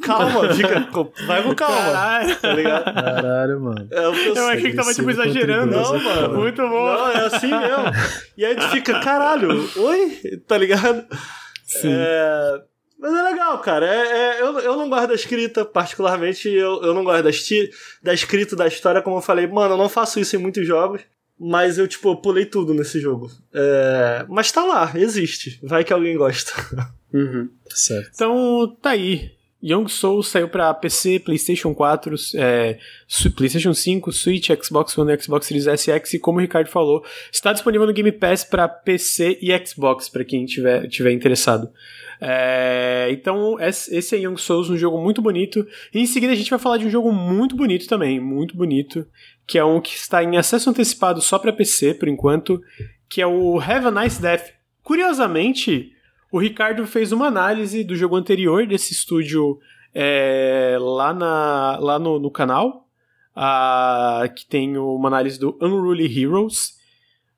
Calma, 0.03 0.53
fica. 0.55 0.89
Vai 1.27 1.43
com 1.43 1.55
calma. 1.55 1.77
Caralho. 1.77 2.37
Tá 2.37 2.53
ligado? 2.55 2.85
Caralho, 2.85 3.61
mano. 3.61 3.89
É 3.91 3.97
que 4.11 4.29
eu 4.29 4.35
Eu 4.37 4.49
achei 4.49 4.71
que 4.71 4.77
tava 4.77 4.95
tipo 4.95 5.11
exagerando. 5.11 5.77
Não, 5.77 5.99
mano. 6.03 6.35
Muito 6.39 6.63
bom. 6.63 6.87
Não, 6.87 7.09
é 7.11 7.27
assim 7.27 7.49
mesmo. 7.49 7.85
E 8.39 8.45
aí 8.45 8.57
tu 8.57 8.69
fica, 8.71 9.01
caralho, 9.01 9.71
oi? 9.77 10.19
Tá 10.47 10.57
ligado? 10.57 11.05
Sim. 11.67 11.91
É, 11.93 12.61
Mas 12.99 13.13
é 13.15 13.23
legal, 13.23 13.59
cara. 13.59 13.87
É, 13.87 13.99
é- 14.39 14.41
eu, 14.41 14.59
eu 14.61 14.77
não 14.77 14.89
gosto 14.89 15.09
da 15.09 15.15
escrita, 15.15 15.65
particularmente. 15.65 16.49
Eu, 16.49 16.83
eu 16.83 16.95
não 16.95 17.05
gosto 17.05 17.23
da, 17.23 17.31
esti- 17.31 17.71
da 18.03 18.15
escrita 18.15 18.57
da 18.57 18.67
história, 18.67 19.03
como 19.03 19.17
eu 19.19 19.23
falei. 19.23 19.47
Mano, 19.47 19.75
eu 19.75 19.79
não 19.79 19.89
faço 19.89 20.19
isso 20.21 20.37
em 20.37 20.39
muitos 20.39 20.67
jogos. 20.67 21.03
Mas 21.39 21.79
eu, 21.79 21.89
tipo, 21.89 22.09
eu 22.11 22.17
pulei 22.17 22.47
tudo 22.47 22.73
nesse 22.73 23.01
jogo. 23.01 23.31
É, 23.53 24.25
Mas 24.29 24.53
tá 24.53 24.65
lá, 24.65 24.93
existe. 24.95 25.59
Vai 25.63 25.85
que 25.85 25.93
alguém 25.93 26.17
gosta. 26.17 26.53
Uhum. 27.15 27.49
Tá 27.69 27.77
certo. 27.77 28.11
Então, 28.13 28.77
tá 28.83 28.91
aí. 28.91 29.31
Young 29.65 29.89
Souls 29.89 30.29
saiu 30.29 30.47
pra 30.47 30.75
PC, 30.75 31.21
PlayStation 31.21 31.75
4, 31.75 32.15
é, 32.35 32.79
PlayStation 33.35 33.73
5, 33.73 34.13
Switch, 34.13 34.51
Xbox 34.63 34.99
One, 34.99 35.19
Xbox 35.19 35.47
Series 35.47 35.67
S 35.67 35.91
e 35.91 35.95
X, 35.95 36.13
e 36.13 36.19
como 36.19 36.37
o 36.37 36.41
Ricardo 36.43 36.69
falou, 36.69 37.03
está 37.33 37.51
disponível 37.51 37.87
no 37.87 37.93
Game 37.95 38.13
Pass 38.13 38.45
pra 38.45 38.69
PC 38.69 39.39
e 39.41 39.67
Xbox, 39.67 40.11
pra 40.11 40.23
quem 40.23 40.45
tiver, 40.45 40.87
tiver 40.89 41.13
interessado. 41.13 41.71
É, 42.21 43.09
então, 43.11 43.59
esse 43.59 43.97
esse 43.97 44.15
é 44.15 44.19
Young 44.19 44.37
Souls, 44.37 44.69
um 44.69 44.77
jogo 44.77 45.01
muito 45.01 45.23
bonito. 45.23 45.67
E 45.95 46.01
em 46.01 46.07
seguida 46.07 46.35
a 46.35 46.37
gente 46.37 46.51
vai 46.51 46.59
falar 46.59 46.77
de 46.77 46.87
um 46.87 46.91
jogo 46.91 47.11
muito 47.11 47.57
bonito 47.57 47.87
também, 47.87 48.21
muito 48.21 48.55
bonito, 48.55 49.07
que 49.47 49.59
é 49.59 49.65
um 49.65 49.81
que 49.81 49.95
está 49.95 50.23
em 50.23 50.37
acesso 50.37 50.71
antecipado 50.71 51.21
só 51.21 51.39
pra 51.39 51.53
PC, 51.53 51.95
por 51.95 52.09
enquanto, 52.09 52.61
que 53.09 53.21
é 53.21 53.27
o 53.27 53.59
Have 53.61 53.87
a 53.87 53.91
Nice 53.91 54.21
Death. 54.21 54.53
Curiosamente, 54.83 55.93
o 56.33 56.39
Ricardo 56.39 56.87
fez 56.87 57.13
uma 57.13 57.27
análise 57.27 57.85
do 57.85 57.95
jogo 57.95 58.17
anterior 58.17 58.67
desse 58.67 58.93
estúdio 58.93 59.59
é, 59.95 60.77
lá, 60.81 61.15
na, 61.15 61.79
lá 61.79 61.99
no, 61.99 62.19
no 62.19 62.31
canal, 62.31 62.89
ah, 63.37 64.25
que 64.35 64.47
tem 64.47 64.77
uma 64.77 65.09
análise 65.09 65.39
do 65.39 65.57
Unruly 65.61 66.07
Heroes. 66.21 66.74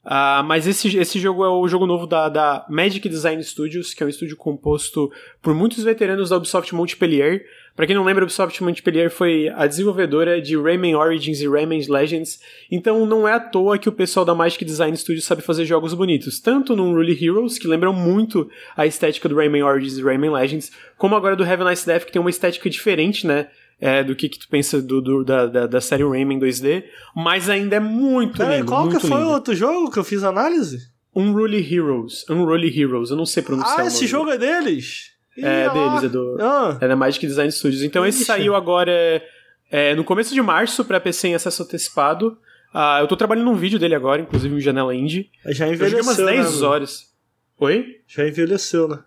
Ah, 0.08 0.44
mas 0.46 0.68
esse, 0.68 0.96
esse 0.96 1.18
jogo 1.18 1.44
é 1.44 1.48
o 1.48 1.66
jogo 1.66 1.84
novo 1.84 2.06
da, 2.06 2.28
da 2.28 2.64
Magic 2.70 3.08
Design 3.08 3.42
Studios, 3.42 3.92
que 3.92 4.04
é 4.04 4.06
um 4.06 4.08
estúdio 4.08 4.36
composto 4.36 5.10
por 5.42 5.52
muitos 5.52 5.82
veteranos 5.82 6.30
da 6.30 6.36
Ubisoft 6.36 6.72
Montpellier. 6.72 7.44
Pra 7.74 7.88
quem 7.88 7.96
não 7.96 8.04
lembra, 8.04 8.22
a 8.22 8.26
Ubisoft 8.26 8.62
Montpellier 8.62 9.10
foi 9.10 9.48
a 9.48 9.66
desenvolvedora 9.66 10.40
de 10.40 10.56
Rayman 10.56 10.94
Origins 10.94 11.40
e 11.40 11.48
Rayman 11.48 11.84
Legends, 11.88 12.40
então 12.70 13.04
não 13.04 13.26
é 13.26 13.32
à 13.32 13.40
toa 13.40 13.78
que 13.78 13.88
o 13.88 13.92
pessoal 13.92 14.24
da 14.24 14.32
Magic 14.32 14.64
Design 14.64 14.96
Studios 14.96 15.24
sabe 15.24 15.42
fazer 15.42 15.64
jogos 15.64 15.92
bonitos, 15.92 16.38
tanto 16.38 16.76
no 16.76 16.84
Unruly 16.84 17.24
Heroes, 17.24 17.58
que 17.58 17.66
lembram 17.66 17.92
muito 17.92 18.48
a 18.76 18.86
estética 18.86 19.28
do 19.28 19.34
Rayman 19.34 19.64
Origins 19.64 19.98
e 19.98 20.02
Rayman 20.02 20.30
Legends, 20.30 20.70
como 20.96 21.16
agora 21.16 21.34
do 21.34 21.44
Heaven 21.44 21.66
Nice 21.66 21.84
Death, 21.84 22.04
que 22.04 22.12
tem 22.12 22.20
uma 22.20 22.30
estética 22.30 22.70
diferente, 22.70 23.26
né? 23.26 23.48
É, 23.80 24.02
do 24.02 24.14
que, 24.16 24.28
que 24.28 24.38
tu 24.38 24.48
pensa 24.48 24.80
do, 24.80 25.00
do- 25.00 25.24
da, 25.24 25.46
da, 25.46 25.66
da 25.66 25.80
série 25.80 26.02
Rayman 26.04 26.38
2D, 26.40 26.84
mas 27.14 27.48
ainda 27.50 27.76
é 27.76 27.80
muito 27.80 28.38
Peraí, 28.38 28.58
lindo. 28.58 28.66
qual 28.68 28.84
que 28.88 28.94
muito 28.94 29.08
foi 29.08 29.22
o 29.22 29.28
outro 29.28 29.54
jogo 29.54 29.90
que 29.90 29.98
eu 29.98 30.04
fiz 30.04 30.22
análise? 30.24 30.90
Unruly 31.14 31.58
Heroes. 31.74 32.24
Unruly 32.28 32.68
Heroes, 32.80 33.10
eu 33.10 33.16
não 33.16 33.26
sei 33.26 33.42
pronunciar. 33.42 33.80
Ah, 33.80 33.86
esse 33.86 34.06
jogo 34.06 34.30
é 34.30 34.38
deles? 34.38 35.12
É 35.38 35.68
deles, 35.70 36.04
é 36.04 36.08
do. 36.08 36.36
Ah, 36.40 36.78
É 36.80 36.88
da 36.88 36.96
Magic 36.96 37.26
Design 37.26 37.50
Studios. 37.52 37.82
Então 37.82 38.04
esse 38.06 38.18
Ixi. 38.18 38.26
saiu 38.26 38.54
agora 38.54 39.22
é, 39.70 39.94
no 39.94 40.02
começo 40.04 40.32
de 40.32 40.40
março 40.42 40.84
pra 40.84 40.98
PC 41.00 41.28
em 41.28 41.34
acesso 41.34 41.62
antecipado. 41.62 42.38
Ah, 42.72 42.98
eu 43.00 43.06
tô 43.06 43.16
trabalhando 43.16 43.44
num 43.46 43.54
vídeo 43.54 43.78
dele 43.78 43.94
agora, 43.94 44.20
inclusive 44.22 44.54
em 44.54 44.60
Janela 44.60 44.94
Indie. 44.94 45.30
já 45.46 45.66
Eu 45.66 45.74
envelheceu. 45.74 46.02
umas 46.02 46.18
né, 46.18 46.24
10 46.32 46.54
mano? 46.54 46.66
horas. 46.66 47.12
Oi? 47.58 48.00
Já 48.06 48.26
envelheceu, 48.28 48.88
né? 48.88 48.98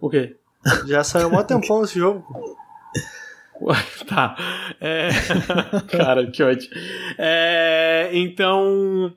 O 0.00 0.08
quê? 0.10 0.36
Já 0.86 1.02
saiu 1.02 1.30
mó 1.30 1.42
tempão 1.42 1.82
esse 1.84 1.98
jogo. 1.98 2.24
Tá. 4.06 4.36
É... 4.80 5.08
Cara, 5.96 6.26
que 6.26 6.42
ódio. 6.42 6.68
É, 7.18 8.10
Então, 8.12 9.12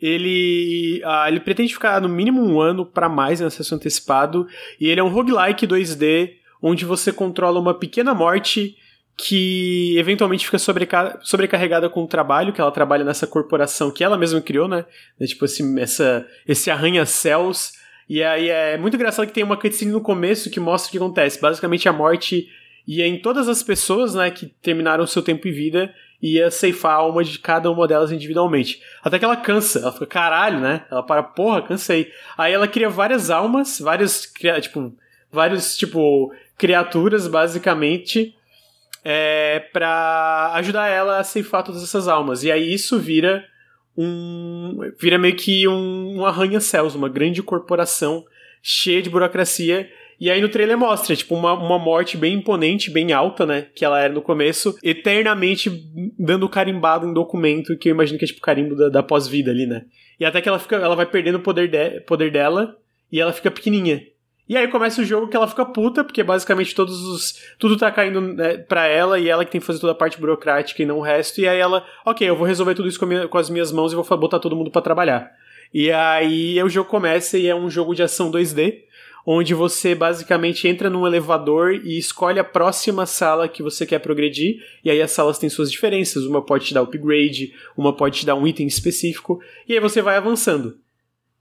ele, 0.00 1.00
ah, 1.04 1.28
ele 1.28 1.40
pretende 1.40 1.72
ficar 1.72 2.00
no 2.00 2.08
mínimo 2.08 2.42
um 2.42 2.60
ano 2.60 2.84
para 2.84 3.08
mais 3.08 3.40
em 3.40 3.44
acesso 3.44 3.74
antecipado. 3.74 4.46
E 4.80 4.88
ele 4.88 5.00
é 5.00 5.04
um 5.04 5.08
roguelike 5.08 5.66
2D, 5.66 6.32
onde 6.62 6.84
você 6.84 7.12
controla 7.12 7.60
uma 7.60 7.74
pequena 7.74 8.14
morte 8.14 8.76
que 9.16 9.96
eventualmente 9.96 10.44
fica 10.44 10.58
sobreca- 10.58 11.18
sobrecarregada 11.22 11.88
com 11.88 12.02
o 12.02 12.06
trabalho, 12.08 12.52
que 12.52 12.60
ela 12.60 12.72
trabalha 12.72 13.04
nessa 13.04 13.26
corporação 13.26 13.90
que 13.90 14.02
ela 14.02 14.18
mesma 14.18 14.40
criou, 14.40 14.66
né? 14.66 14.84
É 15.20 15.24
tipo 15.24 15.44
esse, 15.44 15.62
essa, 15.78 16.26
esse 16.48 16.70
arranha-céus. 16.70 17.72
E 18.08 18.22
aí 18.22 18.48
é 18.48 18.76
muito 18.76 18.94
engraçado 18.96 19.26
que 19.26 19.32
tem 19.32 19.44
uma 19.44 19.56
cutscene 19.56 19.92
no 19.92 20.00
começo 20.00 20.50
que 20.50 20.58
mostra 20.58 20.88
o 20.88 20.90
que 20.90 20.98
acontece. 20.98 21.40
Basicamente 21.40 21.88
a 21.88 21.92
morte 21.92 22.48
ia 22.86 23.06
em 23.06 23.18
todas 23.18 23.48
as 23.48 23.62
pessoas, 23.62 24.14
né, 24.14 24.30
que 24.30 24.46
terminaram 24.62 25.06
seu 25.06 25.22
tempo 25.22 25.48
e 25.48 25.52
vida, 25.52 25.94
ia 26.22 26.50
ceifar 26.50 26.92
a 26.92 26.96
alma 26.96 27.22
de 27.22 27.38
cada 27.38 27.70
uma 27.70 27.86
delas 27.86 28.10
individualmente. 28.12 28.80
Até 29.02 29.18
que 29.18 29.24
ela 29.24 29.36
cansa, 29.36 29.80
ela 29.80 29.92
fica, 29.92 30.06
caralho, 30.06 30.58
né? 30.60 30.84
Ela 30.90 31.02
para, 31.02 31.22
porra, 31.22 31.60
cansei. 31.62 32.10
Aí 32.36 32.52
ela 32.52 32.66
cria 32.68 32.88
várias 32.88 33.30
almas, 33.30 33.78
vários, 33.78 34.24
cria- 34.24 34.60
tipo, 34.60 34.94
vários, 35.30 35.76
tipo, 35.76 36.32
criaturas, 36.56 37.26
basicamente, 37.28 38.34
é, 39.04 39.60
pra 39.72 40.52
ajudar 40.54 40.88
ela 40.88 41.18
a 41.18 41.24
ceifar 41.24 41.62
todas 41.62 41.82
essas 41.82 42.08
almas. 42.08 42.42
E 42.42 42.50
aí 42.50 42.72
isso 42.72 42.98
vira 42.98 43.44
um. 43.96 44.78
vira 44.98 45.18
meio 45.18 45.36
que 45.36 45.68
um, 45.68 46.18
um 46.20 46.26
arranha-céus, 46.26 46.94
uma 46.94 47.08
grande 47.08 47.42
corporação 47.42 48.24
cheia 48.62 49.02
de 49.02 49.10
burocracia. 49.10 49.90
E 50.20 50.30
aí 50.30 50.40
no 50.40 50.48
trailer 50.48 50.78
mostra, 50.78 51.14
tipo, 51.16 51.34
uma, 51.34 51.52
uma 51.54 51.78
morte 51.78 52.16
bem 52.16 52.34
imponente, 52.34 52.90
bem 52.90 53.12
alta, 53.12 53.44
né? 53.44 53.66
Que 53.74 53.84
ela 53.84 54.00
era 54.00 54.12
no 54.12 54.22
começo, 54.22 54.76
eternamente 54.82 55.70
dando 56.18 56.48
carimbado 56.48 57.06
em 57.06 57.12
documento, 57.12 57.76
que 57.76 57.88
eu 57.88 57.94
imagino 57.94 58.18
que 58.18 58.24
é 58.24 58.28
tipo 58.28 58.40
carimbo 58.40 58.74
da, 58.76 58.88
da 58.88 59.02
pós-vida 59.02 59.50
ali, 59.50 59.66
né? 59.66 59.84
E 60.18 60.24
até 60.24 60.40
que 60.40 60.48
ela 60.48 60.58
fica. 60.58 60.76
Ela 60.76 60.94
vai 60.94 61.06
perdendo 61.06 61.36
o 61.36 61.40
poder, 61.40 61.68
de, 61.68 62.00
poder 62.02 62.30
dela 62.30 62.76
e 63.10 63.20
ela 63.20 63.32
fica 63.32 63.50
pequenininha. 63.50 64.02
E 64.48 64.56
aí 64.58 64.68
começa 64.68 65.00
o 65.00 65.04
jogo 65.04 65.26
que 65.28 65.36
ela 65.36 65.48
fica 65.48 65.64
puta, 65.64 66.04
porque 66.04 66.22
basicamente 66.22 66.74
todos 66.74 67.02
os. 67.02 67.34
Tudo 67.58 67.76
tá 67.76 67.90
caindo 67.90 68.20
né, 68.20 68.58
pra 68.58 68.86
ela 68.86 69.18
e 69.18 69.28
ela 69.28 69.44
que 69.44 69.50
tem 69.50 69.60
que 69.60 69.66
fazer 69.66 69.80
toda 69.80 69.92
a 69.92 69.96
parte 69.96 70.20
burocrática 70.20 70.82
e 70.82 70.86
não 70.86 70.98
o 70.98 71.02
resto. 71.02 71.40
E 71.40 71.48
aí 71.48 71.58
ela, 71.58 71.84
ok, 72.04 72.28
eu 72.28 72.36
vou 72.36 72.46
resolver 72.46 72.74
tudo 72.74 72.88
isso 72.88 73.00
com, 73.00 73.06
minha- 73.06 73.26
com 73.26 73.38
as 73.38 73.48
minhas 73.50 73.72
mãos 73.72 73.92
e 73.92 73.96
vou 73.96 74.04
botar 74.18 74.38
todo 74.38 74.54
mundo 74.54 74.70
pra 74.70 74.82
trabalhar. 74.82 75.30
E 75.72 75.90
aí 75.90 76.62
o 76.62 76.68
jogo 76.68 76.88
começa 76.88 77.36
e 77.38 77.46
é 77.48 77.54
um 77.54 77.68
jogo 77.68 77.94
de 77.94 78.02
ação 78.02 78.30
2D, 78.30 78.82
onde 79.26 79.54
você 79.54 79.94
basicamente 79.94 80.68
entra 80.68 80.90
num 80.90 81.06
elevador 81.06 81.74
e 81.84 81.98
escolhe 81.98 82.38
a 82.38 82.44
próxima 82.44 83.06
sala 83.06 83.48
que 83.48 83.62
você 83.62 83.86
quer 83.86 83.98
progredir. 83.98 84.62
E 84.84 84.90
aí 84.90 85.00
as 85.00 85.10
salas 85.10 85.38
têm 85.38 85.48
suas 85.48 85.70
diferenças. 85.70 86.24
Uma 86.24 86.42
pode 86.42 86.66
te 86.66 86.74
dar 86.74 86.82
upgrade, 86.82 87.54
uma 87.76 87.92
pode 87.92 88.20
te 88.20 88.26
dar 88.26 88.34
um 88.34 88.46
item 88.46 88.66
específico. 88.66 89.40
E 89.68 89.72
aí 89.72 89.80
você 89.80 90.02
vai 90.02 90.16
avançando. 90.16 90.78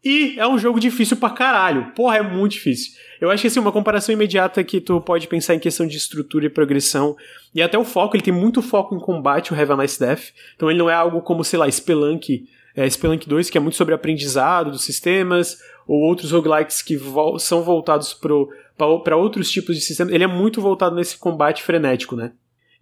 E 0.04 0.38
é 0.38 0.46
um 0.46 0.60
jogo 0.60 0.82
difícil 0.82 1.16
pra 1.16 1.30
caralho. 1.30 1.94
Porra, 1.96 2.18
é 2.18 2.22
muito 2.22 2.54
difícil. 2.54 2.92
Eu 3.22 3.32
acho 3.32 3.42
que 3.42 3.48
assim, 3.48 3.60
uma 3.60 3.72
comparação 3.72 4.12
imediata 4.12 4.62
que 4.62 4.82
tu 4.82 5.00
pode 5.00 5.28
pensar 5.28 5.56
em 5.56 5.60
questão 5.60 5.88
de 5.88 5.96
estrutura 5.96 6.46
e 6.46 6.50
progressão. 6.50 7.16
E 7.56 7.62
até 7.62 7.78
o 7.78 7.86
foco, 7.86 8.16
ele 8.18 8.24
tem 8.24 8.34
muito 8.34 8.62
foco 8.62 8.94
em 8.94 9.00
combate, 9.00 9.54
o 9.54 9.56
Have 9.60 9.72
a 9.72 9.78
Nice 9.78 9.98
Death. 9.98 10.34
Então 10.56 10.70
ele 10.70 10.78
não 10.78 10.90
é 10.90 10.94
algo 10.94 11.22
como, 11.22 11.42
sei 11.42 11.58
lá, 11.58 11.72
Spelunk, 11.72 12.46
é, 12.76 12.90
Spelunk 12.90 13.28
2, 13.28 13.50
que 13.50 13.58
é 13.58 13.62
muito 13.62 13.76
sobre 13.76 13.94
aprendizado 13.94 14.72
dos 14.72 14.84
sistemas, 14.84 15.60
ou 15.88 16.00
outros 16.02 16.32
roguelikes 16.32 16.82
que 16.82 16.98
vo 16.98 17.38
são 17.38 17.62
voltados 17.62 18.14
para 18.14 19.16
outros 19.16 19.52
tipos 19.52 19.76
de 19.76 19.82
sistemas. 19.82 20.14
Ele 20.14 20.24
é 20.24 20.28
muito 20.28 20.62
voltado 20.62 20.96
nesse 20.96 21.18
combate 21.18 21.62
frenético, 21.62 22.16
né? 22.16 22.32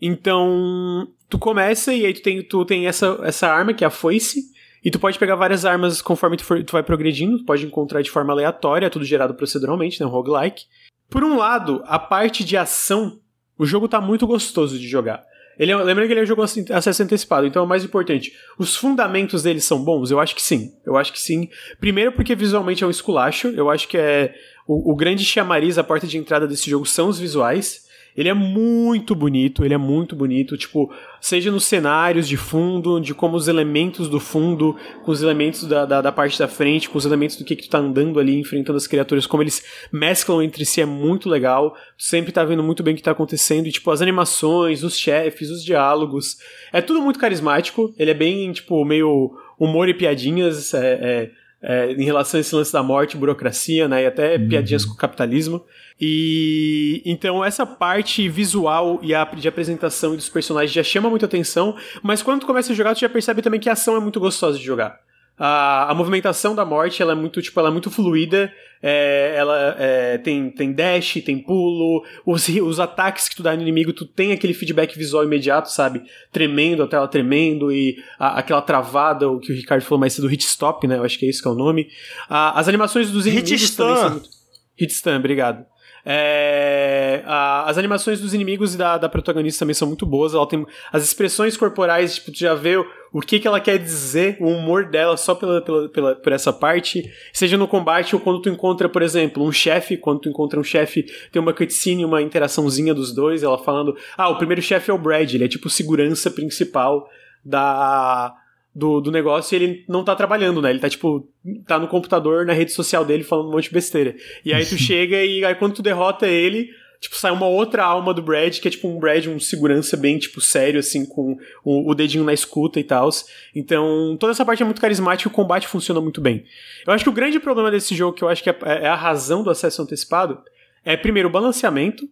Então, 0.01 1.07
tu 1.29 1.37
começa 1.37 1.93
e 1.93 2.05
aí 2.05 2.13
tu 2.13 2.21
tem, 2.21 2.43
tu 2.43 2.65
tem 2.65 2.87
essa, 2.87 3.19
essa 3.23 3.47
arma, 3.47 3.73
que 3.73 3.83
é 3.83 3.87
a 3.87 3.91
foice, 3.91 4.51
e 4.83 4.89
tu 4.89 4.99
pode 4.99 5.19
pegar 5.19 5.35
várias 5.35 5.63
armas 5.63 6.01
conforme 6.01 6.37
tu, 6.37 6.43
for, 6.43 6.63
tu 6.63 6.71
vai 6.71 6.81
progredindo, 6.81 7.37
tu 7.37 7.45
pode 7.45 7.65
encontrar 7.65 8.01
de 8.01 8.09
forma 8.09 8.33
aleatória, 8.33 8.89
tudo 8.89 9.05
gerado 9.05 9.35
proceduralmente, 9.35 9.99
né, 9.99 10.07
um 10.07 10.09
roguelike. 10.09 10.65
Por 11.07 11.23
um 11.23 11.37
lado, 11.37 11.83
a 11.85 11.99
parte 11.99 12.43
de 12.43 12.57
ação, 12.57 13.19
o 13.57 13.65
jogo 13.65 13.87
tá 13.87 14.01
muito 14.01 14.25
gostoso 14.25 14.79
de 14.79 14.87
jogar. 14.87 15.23
Ele 15.57 15.71
é, 15.71 15.75
lembra 15.75 16.05
que 16.05 16.13
ele 16.13 16.19
é 16.19 16.23
um 16.23 16.25
jogo 16.27 16.41
acesso 16.41 17.03
antecipado, 17.03 17.45
então 17.45 17.61
é 17.61 17.65
o 17.65 17.67
mais 17.67 17.83
importante. 17.83 18.33
Os 18.57 18.75
fundamentos 18.75 19.43
dele 19.43 19.61
são 19.61 19.83
bons? 19.83 20.11
Eu 20.11 20.19
acho 20.19 20.35
que 20.35 20.41
sim. 20.41 20.73
Eu 20.85 20.97
acho 20.97 21.11
que 21.13 21.19
sim. 21.19 21.49
Primeiro 21.79 22.11
porque 22.11 22.35
visualmente 22.35 22.83
é 22.83 22.87
um 22.87 22.89
esculacho. 22.89 23.47
Eu 23.49 23.69
acho 23.69 23.87
que 23.87 23.97
é 23.97 24.33
o, 24.67 24.91
o 24.91 24.95
grande 24.95 25.23
chamariz, 25.25 25.77
a 25.77 25.83
porta 25.83 26.07
de 26.07 26.17
entrada 26.17 26.47
desse 26.47 26.69
jogo 26.69 26.85
são 26.85 27.07
os 27.09 27.19
visuais. 27.19 27.85
Ele 28.15 28.29
é 28.29 28.33
muito 28.33 29.15
bonito, 29.15 29.63
ele 29.63 29.73
é 29.73 29.77
muito 29.77 30.15
bonito, 30.15 30.57
tipo, 30.57 30.91
seja 31.19 31.49
nos 31.49 31.65
cenários 31.65 32.27
de 32.27 32.35
fundo, 32.35 32.99
de 32.99 33.13
como 33.13 33.37
os 33.37 33.47
elementos 33.47 34.09
do 34.09 34.19
fundo, 34.19 34.75
com 35.03 35.11
os 35.11 35.21
elementos 35.21 35.63
da, 35.63 35.85
da, 35.85 36.01
da, 36.01 36.11
parte 36.11 36.37
da 36.37 36.47
frente, 36.47 36.89
com 36.89 36.97
os 36.97 37.05
elementos 37.05 37.37
do 37.37 37.45
que, 37.45 37.55
que 37.55 37.63
tu 37.63 37.69
tá 37.69 37.77
andando 37.77 38.19
ali, 38.19 38.39
enfrentando 38.39 38.77
as 38.77 38.87
criaturas, 38.87 39.25
como 39.25 39.43
eles 39.43 39.63
mesclam 39.91 40.41
entre 40.41 40.65
si 40.65 40.81
é 40.81 40.85
muito 40.85 41.29
legal. 41.29 41.71
Tu 41.97 42.03
sempre 42.03 42.31
tá 42.31 42.43
vendo 42.43 42.63
muito 42.63 42.83
bem 42.83 42.93
o 42.93 42.97
que 42.97 43.03
tá 43.03 43.11
acontecendo, 43.11 43.67
e 43.67 43.71
tipo, 43.71 43.89
as 43.91 44.01
animações, 44.01 44.83
os 44.83 44.97
chefes, 44.97 45.49
os 45.49 45.63
diálogos. 45.63 46.37
É 46.73 46.81
tudo 46.81 47.01
muito 47.01 47.19
carismático, 47.19 47.93
ele 47.97 48.11
é 48.11 48.15
bem, 48.15 48.51
tipo, 48.51 48.83
meio 48.83 49.31
humor 49.57 49.87
e 49.87 49.93
piadinhas, 49.93 50.73
é, 50.73 50.93
é, 50.93 51.31
é, 51.61 51.91
em 51.91 52.03
relação 52.03 52.37
a 52.37 52.41
esse 52.41 52.55
lance 52.55 52.73
da 52.73 52.81
morte, 52.81 53.15
burocracia, 53.15 53.87
né, 53.87 54.03
e 54.03 54.05
até 54.05 54.35
uhum. 54.35 54.49
piadinhas 54.49 54.85
com 54.85 54.93
o 54.93 54.97
capitalismo. 54.97 55.63
E 55.99 57.01
então 57.05 57.45
essa 57.45 57.65
parte 57.65 58.27
visual 58.27 58.99
e 59.03 59.13
a, 59.13 59.23
de 59.25 59.47
apresentação 59.47 60.15
dos 60.15 60.29
personagens 60.29 60.71
já 60.71 60.83
chama 60.83 61.09
muita 61.09 61.25
atenção, 61.27 61.75
mas 62.01 62.23
quando 62.23 62.41
tu 62.41 62.47
começa 62.47 62.73
a 62.73 62.75
jogar, 62.75 62.95
tu 62.95 63.01
já 63.01 63.09
percebe 63.09 63.41
também 63.41 63.59
que 63.59 63.69
a 63.69 63.73
ação 63.73 63.95
é 63.95 63.99
muito 63.99 64.19
gostosa 64.19 64.57
de 64.57 64.63
jogar. 64.63 64.99
A, 65.37 65.91
a 65.91 65.95
movimentação 65.95 66.53
da 66.53 66.63
morte 66.63 67.01
ela 67.01 67.13
é 67.13 67.15
muito 67.15 67.41
tipo 67.41 67.59
ela 67.59 67.69
é 67.69 67.71
muito 67.71 67.89
fluida. 67.89 68.51
É, 68.83 69.35
ela 69.37 69.75
é, 69.77 70.17
tem, 70.17 70.49
tem 70.49 70.73
dash 70.73 71.21
tem 71.25 71.37
pulo. 71.37 72.03
Os, 72.25 72.47
os 72.61 72.79
ataques 72.79 73.27
que 73.29 73.35
tu 73.35 73.43
dá 73.43 73.55
no 73.55 73.61
inimigo 73.61 73.93
tu 73.93 74.05
tem 74.05 74.31
aquele 74.31 74.53
feedback 74.53 74.97
visual 74.97 75.23
imediato 75.23 75.71
sabe? 75.71 76.03
Tremendo 76.31 76.83
a 76.83 76.87
tela 76.87 77.07
tremendo 77.07 77.71
e 77.71 77.97
a, 78.19 78.39
aquela 78.39 78.61
travada 78.61 79.29
o 79.29 79.39
que 79.39 79.51
o 79.51 79.55
Ricardo 79.55 79.83
falou 79.83 79.99
mais 79.99 80.13
cedo 80.13 80.27
hit 80.27 80.43
stop 80.45 80.87
né? 80.87 80.97
Eu 80.97 81.03
acho 81.03 81.17
que 81.17 81.25
é 81.25 81.29
isso 81.29 81.41
que 81.41 81.47
é 81.47 81.51
o 81.51 81.55
nome. 81.55 81.87
A, 82.29 82.59
as 82.59 82.67
animações 82.67 83.11
dos 83.11 83.25
inimigos 83.25 83.51
hit 83.51 83.75
também 83.75 83.95
são 83.95 84.09
muito 84.11 84.29
hit 84.77 84.93
stun 84.93 85.15
obrigado 85.15 85.65
é, 86.05 87.21
a, 87.25 87.69
as 87.69 87.77
animações 87.77 88.19
dos 88.19 88.33
inimigos 88.33 88.73
e 88.73 88.77
da, 88.77 88.97
da, 88.97 89.09
protagonista 89.09 89.59
também 89.59 89.73
são 89.73 89.87
muito 89.87 90.05
boas. 90.05 90.33
Ela 90.33 90.47
tem 90.47 90.65
as 90.91 91.03
expressões 91.03 91.55
corporais, 91.55 92.15
tipo, 92.15 92.31
tu 92.31 92.39
já 92.39 92.53
vê 92.53 92.77
o, 92.77 92.85
o 93.13 93.21
que, 93.21 93.39
que 93.39 93.47
ela 93.47 93.59
quer 93.59 93.77
dizer, 93.77 94.37
o 94.39 94.47
humor 94.47 94.89
dela 94.89 95.15
só 95.17 95.35
pela, 95.35 95.61
pela, 95.61 95.89
pela, 95.89 96.15
por 96.15 96.31
essa 96.31 96.51
parte. 96.51 97.11
Seja 97.31 97.57
no 97.57 97.67
combate 97.67 98.15
ou 98.15 98.21
quando 98.21 98.41
tu 98.41 98.49
encontra, 98.49 98.89
por 98.89 99.01
exemplo, 99.01 99.43
um 99.43 99.51
chefe. 99.51 99.97
Quando 99.97 100.21
tu 100.21 100.29
encontra 100.29 100.59
um 100.59 100.63
chefe, 100.63 101.03
tem 101.31 101.41
uma 101.41 101.53
cutscene, 101.53 102.05
uma 102.05 102.21
interaçãozinha 102.21 102.93
dos 102.93 103.13
dois. 103.13 103.43
Ela 103.43 103.57
falando: 103.57 103.95
Ah, 104.17 104.29
o 104.29 104.37
primeiro 104.37 104.61
chefe 104.61 104.89
é 104.89 104.93
o 104.93 104.97
Brad, 104.97 105.33
ele 105.33 105.45
é 105.45 105.47
tipo 105.47 105.69
segurança 105.69 106.31
principal 106.31 107.07
da 107.43 108.35
do, 108.73 109.01
do 109.01 109.11
negócio 109.11 109.53
e 109.53 109.61
ele 109.61 109.85
não 109.87 110.03
tá 110.03 110.15
trabalhando, 110.15 110.61
né? 110.61 110.69
Ele 110.69 110.79
tá, 110.79 110.89
tipo, 110.89 111.27
tá 111.67 111.77
no 111.77 111.87
computador, 111.87 112.45
na 112.45 112.53
rede 112.53 112.71
social 112.71 113.03
dele, 113.03 113.23
falando 113.23 113.49
um 113.49 113.51
monte 113.51 113.65
de 113.65 113.73
besteira. 113.73 114.15
E 114.45 114.53
aí 114.53 114.65
tu 114.65 114.77
chega 114.79 115.23
e 115.23 115.43
aí 115.43 115.55
quando 115.55 115.75
tu 115.75 115.81
derrota 115.81 116.25
ele, 116.25 116.69
tipo, 116.99 117.17
sai 117.17 117.31
uma 117.31 117.47
outra 117.47 117.83
alma 117.83 118.13
do 118.13 118.21
Brad, 118.21 118.59
que 118.59 118.67
é 118.67 118.71
tipo 118.71 118.87
um 118.87 118.97
Brad, 118.97 119.27
um 119.27 119.39
segurança 119.39 119.97
bem, 119.97 120.17
tipo, 120.17 120.39
sério, 120.39 120.79
assim, 120.79 121.05
com 121.05 121.37
o, 121.65 121.91
o 121.91 121.93
dedinho 121.93 122.23
na 122.23 122.33
escuta 122.33 122.79
e 122.79 122.83
tal. 122.83 123.09
Então, 123.53 124.15
toda 124.19 124.31
essa 124.31 124.45
parte 124.45 124.61
é 124.61 124.65
muito 124.65 124.79
carismática 124.79 125.27
e 125.27 125.31
o 125.31 125.35
combate 125.35 125.67
funciona 125.67 125.99
muito 125.99 126.21
bem. 126.21 126.45
Eu 126.87 126.93
acho 126.93 127.03
que 127.03 127.09
o 127.09 127.13
grande 127.13 127.39
problema 127.39 127.69
desse 127.71 127.93
jogo, 127.93 128.15
que 128.15 128.23
eu 128.23 128.29
acho 128.29 128.41
que 128.41 128.49
é, 128.49 128.55
é 128.63 128.87
a 128.87 128.95
razão 128.95 129.43
do 129.43 129.49
acesso 129.49 129.81
antecipado, 129.81 130.39
é, 130.85 130.95
primeiro, 130.95 131.27
o 131.27 131.31
balanceamento, 131.31 132.07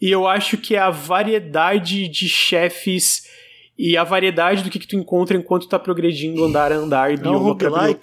e 0.00 0.10
eu 0.10 0.26
acho 0.26 0.56
que 0.58 0.74
é 0.74 0.78
a 0.78 0.90
variedade 0.90 2.08
de 2.08 2.28
chefes 2.28 3.23
e 3.78 3.96
a 3.96 4.04
variedade 4.04 4.62
do 4.62 4.70
que, 4.70 4.78
que 4.78 4.86
tu 4.86 4.96
encontra 4.96 5.36
enquanto 5.36 5.68
tá 5.68 5.78
progredindo 5.78 6.44
andar 6.44 6.72
a 6.72 6.76
andar 6.76 7.12
e 7.12 7.16
bioma 7.16 7.48
é 7.48 7.52
um 7.52 7.56
pra 7.56 7.70
bioma. 7.70 7.98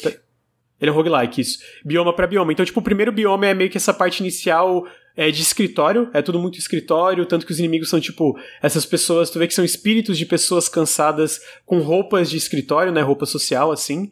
Ele 0.81 0.89
é 0.89 0.93
roguelike, 0.93 1.39
isso. 1.39 1.59
Bioma 1.85 2.11
para 2.11 2.25
bioma. 2.25 2.51
Então, 2.51 2.65
tipo, 2.65 2.79
o 2.79 2.83
primeiro 2.83 3.11
bioma 3.11 3.45
é 3.45 3.53
meio 3.53 3.69
que 3.69 3.77
essa 3.77 3.93
parte 3.93 4.19
inicial 4.19 4.83
é, 5.15 5.29
de 5.29 5.41
escritório, 5.41 6.09
é 6.13 6.21
tudo 6.21 6.39
muito 6.39 6.57
escritório, 6.57 7.25
tanto 7.25 7.45
que 7.45 7.51
os 7.51 7.59
inimigos 7.59 7.89
são, 7.89 7.99
tipo, 7.99 8.37
essas 8.61 8.85
pessoas, 8.85 9.29
tu 9.29 9.37
vê 9.37 9.47
que 9.47 9.53
são 9.53 9.63
espíritos 9.63 10.17
de 10.17 10.25
pessoas 10.25 10.67
cansadas 10.67 11.39
com 11.65 11.79
roupas 11.79 12.29
de 12.29 12.37
escritório, 12.37 12.91
né, 12.91 13.01
roupa 13.01 13.25
social, 13.27 13.71
assim. 13.71 14.11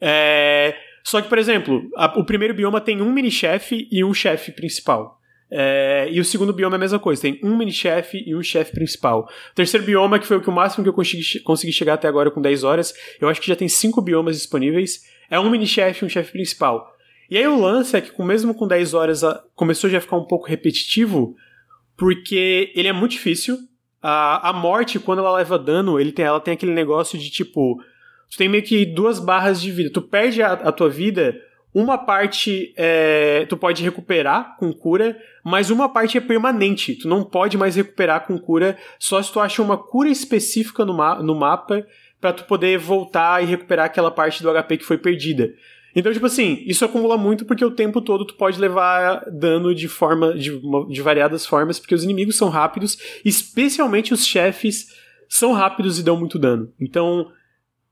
É... 0.00 0.74
Só 1.04 1.20
que, 1.20 1.28
por 1.28 1.38
exemplo, 1.38 1.88
a, 1.96 2.18
o 2.18 2.24
primeiro 2.24 2.54
bioma 2.54 2.80
tem 2.80 3.02
um 3.02 3.12
mini-chefe 3.12 3.86
e 3.92 4.02
um 4.02 4.14
chefe 4.14 4.50
principal. 4.50 5.15
É, 5.50 6.08
e 6.10 6.20
o 6.20 6.24
segundo 6.24 6.52
bioma 6.52 6.74
é 6.74 6.78
a 6.78 6.80
mesma 6.80 6.98
coisa, 6.98 7.22
tem 7.22 7.40
um 7.42 7.56
mini-chefe 7.56 8.24
e 8.26 8.34
um 8.34 8.42
chefe 8.42 8.72
principal. 8.72 9.28
O 9.52 9.54
terceiro 9.54 9.86
bioma, 9.86 10.18
que 10.18 10.26
foi 10.26 10.38
o, 10.38 10.40
que 10.40 10.50
o 10.50 10.52
máximo 10.52 10.82
que 10.82 10.88
eu 10.88 10.92
consegui, 10.92 11.40
consegui 11.40 11.72
chegar 11.72 11.94
até 11.94 12.08
agora 12.08 12.30
com 12.30 12.40
10 12.40 12.64
horas, 12.64 12.92
eu 13.20 13.28
acho 13.28 13.40
que 13.40 13.46
já 13.46 13.54
tem 13.54 13.68
cinco 13.68 14.02
biomas 14.02 14.36
disponíveis, 14.36 15.02
é 15.30 15.38
um 15.38 15.48
mini-chefe 15.48 16.04
e 16.04 16.06
um 16.06 16.08
chefe 16.08 16.32
principal. 16.32 16.92
E 17.30 17.36
aí 17.36 17.46
o 17.46 17.60
lance 17.60 17.96
é 17.96 18.00
que, 18.00 18.22
mesmo 18.22 18.54
com 18.54 18.66
10 18.66 18.94
horas, 18.94 19.22
começou 19.54 19.88
já 19.90 19.98
a 19.98 20.00
ficar 20.00 20.16
um 20.16 20.24
pouco 20.24 20.46
repetitivo, 20.46 21.34
porque 21.96 22.72
ele 22.74 22.88
é 22.88 22.92
muito 22.92 23.12
difícil. 23.12 23.58
A, 24.02 24.50
a 24.50 24.52
morte, 24.52 24.98
quando 24.98 25.20
ela 25.20 25.36
leva 25.36 25.58
dano, 25.58 25.98
ele 25.98 26.12
tem, 26.12 26.24
ela 26.24 26.40
tem 26.40 26.54
aquele 26.54 26.72
negócio 26.72 27.18
de 27.18 27.30
tipo. 27.30 27.80
Tu 28.30 28.36
tem 28.36 28.48
meio 28.48 28.62
que 28.62 28.84
duas 28.84 29.18
barras 29.18 29.60
de 29.60 29.70
vida. 29.70 29.90
Tu 29.90 30.02
perde 30.02 30.42
a, 30.42 30.52
a 30.52 30.72
tua 30.72 30.88
vida 30.88 31.36
uma 31.76 31.98
parte 31.98 32.72
é, 32.74 33.44
tu 33.50 33.54
pode 33.54 33.82
recuperar 33.82 34.56
com 34.56 34.72
cura, 34.72 35.14
mas 35.46 35.70
uma 35.70 35.88
parte 35.88 36.18
é 36.18 36.20
permanente. 36.20 36.96
Tu 36.96 37.06
não 37.06 37.22
pode 37.22 37.56
mais 37.56 37.76
recuperar 37.76 38.26
com 38.26 38.36
cura 38.36 38.76
só 38.98 39.22
se 39.22 39.32
tu 39.32 39.38
acha 39.38 39.62
uma 39.62 39.78
cura 39.78 40.08
específica 40.08 40.84
no, 40.84 40.92
ma 40.92 41.22
no 41.22 41.36
mapa 41.36 41.86
para 42.20 42.32
tu 42.32 42.42
poder 42.46 42.76
voltar 42.78 43.40
e 43.44 43.46
recuperar 43.46 43.86
aquela 43.86 44.10
parte 44.10 44.42
do 44.42 44.50
HP 44.50 44.78
que 44.78 44.84
foi 44.84 44.98
perdida. 44.98 45.54
Então, 45.94 46.12
tipo 46.12 46.26
assim, 46.26 46.64
isso 46.66 46.84
acumula 46.84 47.16
muito 47.16 47.44
porque 47.44 47.64
o 47.64 47.70
tempo 47.70 48.00
todo 48.00 48.24
tu 48.24 48.34
pode 48.34 48.58
levar 48.58 49.24
dano 49.30 49.72
de 49.72 49.86
forma 49.86 50.34
de, 50.34 50.50
de 50.88 51.00
variadas 51.00 51.46
formas, 51.46 51.78
porque 51.78 51.94
os 51.94 52.02
inimigos 52.02 52.36
são 52.36 52.48
rápidos, 52.48 52.98
especialmente 53.24 54.12
os 54.12 54.26
chefes 54.26 54.88
são 55.28 55.52
rápidos 55.52 55.96
e 56.00 56.02
dão 56.02 56.18
muito 56.18 56.40
dano. 56.40 56.72
Então, 56.80 57.30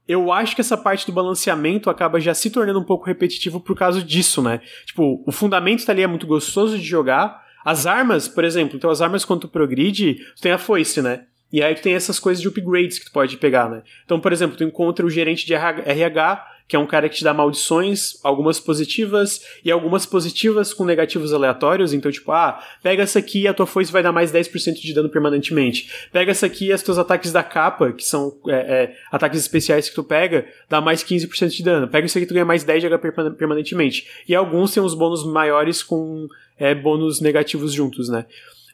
eu 0.09 0.33
acho 0.33 0.57
que 0.57 0.61
essa 0.61 0.77
parte 0.77 1.07
do 1.07 1.13
balanceamento 1.13 1.89
acaba 1.89 2.19
já 2.19 2.35
se 2.35 2.51
tornando 2.51 2.81
um 2.81 2.85
pouco 2.85 3.07
repetitivo 3.07 3.61
por 3.61 3.77
causa 3.77 4.03
disso, 4.03 4.43
né? 4.43 4.61
Tipo, 4.85 5.23
o 5.25 5.31
fundamento 5.31 5.87
tá 5.87 5.93
ali 5.93 6.03
é 6.03 6.07
muito 6.09 6.27
gostoso 6.27 6.77
de 6.77 6.85
jogar. 6.85 7.44
As 7.65 7.87
armas, 7.87 8.29
por 8.29 8.45
exemplo, 8.45 8.77
então 8.77 8.91
as 8.91 9.01
armas 9.01 9.25
quando 9.25 9.43
tu 9.43 9.49
progride, 9.49 10.17
tu 10.37 10.43
tem 10.43 10.53
a 10.53 10.59
foice, 10.59 11.01
né? 11.01 11.25
E 11.53 11.63
aí 11.63 11.75
tu 11.75 11.83
tem 11.83 11.95
essas 11.95 12.19
coisas 12.19 12.43
de 12.43 12.49
upgrades 12.49 12.99
que 12.99 13.05
tu 13.05 13.13
pode 13.13 13.37
pegar, 13.37 13.71
né? 13.71 13.83
Então, 14.05 14.19
por 14.19 14.33
exemplo, 14.33 14.57
tu 14.57 14.65
encontra 14.65 15.07
o 15.07 15.11
gerente 15.11 15.47
de 15.47 15.55
RH, 15.55 16.47
que 16.67 16.75
é 16.75 16.79
um 16.79 16.87
cara 16.87 17.09
que 17.09 17.17
te 17.17 17.25
dá 17.25 17.35
maldições, 17.35 18.19
algumas 18.25 18.59
positivas 18.59 19.43
e 19.63 19.71
algumas 19.71 20.07
positivas 20.07 20.73
com 20.73 20.85
negativos 20.85 21.33
aleatórios. 21.33 21.93
Então, 21.93 22.11
tipo, 22.11 22.33
ah, 22.33 22.63
pega 22.83 23.03
essa 23.03 23.19
aqui 23.19 23.43
e 23.43 23.49
a 23.49 23.53
tua 23.53 23.67
foice 23.67 23.93
vai 23.93 24.03
dar 24.03 24.13
mais 24.13 24.33
10% 24.33 24.81
de 24.81 24.95
dano 24.95 25.11
permanentemente. 25.11 25.91
Pega 26.11 26.31
essa 26.31 26.47
aqui 26.47 26.69
e 26.69 26.73
os 26.73 26.83
teus 26.83 26.97
ataques 26.97 27.33
da 27.33 27.43
capa, 27.43 27.93
que 27.93 28.03
são 28.03 28.33
é, 28.49 28.55
é, 28.55 28.97
ataques 29.13 29.39
especiais 29.39 29.89
que 29.89 29.95
tu 29.95 30.03
pega, 30.03 30.47
dá 30.69 30.81
mais 30.81 31.05
15% 31.05 31.49
de 31.49 31.63
dano. 31.63 31.89
Pega 31.89 32.07
isso 32.07 32.17
aqui 32.17 32.25
e 32.25 32.29
tu 32.29 32.35
ganha 32.35 32.47
mais 32.47 32.65
10 32.65 32.83
de 32.83 32.89
HP 32.89 33.13
permanentemente. 33.37 34.09
E 34.27 34.35
alguns 34.35 34.73
têm 34.73 34.83
uns 34.83 34.95
bônus 34.95 35.25
maiores 35.25 35.83
com 35.83 36.27
é, 36.59 36.75
bônus 36.75 37.21
negativos 37.21 37.73
juntos, 37.73 38.09
né? 38.09 38.25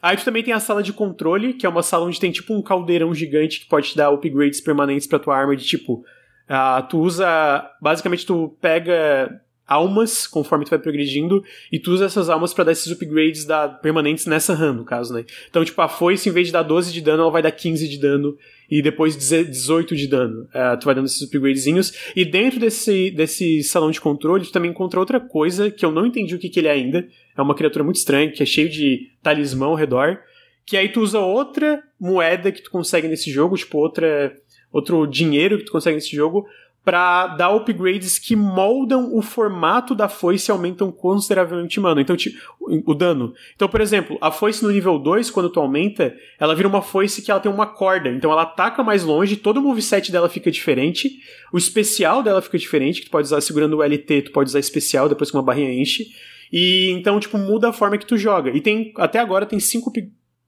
Aí 0.01 0.17
tu 0.17 0.25
também 0.25 0.41
tem 0.41 0.53
a 0.53 0.59
sala 0.59 0.81
de 0.81 0.93
controle, 0.93 1.53
que 1.53 1.65
é 1.65 1.69
uma 1.69 1.83
sala 1.83 2.05
onde 2.05 2.19
tem 2.19 2.31
tipo 2.31 2.53
um 2.55 2.61
caldeirão 2.61 3.13
gigante 3.13 3.59
que 3.59 3.67
pode 3.67 3.89
te 3.89 3.97
dar 3.97 4.09
upgrades 4.09 4.59
permanentes 4.59 5.05
pra 5.05 5.19
tua 5.19 5.37
arma 5.37 5.55
de 5.55 5.63
tipo 5.63 6.03
Uh, 6.51 6.85
tu 6.89 6.99
usa. 6.99 7.71
Basicamente, 7.81 8.25
tu 8.25 8.57
pega 8.59 9.41
almas 9.71 10.27
conforme 10.27 10.65
tu 10.65 10.69
vai 10.69 10.79
progredindo, 10.79 11.41
e 11.71 11.79
tu 11.79 11.91
usa 11.91 12.05
essas 12.05 12.29
almas 12.29 12.53
para 12.53 12.65
dar 12.65 12.71
esses 12.73 12.91
upgrades 12.91 13.45
da, 13.45 13.69
permanentes 13.69 14.25
nessa 14.25 14.53
run, 14.53 14.73
no 14.73 14.83
caso, 14.83 15.13
né? 15.13 15.23
Então, 15.49 15.63
tipo, 15.63 15.81
a 15.81 15.87
foice, 15.87 16.27
em 16.27 16.31
vez 16.33 16.47
de 16.47 16.53
dar 16.53 16.63
12 16.63 16.91
de 16.91 16.99
dano, 16.99 17.23
ela 17.23 17.31
vai 17.31 17.41
dar 17.41 17.51
15 17.51 17.87
de 17.87 17.97
dano, 17.97 18.37
e 18.69 18.81
depois 18.81 19.15
18 19.15 19.95
de 19.95 20.07
dano. 20.07 20.43
Uh, 20.43 20.77
tu 20.77 20.85
vai 20.85 20.93
dando 20.93 21.05
esses 21.05 21.21
upgradezinhos. 21.21 21.93
E 22.13 22.25
dentro 22.25 22.59
desse, 22.59 23.11
desse 23.11 23.63
salão 23.63 23.91
de 23.91 24.01
controle, 24.01 24.45
tu 24.45 24.51
também 24.51 24.71
encontra 24.71 24.99
outra 24.99 25.21
coisa 25.21 25.71
que 25.71 25.85
eu 25.85 25.91
não 25.91 26.05
entendi 26.05 26.35
o 26.35 26.39
que, 26.39 26.49
que 26.49 26.59
ele 26.59 26.67
é 26.67 26.71
ainda. 26.71 27.07
É 27.37 27.41
uma 27.41 27.55
criatura 27.55 27.83
muito 27.83 27.97
estranha, 27.97 28.29
que 28.29 28.43
é 28.43 28.45
cheio 28.45 28.69
de 28.69 29.09
talismã 29.23 29.67
ao 29.67 29.75
redor. 29.75 30.19
Que 30.65 30.75
aí 30.75 30.89
tu 30.89 31.01
usa 31.01 31.19
outra 31.19 31.81
moeda 31.99 32.51
que 32.51 32.61
tu 32.61 32.71
consegue 32.71 33.07
nesse 33.07 33.31
jogo, 33.31 33.57
tipo, 33.57 33.77
outra, 33.77 34.33
outro 34.71 35.05
dinheiro 35.05 35.57
que 35.57 35.65
tu 35.65 35.71
consegue 35.71 35.95
nesse 35.95 36.15
jogo, 36.15 36.47
para 36.83 37.27
dar 37.27 37.53
upgrades 37.53 38.17
que 38.17 38.35
moldam 38.35 39.15
o 39.15 39.21
formato 39.21 39.93
da 39.93 40.09
foice 40.09 40.49
e 40.49 40.51
aumentam 40.51 40.91
consideravelmente 40.91 41.79
mano. 41.79 42.01
Então, 42.01 42.15
o 42.59 42.93
dano. 42.93 43.33
Então, 43.55 43.69
por 43.69 43.81
exemplo, 43.81 44.17
a 44.19 44.31
foice 44.31 44.63
no 44.63 44.71
nível 44.71 44.97
2, 44.97 45.29
quando 45.29 45.49
tu 45.49 45.59
aumenta, 45.59 46.15
ela 46.39 46.55
vira 46.55 46.67
uma 46.67 46.81
foice 46.81 47.21
que 47.21 47.29
ela 47.29 47.39
tem 47.39 47.51
uma 47.51 47.67
corda. 47.67 48.09
Então 48.09 48.31
ela 48.31 48.43
ataca 48.43 48.83
mais 48.83 49.03
longe, 49.03 49.35
todo 49.35 49.57
o 49.57 49.61
moveset 49.61 50.11
dela 50.11 50.27
fica 50.27 50.49
diferente, 50.49 51.19
o 51.53 51.57
especial 51.57 52.23
dela 52.23 52.41
fica 52.41 52.57
diferente, 52.57 53.01
que 53.01 53.07
tu 53.07 53.11
pode 53.11 53.27
usar 53.27 53.41
segurando 53.41 53.77
o 53.77 53.83
LT, 53.83 54.23
tu 54.23 54.31
pode 54.31 54.49
usar 54.49 54.59
especial 54.59 55.07
depois 55.07 55.29
que 55.29 55.37
uma 55.37 55.43
barrinha 55.43 55.71
enche. 55.73 56.07
E 56.51 56.89
então, 56.89 57.19
tipo, 57.19 57.37
muda 57.37 57.69
a 57.69 57.73
forma 57.73 57.97
que 57.97 58.05
tu 58.05 58.17
joga. 58.17 58.49
E 58.51 58.59
tem, 58.59 58.91
até 58.97 59.19
agora 59.19 59.45
tem 59.45 59.59
cinco 59.59 59.91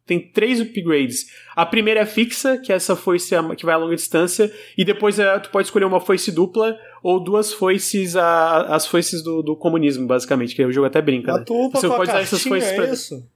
tem 0.05 0.19
três 0.19 0.59
upgrades. 0.59 1.25
A 1.55 1.65
primeira 1.65 2.01
é 2.01 2.05
fixa, 2.05 2.57
que 2.57 2.71
é 2.71 2.75
essa 2.75 2.95
foice 2.95 3.33
que 3.57 3.65
vai 3.65 3.75
a 3.75 3.77
longa 3.77 3.95
distância, 3.95 4.51
e 4.77 4.83
depois 4.83 5.17
é, 5.17 5.39
tu 5.39 5.49
pode 5.49 5.67
escolher 5.67 5.85
uma 5.85 5.99
foice 5.99 6.31
dupla 6.31 6.77
ou 7.01 7.23
duas 7.23 7.53
foices, 7.53 8.15
a, 8.15 8.75
as 8.75 8.85
foices 8.85 9.23
do, 9.23 9.41
do, 9.41 9.55
comunismo, 9.55 10.05
basicamente, 10.05 10.55
que 10.55 10.65
o 10.65 10.71
jogo 10.71 10.87
até 10.87 11.01
brinca. 11.01 11.33
Né? 11.37 11.45
Você 11.73 11.87
pode 11.87 12.09
usar 12.09 12.21
essas 12.21 12.43
foices 12.43 12.71
é 12.71 12.75
pra. 12.75 12.85
Isso? 12.85 13.32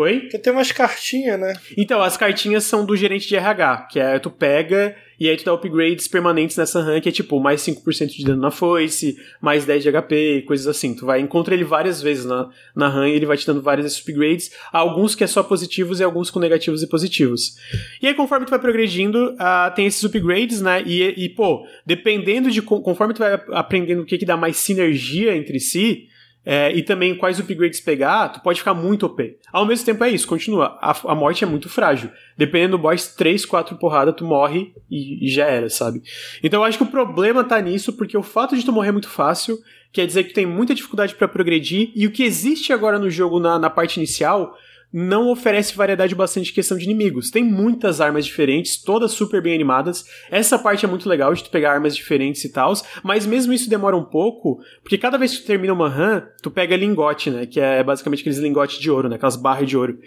Oi? 0.00 0.20
Porque 0.20 0.38
tem 0.38 0.50
umas 0.50 0.72
cartinhas, 0.72 1.38
né? 1.38 1.52
Então, 1.76 2.02
as 2.02 2.16
cartinhas 2.16 2.64
são 2.64 2.86
do 2.86 2.96
gerente 2.96 3.28
de 3.28 3.36
RH, 3.36 3.88
que 3.90 4.00
é 4.00 4.18
tu 4.18 4.30
pega 4.30 4.96
e 5.18 5.28
aí 5.28 5.36
tu 5.36 5.44
dá 5.44 5.52
upgrades 5.52 6.08
permanentes 6.08 6.56
nessa 6.56 6.80
rank, 6.80 7.06
é 7.06 7.12
tipo 7.12 7.38
mais 7.38 7.60
5% 7.60 8.06
de 8.06 8.24
dano 8.24 8.40
na 8.40 8.50
foice, 8.50 9.18
mais 9.42 9.66
10 9.66 9.82
de 9.82 9.92
HP, 9.92 10.44
coisas 10.46 10.66
assim. 10.66 10.94
Tu 10.94 11.04
vai 11.04 11.20
encontra 11.20 11.52
ele 11.52 11.64
várias 11.64 12.00
vezes 12.00 12.24
na, 12.24 12.48
na 12.74 12.88
rank 12.88 13.12
e 13.12 13.16
ele 13.16 13.26
vai 13.26 13.36
te 13.36 13.46
dando 13.46 13.60
vários 13.60 13.84
desses 13.84 14.00
upgrades, 14.00 14.50
alguns 14.72 15.14
que 15.14 15.22
é 15.22 15.26
só 15.26 15.42
positivos 15.42 16.00
e 16.00 16.02
alguns 16.02 16.30
com 16.30 16.40
negativos 16.40 16.82
e 16.82 16.86
positivos. 16.86 17.58
E 18.00 18.06
aí 18.06 18.14
conforme 18.14 18.46
tu 18.46 18.50
vai 18.50 18.58
progredindo, 18.58 19.34
uh, 19.34 19.74
tem 19.76 19.84
esses 19.84 20.02
upgrades, 20.02 20.62
né? 20.62 20.82
E, 20.86 21.26
e 21.26 21.28
pô, 21.28 21.66
dependendo 21.84 22.50
de 22.50 22.62
conforme 22.62 23.12
tu 23.12 23.18
vai 23.18 23.38
aprendendo 23.50 24.00
o 24.00 24.06
que 24.06 24.16
que 24.16 24.24
dá 24.24 24.38
mais 24.38 24.56
sinergia 24.56 25.36
entre 25.36 25.60
si, 25.60 26.08
é, 26.44 26.74
e 26.74 26.82
também 26.82 27.14
quais 27.14 27.38
upgrades 27.38 27.80
pegar, 27.80 28.28
tu 28.30 28.40
pode 28.40 28.60
ficar 28.60 28.72
muito 28.72 29.06
OP. 29.06 29.38
Ao 29.52 29.66
mesmo 29.66 29.84
tempo 29.84 30.02
é 30.04 30.10
isso, 30.10 30.26
continua. 30.26 30.78
A, 30.80 30.96
a 31.12 31.14
morte 31.14 31.44
é 31.44 31.46
muito 31.46 31.68
frágil. 31.68 32.10
Dependendo 32.36 32.76
do 32.76 32.82
boss, 32.82 33.08
3, 33.14 33.44
4 33.44 33.76
porradas, 33.76 34.14
tu 34.16 34.24
morre 34.24 34.72
e, 34.90 35.26
e, 35.26 35.30
já 35.30 35.46
era, 35.46 35.68
sabe? 35.68 36.02
Então 36.42 36.60
eu 36.60 36.64
acho 36.64 36.78
que 36.78 36.84
o 36.84 36.86
problema 36.86 37.44
tá 37.44 37.60
nisso, 37.60 37.92
porque 37.92 38.16
o 38.16 38.22
fato 38.22 38.56
de 38.56 38.64
tu 38.64 38.72
morrer 38.72 38.92
muito 38.92 39.08
fácil 39.08 39.58
quer 39.92 40.06
dizer 40.06 40.24
que 40.24 40.30
tu 40.30 40.34
tem 40.34 40.46
muita 40.46 40.74
dificuldade 40.74 41.14
para 41.14 41.26
progredir, 41.26 41.90
e 41.96 42.06
o 42.06 42.12
que 42.12 42.22
existe 42.22 42.72
agora 42.72 42.98
no 42.98 43.10
jogo 43.10 43.40
na, 43.40 43.58
na 43.58 43.68
parte 43.68 43.96
inicial 43.96 44.56
não 44.92 45.30
oferece 45.30 45.76
variedade 45.76 46.14
bastante 46.14 46.46
de 46.46 46.52
questão 46.52 46.76
de 46.76 46.84
inimigos. 46.84 47.30
Tem 47.30 47.44
muitas 47.44 48.00
armas 48.00 48.24
diferentes, 48.24 48.82
todas 48.82 49.12
super 49.12 49.40
bem 49.40 49.54
animadas. 49.54 50.04
Essa 50.30 50.58
parte 50.58 50.84
é 50.84 50.88
muito 50.88 51.08
legal 51.08 51.32
de 51.32 51.44
tu 51.44 51.50
pegar 51.50 51.72
armas 51.72 51.94
diferentes 51.94 52.44
e 52.44 52.52
tal, 52.52 52.72
mas 53.02 53.26
mesmo 53.26 53.52
isso 53.52 53.70
demora 53.70 53.96
um 53.96 54.04
pouco, 54.04 54.60
porque 54.82 54.98
cada 54.98 55.16
vez 55.16 55.32
que 55.32 55.42
tu 55.42 55.46
termina 55.46 55.72
uma 55.72 55.88
run, 55.88 56.22
tu 56.42 56.50
pega 56.50 56.76
lingote, 56.76 57.30
né? 57.30 57.46
Que 57.46 57.60
é 57.60 57.82
basicamente 57.82 58.20
aqueles 58.20 58.38
lingotes 58.38 58.78
de 58.78 58.90
ouro, 58.90 59.08
né? 59.08 59.16
Aquelas 59.16 59.36
barras 59.36 59.68
de 59.68 59.76
ouro. 59.76 59.98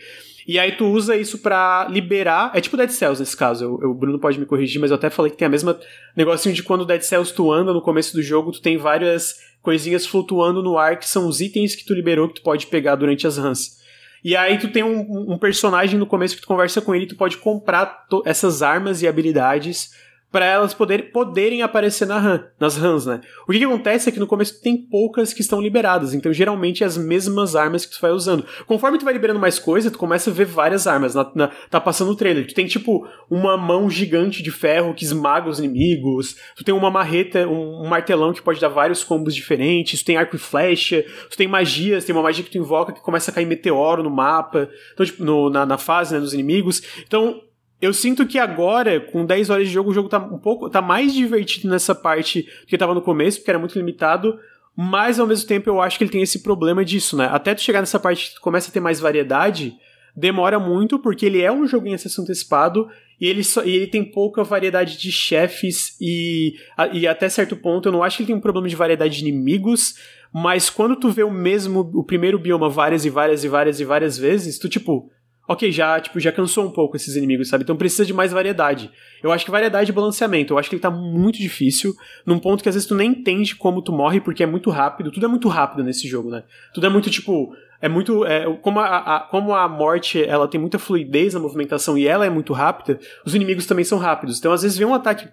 E 0.45 0.59
aí 0.59 0.73
tu 0.73 0.85
usa 0.87 1.15
isso 1.15 1.37
para 1.37 1.87
liberar. 1.89 2.51
É 2.53 2.59
tipo 2.59 2.75
Dead 2.75 2.89
Cells 2.89 3.19
nesse 3.19 3.35
caso. 3.35 3.63
Eu, 3.63 3.91
o 3.91 3.93
Bruno 3.93 4.19
pode 4.19 4.39
me 4.39 4.45
corrigir, 4.45 4.79
mas 4.81 4.91
eu 4.91 4.95
até 4.95 5.09
falei 5.09 5.31
que 5.31 5.37
tem 5.37 5.45
a 5.45 5.49
mesma 5.49 5.79
negocinho 6.15 6.53
de 6.53 6.61
quando 6.61 6.85
Dead 6.85 7.01
Cells 7.01 7.33
tu 7.33 7.51
anda 7.51 7.71
no 7.73 7.81
começo 7.81 8.13
do 8.13 8.21
jogo, 8.21 8.51
tu 8.51 8.61
tem 8.61 8.77
várias 8.77 9.35
coisinhas 9.61 10.05
flutuando 10.05 10.61
no 10.61 10.77
ar 10.77 10.99
que 10.99 11.07
são 11.07 11.25
os 11.27 11.39
itens 11.39 11.73
que 11.75 11.85
tu 11.85 11.93
liberou 11.93 12.27
que 12.27 12.35
tu 12.35 12.41
pode 12.41 12.67
pegar 12.67 12.95
durante 12.95 13.25
as 13.25 13.37
runs. 13.37 13.81
E 14.23 14.35
aí 14.37 14.57
tu 14.57 14.71
tem 14.71 14.83
um, 14.83 15.33
um 15.33 15.37
personagem 15.37 15.99
no 15.99 16.05
começo 16.05 16.35
que 16.35 16.41
tu 16.41 16.47
conversa 16.47 16.81
com 16.81 16.95
ele, 16.95 17.07
tu 17.07 17.15
pode 17.15 17.37
comprar 17.37 18.05
essas 18.25 18.61
armas 18.61 19.01
e 19.01 19.07
habilidades 19.07 19.91
para 20.33 20.47
elas 20.47 20.73
poder, 20.73 21.11
poderem 21.11 21.61
aparecer 21.61 22.07
na 22.07 22.17
RAM, 22.17 22.43
nas 22.59 22.75
RAMs, 22.75 23.05
né? 23.05 23.21
O 23.47 23.51
que, 23.51 23.59
que, 23.59 23.65
acontece 23.65 24.09
é 24.09 24.11
que 24.11 24.19
no 24.19 24.25
começo 24.25 24.59
tem 24.59 24.75
poucas 24.75 25.31
que 25.31 25.41
estão 25.41 25.61
liberadas, 25.61 26.15
então 26.15 26.33
geralmente 26.33 26.83
é 26.83 26.87
as 26.87 26.97
mesmas 26.97 27.55
armas 27.55 27.85
que 27.85 27.93
tu 27.93 28.01
vai 28.01 28.09
usando. 28.09 28.43
Conforme 28.65 28.97
tu 28.97 29.05
vai 29.05 29.13
liberando 29.13 29.39
mais 29.39 29.59
coisa, 29.59 29.91
tu 29.91 29.99
começa 29.99 30.31
a 30.31 30.33
ver 30.33 30.45
várias 30.45 30.87
armas. 30.87 31.13
Na, 31.13 31.31
na, 31.35 31.51
tá 31.69 31.79
passando 31.79 32.09
o 32.09 32.15
trailer. 32.15 32.47
Tu 32.47 32.55
tem 32.55 32.65
tipo 32.65 33.07
uma 33.29 33.55
mão 33.55 33.87
gigante 33.91 34.41
de 34.41 34.49
ferro 34.49 34.95
que 34.95 35.05
esmaga 35.05 35.47
os 35.47 35.59
inimigos, 35.59 36.35
tu 36.55 36.63
tem 36.63 36.73
uma 36.73 36.89
marreta, 36.89 37.47
um, 37.47 37.83
um 37.83 37.87
martelão 37.87 38.33
que 38.33 38.41
pode 38.41 38.59
dar 38.59 38.69
vários 38.69 39.03
combos 39.03 39.35
diferentes, 39.35 40.01
tu 40.01 40.05
tem 40.05 40.17
arco 40.17 40.35
e 40.35 40.39
flecha, 40.39 41.05
tu 41.29 41.37
tem 41.37 41.47
magias, 41.47 42.05
tem 42.05 42.15
uma 42.15 42.23
magia 42.23 42.43
que 42.43 42.49
tu 42.49 42.57
invoca 42.57 42.91
que 42.91 43.01
começa 43.01 43.29
a 43.29 43.33
cair 43.35 43.45
meteoro 43.45 44.01
no 44.01 44.09
mapa, 44.09 44.67
então, 44.95 45.05
tipo, 45.05 45.23
no, 45.23 45.51
na, 45.51 45.63
na 45.63 45.77
fase, 45.77 46.15
né, 46.15 46.19
dos 46.19 46.33
inimigos. 46.33 46.81
Então, 47.05 47.39
eu 47.83 47.93
sinto 47.93 48.25
que 48.25 48.39
agora, 48.39 49.01
com 49.01 49.25
10 49.25 49.49
horas 49.49 49.67
de 49.67 49.73
jogo, 49.73 49.91
o 49.91 49.93
jogo 49.93 50.07
tá 50.07 50.17
um 50.17 50.37
pouco. 50.37 50.69
tá 50.69 50.81
mais 50.81 51.13
divertido 51.13 51.67
nessa 51.67 51.93
parte 51.93 52.43
do 52.43 52.67
que 52.67 52.77
tava 52.77 52.93
no 52.93 53.01
começo, 53.01 53.39
porque 53.39 53.51
era 53.51 53.59
muito 53.59 53.77
limitado. 53.77 54.39
Mas 54.75 55.19
ao 55.19 55.27
mesmo 55.27 55.47
tempo 55.47 55.69
eu 55.69 55.81
acho 55.81 55.97
que 55.97 56.05
ele 56.05 56.11
tem 56.11 56.21
esse 56.21 56.41
problema 56.41 56.85
disso, 56.85 57.17
né? 57.17 57.27
Até 57.29 57.53
tu 57.53 57.61
chegar 57.61 57.81
nessa 57.81 57.99
parte 57.99 58.29
que 58.29 58.35
tu 58.35 58.41
começa 58.41 58.69
a 58.69 58.73
ter 58.73 58.79
mais 58.79 59.01
variedade, 59.01 59.75
demora 60.15 60.57
muito, 60.59 60.97
porque 60.97 61.25
ele 61.25 61.41
é 61.41 61.51
um 61.51 61.67
jogo 61.67 61.87
em 61.87 61.93
acesso 61.93 62.21
antecipado 62.21 62.87
e 63.19 63.27
ele, 63.27 63.43
só, 63.43 63.63
e 63.63 63.75
ele 63.75 63.87
tem 63.87 64.03
pouca 64.03 64.43
variedade 64.43 64.97
de 64.97 65.11
chefes 65.11 65.95
e, 65.99 66.55
e 66.93 67.05
até 67.05 67.27
certo 67.27 67.55
ponto 67.55 67.87
eu 67.87 67.91
não 67.91 68.01
acho 68.01 68.17
que 68.17 68.23
ele 68.23 68.27
tem 68.27 68.35
um 68.35 68.41
problema 68.41 68.67
de 68.67 68.75
variedade 68.75 69.17
de 69.17 69.27
inimigos, 69.27 69.95
mas 70.33 70.69
quando 70.69 70.95
tu 70.95 71.09
vê 71.09 71.23
o 71.23 71.29
mesmo, 71.29 71.91
o 71.93 72.03
primeiro 72.03 72.39
bioma 72.39 72.69
várias 72.69 73.05
e 73.05 73.09
várias 73.09 73.43
e 73.43 73.47
várias 73.47 73.79
e 73.79 73.85
várias 73.85 74.17
vezes, 74.17 74.57
tu 74.57 74.67
tipo, 74.67 75.11
ok, 75.47 75.71
já, 75.71 75.99
tipo, 75.99 76.19
já 76.19 76.31
cansou 76.31 76.65
um 76.65 76.71
pouco 76.71 76.95
esses 76.95 77.15
inimigos, 77.15 77.49
sabe? 77.49 77.63
Então 77.63 77.75
precisa 77.75 78.05
de 78.05 78.13
mais 78.13 78.31
variedade. 78.31 78.89
Eu 79.21 79.31
acho 79.31 79.43
que 79.43 79.51
variedade 79.51 79.91
e 79.91 79.93
balanceamento. 79.93 80.53
Eu 80.53 80.57
acho 80.57 80.69
que 80.69 80.75
ele 80.75 80.81
tá 80.81 80.91
muito 80.91 81.37
difícil, 81.37 81.93
num 82.25 82.39
ponto 82.39 82.63
que 82.63 82.69
às 82.69 82.75
vezes 82.75 82.87
tu 82.87 82.95
nem 82.95 83.11
entende 83.11 83.55
como 83.55 83.81
tu 83.81 83.91
morre, 83.91 84.21
porque 84.21 84.43
é 84.43 84.45
muito 84.45 84.69
rápido. 84.69 85.11
Tudo 85.11 85.25
é 85.25 85.29
muito 85.29 85.47
rápido 85.49 85.83
nesse 85.83 86.07
jogo, 86.07 86.29
né? 86.29 86.43
Tudo 86.73 86.87
é 86.87 86.89
muito, 86.89 87.09
tipo, 87.09 87.55
é 87.81 87.89
muito. 87.89 88.25
É, 88.25 88.45
como, 88.61 88.79
a, 88.79 88.97
a, 88.97 89.19
como 89.19 89.53
a 89.53 89.67
morte 89.67 90.23
ela 90.23 90.47
tem 90.47 90.59
muita 90.59 90.79
fluidez 90.79 91.33
na 91.33 91.39
movimentação 91.39 91.97
e 91.97 92.07
ela 92.07 92.25
é 92.25 92.29
muito 92.29 92.53
rápida, 92.53 92.99
os 93.25 93.35
inimigos 93.35 93.65
também 93.65 93.83
são 93.83 93.97
rápidos. 93.97 94.39
Então, 94.39 94.53
às 94.53 94.61
vezes, 94.61 94.77
vem 94.77 94.87
um 94.87 94.93
ataque 94.93 95.27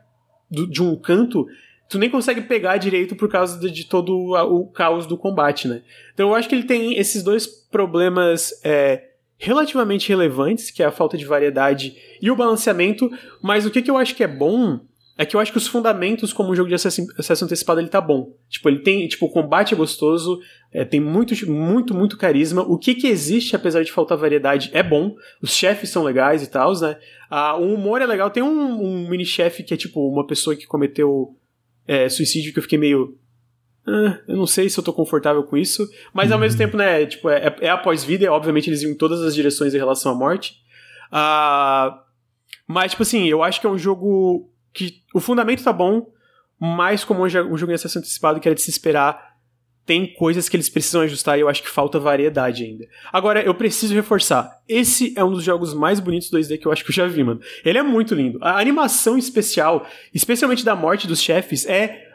do, 0.50 0.68
de 0.68 0.82
um 0.82 0.96
canto 0.96 1.46
tu 1.88 1.98
nem 1.98 2.08
consegue 2.08 2.42
pegar 2.42 2.76
direito 2.76 3.16
por 3.16 3.28
causa 3.28 3.58
de, 3.58 3.68
de 3.68 3.84
todo 3.84 4.16
o, 4.16 4.60
o, 4.60 4.66
caos 4.68 5.06
do 5.06 5.18
combate, 5.18 5.66
né? 5.66 5.82
Então 6.14 6.28
eu 6.28 6.34
acho 6.36 6.48
que 6.48 6.54
ele 6.54 6.62
tem 6.62 6.96
esses 6.96 7.20
dois 7.20 7.48
problemas 7.48 8.52
é, 8.62 9.09
relativamente 9.40 10.08
relevantes, 10.10 10.70
que 10.70 10.82
é 10.82 10.86
a 10.86 10.92
falta 10.92 11.16
de 11.16 11.24
variedade 11.24 11.96
e 12.20 12.30
o 12.30 12.36
balanceamento, 12.36 13.10
mas 13.42 13.64
o 13.64 13.70
que, 13.70 13.80
que 13.80 13.90
eu 13.90 13.96
acho 13.96 14.14
que 14.14 14.22
é 14.22 14.28
bom 14.28 14.80
é 15.16 15.24
que 15.24 15.34
eu 15.34 15.40
acho 15.40 15.50
que 15.50 15.58
os 15.58 15.66
fundamentos 15.66 16.32
como 16.32 16.50
um 16.50 16.54
jogo 16.54 16.68
de 16.68 16.74
acesso, 16.74 17.44
antecipado 17.44 17.80
ele 17.80 17.88
tá 17.88 18.00
bom. 18.00 18.34
Tipo, 18.48 18.68
ele 18.68 18.80
tem, 18.80 19.06
tipo, 19.08 19.26
o 19.26 19.30
combate 19.30 19.74
é 19.74 19.76
gostoso, 19.76 20.40
é, 20.72 20.84
tem 20.84 21.00
muito, 21.00 21.34
muito, 21.50 21.94
muito 21.94 22.16
carisma. 22.16 22.62
O 22.62 22.78
que 22.78 22.94
que 22.94 23.06
existe, 23.06 23.56
apesar 23.56 23.82
de 23.82 23.92
faltar 23.92 24.16
variedade, 24.16 24.70
é 24.72 24.82
bom. 24.82 25.14
Os 25.42 25.54
chefes 25.54 25.90
são 25.90 26.02
legais 26.02 26.42
e 26.42 26.46
tal, 26.46 26.78
né? 26.80 26.98
Ah, 27.28 27.56
o 27.56 27.74
humor 27.74 28.00
é 28.00 28.06
legal. 28.06 28.30
Tem 28.30 28.42
um, 28.42 28.82
um 28.82 29.08
mini-chefe 29.08 29.62
que 29.62 29.74
é, 29.74 29.76
tipo, 29.76 30.06
uma 30.08 30.26
pessoa 30.26 30.56
que 30.56 30.66
cometeu 30.66 31.34
é, 31.86 32.08
suicídio 32.08 32.52
que 32.52 32.58
eu 32.58 32.62
fiquei 32.62 32.78
meio 32.78 33.18
ah, 33.86 34.18
eu 34.28 34.36
não 34.36 34.46
sei 34.46 34.68
se 34.68 34.78
eu 34.78 34.84
tô 34.84 34.92
confortável 34.92 35.42
com 35.42 35.56
isso, 35.56 35.88
mas 36.12 36.30
ao 36.30 36.38
mesmo 36.38 36.60
uhum. 36.60 36.66
tempo, 36.66 36.76
né, 36.76 37.06
tipo, 37.06 37.28
é, 37.28 37.56
é 37.60 37.70
após 37.70 38.04
vida, 38.04 38.30
obviamente 38.30 38.68
eles 38.68 38.82
iam 38.82 38.92
em 38.92 38.96
todas 38.96 39.20
as 39.22 39.34
direções 39.34 39.74
em 39.74 39.78
relação 39.78 40.12
à 40.12 40.14
morte. 40.14 40.56
Uh, 41.12 41.98
mas, 42.66 42.92
tipo 42.92 43.02
assim, 43.02 43.26
eu 43.26 43.42
acho 43.42 43.60
que 43.60 43.66
é 43.66 43.70
um 43.70 43.78
jogo 43.78 44.48
que 44.72 45.02
o 45.12 45.20
fundamento 45.20 45.64
tá 45.64 45.72
bom, 45.72 46.06
mas 46.58 47.04
como 47.04 47.24
um 47.24 47.28
jogo 47.28 47.72
em 47.72 47.74
acesso 47.74 47.98
antecipado 47.98 48.38
que 48.38 48.46
era 48.46 48.54
de 48.54 48.62
se 48.62 48.70
esperar, 48.70 49.30
tem 49.84 50.12
coisas 50.14 50.48
que 50.48 50.56
eles 50.56 50.68
precisam 50.68 51.00
ajustar 51.00 51.36
e 51.36 51.40
eu 51.40 51.48
acho 51.48 51.62
que 51.62 51.68
falta 51.68 51.98
variedade 51.98 52.62
ainda. 52.62 52.86
Agora, 53.12 53.42
eu 53.42 53.54
preciso 53.54 53.92
reforçar, 53.92 54.62
esse 54.68 55.12
é 55.16 55.24
um 55.24 55.32
dos 55.32 55.42
jogos 55.42 55.74
mais 55.74 55.98
bonitos 55.98 56.30
2D 56.30 56.58
que 56.58 56.66
eu 56.66 56.70
acho 56.70 56.84
que 56.84 56.90
eu 56.90 56.94
já 56.94 57.06
vi, 57.08 57.24
mano. 57.24 57.40
Ele 57.64 57.78
é 57.78 57.82
muito 57.82 58.14
lindo. 58.14 58.38
A 58.40 58.60
animação 58.60 59.18
especial, 59.18 59.84
especialmente 60.14 60.64
da 60.64 60.76
morte 60.76 61.08
dos 61.08 61.20
chefes, 61.20 61.66
é 61.66 62.09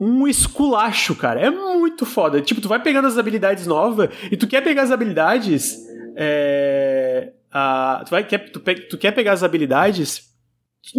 um 0.00 0.26
esculacho, 0.26 1.14
cara. 1.14 1.40
É 1.40 1.50
muito 1.50 2.06
foda. 2.06 2.40
Tipo, 2.40 2.60
tu 2.60 2.68
vai 2.68 2.80
pegando 2.80 3.08
as 3.08 3.18
habilidades 3.18 3.66
novas 3.66 4.10
e 4.30 4.36
tu 4.36 4.46
quer 4.46 4.62
pegar 4.62 4.82
as 4.82 4.90
habilidades. 4.90 5.76
É, 6.16 7.32
a, 7.52 8.02
tu, 8.04 8.10
vai, 8.10 8.24
quer, 8.24 8.50
tu, 8.50 8.60
tu 8.60 8.98
quer 8.98 9.12
pegar 9.12 9.32
as 9.32 9.42
habilidades 9.42 10.28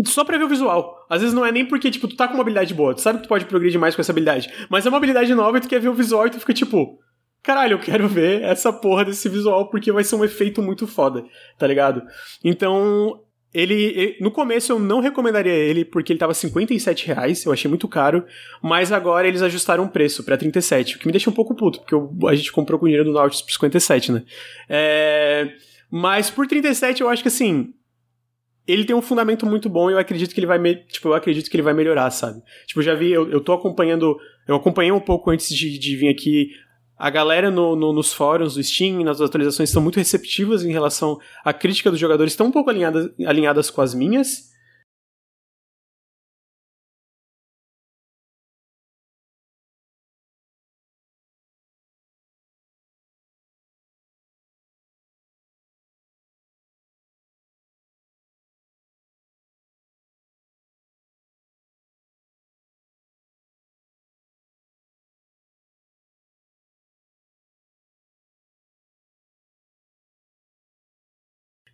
só 0.06 0.24
pra 0.24 0.38
ver 0.38 0.44
o 0.44 0.50
visual. 0.50 1.06
Às 1.10 1.22
vezes 1.22 1.34
não 1.34 1.46
é 1.46 1.52
nem 1.52 1.66
porque, 1.66 1.90
tipo, 1.90 2.08
tu 2.08 2.16
tá 2.16 2.28
com 2.28 2.36
uma 2.36 2.42
habilidade 2.42 2.74
boa, 2.74 2.94
tu 2.94 3.02
sabe 3.02 3.20
que 3.20 3.26
tu 3.26 3.30
pode 3.30 3.46
progredir 3.46 3.80
mais 3.80 3.96
com 3.96 4.02
essa 4.02 4.12
habilidade, 4.12 4.52
mas 4.70 4.86
é 4.86 4.90
uma 4.90 4.98
habilidade 4.98 5.34
nova 5.34 5.58
e 5.58 5.62
tu 5.62 5.68
quer 5.68 5.80
ver 5.80 5.90
o 5.90 5.94
visual 5.94 6.28
e 6.28 6.30
tu 6.30 6.40
fica 6.40 6.54
tipo, 6.54 7.00
caralho, 7.42 7.74
eu 7.74 7.80
quero 7.80 8.08
ver 8.08 8.44
essa 8.44 8.72
porra 8.72 9.06
desse 9.06 9.28
visual 9.30 9.70
porque 9.70 9.92
vai 9.92 10.04
ser 10.04 10.16
um 10.16 10.24
efeito 10.24 10.62
muito 10.62 10.86
foda, 10.86 11.24
tá 11.58 11.66
ligado? 11.66 12.04
Então, 12.44 13.22
ele, 13.54 13.74
ele, 13.74 14.18
no 14.22 14.30
começo 14.30 14.72
eu 14.72 14.80
não 14.80 15.00
recomendaria 15.00 15.54
ele 15.54 15.84
porque 15.84 16.14
ele 16.14 16.20
tava 16.20 16.34
57 16.34 17.08
reais, 17.08 17.46
eu 17.46 17.52
achei 17.52 17.68
muito 17.68 17.88
caro, 17.88 18.24
mas 18.62 18.92
agora 18.92 19.28
eles 19.28 19.42
ajustaram 19.42 19.86
o 19.86 19.90
preço 19.90 20.24
pra 20.24 20.38
37, 20.38 20.96
o 20.96 21.00
que 21.00 21.08
me 21.08 21.12
deixa 21.12 21.30
um 21.30 21.34
pouco 21.34 21.56
puto, 21.56 21.80
porque 21.80 21.96
eu, 21.96 22.12
a 22.28 22.36
gente 22.36 22.52
comprou 22.52 22.80
com 22.80 22.86
dinheiro 22.86 23.06
do 23.06 23.14
Nautilus 23.14 23.42
por 23.42 23.52
57, 23.52 24.12
né? 24.12 24.24
É, 24.68 25.52
mas 25.90 26.30
por 26.30 26.46
37 26.46 27.02
eu 27.02 27.10
acho 27.10 27.24
que 27.24 27.28
assim, 27.28 27.74
ele 28.68 28.86
tem 28.86 28.96
um 28.96 29.02
fundamento 29.02 29.48
muito 29.48 29.68
bom 29.68 29.90
e 29.90 29.94
eu 29.94 29.98
acredito 29.98 30.32
que 30.32 30.40
ele 30.40 30.46
vai, 30.46 30.60
me, 30.60 30.76
tipo, 30.76 31.08
eu 31.08 31.14
acredito 31.16 31.50
que 31.50 31.56
ele 31.56 31.64
vai 31.64 31.74
melhorar, 31.74 32.12
sabe? 32.12 32.40
Tipo, 32.68 32.82
eu 32.82 32.84
já 32.84 32.94
vi, 32.94 33.12
eu, 33.12 33.32
eu 33.32 33.42
tô 33.42 33.54
acompanhando, 33.54 34.16
eu 34.48 34.56
acompanhei 34.56 34.92
um 34.92 35.00
pouco 35.00 35.32
antes 35.32 35.50
de, 35.50 35.80
de 35.80 35.96
vir 35.96 36.10
aqui 36.10 36.52
a 37.00 37.10
galera 37.10 37.50
no, 37.50 37.78
no, 37.78 37.94
nos 37.94 38.12
fóruns 38.12 38.56
do 38.56 38.64
Steam, 38.64 39.02
nas 39.06 39.22
atualizações, 39.22 39.70
estão 39.70 39.82
muito 39.82 39.96
receptivas 39.96 40.66
em 40.66 40.72
relação 40.72 41.18
à 41.46 41.54
crítica 41.54 41.90
dos 41.90 42.00
jogadores, 42.00 42.34
estão 42.34 42.48
um 42.48 42.52
pouco 42.52 42.70
alinhadas, 42.70 43.10
alinhadas 43.26 43.70
com 43.70 43.82
as 43.82 43.94
minhas. 43.94 44.49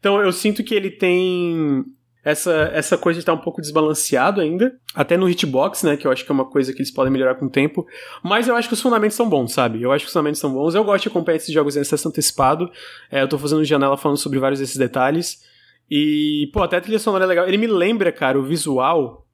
Então 0.05 0.21
eu 0.21 0.31
sinto 0.31 0.63
que 0.63 0.75
ele 0.75 0.91
tem 0.91 1.83
essa, 2.23 2.69
essa 2.71 2.95
coisa 2.95 3.17
estar 3.17 3.33
um 3.33 3.39
pouco 3.39 3.59
desbalanceado 3.59 4.39
ainda, 4.39 4.79
até 4.93 5.17
no 5.17 5.27
hitbox, 5.27 5.81
né, 5.81 5.97
que 5.97 6.05
eu 6.05 6.11
acho 6.11 6.23
que 6.23 6.31
é 6.31 6.35
uma 6.35 6.45
coisa 6.45 6.71
que 6.71 6.77
eles 6.77 6.91
podem 6.91 7.11
melhorar 7.11 7.33
com 7.33 7.47
o 7.47 7.49
tempo, 7.49 7.87
mas 8.21 8.47
eu 8.47 8.55
acho 8.55 8.67
que 8.67 8.75
os 8.75 8.81
fundamentos 8.81 9.17
são 9.17 9.27
bons, 9.27 9.51
sabe? 9.51 9.81
Eu 9.81 9.91
acho 9.91 10.05
que 10.05 10.09
os 10.09 10.13
fundamentos 10.13 10.39
são 10.39 10.53
bons, 10.53 10.75
eu 10.75 10.83
gosto 10.83 11.01
de 11.01 11.09
acompanhar 11.09 11.37
esses 11.37 11.51
jogos 11.51 11.75
em 11.75 11.79
acesso 11.79 12.07
antecipado, 12.07 12.69
é, 13.09 13.23
eu 13.23 13.27
tô 13.27 13.39
fazendo 13.39 13.65
janela 13.65 13.97
falando 13.97 14.19
sobre 14.19 14.37
vários 14.37 14.59
desses 14.59 14.77
detalhes, 14.77 15.41
e, 15.89 16.51
pô, 16.53 16.61
até 16.61 16.77
a 16.77 16.81
trilha 16.81 16.99
sonora 16.99 17.23
é 17.23 17.27
legal, 17.27 17.47
ele 17.47 17.57
me 17.57 17.65
lembra, 17.65 18.11
cara, 18.11 18.37
o 18.37 18.43
visual, 18.43 19.25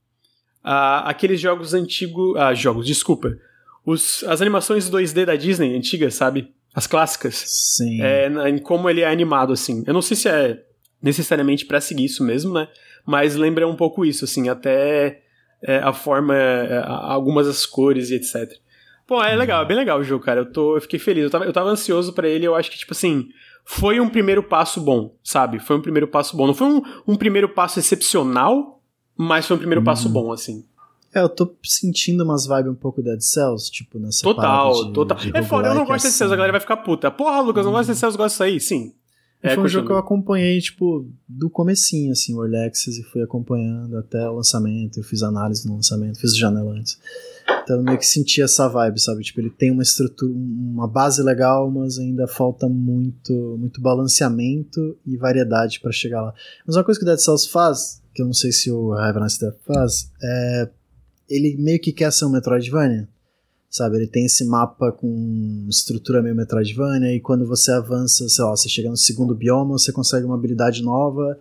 uh, 0.63 1.03
aqueles 1.03 1.41
jogos 1.41 1.73
antigos, 1.73 2.37
ah, 2.37 2.53
jogos, 2.53 2.87
desculpa, 2.87 3.37
os, 3.85 4.23
as 4.23 4.39
animações 4.39 4.89
2D 4.89 5.25
da 5.25 5.35
Disney 5.35 5.75
antigas, 5.75 6.13
sabe? 6.13 6.53
As 6.73 6.87
clássicas. 6.87 7.35
Sim. 7.35 8.01
É, 8.01 8.27
em 8.49 8.57
como 8.57 8.89
ele 8.89 9.01
é 9.01 9.09
animado, 9.09 9.53
assim. 9.53 9.83
Eu 9.85 9.93
não 9.93 10.01
sei 10.01 10.15
se 10.15 10.29
é 10.29 10.63
necessariamente 11.01 11.65
para 11.65 11.81
seguir 11.81 12.05
isso 12.05 12.23
mesmo, 12.23 12.53
né? 12.53 12.67
Mas 13.05 13.35
lembra 13.35 13.67
um 13.67 13.75
pouco 13.75 14.05
isso, 14.05 14.25
assim, 14.25 14.47
até 14.47 15.21
é, 15.61 15.77
a 15.77 15.91
forma, 15.91 16.35
é, 16.35 16.83
algumas 16.85 17.47
das 17.47 17.65
cores 17.65 18.09
e 18.09 18.15
etc. 18.15 18.51
Pô, 19.07 19.21
é 19.21 19.35
legal, 19.35 19.63
é 19.63 19.65
bem 19.65 19.75
legal 19.75 19.99
o 19.99 20.03
jogo, 20.03 20.23
cara. 20.23 20.41
Eu, 20.41 20.51
tô, 20.51 20.77
eu 20.77 20.81
fiquei 20.81 20.99
feliz. 20.99 21.23
Eu 21.23 21.29
tava, 21.29 21.45
eu 21.45 21.51
tava 21.51 21.69
ansioso 21.69 22.13
para 22.13 22.29
ele, 22.29 22.45
eu 22.45 22.55
acho 22.55 22.71
que, 22.71 22.77
tipo 22.77 22.93
assim, 22.93 23.27
foi 23.65 23.99
um 23.99 24.07
primeiro 24.07 24.41
passo 24.41 24.79
bom, 24.79 25.17
sabe? 25.23 25.59
Foi 25.59 25.75
um 25.75 25.81
primeiro 25.81 26.07
passo 26.07 26.37
bom. 26.37 26.47
Não 26.47 26.53
foi 26.53 26.67
um, 26.67 26.81
um 27.07 27.15
primeiro 27.15 27.49
passo 27.49 27.79
excepcional, 27.79 28.81
mas 29.17 29.45
foi 29.45 29.55
um 29.55 29.59
primeiro 29.59 29.81
hum. 29.81 29.85
passo 29.85 30.07
bom, 30.07 30.31
assim. 30.31 30.65
É, 31.13 31.21
eu 31.21 31.29
tô 31.29 31.55
sentindo 31.63 32.23
umas 32.23 32.45
vibes 32.45 32.71
um 32.71 32.75
pouco 32.75 33.01
Dead 33.01 33.19
Cells, 33.19 33.69
tipo, 33.69 33.99
nessa 33.99 34.23
Total, 34.23 34.85
de, 34.85 34.93
total. 34.93 35.17
De 35.17 35.37
é 35.37 35.43
foda, 35.43 35.69
eu 35.69 35.75
não 35.75 35.85
gosto 35.85 36.03
de 36.03 36.09
Dead 36.09 36.13
Cells, 36.13 36.33
a 36.33 36.37
galera 36.37 36.53
vai 36.53 36.61
ficar 36.61 36.77
puta. 36.77 37.11
Porra, 37.11 37.41
Lucas, 37.41 37.65
não 37.65 37.71
gosto 37.71 37.87
de 37.87 37.93
Dead 37.93 37.99
Cells, 37.99 38.17
gosto 38.17 38.33
disso 38.33 38.43
aí? 38.43 38.59
Sim. 38.59 38.93
É, 39.43 39.55
foi 39.55 39.63
um 39.63 39.67
jogo 39.67 39.87
que 39.87 39.91
eu 39.91 39.97
acompanhei, 39.97 40.59
tipo, 40.59 41.09
do 41.27 41.49
comecinho, 41.49 42.11
assim, 42.11 42.35
o 42.35 42.43
Early 42.43 42.67
Access, 42.67 42.99
e 42.99 43.03
fui 43.03 43.23
acompanhando 43.23 43.97
até 43.97 44.29
o 44.29 44.35
lançamento, 44.35 44.99
eu 44.99 45.03
fiz 45.03 45.23
análise 45.23 45.67
no 45.67 45.75
lançamento, 45.75 46.19
fiz 46.19 46.37
janela 46.37 46.71
antes. 46.71 46.99
Então 47.63 47.77
eu 47.77 47.83
meio 47.83 47.97
que 47.97 48.05
senti 48.05 48.41
essa 48.41 48.67
vibe, 48.67 49.01
sabe? 49.01 49.23
Tipo, 49.23 49.41
ele 49.41 49.49
tem 49.49 49.71
uma 49.71 49.81
estrutura, 49.81 50.31
uma 50.31 50.87
base 50.87 51.23
legal, 51.23 51.69
mas 51.71 51.97
ainda 51.97 52.27
falta 52.27 52.69
muito, 52.69 53.57
muito 53.59 53.81
balanceamento 53.81 54.97
e 55.05 55.17
variedade 55.17 55.79
para 55.79 55.91
chegar 55.91 56.21
lá. 56.21 56.33
Mas 56.65 56.75
uma 56.75 56.83
coisa 56.83 56.99
que 56.99 57.03
o 57.03 57.07
Dead 57.09 57.19
Cells 57.19 57.49
faz, 57.49 58.01
que 58.13 58.21
eu 58.21 58.25
não 58.25 58.33
sei 58.33 58.51
se 58.51 58.71
o 58.71 58.95
Heaven 58.95 59.23
Death 59.39 59.57
faz, 59.65 60.11
é 60.21 60.69
ele 61.31 61.55
meio 61.57 61.79
que 61.79 61.91
quer 61.91 62.11
ser 62.11 62.25
um 62.25 62.29
Metroidvania. 62.29 63.07
Sabe, 63.69 63.95
ele 63.95 64.07
tem 64.07 64.25
esse 64.25 64.43
mapa 64.43 64.91
com 64.91 65.65
estrutura 65.69 66.21
meio 66.21 66.35
Metroidvania, 66.35 67.15
e 67.15 67.21
quando 67.21 67.47
você 67.47 67.71
avança, 67.71 68.27
sei 68.27 68.43
lá, 68.43 68.51
você 68.51 68.67
chega 68.67 68.89
no 68.89 68.97
segundo 68.97 69.33
bioma, 69.33 69.77
você 69.79 69.93
consegue 69.93 70.25
uma 70.25 70.35
habilidade 70.35 70.83
nova 70.83 71.39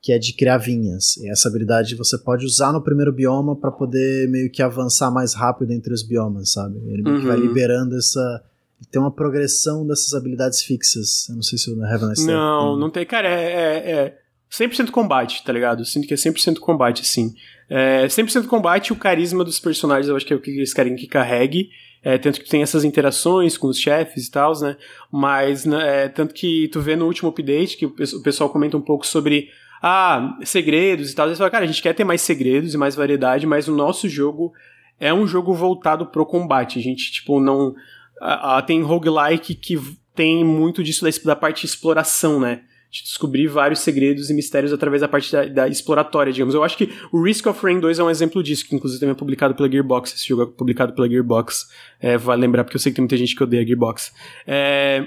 que 0.00 0.12
é 0.12 0.18
de 0.18 0.32
criar 0.34 0.58
vinhas. 0.58 1.16
E 1.16 1.28
essa 1.28 1.48
habilidade 1.48 1.96
você 1.96 2.16
pode 2.16 2.46
usar 2.46 2.72
no 2.72 2.80
primeiro 2.80 3.12
bioma 3.12 3.56
para 3.56 3.72
poder 3.72 4.28
meio 4.28 4.48
que 4.48 4.62
avançar 4.62 5.10
mais 5.10 5.34
rápido 5.34 5.72
entre 5.72 5.92
os 5.92 6.02
biomas, 6.02 6.52
sabe? 6.52 6.78
Ele 6.86 7.02
meio 7.02 7.16
uhum. 7.16 7.20
que 7.22 7.26
vai 7.26 7.36
uhum. 7.36 7.42
liberando 7.42 7.96
essa. 7.96 8.42
Tem 8.88 9.02
uma 9.02 9.10
progressão 9.10 9.84
dessas 9.84 10.14
habilidades 10.14 10.62
fixas. 10.62 11.28
Eu 11.28 11.34
não 11.34 11.42
sei 11.42 11.58
se 11.58 11.70
o 11.70 11.84
Heaven 11.84 12.12
Não, 12.24 12.78
não 12.78 12.88
tem. 12.88 13.04
Cara, 13.04 13.28
é, 13.28 13.52
é, 13.52 13.90
é 13.90 14.18
100% 14.50 14.90
combate, 14.90 15.42
tá 15.44 15.52
ligado? 15.52 15.84
Sinto 15.84 16.06
que 16.06 16.14
é 16.14 16.16
100% 16.16 16.58
combate, 16.58 17.02
assim. 17.02 17.34
É, 17.68 18.06
100% 18.06 18.46
combate 18.46 18.92
o 18.92 18.96
carisma 18.96 19.44
dos 19.44 19.58
personagens, 19.58 20.08
eu 20.08 20.16
acho 20.16 20.24
que 20.24 20.32
é 20.32 20.36
o 20.36 20.40
que 20.40 20.50
eles 20.50 20.72
querem 20.72 20.94
que 20.96 21.06
carregue. 21.06 21.70
É, 22.02 22.16
tanto 22.16 22.40
que 22.40 22.48
tem 22.48 22.62
essas 22.62 22.84
interações 22.84 23.58
com 23.58 23.66
os 23.66 23.80
chefes 23.80 24.28
e 24.28 24.30
tal, 24.30 24.52
né? 24.60 24.76
Mas, 25.10 25.64
né, 25.64 26.04
é, 26.04 26.08
tanto 26.08 26.32
que 26.32 26.68
tu 26.68 26.80
vê 26.80 26.94
no 26.94 27.06
último 27.06 27.30
update 27.30 27.76
que 27.76 27.86
o 27.86 28.22
pessoal 28.22 28.48
comenta 28.48 28.76
um 28.76 28.80
pouco 28.80 29.04
sobre 29.04 29.48
ah, 29.82 30.38
segredos 30.44 31.10
e 31.10 31.14
tal. 31.14 31.26
Eles 31.26 31.38
falam, 31.38 31.50
cara, 31.50 31.64
a 31.64 31.66
gente 31.66 31.82
quer 31.82 31.94
ter 31.94 32.04
mais 32.04 32.20
segredos 32.20 32.74
e 32.74 32.78
mais 32.78 32.94
variedade, 32.94 33.46
mas 33.46 33.66
o 33.66 33.74
nosso 33.74 34.08
jogo 34.08 34.52
é 35.00 35.12
um 35.12 35.26
jogo 35.26 35.52
voltado 35.52 36.06
pro 36.06 36.24
combate. 36.24 36.78
A 36.78 36.82
gente, 36.82 37.10
tipo, 37.10 37.40
não. 37.40 37.74
A, 38.20 38.58
a, 38.58 38.62
tem 38.62 38.82
roguelike 38.82 39.54
que 39.54 39.76
tem 40.14 40.44
muito 40.44 40.82
disso 40.82 41.04
da, 41.04 41.10
da 41.24 41.36
parte 41.36 41.62
de 41.62 41.66
exploração, 41.66 42.40
né? 42.40 42.62
De 42.90 43.02
descobrir 43.02 43.46
vários 43.46 43.80
segredos 43.80 44.30
e 44.30 44.34
mistérios 44.34 44.72
através 44.72 45.02
da 45.02 45.08
parte 45.08 45.30
da, 45.32 45.44
da, 45.44 45.68
exploratória, 45.68 46.32
digamos. 46.32 46.54
Eu 46.54 46.62
acho 46.62 46.76
que 46.76 46.90
o 47.12 47.22
Risk 47.22 47.46
of 47.46 47.62
Rain 47.62 47.80
2 47.80 47.98
é 47.98 48.04
um 48.04 48.10
exemplo 48.10 48.42
disso, 48.42 48.66
que 48.66 48.74
inclusive 48.74 49.00
também 49.00 49.12
é 49.12 49.16
publicado 49.16 49.54
pela 49.54 49.70
Gearbox. 49.70 50.14
Esse 50.14 50.28
jogo 50.28 50.42
é 50.42 50.46
publicado 50.46 50.92
pela 50.92 51.08
Gearbox. 51.08 51.68
É, 52.00 52.16
vai 52.16 52.36
lembrar, 52.36 52.64
porque 52.64 52.76
eu 52.76 52.80
sei 52.80 52.92
que 52.92 52.96
tem 52.96 53.02
muita 53.02 53.16
gente 53.16 53.34
que 53.34 53.42
odeia 53.42 53.62
a 53.62 53.66
Gearbox. 53.66 54.12
É, 54.46 55.06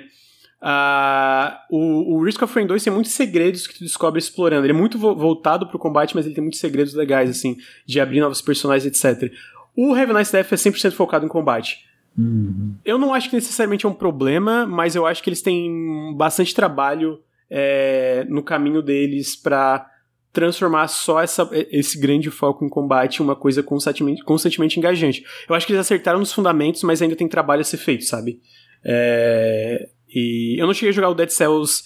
Uh, 0.61 1.56
o, 1.69 2.15
o, 2.15 2.23
Risk 2.23 2.41
of 2.41 2.53
Rain 2.53 2.68
2 2.68 2.84
tem 2.84 2.91
muitos 2.91 3.14
segredos 3.14 3.65
que 3.65 3.77
tu 3.77 3.84
descobre 3.84 4.19
explorando. 4.19 4.65
Ele 4.65 4.73
é 4.73 4.76
muito 4.76 4.99
vo 4.99 5.15
voltado 5.15 5.65
pro 5.68 5.80
combate, 5.80 6.14
mas 6.14 6.26
ele 6.26 6.35
tem 6.35 6.43
muitos 6.43 6.60
segredos 6.60 6.93
legais, 6.93 7.30
assim, 7.30 7.56
de 7.85 7.97
abrir 7.99 8.19
novos 8.19 8.41
personagens, 8.41 8.85
etc. 8.85 9.31
O 9.73 9.95
Heaven 9.95 10.18
Nice 10.18 10.31
Death 10.31 10.51
é 10.51 10.56
100% 10.56 10.91
focado 10.91 11.26
em 11.26 11.30
combate. 11.30 11.85
Uhum. 12.18 12.76
Eu 12.84 12.97
não 12.97 13.14
acho 13.14 13.30
que 13.30 13.35
necessariamente 13.35 13.85
é 13.85 13.89
um 13.89 13.93
problema, 13.93 14.65
mas 14.65 14.95
eu 14.95 15.06
acho 15.06 15.23
que 15.23 15.30
eles 15.30 15.41
têm 15.41 16.14
bastante 16.18 16.53
trabalho 16.53 17.22
é, 17.49 18.26
no 18.30 18.43
caminho 18.43 18.81
deles 18.81 19.35
para 19.35 19.89
transformar 20.31 20.88
só 20.88 21.21
essa, 21.21 21.49
esse 21.71 21.99
grande 21.99 22.30
foco 22.30 22.63
em 22.63 22.69
combate 22.69 23.17
em 23.17 23.23
uma 23.23 23.35
coisa 23.35 23.63
constantemente, 23.63 24.23
constantemente 24.23 24.77
engajante. 24.77 25.23
Eu 25.47 25.55
acho 25.55 25.65
que 25.65 25.73
eles 25.73 25.81
acertaram 25.81 26.19
nos 26.19 26.31
fundamentos, 26.31 26.84
mas 26.84 27.01
ainda 27.01 27.15
tem 27.15 27.27
trabalho 27.27 27.61
a 27.61 27.65
ser 27.65 27.77
feito, 27.77 28.05
sabe? 28.05 28.39
É, 28.84 29.89
e 30.13 30.55
eu 30.61 30.67
não 30.67 30.73
cheguei 30.73 30.89
a 30.89 30.93
jogar 30.93 31.09
o 31.09 31.15
Dead 31.15 31.30
Cells 31.30 31.84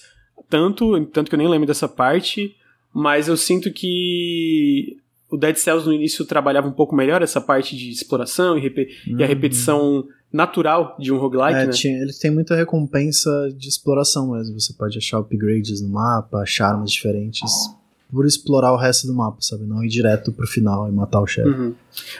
tanto, 0.49 1.05
tanto 1.07 1.29
que 1.29 1.35
eu 1.35 1.39
nem 1.39 1.47
lembro 1.47 1.67
dessa 1.67 1.87
parte, 1.87 2.55
mas 2.93 3.27
eu 3.27 3.37
sinto 3.37 3.71
que 3.71 4.97
o 5.29 5.37
Dead 5.37 5.55
Cells 5.55 5.87
no 5.87 5.93
início 5.93 6.25
trabalhava 6.25 6.67
um 6.67 6.73
pouco 6.73 6.95
melhor 6.95 7.21
essa 7.21 7.41
parte 7.41 7.75
de 7.75 7.89
exploração 7.89 8.57
e, 8.57 8.67
uhum. 8.67 8.73
e 9.07 9.13
a 9.13 9.17
uhum. 9.19 9.25
repetição 9.25 10.03
natural 10.33 10.97
de 10.99 11.13
um 11.13 11.17
roguelike, 11.17 11.59
é, 11.59 11.65
né? 11.67 11.71
Tinha, 11.71 12.01
ele 12.01 12.11
tem 12.11 12.31
muita 12.31 12.55
recompensa 12.55 13.29
de 13.55 13.69
exploração 13.69 14.31
mesmo. 14.31 14.59
Você 14.59 14.73
pode 14.73 14.97
achar 14.97 15.19
upgrades 15.19 15.79
no 15.81 15.89
mapa, 15.89 16.39
achar 16.39 16.69
armas 16.71 16.91
diferentes 16.91 17.51
por 18.13 18.27
explorar 18.27 18.71
o 18.71 18.77
resto 18.77 19.07
do 19.07 19.13
mapa, 19.13 19.37
sabe? 19.39 19.65
Não 19.65 19.83
ir 19.83 19.87
direto 19.87 20.31
pro 20.31 20.45
final 20.45 20.87
e 20.87 20.91
matar 20.91 21.19
o 21.19 21.25
chefe. 21.25 21.49
Uhum. 21.49 21.73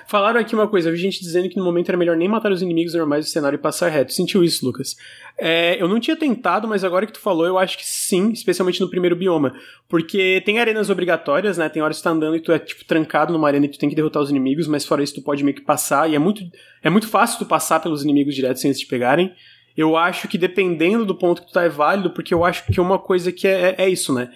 Falaram 0.08 0.40
aqui 0.40 0.56
uma 0.56 0.68
coisa, 0.68 0.90
eu 0.90 0.94
vi 0.94 1.00
gente 1.00 1.22
dizendo 1.22 1.48
que 1.48 1.56
no 1.56 1.64
momento 1.64 1.90
era 1.90 1.98
melhor 1.98 2.18
nem 2.18 2.28
matar 2.28 2.52
os 2.52 2.64
inimigos 2.64 2.96
normais 2.96 3.26
do 3.26 3.30
cenário 3.30 3.58
e 3.58 3.60
passar 3.60 3.90
reto. 3.90 4.12
Sentiu 4.12 4.44
isso, 4.44 4.66
Lucas? 4.66 4.96
É, 5.38 5.80
eu 5.82 5.88
não 5.88 6.00
tinha 6.00 6.16
tentado, 6.16 6.68
mas 6.68 6.84
agora 6.84 7.06
que 7.06 7.14
tu 7.14 7.20
falou, 7.20 7.46
eu 7.46 7.60
acho 7.60 7.78
que 7.78 7.86
sim, 7.86 8.32
especialmente 8.32 8.82
no 8.82 8.90
primeiro 8.90 9.16
bioma. 9.16 9.54
Porque 9.88 10.42
tem 10.46 10.60
arenas 10.60 10.90
obrigatórias, 10.90 11.58
né? 11.60 11.70
Tem 11.70 11.82
horas 11.82 11.98
que 11.98 12.02
tu 12.02 12.06
tá 12.06 12.10
andando 12.10 12.36
e 12.36 12.40
tu 12.40 12.52
é, 12.52 12.58
tipo, 12.58 12.84
trancado 12.86 13.32
numa 13.32 13.48
arena 13.48 13.68
e 13.68 13.70
tu 13.70 13.78
tem 13.78 13.88
que 13.88 13.96
derrotar 13.96 14.22
os 14.22 14.32
inimigos, 14.32 14.68
mas 14.68 14.86
fora 14.86 15.04
isso 15.04 15.14
tu 15.14 15.22
pode 15.22 15.44
meio 15.44 15.56
que 15.56 15.64
passar, 15.64 16.10
e 16.10 16.16
é 16.16 16.20
muito, 16.20 16.42
é 16.82 16.90
muito 16.90 17.08
fácil 17.08 17.38
tu 17.38 17.46
passar 17.46 17.80
pelos 17.80 18.04
inimigos 18.04 18.34
direto 18.34 18.60
sem 18.60 18.70
eles 18.70 18.80
te 18.80 18.88
pegarem. 18.88 19.32
Eu 19.76 19.98
acho 19.98 20.28
que 20.28 20.38
dependendo 20.38 21.06
do 21.06 21.16
ponto 21.16 21.42
que 21.42 21.48
tu 21.48 21.54
tá 21.54 21.64
é 21.64 21.70
válido, 21.70 22.12
porque 22.12 22.34
eu 22.34 22.44
acho 22.44 22.66
que 22.66 22.80
uma 22.80 23.00
coisa 23.00 23.32
que 23.32 23.48
é, 23.48 23.76
é, 23.78 23.86
é 23.86 23.90
isso, 23.90 24.14
né? 24.14 24.30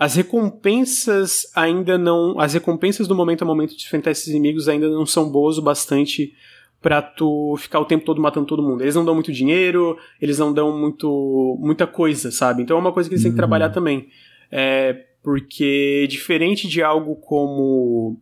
As 0.00 0.14
recompensas 0.14 1.46
ainda 1.54 1.96
não. 1.98 2.40
As 2.40 2.54
recompensas 2.54 3.06
do 3.06 3.14
momento 3.14 3.42
a 3.42 3.44
momento 3.44 3.76
de 3.76 3.84
enfrentar 3.84 4.10
esses 4.10 4.26
inimigos 4.28 4.68
ainda 4.68 4.88
não 4.88 5.04
são 5.06 5.30
boas 5.30 5.58
o 5.58 5.62
bastante 5.62 6.32
pra 6.80 7.02
tu 7.02 7.54
ficar 7.58 7.78
o 7.78 7.84
tempo 7.84 8.04
todo 8.06 8.20
matando 8.20 8.46
todo 8.46 8.62
mundo. 8.62 8.80
Eles 8.82 8.94
não 8.94 9.04
dão 9.04 9.14
muito 9.14 9.30
dinheiro, 9.30 9.98
eles 10.20 10.38
não 10.38 10.52
dão 10.52 10.76
muito 10.76 11.56
muita 11.60 11.86
coisa, 11.86 12.30
sabe? 12.32 12.62
Então 12.62 12.76
é 12.76 12.80
uma 12.80 12.92
coisa 12.92 13.08
que 13.08 13.14
eles 13.14 13.22
têm 13.22 13.30
que 13.30 13.34
Uhum. 13.34 13.38
trabalhar 13.38 13.68
também. 13.68 14.08
É, 14.50 14.94
porque 15.22 16.06
diferente 16.08 16.66
de 16.66 16.82
algo 16.82 17.16
como. 17.16 18.18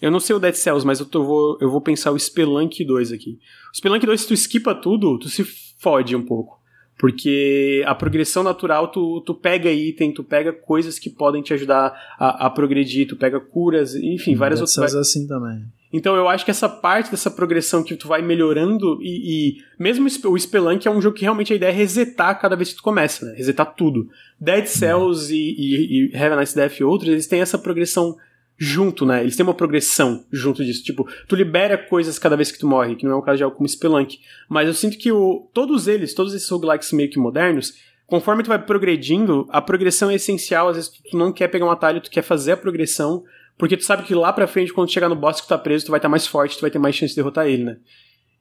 Eu 0.00 0.12
não 0.12 0.20
sei 0.20 0.36
o 0.36 0.38
Dead 0.38 0.54
Cells, 0.54 0.86
mas 0.86 1.00
eu, 1.00 1.06
tô- 1.06 1.24
vou, 1.24 1.58
eu 1.60 1.68
vou 1.68 1.80
pensar 1.80 2.12
o 2.12 2.18
Spelunk 2.18 2.84
2 2.84 3.10
aqui. 3.10 3.40
O 3.72 3.76
Spelunk 3.76 4.06
2, 4.06 4.20
se 4.20 4.28
tu 4.28 4.32
esquipa 4.34 4.72
tudo, 4.72 5.18
tu 5.18 5.28
se 5.28 5.42
fode 5.80 6.14
um 6.14 6.24
pouco. 6.24 6.57
Porque 6.98 7.84
a 7.86 7.94
progressão 7.94 8.42
natural, 8.42 8.88
tu, 8.88 9.20
tu 9.20 9.32
pega 9.32 9.70
item, 9.70 10.12
tu 10.12 10.24
pega 10.24 10.52
coisas 10.52 10.98
que 10.98 11.08
podem 11.08 11.40
te 11.40 11.54
ajudar 11.54 11.96
a, 12.18 12.46
a 12.46 12.50
progredir, 12.50 13.06
tu 13.06 13.16
pega 13.16 13.38
curas, 13.38 13.94
enfim, 13.94 14.34
várias 14.34 14.60
Dead 14.60 14.68
outras. 14.68 14.94
É 14.94 14.98
assim 14.98 15.26
também. 15.26 15.64
Então 15.92 16.14
eu 16.16 16.28
acho 16.28 16.44
que 16.44 16.50
essa 16.50 16.68
parte 16.68 17.10
dessa 17.10 17.30
progressão 17.30 17.82
que 17.82 17.96
tu 17.96 18.08
vai 18.08 18.20
melhorando 18.20 18.98
e, 19.00 19.48
e 19.48 19.62
mesmo 19.78 20.06
o 20.26 20.38
Spelunk 20.38 20.86
é 20.86 20.90
um 20.90 21.00
jogo 21.00 21.16
que 21.16 21.22
realmente 21.22 21.52
a 21.52 21.56
ideia 21.56 21.70
é 21.70 21.74
resetar 21.74 22.38
cada 22.38 22.56
vez 22.56 22.70
que 22.70 22.76
tu 22.76 22.82
começa, 22.82 23.24
né? 23.24 23.34
Resetar 23.34 23.74
tudo. 23.74 24.08
Dead 24.38 24.66
Cells 24.66 25.32
e, 25.32 25.36
e, 25.36 26.10
e 26.10 26.16
Heaven 26.16 26.38
Nice 26.38 26.54
Death 26.54 26.80
e 26.80 26.84
outros, 26.84 27.10
eles 27.10 27.26
têm 27.26 27.40
essa 27.40 27.56
progressão 27.56 28.16
junto, 28.58 29.06
né? 29.06 29.20
Eles 29.22 29.36
têm 29.36 29.46
uma 29.46 29.54
progressão 29.54 30.26
junto 30.32 30.64
disso. 30.64 30.82
Tipo, 30.82 31.08
tu 31.28 31.36
libera 31.36 31.78
coisas 31.78 32.18
cada 32.18 32.36
vez 32.36 32.50
que 32.50 32.58
tu 32.58 32.66
morre, 32.66 32.96
que 32.96 33.04
não 33.04 33.12
é 33.12 33.14
o 33.14 33.22
caso 33.22 33.38
de 33.38 33.44
algo 33.44 33.56
como 33.56 33.68
Spelunk. 33.68 34.18
Mas 34.48 34.66
eu 34.66 34.74
sinto 34.74 34.98
que 34.98 35.12
o, 35.12 35.48
todos 35.54 35.86
eles, 35.86 36.12
todos 36.12 36.34
esses 36.34 36.48
roguelikes 36.48 36.92
meio 36.92 37.08
que 37.08 37.20
modernos, 37.20 37.74
conforme 38.04 38.42
tu 38.42 38.48
vai 38.48 38.60
progredindo, 38.60 39.46
a 39.50 39.62
progressão 39.62 40.10
é 40.10 40.16
essencial. 40.16 40.68
Às 40.68 40.76
vezes 40.76 40.90
tu 41.08 41.16
não 41.16 41.32
quer 41.32 41.46
pegar 41.46 41.66
um 41.66 41.70
atalho, 41.70 42.00
tu 42.00 42.10
quer 42.10 42.22
fazer 42.22 42.52
a 42.52 42.56
progressão, 42.56 43.22
porque 43.56 43.76
tu 43.76 43.84
sabe 43.84 44.02
que 44.02 44.14
lá 44.14 44.32
pra 44.32 44.48
frente, 44.48 44.72
quando 44.72 44.88
tu 44.88 44.92
chegar 44.92 45.08
no 45.08 45.14
boss 45.14 45.40
que 45.40 45.46
tu 45.46 45.50
tá 45.50 45.58
preso, 45.58 45.86
tu 45.86 45.90
vai 45.90 45.98
estar 45.98 46.08
mais 46.08 46.26
forte, 46.26 46.56
tu 46.56 46.62
vai 46.62 46.70
ter 46.70 46.80
mais 46.80 46.96
chance 46.96 47.12
de 47.12 47.16
derrotar 47.16 47.46
ele, 47.46 47.62
né? 47.62 47.76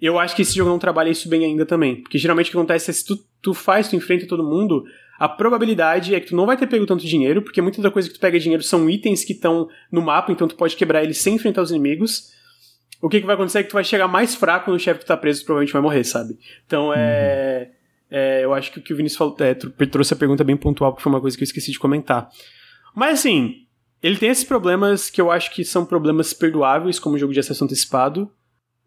Eu 0.02 0.20
acho 0.20 0.36
que 0.36 0.42
esse 0.44 0.56
jogo 0.56 0.70
não 0.70 0.80
trabalha 0.80 1.10
isso 1.10 1.30
bem 1.30 1.46
ainda 1.46 1.66
também. 1.66 2.02
Porque 2.02 2.18
geralmente 2.18 2.48
o 2.48 2.52
que 2.52 2.58
acontece 2.58 2.90
é 2.90 2.94
se 2.94 3.06
tu, 3.06 3.20
tu 3.42 3.54
faz, 3.54 3.88
tu 3.88 3.96
enfrenta 3.96 4.28
todo 4.28 4.44
mundo, 4.44 4.84
a 5.18 5.28
probabilidade 5.28 6.14
é 6.14 6.20
que 6.20 6.28
tu 6.28 6.36
não 6.36 6.46
vai 6.46 6.56
ter 6.58 6.68
pego 6.68 6.86
tanto 6.86 7.06
dinheiro, 7.06 7.42
porque 7.42 7.62
muita 7.62 7.82
da 7.82 7.90
coisa 7.90 8.08
que 8.08 8.16
tu 8.16 8.20
pega 8.20 8.40
dinheiro 8.40 8.64
são 8.64 8.90
itens 8.90 9.24
que 9.24 9.34
estão 9.34 9.68
no 9.92 10.02
mapa, 10.02 10.32
então 10.32 10.48
tu 10.48 10.56
pode 10.56 10.76
quebrar 10.76 11.04
eles 11.04 11.18
sem 11.18 11.36
enfrentar 11.36 11.62
os 11.62 11.72
inimigos. 11.72 12.32
O 13.02 13.10
que, 13.10 13.20
que 13.20 13.26
vai 13.26 13.36
acontecer 13.36 13.60
é 13.60 13.64
que 13.64 13.70
tu 13.70 13.74
vai 13.74 13.84
chegar 13.84 14.08
mais 14.08 14.36
fraco 14.36 14.72
no 14.72 14.80
chefe 14.80 15.02
que 15.02 15.06
tá 15.06 15.16
preso, 15.16 15.42
tu 15.42 15.46
provavelmente 15.46 15.74
vai 15.74 15.82
morrer, 15.82 16.04
sabe? 16.04 16.38
Então 16.66 16.92
é. 16.96 17.70
é, 18.10 18.44
eu 18.44 18.54
acho 18.54 18.72
que 18.72 18.80
o 18.80 18.82
que 18.82 18.94
o 18.94 18.96
Vinícius 18.96 19.18
falou, 19.18 19.36
é, 19.40 19.54
tro- 19.54 19.72
trouxe 19.88 20.14
a 20.14 20.18
pergunta 20.18 20.44
bem 20.44 20.58
pontual, 20.58 20.92
porque 20.92 21.04
foi 21.04 21.12
uma 21.12 21.22
coisa 21.22 21.36
que 21.38 21.44
eu 21.44 21.46
esqueci 21.46 21.72
de 21.72 21.80
comentar. 21.80 22.30
Mas 22.96 23.20
assim, 23.20 23.66
ele 24.02 24.18
tem 24.18 24.30
esses 24.30 24.44
problemas 24.44 25.10
que 25.10 25.22
eu 25.22 25.32
acho 25.32 25.54
que 25.54 25.64
são 25.64 25.86
problemas 25.86 26.34
perdoáveis, 26.34 27.00
como 27.00 27.16
o 27.16 27.20
jogo 27.20 27.34
de 27.34 27.40
acesso 27.40 27.64
antecipado. 27.64 28.32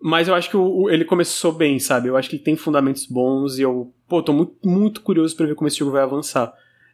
Mas 0.03 0.29
eu 0.29 0.35
acho 0.35 0.49
que 0.49 0.57
o- 0.57 0.83
o- 0.85 0.91
ele 0.91 1.05
começou 1.05 1.53
bem, 1.53 1.79
sabe? 1.79 2.09
Eu 2.09 2.17
acho 2.17 2.29
que 2.31 2.37
ele 2.37 2.43
tem 2.43 2.57
fundamentos 2.57 3.07
bons 3.07 3.59
e 3.59 3.63
eu, 3.63 3.93
pô, 4.09 4.23
tô 4.23 4.33
muito, 4.33 4.55
muito 4.65 5.01
curioso 5.03 5.37
pra 5.37 5.47
ver 5.47 5.55
como 5.55 5.69
esse 5.69 5.79
jogo 5.79 5.93
vai 5.93 6.03
avançar. 6.03 6.53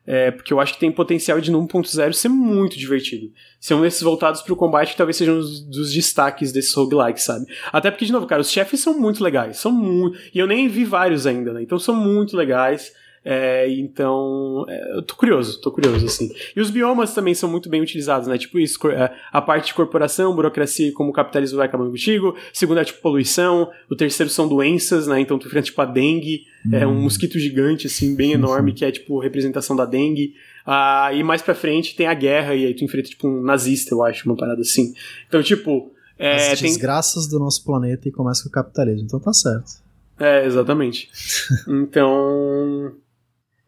É, 0.09 0.31
porque 0.31 0.53
eu 0.53 0.61
acho 0.61 0.75
que 0.75 0.79
tem 0.79 0.93
potencial 0.93 1.41
de 1.41 1.51
no 1.51 1.61
1.0 1.67 2.13
ser 2.13 2.29
muito 2.29 2.79
divertido. 2.79 3.29
Ser 3.61 3.75
um 3.75 3.81
desses 3.83 4.03
voltados 4.03 4.41
pro 4.41 4.55
combate 4.55 4.93
que 4.93 4.97
talvez 4.97 5.17
sejam 5.17 5.35
um 5.37 5.41
dos, 5.41 5.61
dos 5.67 5.93
destaques 5.93 6.53
desses 6.53 6.73
roguelikes, 6.75 7.25
sabe? 7.25 7.45
Até 7.73 7.91
porque, 7.91 8.05
de 8.05 8.13
novo, 8.13 8.25
cara, 8.27 8.41
os 8.41 8.51
chefes 8.51 8.79
são 8.81 8.97
muito 8.99 9.23
legais. 9.23 9.57
São 9.57 9.73
muito. 9.73 10.17
E 10.33 10.39
eu 10.39 10.47
nem 10.47 10.69
vi 10.69 10.85
vários 10.85 11.27
ainda, 11.27 11.53
né? 11.53 11.61
Então 11.63 11.77
são 11.79 11.95
muito 11.95 12.37
legais. 12.37 12.93
É, 13.29 13.69
então, 13.69 14.65
é, 14.69 14.99
eu 14.99 15.03
tô 15.03 15.17
curioso, 15.17 15.61
tô 15.61 15.73
curioso, 15.73 16.07
assim. 16.07 16.31
E 16.55 16.61
os 16.61 16.71
biomas 16.71 17.13
também 17.13 17.35
são 17.35 17.51
muito 17.51 17.69
bem 17.69 17.83
utilizados, 17.83 18.29
né? 18.29 18.39
Tipo 18.39 18.57
isso, 18.57 18.79
é, 18.89 19.13
a 19.33 19.43
parte 19.43 19.67
de 19.67 19.75
corporação, 19.75 20.33
burocracia 20.33 20.87
e 20.87 20.93
como 20.93 21.11
o 21.11 21.13
capitalismo 21.13 21.59
vai 21.59 21.67
acabando 21.67 21.91
contigo. 21.91 22.37
Segundo 22.53 22.79
é 22.79 22.85
tipo 22.85 23.01
poluição. 23.01 23.69
O 23.91 23.97
terceiro 23.97 24.31
são 24.31 24.47
doenças, 24.47 25.09
né? 25.09 25.19
Então 25.19 25.41
tu 25.41 25.49
enfrenta 25.49 25.67
tipo 25.67 25.83
a 25.83 25.85
dengue, 25.85 26.45
é 26.71 26.87
um 26.87 27.01
mosquito 27.01 27.37
gigante, 27.37 27.89
assim, 27.89 28.15
bem 28.15 28.31
enorme, 28.31 28.73
que 28.73 28.85
é 28.85 28.93
tipo 28.93 29.19
representação 29.19 29.75
da 29.75 29.85
dengue. 29.85 30.35
Ah, 30.65 31.11
e 31.13 31.25
mais 31.25 31.43
pra 31.43 31.55
frente 31.55 31.97
tem 31.97 32.07
a 32.07 32.15
guerra, 32.15 32.55
e 32.55 32.65
aí 32.65 32.75
tu 32.75 32.85
enfrenta 32.85 33.09
tipo 33.09 33.27
um 33.27 33.43
nazista, 33.43 33.93
eu 33.93 34.05
acho, 34.05 34.25
uma 34.29 34.37
parada 34.37 34.61
assim. 34.61 34.95
Então, 35.27 35.43
tipo. 35.43 35.93
É, 36.17 36.53
As 36.53 36.61
tem, 36.61 36.69
desgraças 36.69 37.27
do 37.27 37.41
nosso 37.41 37.65
planeta 37.65 38.09
e 38.09 38.13
começa 38.13 38.45
com 38.45 38.49
o 38.49 38.53
capitalismo. 38.53 39.05
Então 39.05 39.19
tá 39.19 39.33
certo. 39.33 39.85
É, 40.17 40.47
exatamente. 40.47 41.11
então. 41.67 42.95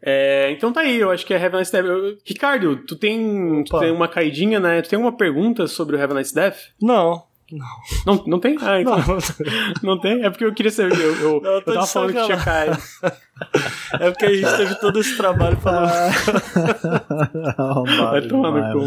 É, 0.01 0.51
então 0.51 0.71
tá 0.71 0.81
aí, 0.81 0.97
eu 0.97 1.11
acho 1.11 1.25
que 1.25 1.33
é 1.33 1.37
Heaven 1.41 1.59
Nice 1.59 1.71
Death. 1.71 1.85
Eu- 1.85 2.17
Ricardo, 2.25 2.77
tu 2.87 2.95
tem, 2.95 3.63
tu 3.65 3.79
tem 3.79 3.91
uma 3.91 4.07
caidinha, 4.07 4.59
né? 4.59 4.81
Tu 4.81 4.89
tem 4.89 4.97
uma 4.99 5.11
pergunta 5.15 5.67
sobre 5.67 5.95
o 5.95 5.99
Heaven 5.99 6.17
Nice 6.17 6.33
Death? 6.33 6.57
Não. 6.81 7.27
Não, 8.05 8.23
não 8.27 8.39
tem? 8.39 8.55
Ah, 8.61 8.79
então. 8.79 8.95
Não. 8.95 9.17
Não 9.95 9.99
tem? 9.99 10.23
É 10.23 10.29
porque 10.29 10.45
eu 10.45 10.53
queria 10.53 10.69
saber. 10.71 10.93
Eu, 10.99 11.15
eu, 11.15 11.41
Não, 11.41 11.49
eu 11.49 11.55
eu 11.55 11.61
tô 11.63 11.73
tava 11.73 11.85
de 11.87 11.91
falando 11.91 12.13
que 12.13 12.23
tinha 12.25 12.37
caído. 12.37 12.77
É 13.99 14.11
porque 14.11 14.25
a 14.25 14.33
gente 14.33 14.57
teve 14.57 14.75
todo 14.75 14.99
esse 14.99 15.15
trabalho 15.17 15.55
falando. 15.57 15.89
Vai 18.11 18.21
tomar 18.27 18.51
no 18.51 18.73
cu. 18.73 18.85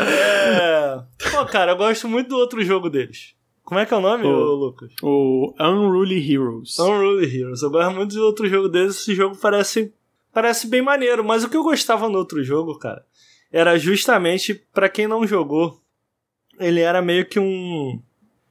É. 0.00 1.02
Pô, 1.30 1.44
cara, 1.46 1.72
eu 1.72 1.76
gosto 1.76 2.08
muito 2.08 2.28
do 2.28 2.36
outro 2.36 2.62
jogo 2.64 2.88
deles. 2.88 3.34
Como 3.62 3.78
é 3.78 3.84
que 3.86 3.92
é 3.92 3.96
o 3.96 4.00
nome, 4.00 4.24
Ô. 4.24 4.30
ô, 4.30 4.54
Lucas? 4.54 4.90
O 5.02 5.54
Unruly 5.60 6.32
Heroes. 6.32 6.78
Unruly 6.78 7.26
Heroes. 7.40 7.62
Eu 7.62 7.70
gosto 7.70 7.94
muito 7.94 8.14
do 8.14 8.24
outro 8.24 8.48
jogo 8.48 8.68
deles. 8.68 8.96
Esse 8.96 9.14
jogo 9.14 9.36
parece, 9.40 9.92
parece 10.32 10.66
bem 10.66 10.82
maneiro. 10.82 11.24
Mas 11.24 11.44
o 11.44 11.48
que 11.48 11.56
eu 11.56 11.62
gostava 11.62 12.08
no 12.08 12.18
outro 12.18 12.42
jogo, 12.42 12.78
cara, 12.78 13.04
era 13.52 13.78
justamente 13.78 14.54
pra 14.72 14.88
quem 14.88 15.06
não 15.06 15.26
jogou. 15.26 15.80
Ele 16.58 16.80
era 16.80 17.00
meio 17.00 17.24
que 17.26 17.38
um. 17.38 18.00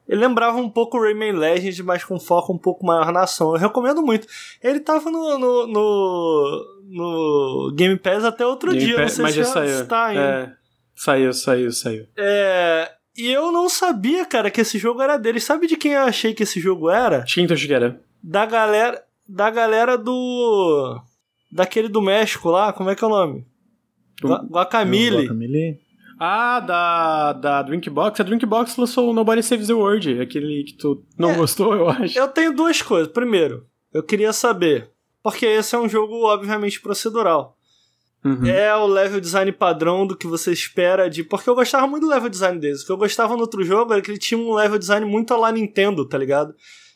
Ele 0.08 0.22
lembrava 0.22 0.58
um 0.58 0.70
pouco 0.70 0.98
o 0.98 1.02
Rayman 1.02 1.34
Legends, 1.34 1.82
mas 1.82 2.04
com 2.06 2.18
foco 2.18 2.54
um 2.54 2.58
pouco 2.58 2.86
maior 2.86 3.12
na 3.12 3.24
ação. 3.24 3.52
Eu 3.54 3.60
recomendo 3.60 4.02
muito. 4.02 4.26
Ele 4.64 4.80
tava 4.80 5.12
no, 5.12 5.38
no, 5.38 5.68
no, 5.68 6.66
no 6.88 7.74
Game 7.76 7.98
Pass 7.98 8.24
até 8.24 8.46
outro 8.46 8.72
Game 8.72 8.86
dia. 8.86 8.96
Pass- 8.96 9.04
não 9.04 9.16
sei 9.18 9.24
mas 9.24 9.34
se 9.34 9.40
já 9.40 9.46
saiu. 9.46 9.82
está 9.82 10.06
ainda. 10.06 10.22
É, 10.22 10.54
saiu, 10.96 11.34
saiu, 11.34 11.72
saiu. 11.74 12.08
É, 12.16 12.90
e 13.18 13.30
eu 13.30 13.52
não 13.52 13.68
sabia, 13.68 14.26
cara, 14.26 14.50
que 14.50 14.62
esse 14.62 14.78
jogo 14.78 15.02
era 15.02 15.18
deles. 15.18 15.44
Sabe 15.44 15.68
de 15.68 15.76
quem 15.76 15.92
eu 15.92 16.04
achei 16.04 16.34
que 16.34 16.44
esse 16.44 16.62
jogo 16.62 16.90
era? 16.90 17.24
Acho 17.24 17.34
que 17.36 17.42
então 17.42 17.54
acho 17.56 17.68
que 17.68 17.74
era. 17.74 18.00
Da 18.24 18.46
galera. 18.46 19.04
Da 19.28 19.50
galera 19.50 19.98
do. 19.98 21.02
Daquele 21.52 21.88
do 21.88 22.02
México 22.02 22.50
lá, 22.50 22.74
como 22.74 22.90
é 22.90 22.96
que 22.96 23.04
é 23.04 23.08
o 23.08 23.10
nome? 23.10 23.46
Do- 24.22 24.28
Guacamole. 24.50 25.24
Guacamole. 25.28 25.80
Ah, 26.20 26.60
da, 26.60 27.34
da 27.34 27.62
Drinkbox. 27.62 28.20
A 28.20 28.24
Drinkbox 28.24 28.76
lançou 28.76 29.10
o 29.10 29.14
Nobody 29.14 29.44
Saves 29.44 29.68
the 29.68 29.74
World, 29.74 30.20
aquele 30.20 30.64
que 30.64 30.74
tu 30.74 31.06
não 31.18 31.32
É. 31.32 31.36
gostou, 31.36 31.76
eu 31.76 31.88
acho. 31.90 32.18
Eu 32.18 32.28
tenho 32.28 32.54
duas 32.56 32.82
coisas. 32.82 33.12
Primeiro, 33.12 33.66
eu 33.94 34.02
queria 34.04 34.34
saber. 34.34 34.90
Porque 35.22 35.46
esse 35.46 35.76
é 35.76 35.80
um 35.80 35.88
jogo, 35.90 36.26
obviamente, 36.26 36.82
procedural. 36.82 37.56
Uhum. 38.26 38.46
É 38.48 38.76
o 38.76 38.88
level 38.88 39.22
design 39.22 39.52
padrão 39.52 40.08
do 40.08 40.18
que 40.18 40.26
você 40.26 40.52
espera 40.52 41.08
de. 41.10 41.24
Porque 41.24 41.50
eu 41.50 41.56
gostava 41.56 41.86
muito 41.86 42.04
do 42.06 42.10
level 42.10 42.30
design 42.30 42.60
deles. 42.60 42.82
O 42.82 42.86
que 42.88 42.92
eu 42.92 42.98
gostava 42.98 43.36
no 43.36 43.42
outro 43.42 43.64
jogo 43.64 43.94
era 43.94 44.02
que 44.02 44.10
ele 44.10 44.18
tinha 44.18 44.40
um 44.40 44.54
level 44.54 44.80
design 44.80 45.06
muito 45.06 45.34
a 45.34 45.38
lá 45.38 45.52
Nintendo, 45.52 46.04
tá 46.06 46.18
ligado? 46.18 46.54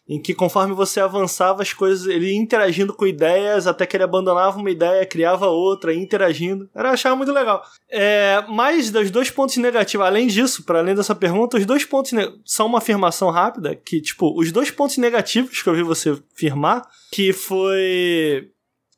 Em 0.07 0.21
que 0.21 0.33
conforme 0.33 0.73
você 0.73 0.99
avançava 0.99 1.61
as 1.61 1.73
coisas, 1.73 2.07
ele 2.07 2.31
ia 2.31 2.37
interagindo 2.37 2.93
com 2.93 3.05
ideias, 3.05 3.67
até 3.67 3.85
que 3.85 3.95
ele 3.95 4.03
abandonava 4.03 4.57
uma 4.57 4.69
ideia, 4.69 5.05
criava 5.05 5.47
outra, 5.47 5.93
ia 5.93 6.01
interagindo. 6.01 6.69
Era 6.75 6.89
eu 6.89 6.93
achava 6.93 7.15
muito 7.15 7.31
legal. 7.31 7.63
É, 7.89 8.43
mas 8.49 8.89
dos 8.89 9.09
dois 9.09 9.29
pontos 9.29 9.57
negativos, 9.57 10.05
além 10.05 10.27
disso, 10.27 10.63
para 10.65 10.79
além 10.79 10.95
dessa 10.95 11.15
pergunta, 11.15 11.57
os 11.57 11.65
dois 11.65 11.85
pontos 11.85 12.11
são 12.43 12.65
uma 12.65 12.79
afirmação 12.79 13.29
rápida, 13.29 13.75
que, 13.75 14.01
tipo, 14.01 14.37
os 14.37 14.51
dois 14.51 14.71
pontos 14.71 14.97
negativos 14.97 15.61
que 15.61 15.69
eu 15.69 15.75
vi 15.75 15.83
você 15.83 16.17
firmar, 16.35 16.81
que 17.11 17.31
foi 17.31 18.49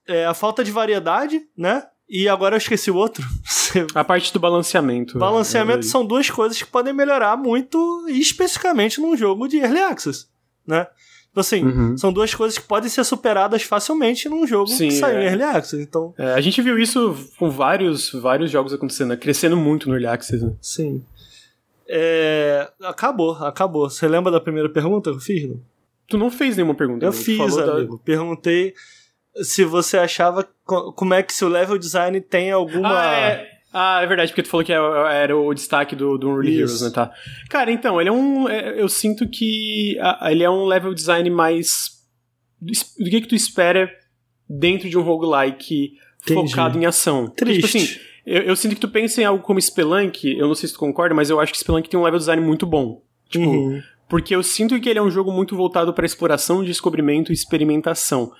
é, 0.07 0.25
a 0.25 0.33
falta 0.33 0.63
de 0.63 0.71
variedade, 0.71 1.41
né? 1.57 1.83
E 2.09 2.27
agora 2.27 2.55
eu 2.55 2.57
esqueci 2.57 2.91
o 2.91 2.95
outro. 2.95 3.25
A 3.95 4.03
parte 4.03 4.31
do 4.31 4.39
balanceamento. 4.39 5.17
Balanceamento 5.17 5.79
É, 5.79 5.89
são 5.89 6.05
duas 6.05 6.29
coisas 6.29 6.61
que 6.61 6.69
podem 6.69 6.93
melhorar 6.93 7.35
muito, 7.37 8.05
especificamente 8.07 9.01
num 9.01 9.17
jogo 9.17 9.47
de 9.47 9.57
Early 9.57 9.79
Access, 9.79 10.27
né? 10.67 10.87
Tipo 11.27 11.39
assim, 11.39 11.63
Uhum. 11.65 11.97
são 11.97 12.13
duas 12.13 12.33
coisas 12.35 12.57
que 12.59 12.67
podem 12.67 12.87
ser 12.89 13.03
superadas 13.03 13.63
facilmente 13.63 14.29
num 14.29 14.45
jogo 14.45 14.67
Sim, 14.67 14.89
que 14.89 14.93
saiu 14.95 15.17
é. 15.17 15.23
em 15.23 15.27
Early 15.29 15.43
Access. 15.43 15.81
Então, 15.81 16.13
É, 16.17 16.33
a 16.33 16.41
gente 16.41 16.61
viu 16.61 16.77
isso 16.77 17.15
com 17.39 17.49
vários, 17.49 18.11
vários 18.11 18.51
jogos 18.51 18.71
acontecendo, 18.71 19.09
né? 19.09 19.17
crescendo 19.17 19.57
muito 19.57 19.87
no 19.89 19.95
Early 19.95 20.07
Access. 20.07 20.43
Né? 20.45 20.53
sim. 20.61 21.03
É, 21.87 22.69
acabou, 22.81 23.31
acabou. 23.43 23.89
Você 23.89 24.07
lembra 24.07 24.31
da 24.31 24.39
primeira 24.39 24.69
pergunta 24.69 25.09
que 25.11 25.17
eu 25.17 25.21
fiz? 25.21 25.47
Não? 25.49 25.59
Tu 26.07 26.17
não 26.17 26.31
fez 26.31 26.55
nenhuma 26.55 26.73
pergunta. 26.75 27.05
Eu 27.05 27.11
né? 27.11 27.15
Fiz, 27.17 27.37
falou 27.37 27.65
da- 27.65 27.73
amigo. 27.73 28.01
Perguntei 28.03 28.73
se 29.41 29.63
você 29.65 29.97
achava 29.97 30.47
co- 30.65 30.93
como 30.93 31.13
é 31.13 31.21
que 31.23 31.33
se 31.33 31.43
o 31.43 31.47
level 31.49 31.77
design 31.77 32.19
tem 32.21 32.51
alguma. 32.51 32.99
Ah, 33.01 33.13
é. 33.15 33.52
Ah, 33.73 34.01
é 34.03 34.05
verdade, 34.05 34.31
porque 34.31 34.43
tu 34.43 34.49
falou 34.49 34.63
que 34.63 34.71
era 34.71 35.13
era 35.13 35.35
o 35.35 35.53
destaque 35.53 35.95
do, 35.95 36.17
do 36.17 36.43
Isso. 36.43 36.51
Heroes, 36.53 36.81
né, 36.83 36.89
tá? 36.91 37.11
Cara, 37.49 37.71
então, 37.71 37.99
ele 37.99 38.09
é 38.09 38.13
um... 38.13 38.47
é, 38.47 38.79
Eu 38.79 38.87
sinto 38.87 39.27
que 39.27 39.97
ele 40.21 40.43
é 40.43 40.49
um 40.49 40.65
level 40.65 40.93
design 40.93 41.29
mais... 41.29 41.89
Do 42.61 43.09
que 43.09 43.21
que 43.21 43.27
tu 43.27 43.35
espera 43.35 43.91
dentro 44.47 44.87
de 44.87 44.97
um 44.97 45.01
roguelike 45.01 45.93
Entendi. 46.21 46.49
focado 46.51 46.77
em 46.77 46.85
ação. 46.85 47.25
Porque, 47.25 47.45
Triste. 47.45 47.61
Tipo 47.61 47.77
assim, 47.77 47.99
Eu, 48.25 48.41
eu, 48.43 48.55
sinto 48.55 48.75
que 48.75 48.81
tu 48.81 48.87
pensa 48.87 49.21
em 49.21 49.25
algo 49.25 49.43
como 49.43 49.59
Spelunk, 49.59 50.25
eu 50.37 50.47
não 50.47 50.55
sei 50.55 50.67
se 50.67 50.73
tu 50.73 50.79
concorda, 50.79 51.13
mas 51.13 51.29
eu 51.29 51.39
acho 51.39 51.51
que 51.51 51.59
Spelunk 51.59 51.89
tem 51.89 51.99
um 51.99 52.03
level 52.03 52.19
design 52.19 52.41
muito 52.41 52.65
bom. 52.65 53.01
Tipo, 53.29 53.49
uhum. 53.49 53.81
porque 54.07 54.33
eu 54.33 54.41
sinto 54.41 54.79
que 54.79 54.87
ele 54.87 54.99
é 54.99 55.01
um 55.01 55.11
jogo 55.11 55.31
muito 55.31 55.57
voltado 55.57 55.93
para 55.93 56.05
exploração, 56.05 56.63
descobrimento 56.63 57.31
e 57.31 57.33
experimentação. 57.33 58.31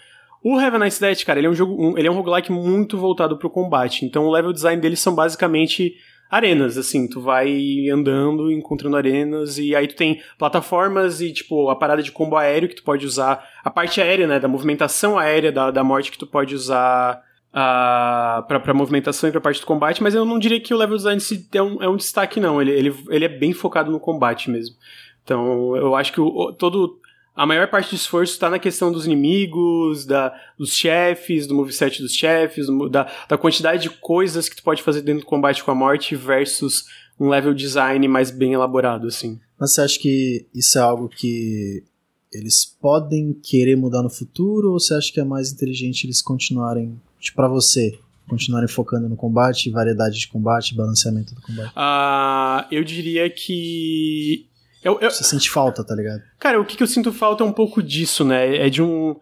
O 0.44 0.60
Heaven 0.60 0.82
Nice 0.82 0.99
Dead, 0.99 1.24
cara, 1.24 1.40
ele 1.40 1.48
é 1.48 1.49
um 1.49 1.53
jogo, 1.53 1.76
um, 1.82 1.98
ele 1.98 2.07
é 2.07 2.11
um 2.11 2.15
roguelike 2.15 2.52
muito 2.52 2.98
voltado 2.98 3.38
pro 3.38 3.49
combate. 3.49 4.06
Então 4.06 4.26
o 4.26 4.32
level 4.32 4.52
design 4.52 4.82
deles 4.82 4.99
são 4.99 5.15
basicamente 5.15 5.95
arenas, 6.30 6.78
assim, 6.78 7.07
tu 7.07 7.22
vai 7.22 7.90
andando, 7.90 8.52
encontrando 8.52 8.98
arenas, 8.98 9.60
e 9.60 9.76
aí 9.76 9.88
tu 9.88 9.95
tem 9.95 10.20
plataformas 10.38 11.22
e, 11.22 11.32
tipo, 11.32 11.70
a 11.70 11.76
parada 11.76 12.02
de 12.02 12.11
combo 12.11 12.36
aéreo 12.36 12.68
que 12.68 12.76
tu 12.76 12.84
pode 12.84 13.06
usar, 13.06 13.48
a 13.64 13.70
parte 13.70 14.02
aérea, 14.02 14.26
né, 14.26 14.40
da 14.40 14.48
movimentação 14.48 15.18
aérea 15.18 15.52
da, 15.52 15.70
da 15.70 15.84
morte 15.84 16.11
que 16.11 16.18
tu 16.18 16.26
pode 16.26 16.56
usar 16.56 17.22
uh, 17.52 18.41
pra, 18.48 18.60
pra 18.60 18.74
movimentação 18.74 19.30
e 19.30 19.32
pra 19.32 19.40
parte 19.40 19.61
do 19.61 19.68
combate, 19.68 20.02
mas 20.02 20.15
eu 20.15 20.26
não 20.26 20.40
diria 20.40 20.60
que 20.60 20.74
o 20.74 20.78
level 20.78 20.98
design 20.98 21.22
é 21.53 21.61
um, 21.61 21.84
é 21.84 21.88
um 21.88 21.98
destaque, 21.98 22.40
não, 22.40 22.60
ele, 22.60 22.72
ele, 22.72 22.95
ele 23.10 23.26
é 23.26 23.30
bem 23.30 23.53
focado 23.53 23.91
no 23.91 23.99
combate 23.99 24.49
mesmo. 24.49 24.76
Então, 25.24 25.76
eu 25.78 25.95
acho 25.95 26.11
que 26.11 26.20
o, 26.20 26.52
todo, 26.52 26.99
a 27.35 27.45
maior 27.45 27.68
parte 27.68 27.89
do 27.89 27.95
esforço 27.95 28.34
está 28.34 28.49
na 28.49 28.60
questão 28.60 28.91
dos 28.91 29.05
inimigos, 29.05 30.05
da, 30.05 30.34
dos 30.57 30.76
chefes, 30.76 31.47
do 31.47 31.55
moveset 31.55 32.01
dos 32.01 32.14
chefes, 32.14 32.68
da, 32.91 33.11
da 33.27 33.38
quantidade 33.38 33.84
de 33.84 33.89
coisas 33.89 34.47
que 34.47 34.55
tu 34.55 34.64
pode 34.64 34.84
fazer 34.84 35.01
dentro 35.01 35.22
do 35.22 35.27
combate 35.27 35.64
com 35.64 35.72
a 35.72 35.76
morte 35.76 36.15
versus 36.15 36.85
um 37.19 37.30
level 37.30 37.53
design 37.53 38.07
mais 38.07 38.30
bem 38.30 38.53
elaborado, 38.53 39.07
assim. 39.07 39.39
Mas 39.60 39.73
você 39.73 39.81
acha 39.81 39.99
que 39.99 40.45
isso 40.53 40.77
é 40.77 40.81
algo 40.81 41.10
que 41.10 41.84
eles 42.31 42.65
podem 42.65 43.34
querer 43.34 43.76
mudar 43.76 44.03
no 44.03 44.10
futuro 44.10 44.72
ou 44.72 44.80
você 44.80 44.93
acha 44.93 45.11
que 45.11 45.19
é 45.19 45.23
mais 45.23 45.51
inteligente 45.51 46.05
eles 46.05 46.22
continuarem, 46.22 46.99
tipo, 47.19 47.35
pra 47.35 47.47
você, 47.47 47.97
continuarem 48.27 48.68
focando 48.68 49.10
no 49.10 49.15
combate, 49.15 49.69
variedade 49.72 50.19
de 50.19 50.27
combate, 50.27 50.76
balanceamento 50.76 51.34
do 51.34 51.41
combate? 51.41 51.72
Ah, 51.76 52.68
eu 52.72 52.84
diria 52.84 53.30
que 53.30 54.47
eu, 54.84 54.99
eu... 54.99 55.10
Você 55.10 55.23
sente 55.23 55.49
falta, 55.49 55.84
tá 55.84 55.95
ligado? 55.95 56.22
Cara, 56.39 56.60
o 56.60 56.65
que, 56.65 56.76
que 56.76 56.84
eu 56.84 56.88
sinto 56.88 57.11
falta 57.11 57.43
é 57.43 57.47
um 57.47 57.53
pouco 57.53 57.81
disso, 57.81 58.23
né? 58.23 58.57
É 58.57 58.69
de 58.69 58.81
um. 58.81 59.15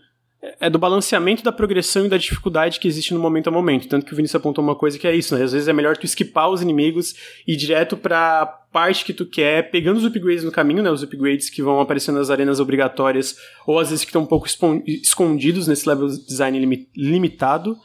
É 0.59 0.71
do 0.71 0.79
balanceamento 0.79 1.43
da 1.43 1.51
progressão 1.51 2.07
e 2.07 2.09
da 2.09 2.17
dificuldade 2.17 2.79
que 2.79 2.87
existe 2.87 3.13
no 3.13 3.19
momento 3.19 3.47
a 3.47 3.51
momento. 3.51 3.87
Tanto 3.87 4.07
que 4.07 4.13
o 4.13 4.15
Vinícius 4.15 4.39
apontou 4.39 4.63
uma 4.63 4.75
coisa 4.75 4.97
que 4.97 5.07
é 5.07 5.15
isso, 5.15 5.37
né? 5.37 5.43
Às 5.43 5.51
vezes 5.51 5.67
é 5.67 5.73
melhor 5.73 5.95
tu 5.95 6.05
esquipar 6.05 6.49
os 6.49 6.63
inimigos 6.63 7.13
e 7.47 7.53
ir 7.53 7.57
direto 7.57 7.95
pra 7.95 8.47
parte 8.71 9.05
que 9.05 9.13
tu 9.13 9.23
quer, 9.23 9.69
pegando 9.69 9.97
os 9.97 10.05
upgrades 10.05 10.43
no 10.43 10.51
caminho, 10.51 10.81
né? 10.81 10.89
Os 10.89 11.03
upgrades 11.03 11.47
que 11.47 11.61
vão 11.61 11.79
aparecendo 11.79 12.17
nas 12.17 12.31
arenas 12.31 12.59
obrigatórias, 12.59 13.35
ou 13.67 13.77
às 13.77 13.91
vezes 13.91 14.03
que 14.03 14.09
estão 14.09 14.23
um 14.23 14.25
pouco 14.25 14.47
escondidos 14.87 15.67
nesse 15.67 15.87
level 15.87 16.07
design 16.07 16.87
limitado. 16.95 17.77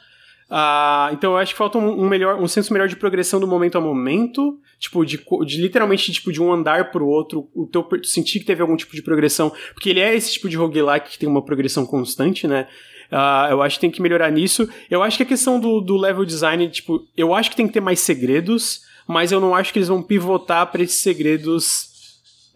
Uh, 0.48 1.12
então 1.12 1.32
eu 1.32 1.38
acho 1.38 1.52
que 1.52 1.58
falta 1.58 1.76
um, 1.76 2.04
um, 2.04 2.08
melhor, 2.08 2.40
um 2.40 2.46
senso 2.46 2.72
melhor 2.72 2.86
de 2.86 2.94
progressão 2.94 3.40
do 3.40 3.48
momento 3.48 3.76
a 3.76 3.80
momento, 3.80 4.60
tipo, 4.78 5.04
de, 5.04 5.20
de 5.44 5.60
literalmente 5.60 6.12
tipo, 6.12 6.32
de 6.32 6.40
um 6.40 6.52
andar 6.52 6.92
pro 6.92 7.06
outro, 7.06 7.48
o 7.52 7.66
teu 7.66 7.86
sentir 8.04 8.38
que 8.38 8.44
teve 8.44 8.62
algum 8.62 8.76
tipo 8.76 8.94
de 8.94 9.02
progressão, 9.02 9.52
porque 9.74 9.90
ele 9.90 10.00
é 10.00 10.14
esse 10.14 10.32
tipo 10.32 10.48
de 10.48 10.56
roguelike 10.56 11.10
que 11.10 11.18
tem 11.18 11.28
uma 11.28 11.44
progressão 11.44 11.84
constante, 11.84 12.46
né? 12.46 12.68
Uh, 13.10 13.52
eu 13.52 13.62
acho 13.62 13.76
que 13.76 13.80
tem 13.80 13.90
que 13.90 14.02
melhorar 14.02 14.30
nisso. 14.30 14.68
Eu 14.90 15.02
acho 15.02 15.16
que 15.16 15.22
a 15.22 15.26
questão 15.26 15.60
do, 15.60 15.80
do 15.80 15.96
level 15.96 16.24
design, 16.24 16.68
tipo, 16.68 17.06
eu 17.16 17.34
acho 17.34 17.50
que 17.50 17.56
tem 17.56 17.66
que 17.66 17.72
ter 17.72 17.80
mais 17.80 18.00
segredos, 18.00 18.82
mas 19.06 19.32
eu 19.32 19.40
não 19.40 19.54
acho 19.54 19.72
que 19.72 19.78
eles 19.78 19.88
vão 19.88 20.02
pivotar 20.02 20.66
para 20.70 20.82
esses 20.82 21.00
segredos 21.00 21.95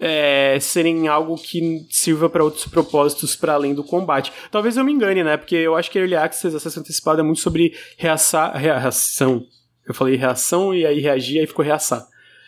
é, 0.01 0.59
serem 0.59 1.07
algo 1.07 1.37
que 1.37 1.87
sirva 1.91 2.31
para 2.31 2.43
outros 2.43 2.65
propósitos 2.67 3.37
para 3.37 3.53
além 3.53 3.75
do 3.75 3.85
combate. 3.85 4.33
Talvez 4.51 4.77
eu 4.77 4.85
me 4.85 4.93
engane, 4.93 5.23
né? 5.23 5.37
Porque 5.37 5.55
eu 5.55 5.77
acho 5.77 5.91
que 5.91 5.99
Early 5.99 6.17
Access, 6.17 6.57
acesso 6.57 6.81
antecipado, 6.81 7.21
é 7.21 7.23
muito 7.23 7.41
sobre 7.41 7.77
reação. 7.99 9.45
Eu 9.87 9.93
falei 9.93 10.17
reação 10.17 10.75
e 10.75 10.87
aí 10.87 11.01
reagir, 11.01 11.41
aí 11.41 11.47
ficou 11.47 11.65
reaçar. 11.65 12.07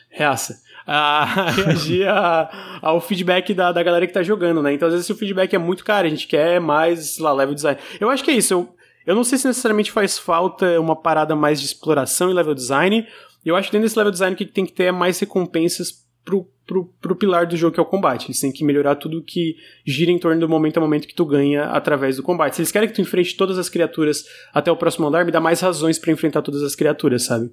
Reaça. 0.08 0.60
A, 0.86 1.50
reagir 1.52 2.08
a, 2.08 2.78
ao 2.80 3.00
feedback 3.00 3.52
da, 3.52 3.70
da 3.70 3.82
galera 3.82 4.06
que 4.06 4.12
tá 4.12 4.22
jogando, 4.22 4.62
né? 4.62 4.72
Então, 4.72 4.88
às 4.88 4.94
vezes, 4.94 5.06
se 5.06 5.12
o 5.12 5.16
feedback 5.16 5.54
é 5.54 5.58
muito 5.58 5.84
caro, 5.84 6.06
a 6.06 6.10
gente 6.10 6.26
quer 6.26 6.58
mais, 6.60 7.18
lá, 7.18 7.32
level 7.32 7.54
design. 7.54 7.78
Eu 8.00 8.08
acho 8.08 8.24
que 8.24 8.30
é 8.30 8.34
isso. 8.34 8.54
Eu, 8.54 8.74
eu 9.06 9.14
não 9.14 9.24
sei 9.24 9.36
se 9.36 9.46
necessariamente 9.46 9.92
faz 9.92 10.18
falta 10.18 10.80
uma 10.80 10.96
parada 10.96 11.36
mais 11.36 11.60
de 11.60 11.66
exploração 11.66 12.30
e 12.30 12.34
level 12.34 12.54
design. 12.54 13.06
Eu 13.44 13.56
acho 13.56 13.68
que 13.68 13.72
dentro 13.72 13.86
desse 13.86 13.98
level 13.98 14.12
design 14.12 14.34
o 14.34 14.36
que 14.36 14.46
tem 14.46 14.64
que 14.64 14.72
ter 14.72 14.84
é 14.84 14.92
mais 14.92 15.18
recompensas 15.18 16.01
pro, 16.24 16.48
pro, 16.66 16.86
pro 17.00 17.16
pilar 17.16 17.46
do 17.46 17.56
jogo 17.56 17.74
que 17.74 17.80
é 17.80 17.82
o 17.82 17.86
combate. 17.86 18.26
Eles 18.26 18.40
têm 18.40 18.52
que 18.52 18.64
melhorar 18.64 18.96
tudo 18.96 19.22
que 19.22 19.56
gira 19.84 20.10
em 20.10 20.18
torno 20.18 20.40
do 20.40 20.48
momento 20.48 20.78
a 20.78 20.80
momento 20.80 21.06
que 21.06 21.14
tu 21.14 21.24
ganha 21.24 21.64
através 21.64 22.16
do 22.16 22.22
combate. 22.22 22.56
Se 22.56 22.62
eles 22.62 22.72
querem 22.72 22.88
que 22.88 22.94
tu 22.94 23.00
enfrente 23.00 23.36
todas 23.36 23.58
as 23.58 23.68
criaturas 23.68 24.24
até 24.52 24.70
o 24.70 24.76
próximo 24.76 25.06
andar, 25.06 25.24
me 25.24 25.32
dá 25.32 25.40
mais 25.40 25.60
razões 25.60 25.98
para 25.98 26.12
enfrentar 26.12 26.42
todas 26.42 26.62
as 26.62 26.74
criaturas, 26.74 27.24
sabe? 27.24 27.50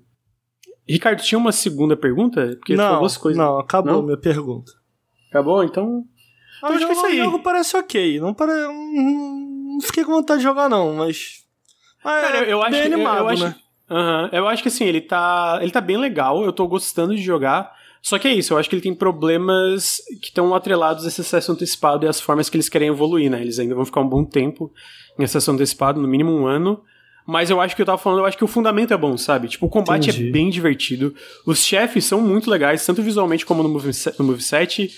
Ricardo, 0.87 1.21
tinha 1.21 1.37
uma 1.37 1.51
segunda 1.51 1.95
pergunta? 1.95 2.55
Porque 2.57 2.75
não, 2.75 2.99
duas 2.99 3.15
coisas. 3.15 3.37
Não, 3.37 3.59
acabou 3.59 3.93
não? 3.93 4.03
minha 4.03 4.17
pergunta. 4.17 4.71
Acabou? 5.29 5.63
Então. 5.63 6.03
Ah, 6.63 6.73
então 6.73 6.75
acho 6.75 6.85
que 6.85 6.91
é 6.91 6.95
isso 6.95 7.05
aí. 7.05 7.21
O 7.21 7.23
jogo 7.25 7.39
parece 7.43 7.77
ok. 7.77 8.19
Não, 8.19 8.33
pare... 8.33 8.51
não 8.51 9.79
fiquei 9.81 10.03
com 10.03 10.11
vontade 10.11 10.39
de 10.39 10.43
jogar, 10.43 10.67
não, 10.67 10.95
mas. 10.95 11.45
Ah, 12.03 12.21
Cara, 12.21 12.37
eu, 12.39 12.45
eu 12.45 12.63
acho 12.63 12.81
animado, 12.81 13.13
que. 13.13 13.19
Eu, 13.19 13.23
eu 13.23 13.29
acho, 13.29 13.43
né? 13.43 13.55
Uhum, 13.91 14.29
eu 14.31 14.47
acho 14.47 14.63
que 14.63 14.69
assim, 14.69 14.85
ele 14.85 15.01
tá. 15.01 15.59
Ele 15.61 15.71
tá 15.71 15.79
bem 15.79 15.97
legal, 15.97 16.43
eu 16.43 16.51
tô 16.51 16.67
gostando 16.67 17.15
de 17.15 17.21
jogar. 17.21 17.71
Só 18.01 18.17
que 18.17 18.27
é 18.27 18.34
isso, 18.34 18.53
eu 18.53 18.57
acho 18.57 18.69
que 18.69 18.76
ele 18.76 18.81
tem 18.81 18.93
problemas 18.93 19.97
que 20.21 20.27
estão 20.27 20.55
atrelados 20.55 21.05
a 21.05 21.07
esse 21.09 21.21
acesso 21.21 21.51
antecipado 21.51 22.05
e 22.05 22.09
as 22.09 22.19
formas 22.19 22.49
que 22.49 22.55
eles 22.55 22.69
querem 22.69 22.88
evoluir, 22.88 23.30
né? 23.30 23.41
Eles 23.41 23.59
ainda 23.59 23.76
vão 23.76 23.85
ficar 23.85 24.01
um 24.01 24.07
bom 24.07 24.23
tempo 24.23 24.71
em 25.17 25.23
acesso 25.23 25.51
antecipado, 25.51 26.01
no 26.01 26.07
mínimo 26.07 26.31
um 26.31 26.47
ano. 26.47 26.81
Mas 27.27 27.49
eu 27.49 27.61
acho 27.61 27.76
que 27.76 27.81
eu 27.81 27.85
tava 27.85 27.97
falando, 27.97 28.19
eu 28.19 28.26
acho 28.26 28.38
que 28.38 28.43
o 28.43 28.47
fundamento 28.47 28.93
é 28.93 28.97
bom, 28.97 29.15
sabe? 29.17 29.47
Tipo, 29.47 29.67
o 29.67 29.69
combate 29.69 30.09
é 30.09 30.13
Entendi. 30.13 30.30
é 30.30 30.31
bem 30.31 30.49
divertido. 30.49 31.13
Os 31.45 31.63
chefes 31.63 32.05
são 32.05 32.21
muito 32.21 32.49
legais, 32.49 32.84
tanto 32.84 33.03
visualmente 33.03 33.45
como 33.45 33.61
no 33.61 33.69
moveset. 33.69 34.17
No 34.17 34.26
moveset. 34.26 34.89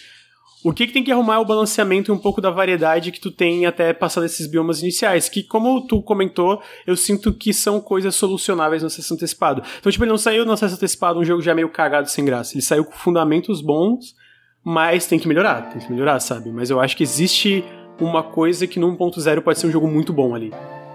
O 0.64 0.72
que, 0.72 0.86
que 0.86 0.94
tem 0.94 1.04
que 1.04 1.12
arrumar 1.12 1.36
é 1.36 1.38
o 1.40 1.46
balanceamento 1.46 2.12
e 2.12 2.14
um 2.14 2.20
pouco 2.20 2.40
da 2.40 2.52
variedade 2.52 3.12
que 3.12 3.20
tu 3.20 3.32
tem 3.32 3.66
até 3.66 3.94
passar 3.94 4.22
desses 4.22 4.46
biomas 4.46 4.80
iniciais, 4.82 5.28
que, 5.28 5.42
como 5.42 5.88
tu 5.88 6.04
comentou, 6.04 6.62
eu 6.86 6.96
sinto 6.96 7.34
que 7.34 7.52
são 7.52 7.82
coisas 7.82 8.14
solucionáveis 8.14 8.84
no 8.84 8.88
acesso 8.88 9.14
antecipado. 9.14 9.64
Então, 9.80 9.92
tipo, 9.92 10.04
ele 10.04 10.12
não 10.12 10.20
saiu 10.20 10.46
no 10.46 10.52
acesso 10.52 10.76
antecipado 10.76 11.20
um 11.20 11.26
jogo 11.26 11.42
já 11.42 11.56
meio 11.56 11.70
cagado 11.70 12.10
sem 12.10 12.24
graça. 12.24 12.54
Ele 12.54 12.62
saiu 12.62 12.86
com 12.86 12.92
fundamentos 12.92 13.60
bons, 13.60 14.16
mas 14.64 15.08
tem 15.08 15.18
que 15.18 15.28
melhorar, 15.28 15.64
tem 15.72 15.82
que 15.82 15.92
melhorar, 15.92 16.20
sabe? 16.20 16.52
Mas 16.52 16.70
eu 16.70 16.80
acho 16.80 16.96
que 16.96 17.02
existe 17.02 17.66
uma 18.00 18.22
coisa 18.22 18.68
que 18.68 18.80
no 18.80 18.96
1.0 18.96 19.42
pode 19.42 19.58
ser 19.58 19.66
um 19.66 19.72
jogo 19.72 19.88
muito 19.88 20.14
bom 20.14 20.36
ali. 20.36 20.54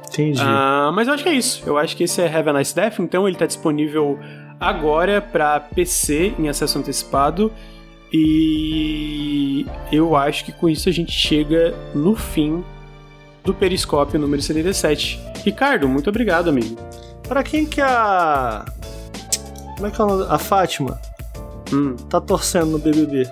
Entendi. 0.08 0.40
Uh, 0.40 0.92
mas 0.94 1.08
eu 1.08 1.14
acho 1.14 1.24
que 1.24 1.28
é 1.28 1.34
isso. 1.34 1.62
Eu 1.66 1.76
acho 1.76 1.96
que 1.96 2.04
esse 2.04 2.22
é 2.22 2.26
Have 2.26 2.50
a 2.50 2.52
Nice 2.52 2.74
Death, 2.74 3.00
então 3.00 3.26
ele 3.26 3.36
tá 3.36 3.46
disponível 3.46 4.18
agora 4.60 5.20
para 5.20 5.58
PC 5.60 6.34
em 6.38 6.48
acesso 6.48 6.78
antecipado. 6.78 7.52
E 8.12 9.66
eu 9.90 10.16
acho 10.16 10.44
que 10.44 10.52
com 10.52 10.68
isso 10.68 10.88
a 10.88 10.92
gente 10.92 11.12
chega 11.12 11.74
no 11.94 12.14
fim 12.14 12.64
do 13.44 13.54
Periscópio 13.54 14.18
número 14.18 14.42
77. 14.42 15.20
Ricardo, 15.44 15.88
muito 15.88 16.10
obrigado, 16.10 16.48
amigo. 16.48 16.76
Para 17.26 17.42
quem 17.42 17.66
que 17.66 17.80
a. 17.80 18.64
Como 19.76 19.86
é 19.86 19.90
que 19.90 20.00
é 20.00 20.04
o 20.04 20.06
nome? 20.06 20.26
A 20.28 20.38
Fátima 20.38 21.00
hum. 21.72 21.96
tá 22.08 22.20
torcendo 22.20 22.66
no 22.66 22.78
BBB? 22.78 23.28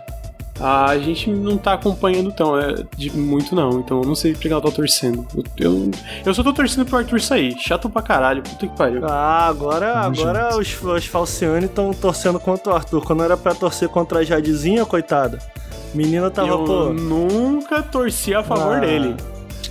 A 0.60 0.96
gente 0.98 1.30
não 1.30 1.58
tá 1.58 1.72
acompanhando 1.72 2.30
tão, 2.30 2.58
é, 2.58 2.84
de 2.96 3.10
muito 3.10 3.54
não, 3.54 3.80
então 3.80 4.02
eu 4.02 4.06
não 4.06 4.14
sei 4.14 4.32
porque 4.32 4.48
ela 4.48 4.60
tá 4.60 4.70
torcendo. 4.70 5.26
Eu, 5.34 5.44
eu, 5.58 5.90
eu, 6.26 6.34
só 6.34 6.42
tô 6.42 6.52
torcendo 6.52 6.86
pro 6.86 6.98
Arthur 6.98 7.20
sair. 7.20 7.56
Chato 7.58 7.90
pra 7.90 8.02
caralho, 8.02 8.42
puta 8.42 8.66
que 8.66 8.76
pariu. 8.76 9.04
Ah, 9.04 9.48
agora, 9.48 9.98
agora 9.98 10.56
os, 10.56 10.80
os 10.80 11.06
Falciane 11.06 11.66
estão 11.66 11.92
torcendo 11.92 12.38
contra 12.38 12.72
o 12.72 12.76
Arthur. 12.76 13.02
Quando 13.04 13.24
era 13.24 13.36
pra 13.36 13.54
torcer 13.54 13.88
contra 13.88 14.20
a 14.20 14.24
Jadezinha, 14.24 14.86
coitada, 14.86 15.38
menina 15.92 16.30
tava, 16.30 16.48
eu 16.48 16.64
pô. 16.64 16.92
nunca 16.92 17.82
torci 17.82 18.32
a 18.32 18.42
favor 18.42 18.76
ah. 18.76 18.80
dele. 18.80 19.16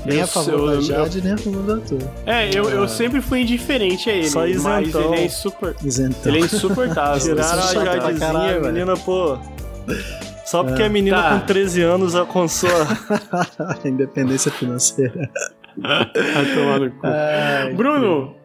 Nem 0.06 0.18
eu, 0.18 0.26
a 0.26 0.28
favor 0.28 0.76
da 0.76 0.82
Jade, 0.82 1.20
eu, 1.20 1.24
nem 1.24 1.34
a 1.34 1.38
favor 1.38 1.64
do 1.64 1.74
Arthur. 1.74 2.02
É, 2.26 2.50
eu, 2.50 2.70
eu 2.70 2.90
sempre 2.90 3.22
fui 3.22 3.44
indiferente 3.44 4.10
a 4.10 4.14
ele. 4.14 4.30
Só 4.30 4.46
isentão. 4.46 4.72
Mas 4.72 4.96
ele 4.96 5.16
é, 5.16 5.26
insupor... 5.26 5.76
isentão. 5.82 6.34
Ele 6.34 6.42
é 6.42 6.46
insuportável. 6.46 7.36
Tiraram 7.36 7.64
a 7.64 7.86
Jadezinha, 7.86 8.60
menina, 8.60 8.98
pô. 8.98 9.38
Só 10.46 10.64
porque 10.64 10.82
é, 10.82 10.86
a 10.86 10.90
menina 10.90 11.22
tá. 11.22 11.40
com 11.40 11.46
13 11.46 11.82
anos 11.82 12.16
alcançou 12.16 12.70
a 13.60 13.88
independência 13.88 14.52
financeira. 14.52 15.30
Vai 15.78 16.54
tomar 16.54 16.80
no 16.80 16.92
cu. 16.92 17.08
Bruno, 17.76 18.36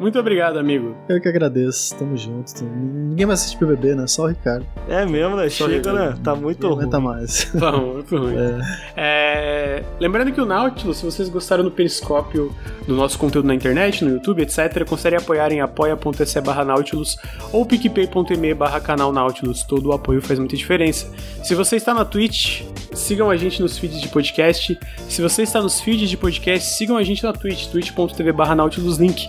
muito 0.00 0.18
obrigado, 0.18 0.58
amigo. 0.58 0.96
Eu 1.08 1.20
que 1.20 1.28
agradeço. 1.28 1.94
Tamo 1.96 2.16
junto. 2.16 2.64
Ninguém 2.64 3.26
vai 3.26 3.34
assistir 3.34 3.58
BBB, 3.58 3.94
né? 3.94 4.06
Só 4.06 4.24
o 4.24 4.26
Ricardo. 4.28 4.66
É 4.88 5.04
mesmo, 5.04 5.36
né? 5.36 5.48
Só 5.48 5.68
Chega, 5.68 5.92
né? 5.92 6.18
Tá 6.24 6.34
muito 6.34 6.66
ruim. 6.66 6.78
Aguenta 6.78 7.00
mais. 7.00 7.50
Tá 7.60 7.72
muito 7.72 8.16
ruim. 8.16 8.34
É. 8.36 8.60
É... 8.96 9.84
Lembrando 10.00 10.32
que 10.32 10.40
o 10.40 10.46
Nautilus, 10.46 10.96
se 10.98 11.04
vocês 11.04 11.28
gostaram 11.28 11.62
do 11.62 11.70
periscópio 11.70 12.54
do 12.86 12.94
nosso 12.94 13.18
conteúdo 13.18 13.46
na 13.46 13.54
internet, 13.54 14.02
no 14.04 14.10
YouTube, 14.10 14.42
etc., 14.42 14.84
considere 14.88 15.16
apoiar 15.16 15.52
em 15.52 15.60
apoia.se 15.60 16.40
barra 16.40 16.64
Nautilus 16.64 17.16
ou 17.52 17.66
picpay.me 17.66 18.54
barra 18.54 18.80
canal 18.80 19.12
Nautilus. 19.12 19.62
Todo 19.62 19.90
o 19.90 19.92
apoio 19.92 20.22
faz 20.22 20.38
muita 20.38 20.56
diferença. 20.56 21.12
Se 21.44 21.54
você 21.54 21.76
está 21.76 21.92
na 21.92 22.04
Twitch, 22.04 22.62
sigam 22.94 23.30
a 23.30 23.36
gente 23.36 23.60
nos 23.60 23.78
feeds 23.78 24.00
de 24.00 24.08
podcast. 24.08 24.78
Se 25.08 25.22
você 25.22 25.42
está 25.42 25.60
nos 25.60 25.80
feeds 25.80 26.08
de 26.08 26.16
podcast, 26.16 26.70
sigam 26.70 26.96
a 26.96 27.02
gente 27.02 27.22
na 27.22 27.32
Twitch, 27.32 27.66
twitch.tv 27.66 28.32
barra 28.32 28.54
nautiluslink. 28.54 29.28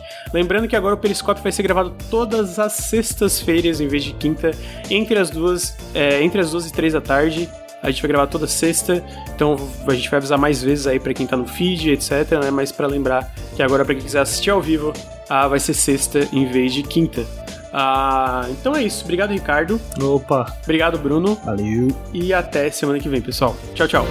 Lembrando 0.62 0.70
que 0.70 0.76
agora 0.76 0.94
o 0.94 0.98
Periscope 0.98 1.42
vai 1.42 1.52
ser 1.52 1.64
gravado 1.64 1.92
todas 2.10 2.60
as 2.60 2.74
sextas-feiras 2.74 3.82
em 3.82 3.88
vez 3.88 4.04
de 4.04 4.14
quinta, 4.14 4.52
entre 4.92 5.18
as 5.18 5.32
duas, 5.32 5.76
é, 5.94 6.22
entre 6.22 6.40
as 6.40 6.52
duas 6.52 6.68
e 6.68 6.72
três 6.72 6.94
da 6.94 7.02
tarde. 7.02 7.50
A 7.82 7.90
gente 7.90 8.00
vai 8.04 8.10
gravar 8.10 8.28
toda 8.28 8.46
sexta, 8.46 9.04
então 9.34 9.58
a 9.88 9.94
gente 9.96 10.08
vai 10.08 10.18
avisar 10.18 10.38
mais 10.38 10.62
vezes 10.62 10.86
aí 10.86 11.00
para 11.00 11.16
quem 11.16 11.26
tá 11.26 11.36
no 11.36 11.48
feed, 11.48 11.90
etc, 11.90 12.34
né? 12.44 12.52
Mas 12.52 12.72
para 12.72 12.86
lembrar 12.86 13.34
que 13.56 13.64
agora 13.64 13.84
para 13.84 13.96
quem 13.96 14.04
quiser 14.04 14.20
assistir 14.20 14.52
ao 14.52 14.62
vivo, 14.62 14.94
ah, 15.28 15.48
vai 15.48 15.60
ser 15.60 15.74
sexta 15.74 16.28
em 16.32 16.46
vez 16.46 16.72
de 16.76 16.84
quinta. 16.84 17.26
Ah, 17.74 18.46
então 18.52 18.76
é 18.76 18.84
isso. 18.84 19.04
Obrigado, 19.04 19.32
Ricardo. 19.32 19.82
Opa. 20.00 20.46
Obrigado, 20.64 21.00
Bruno. 21.00 21.40
Valeu. 21.44 21.88
E 22.14 22.32
até 22.32 22.70
semana 22.70 23.00
que 23.00 23.10
vem, 23.10 23.20
pessoal. 23.20 23.56
Tchau, 23.74 23.88
tchau. 23.88 24.06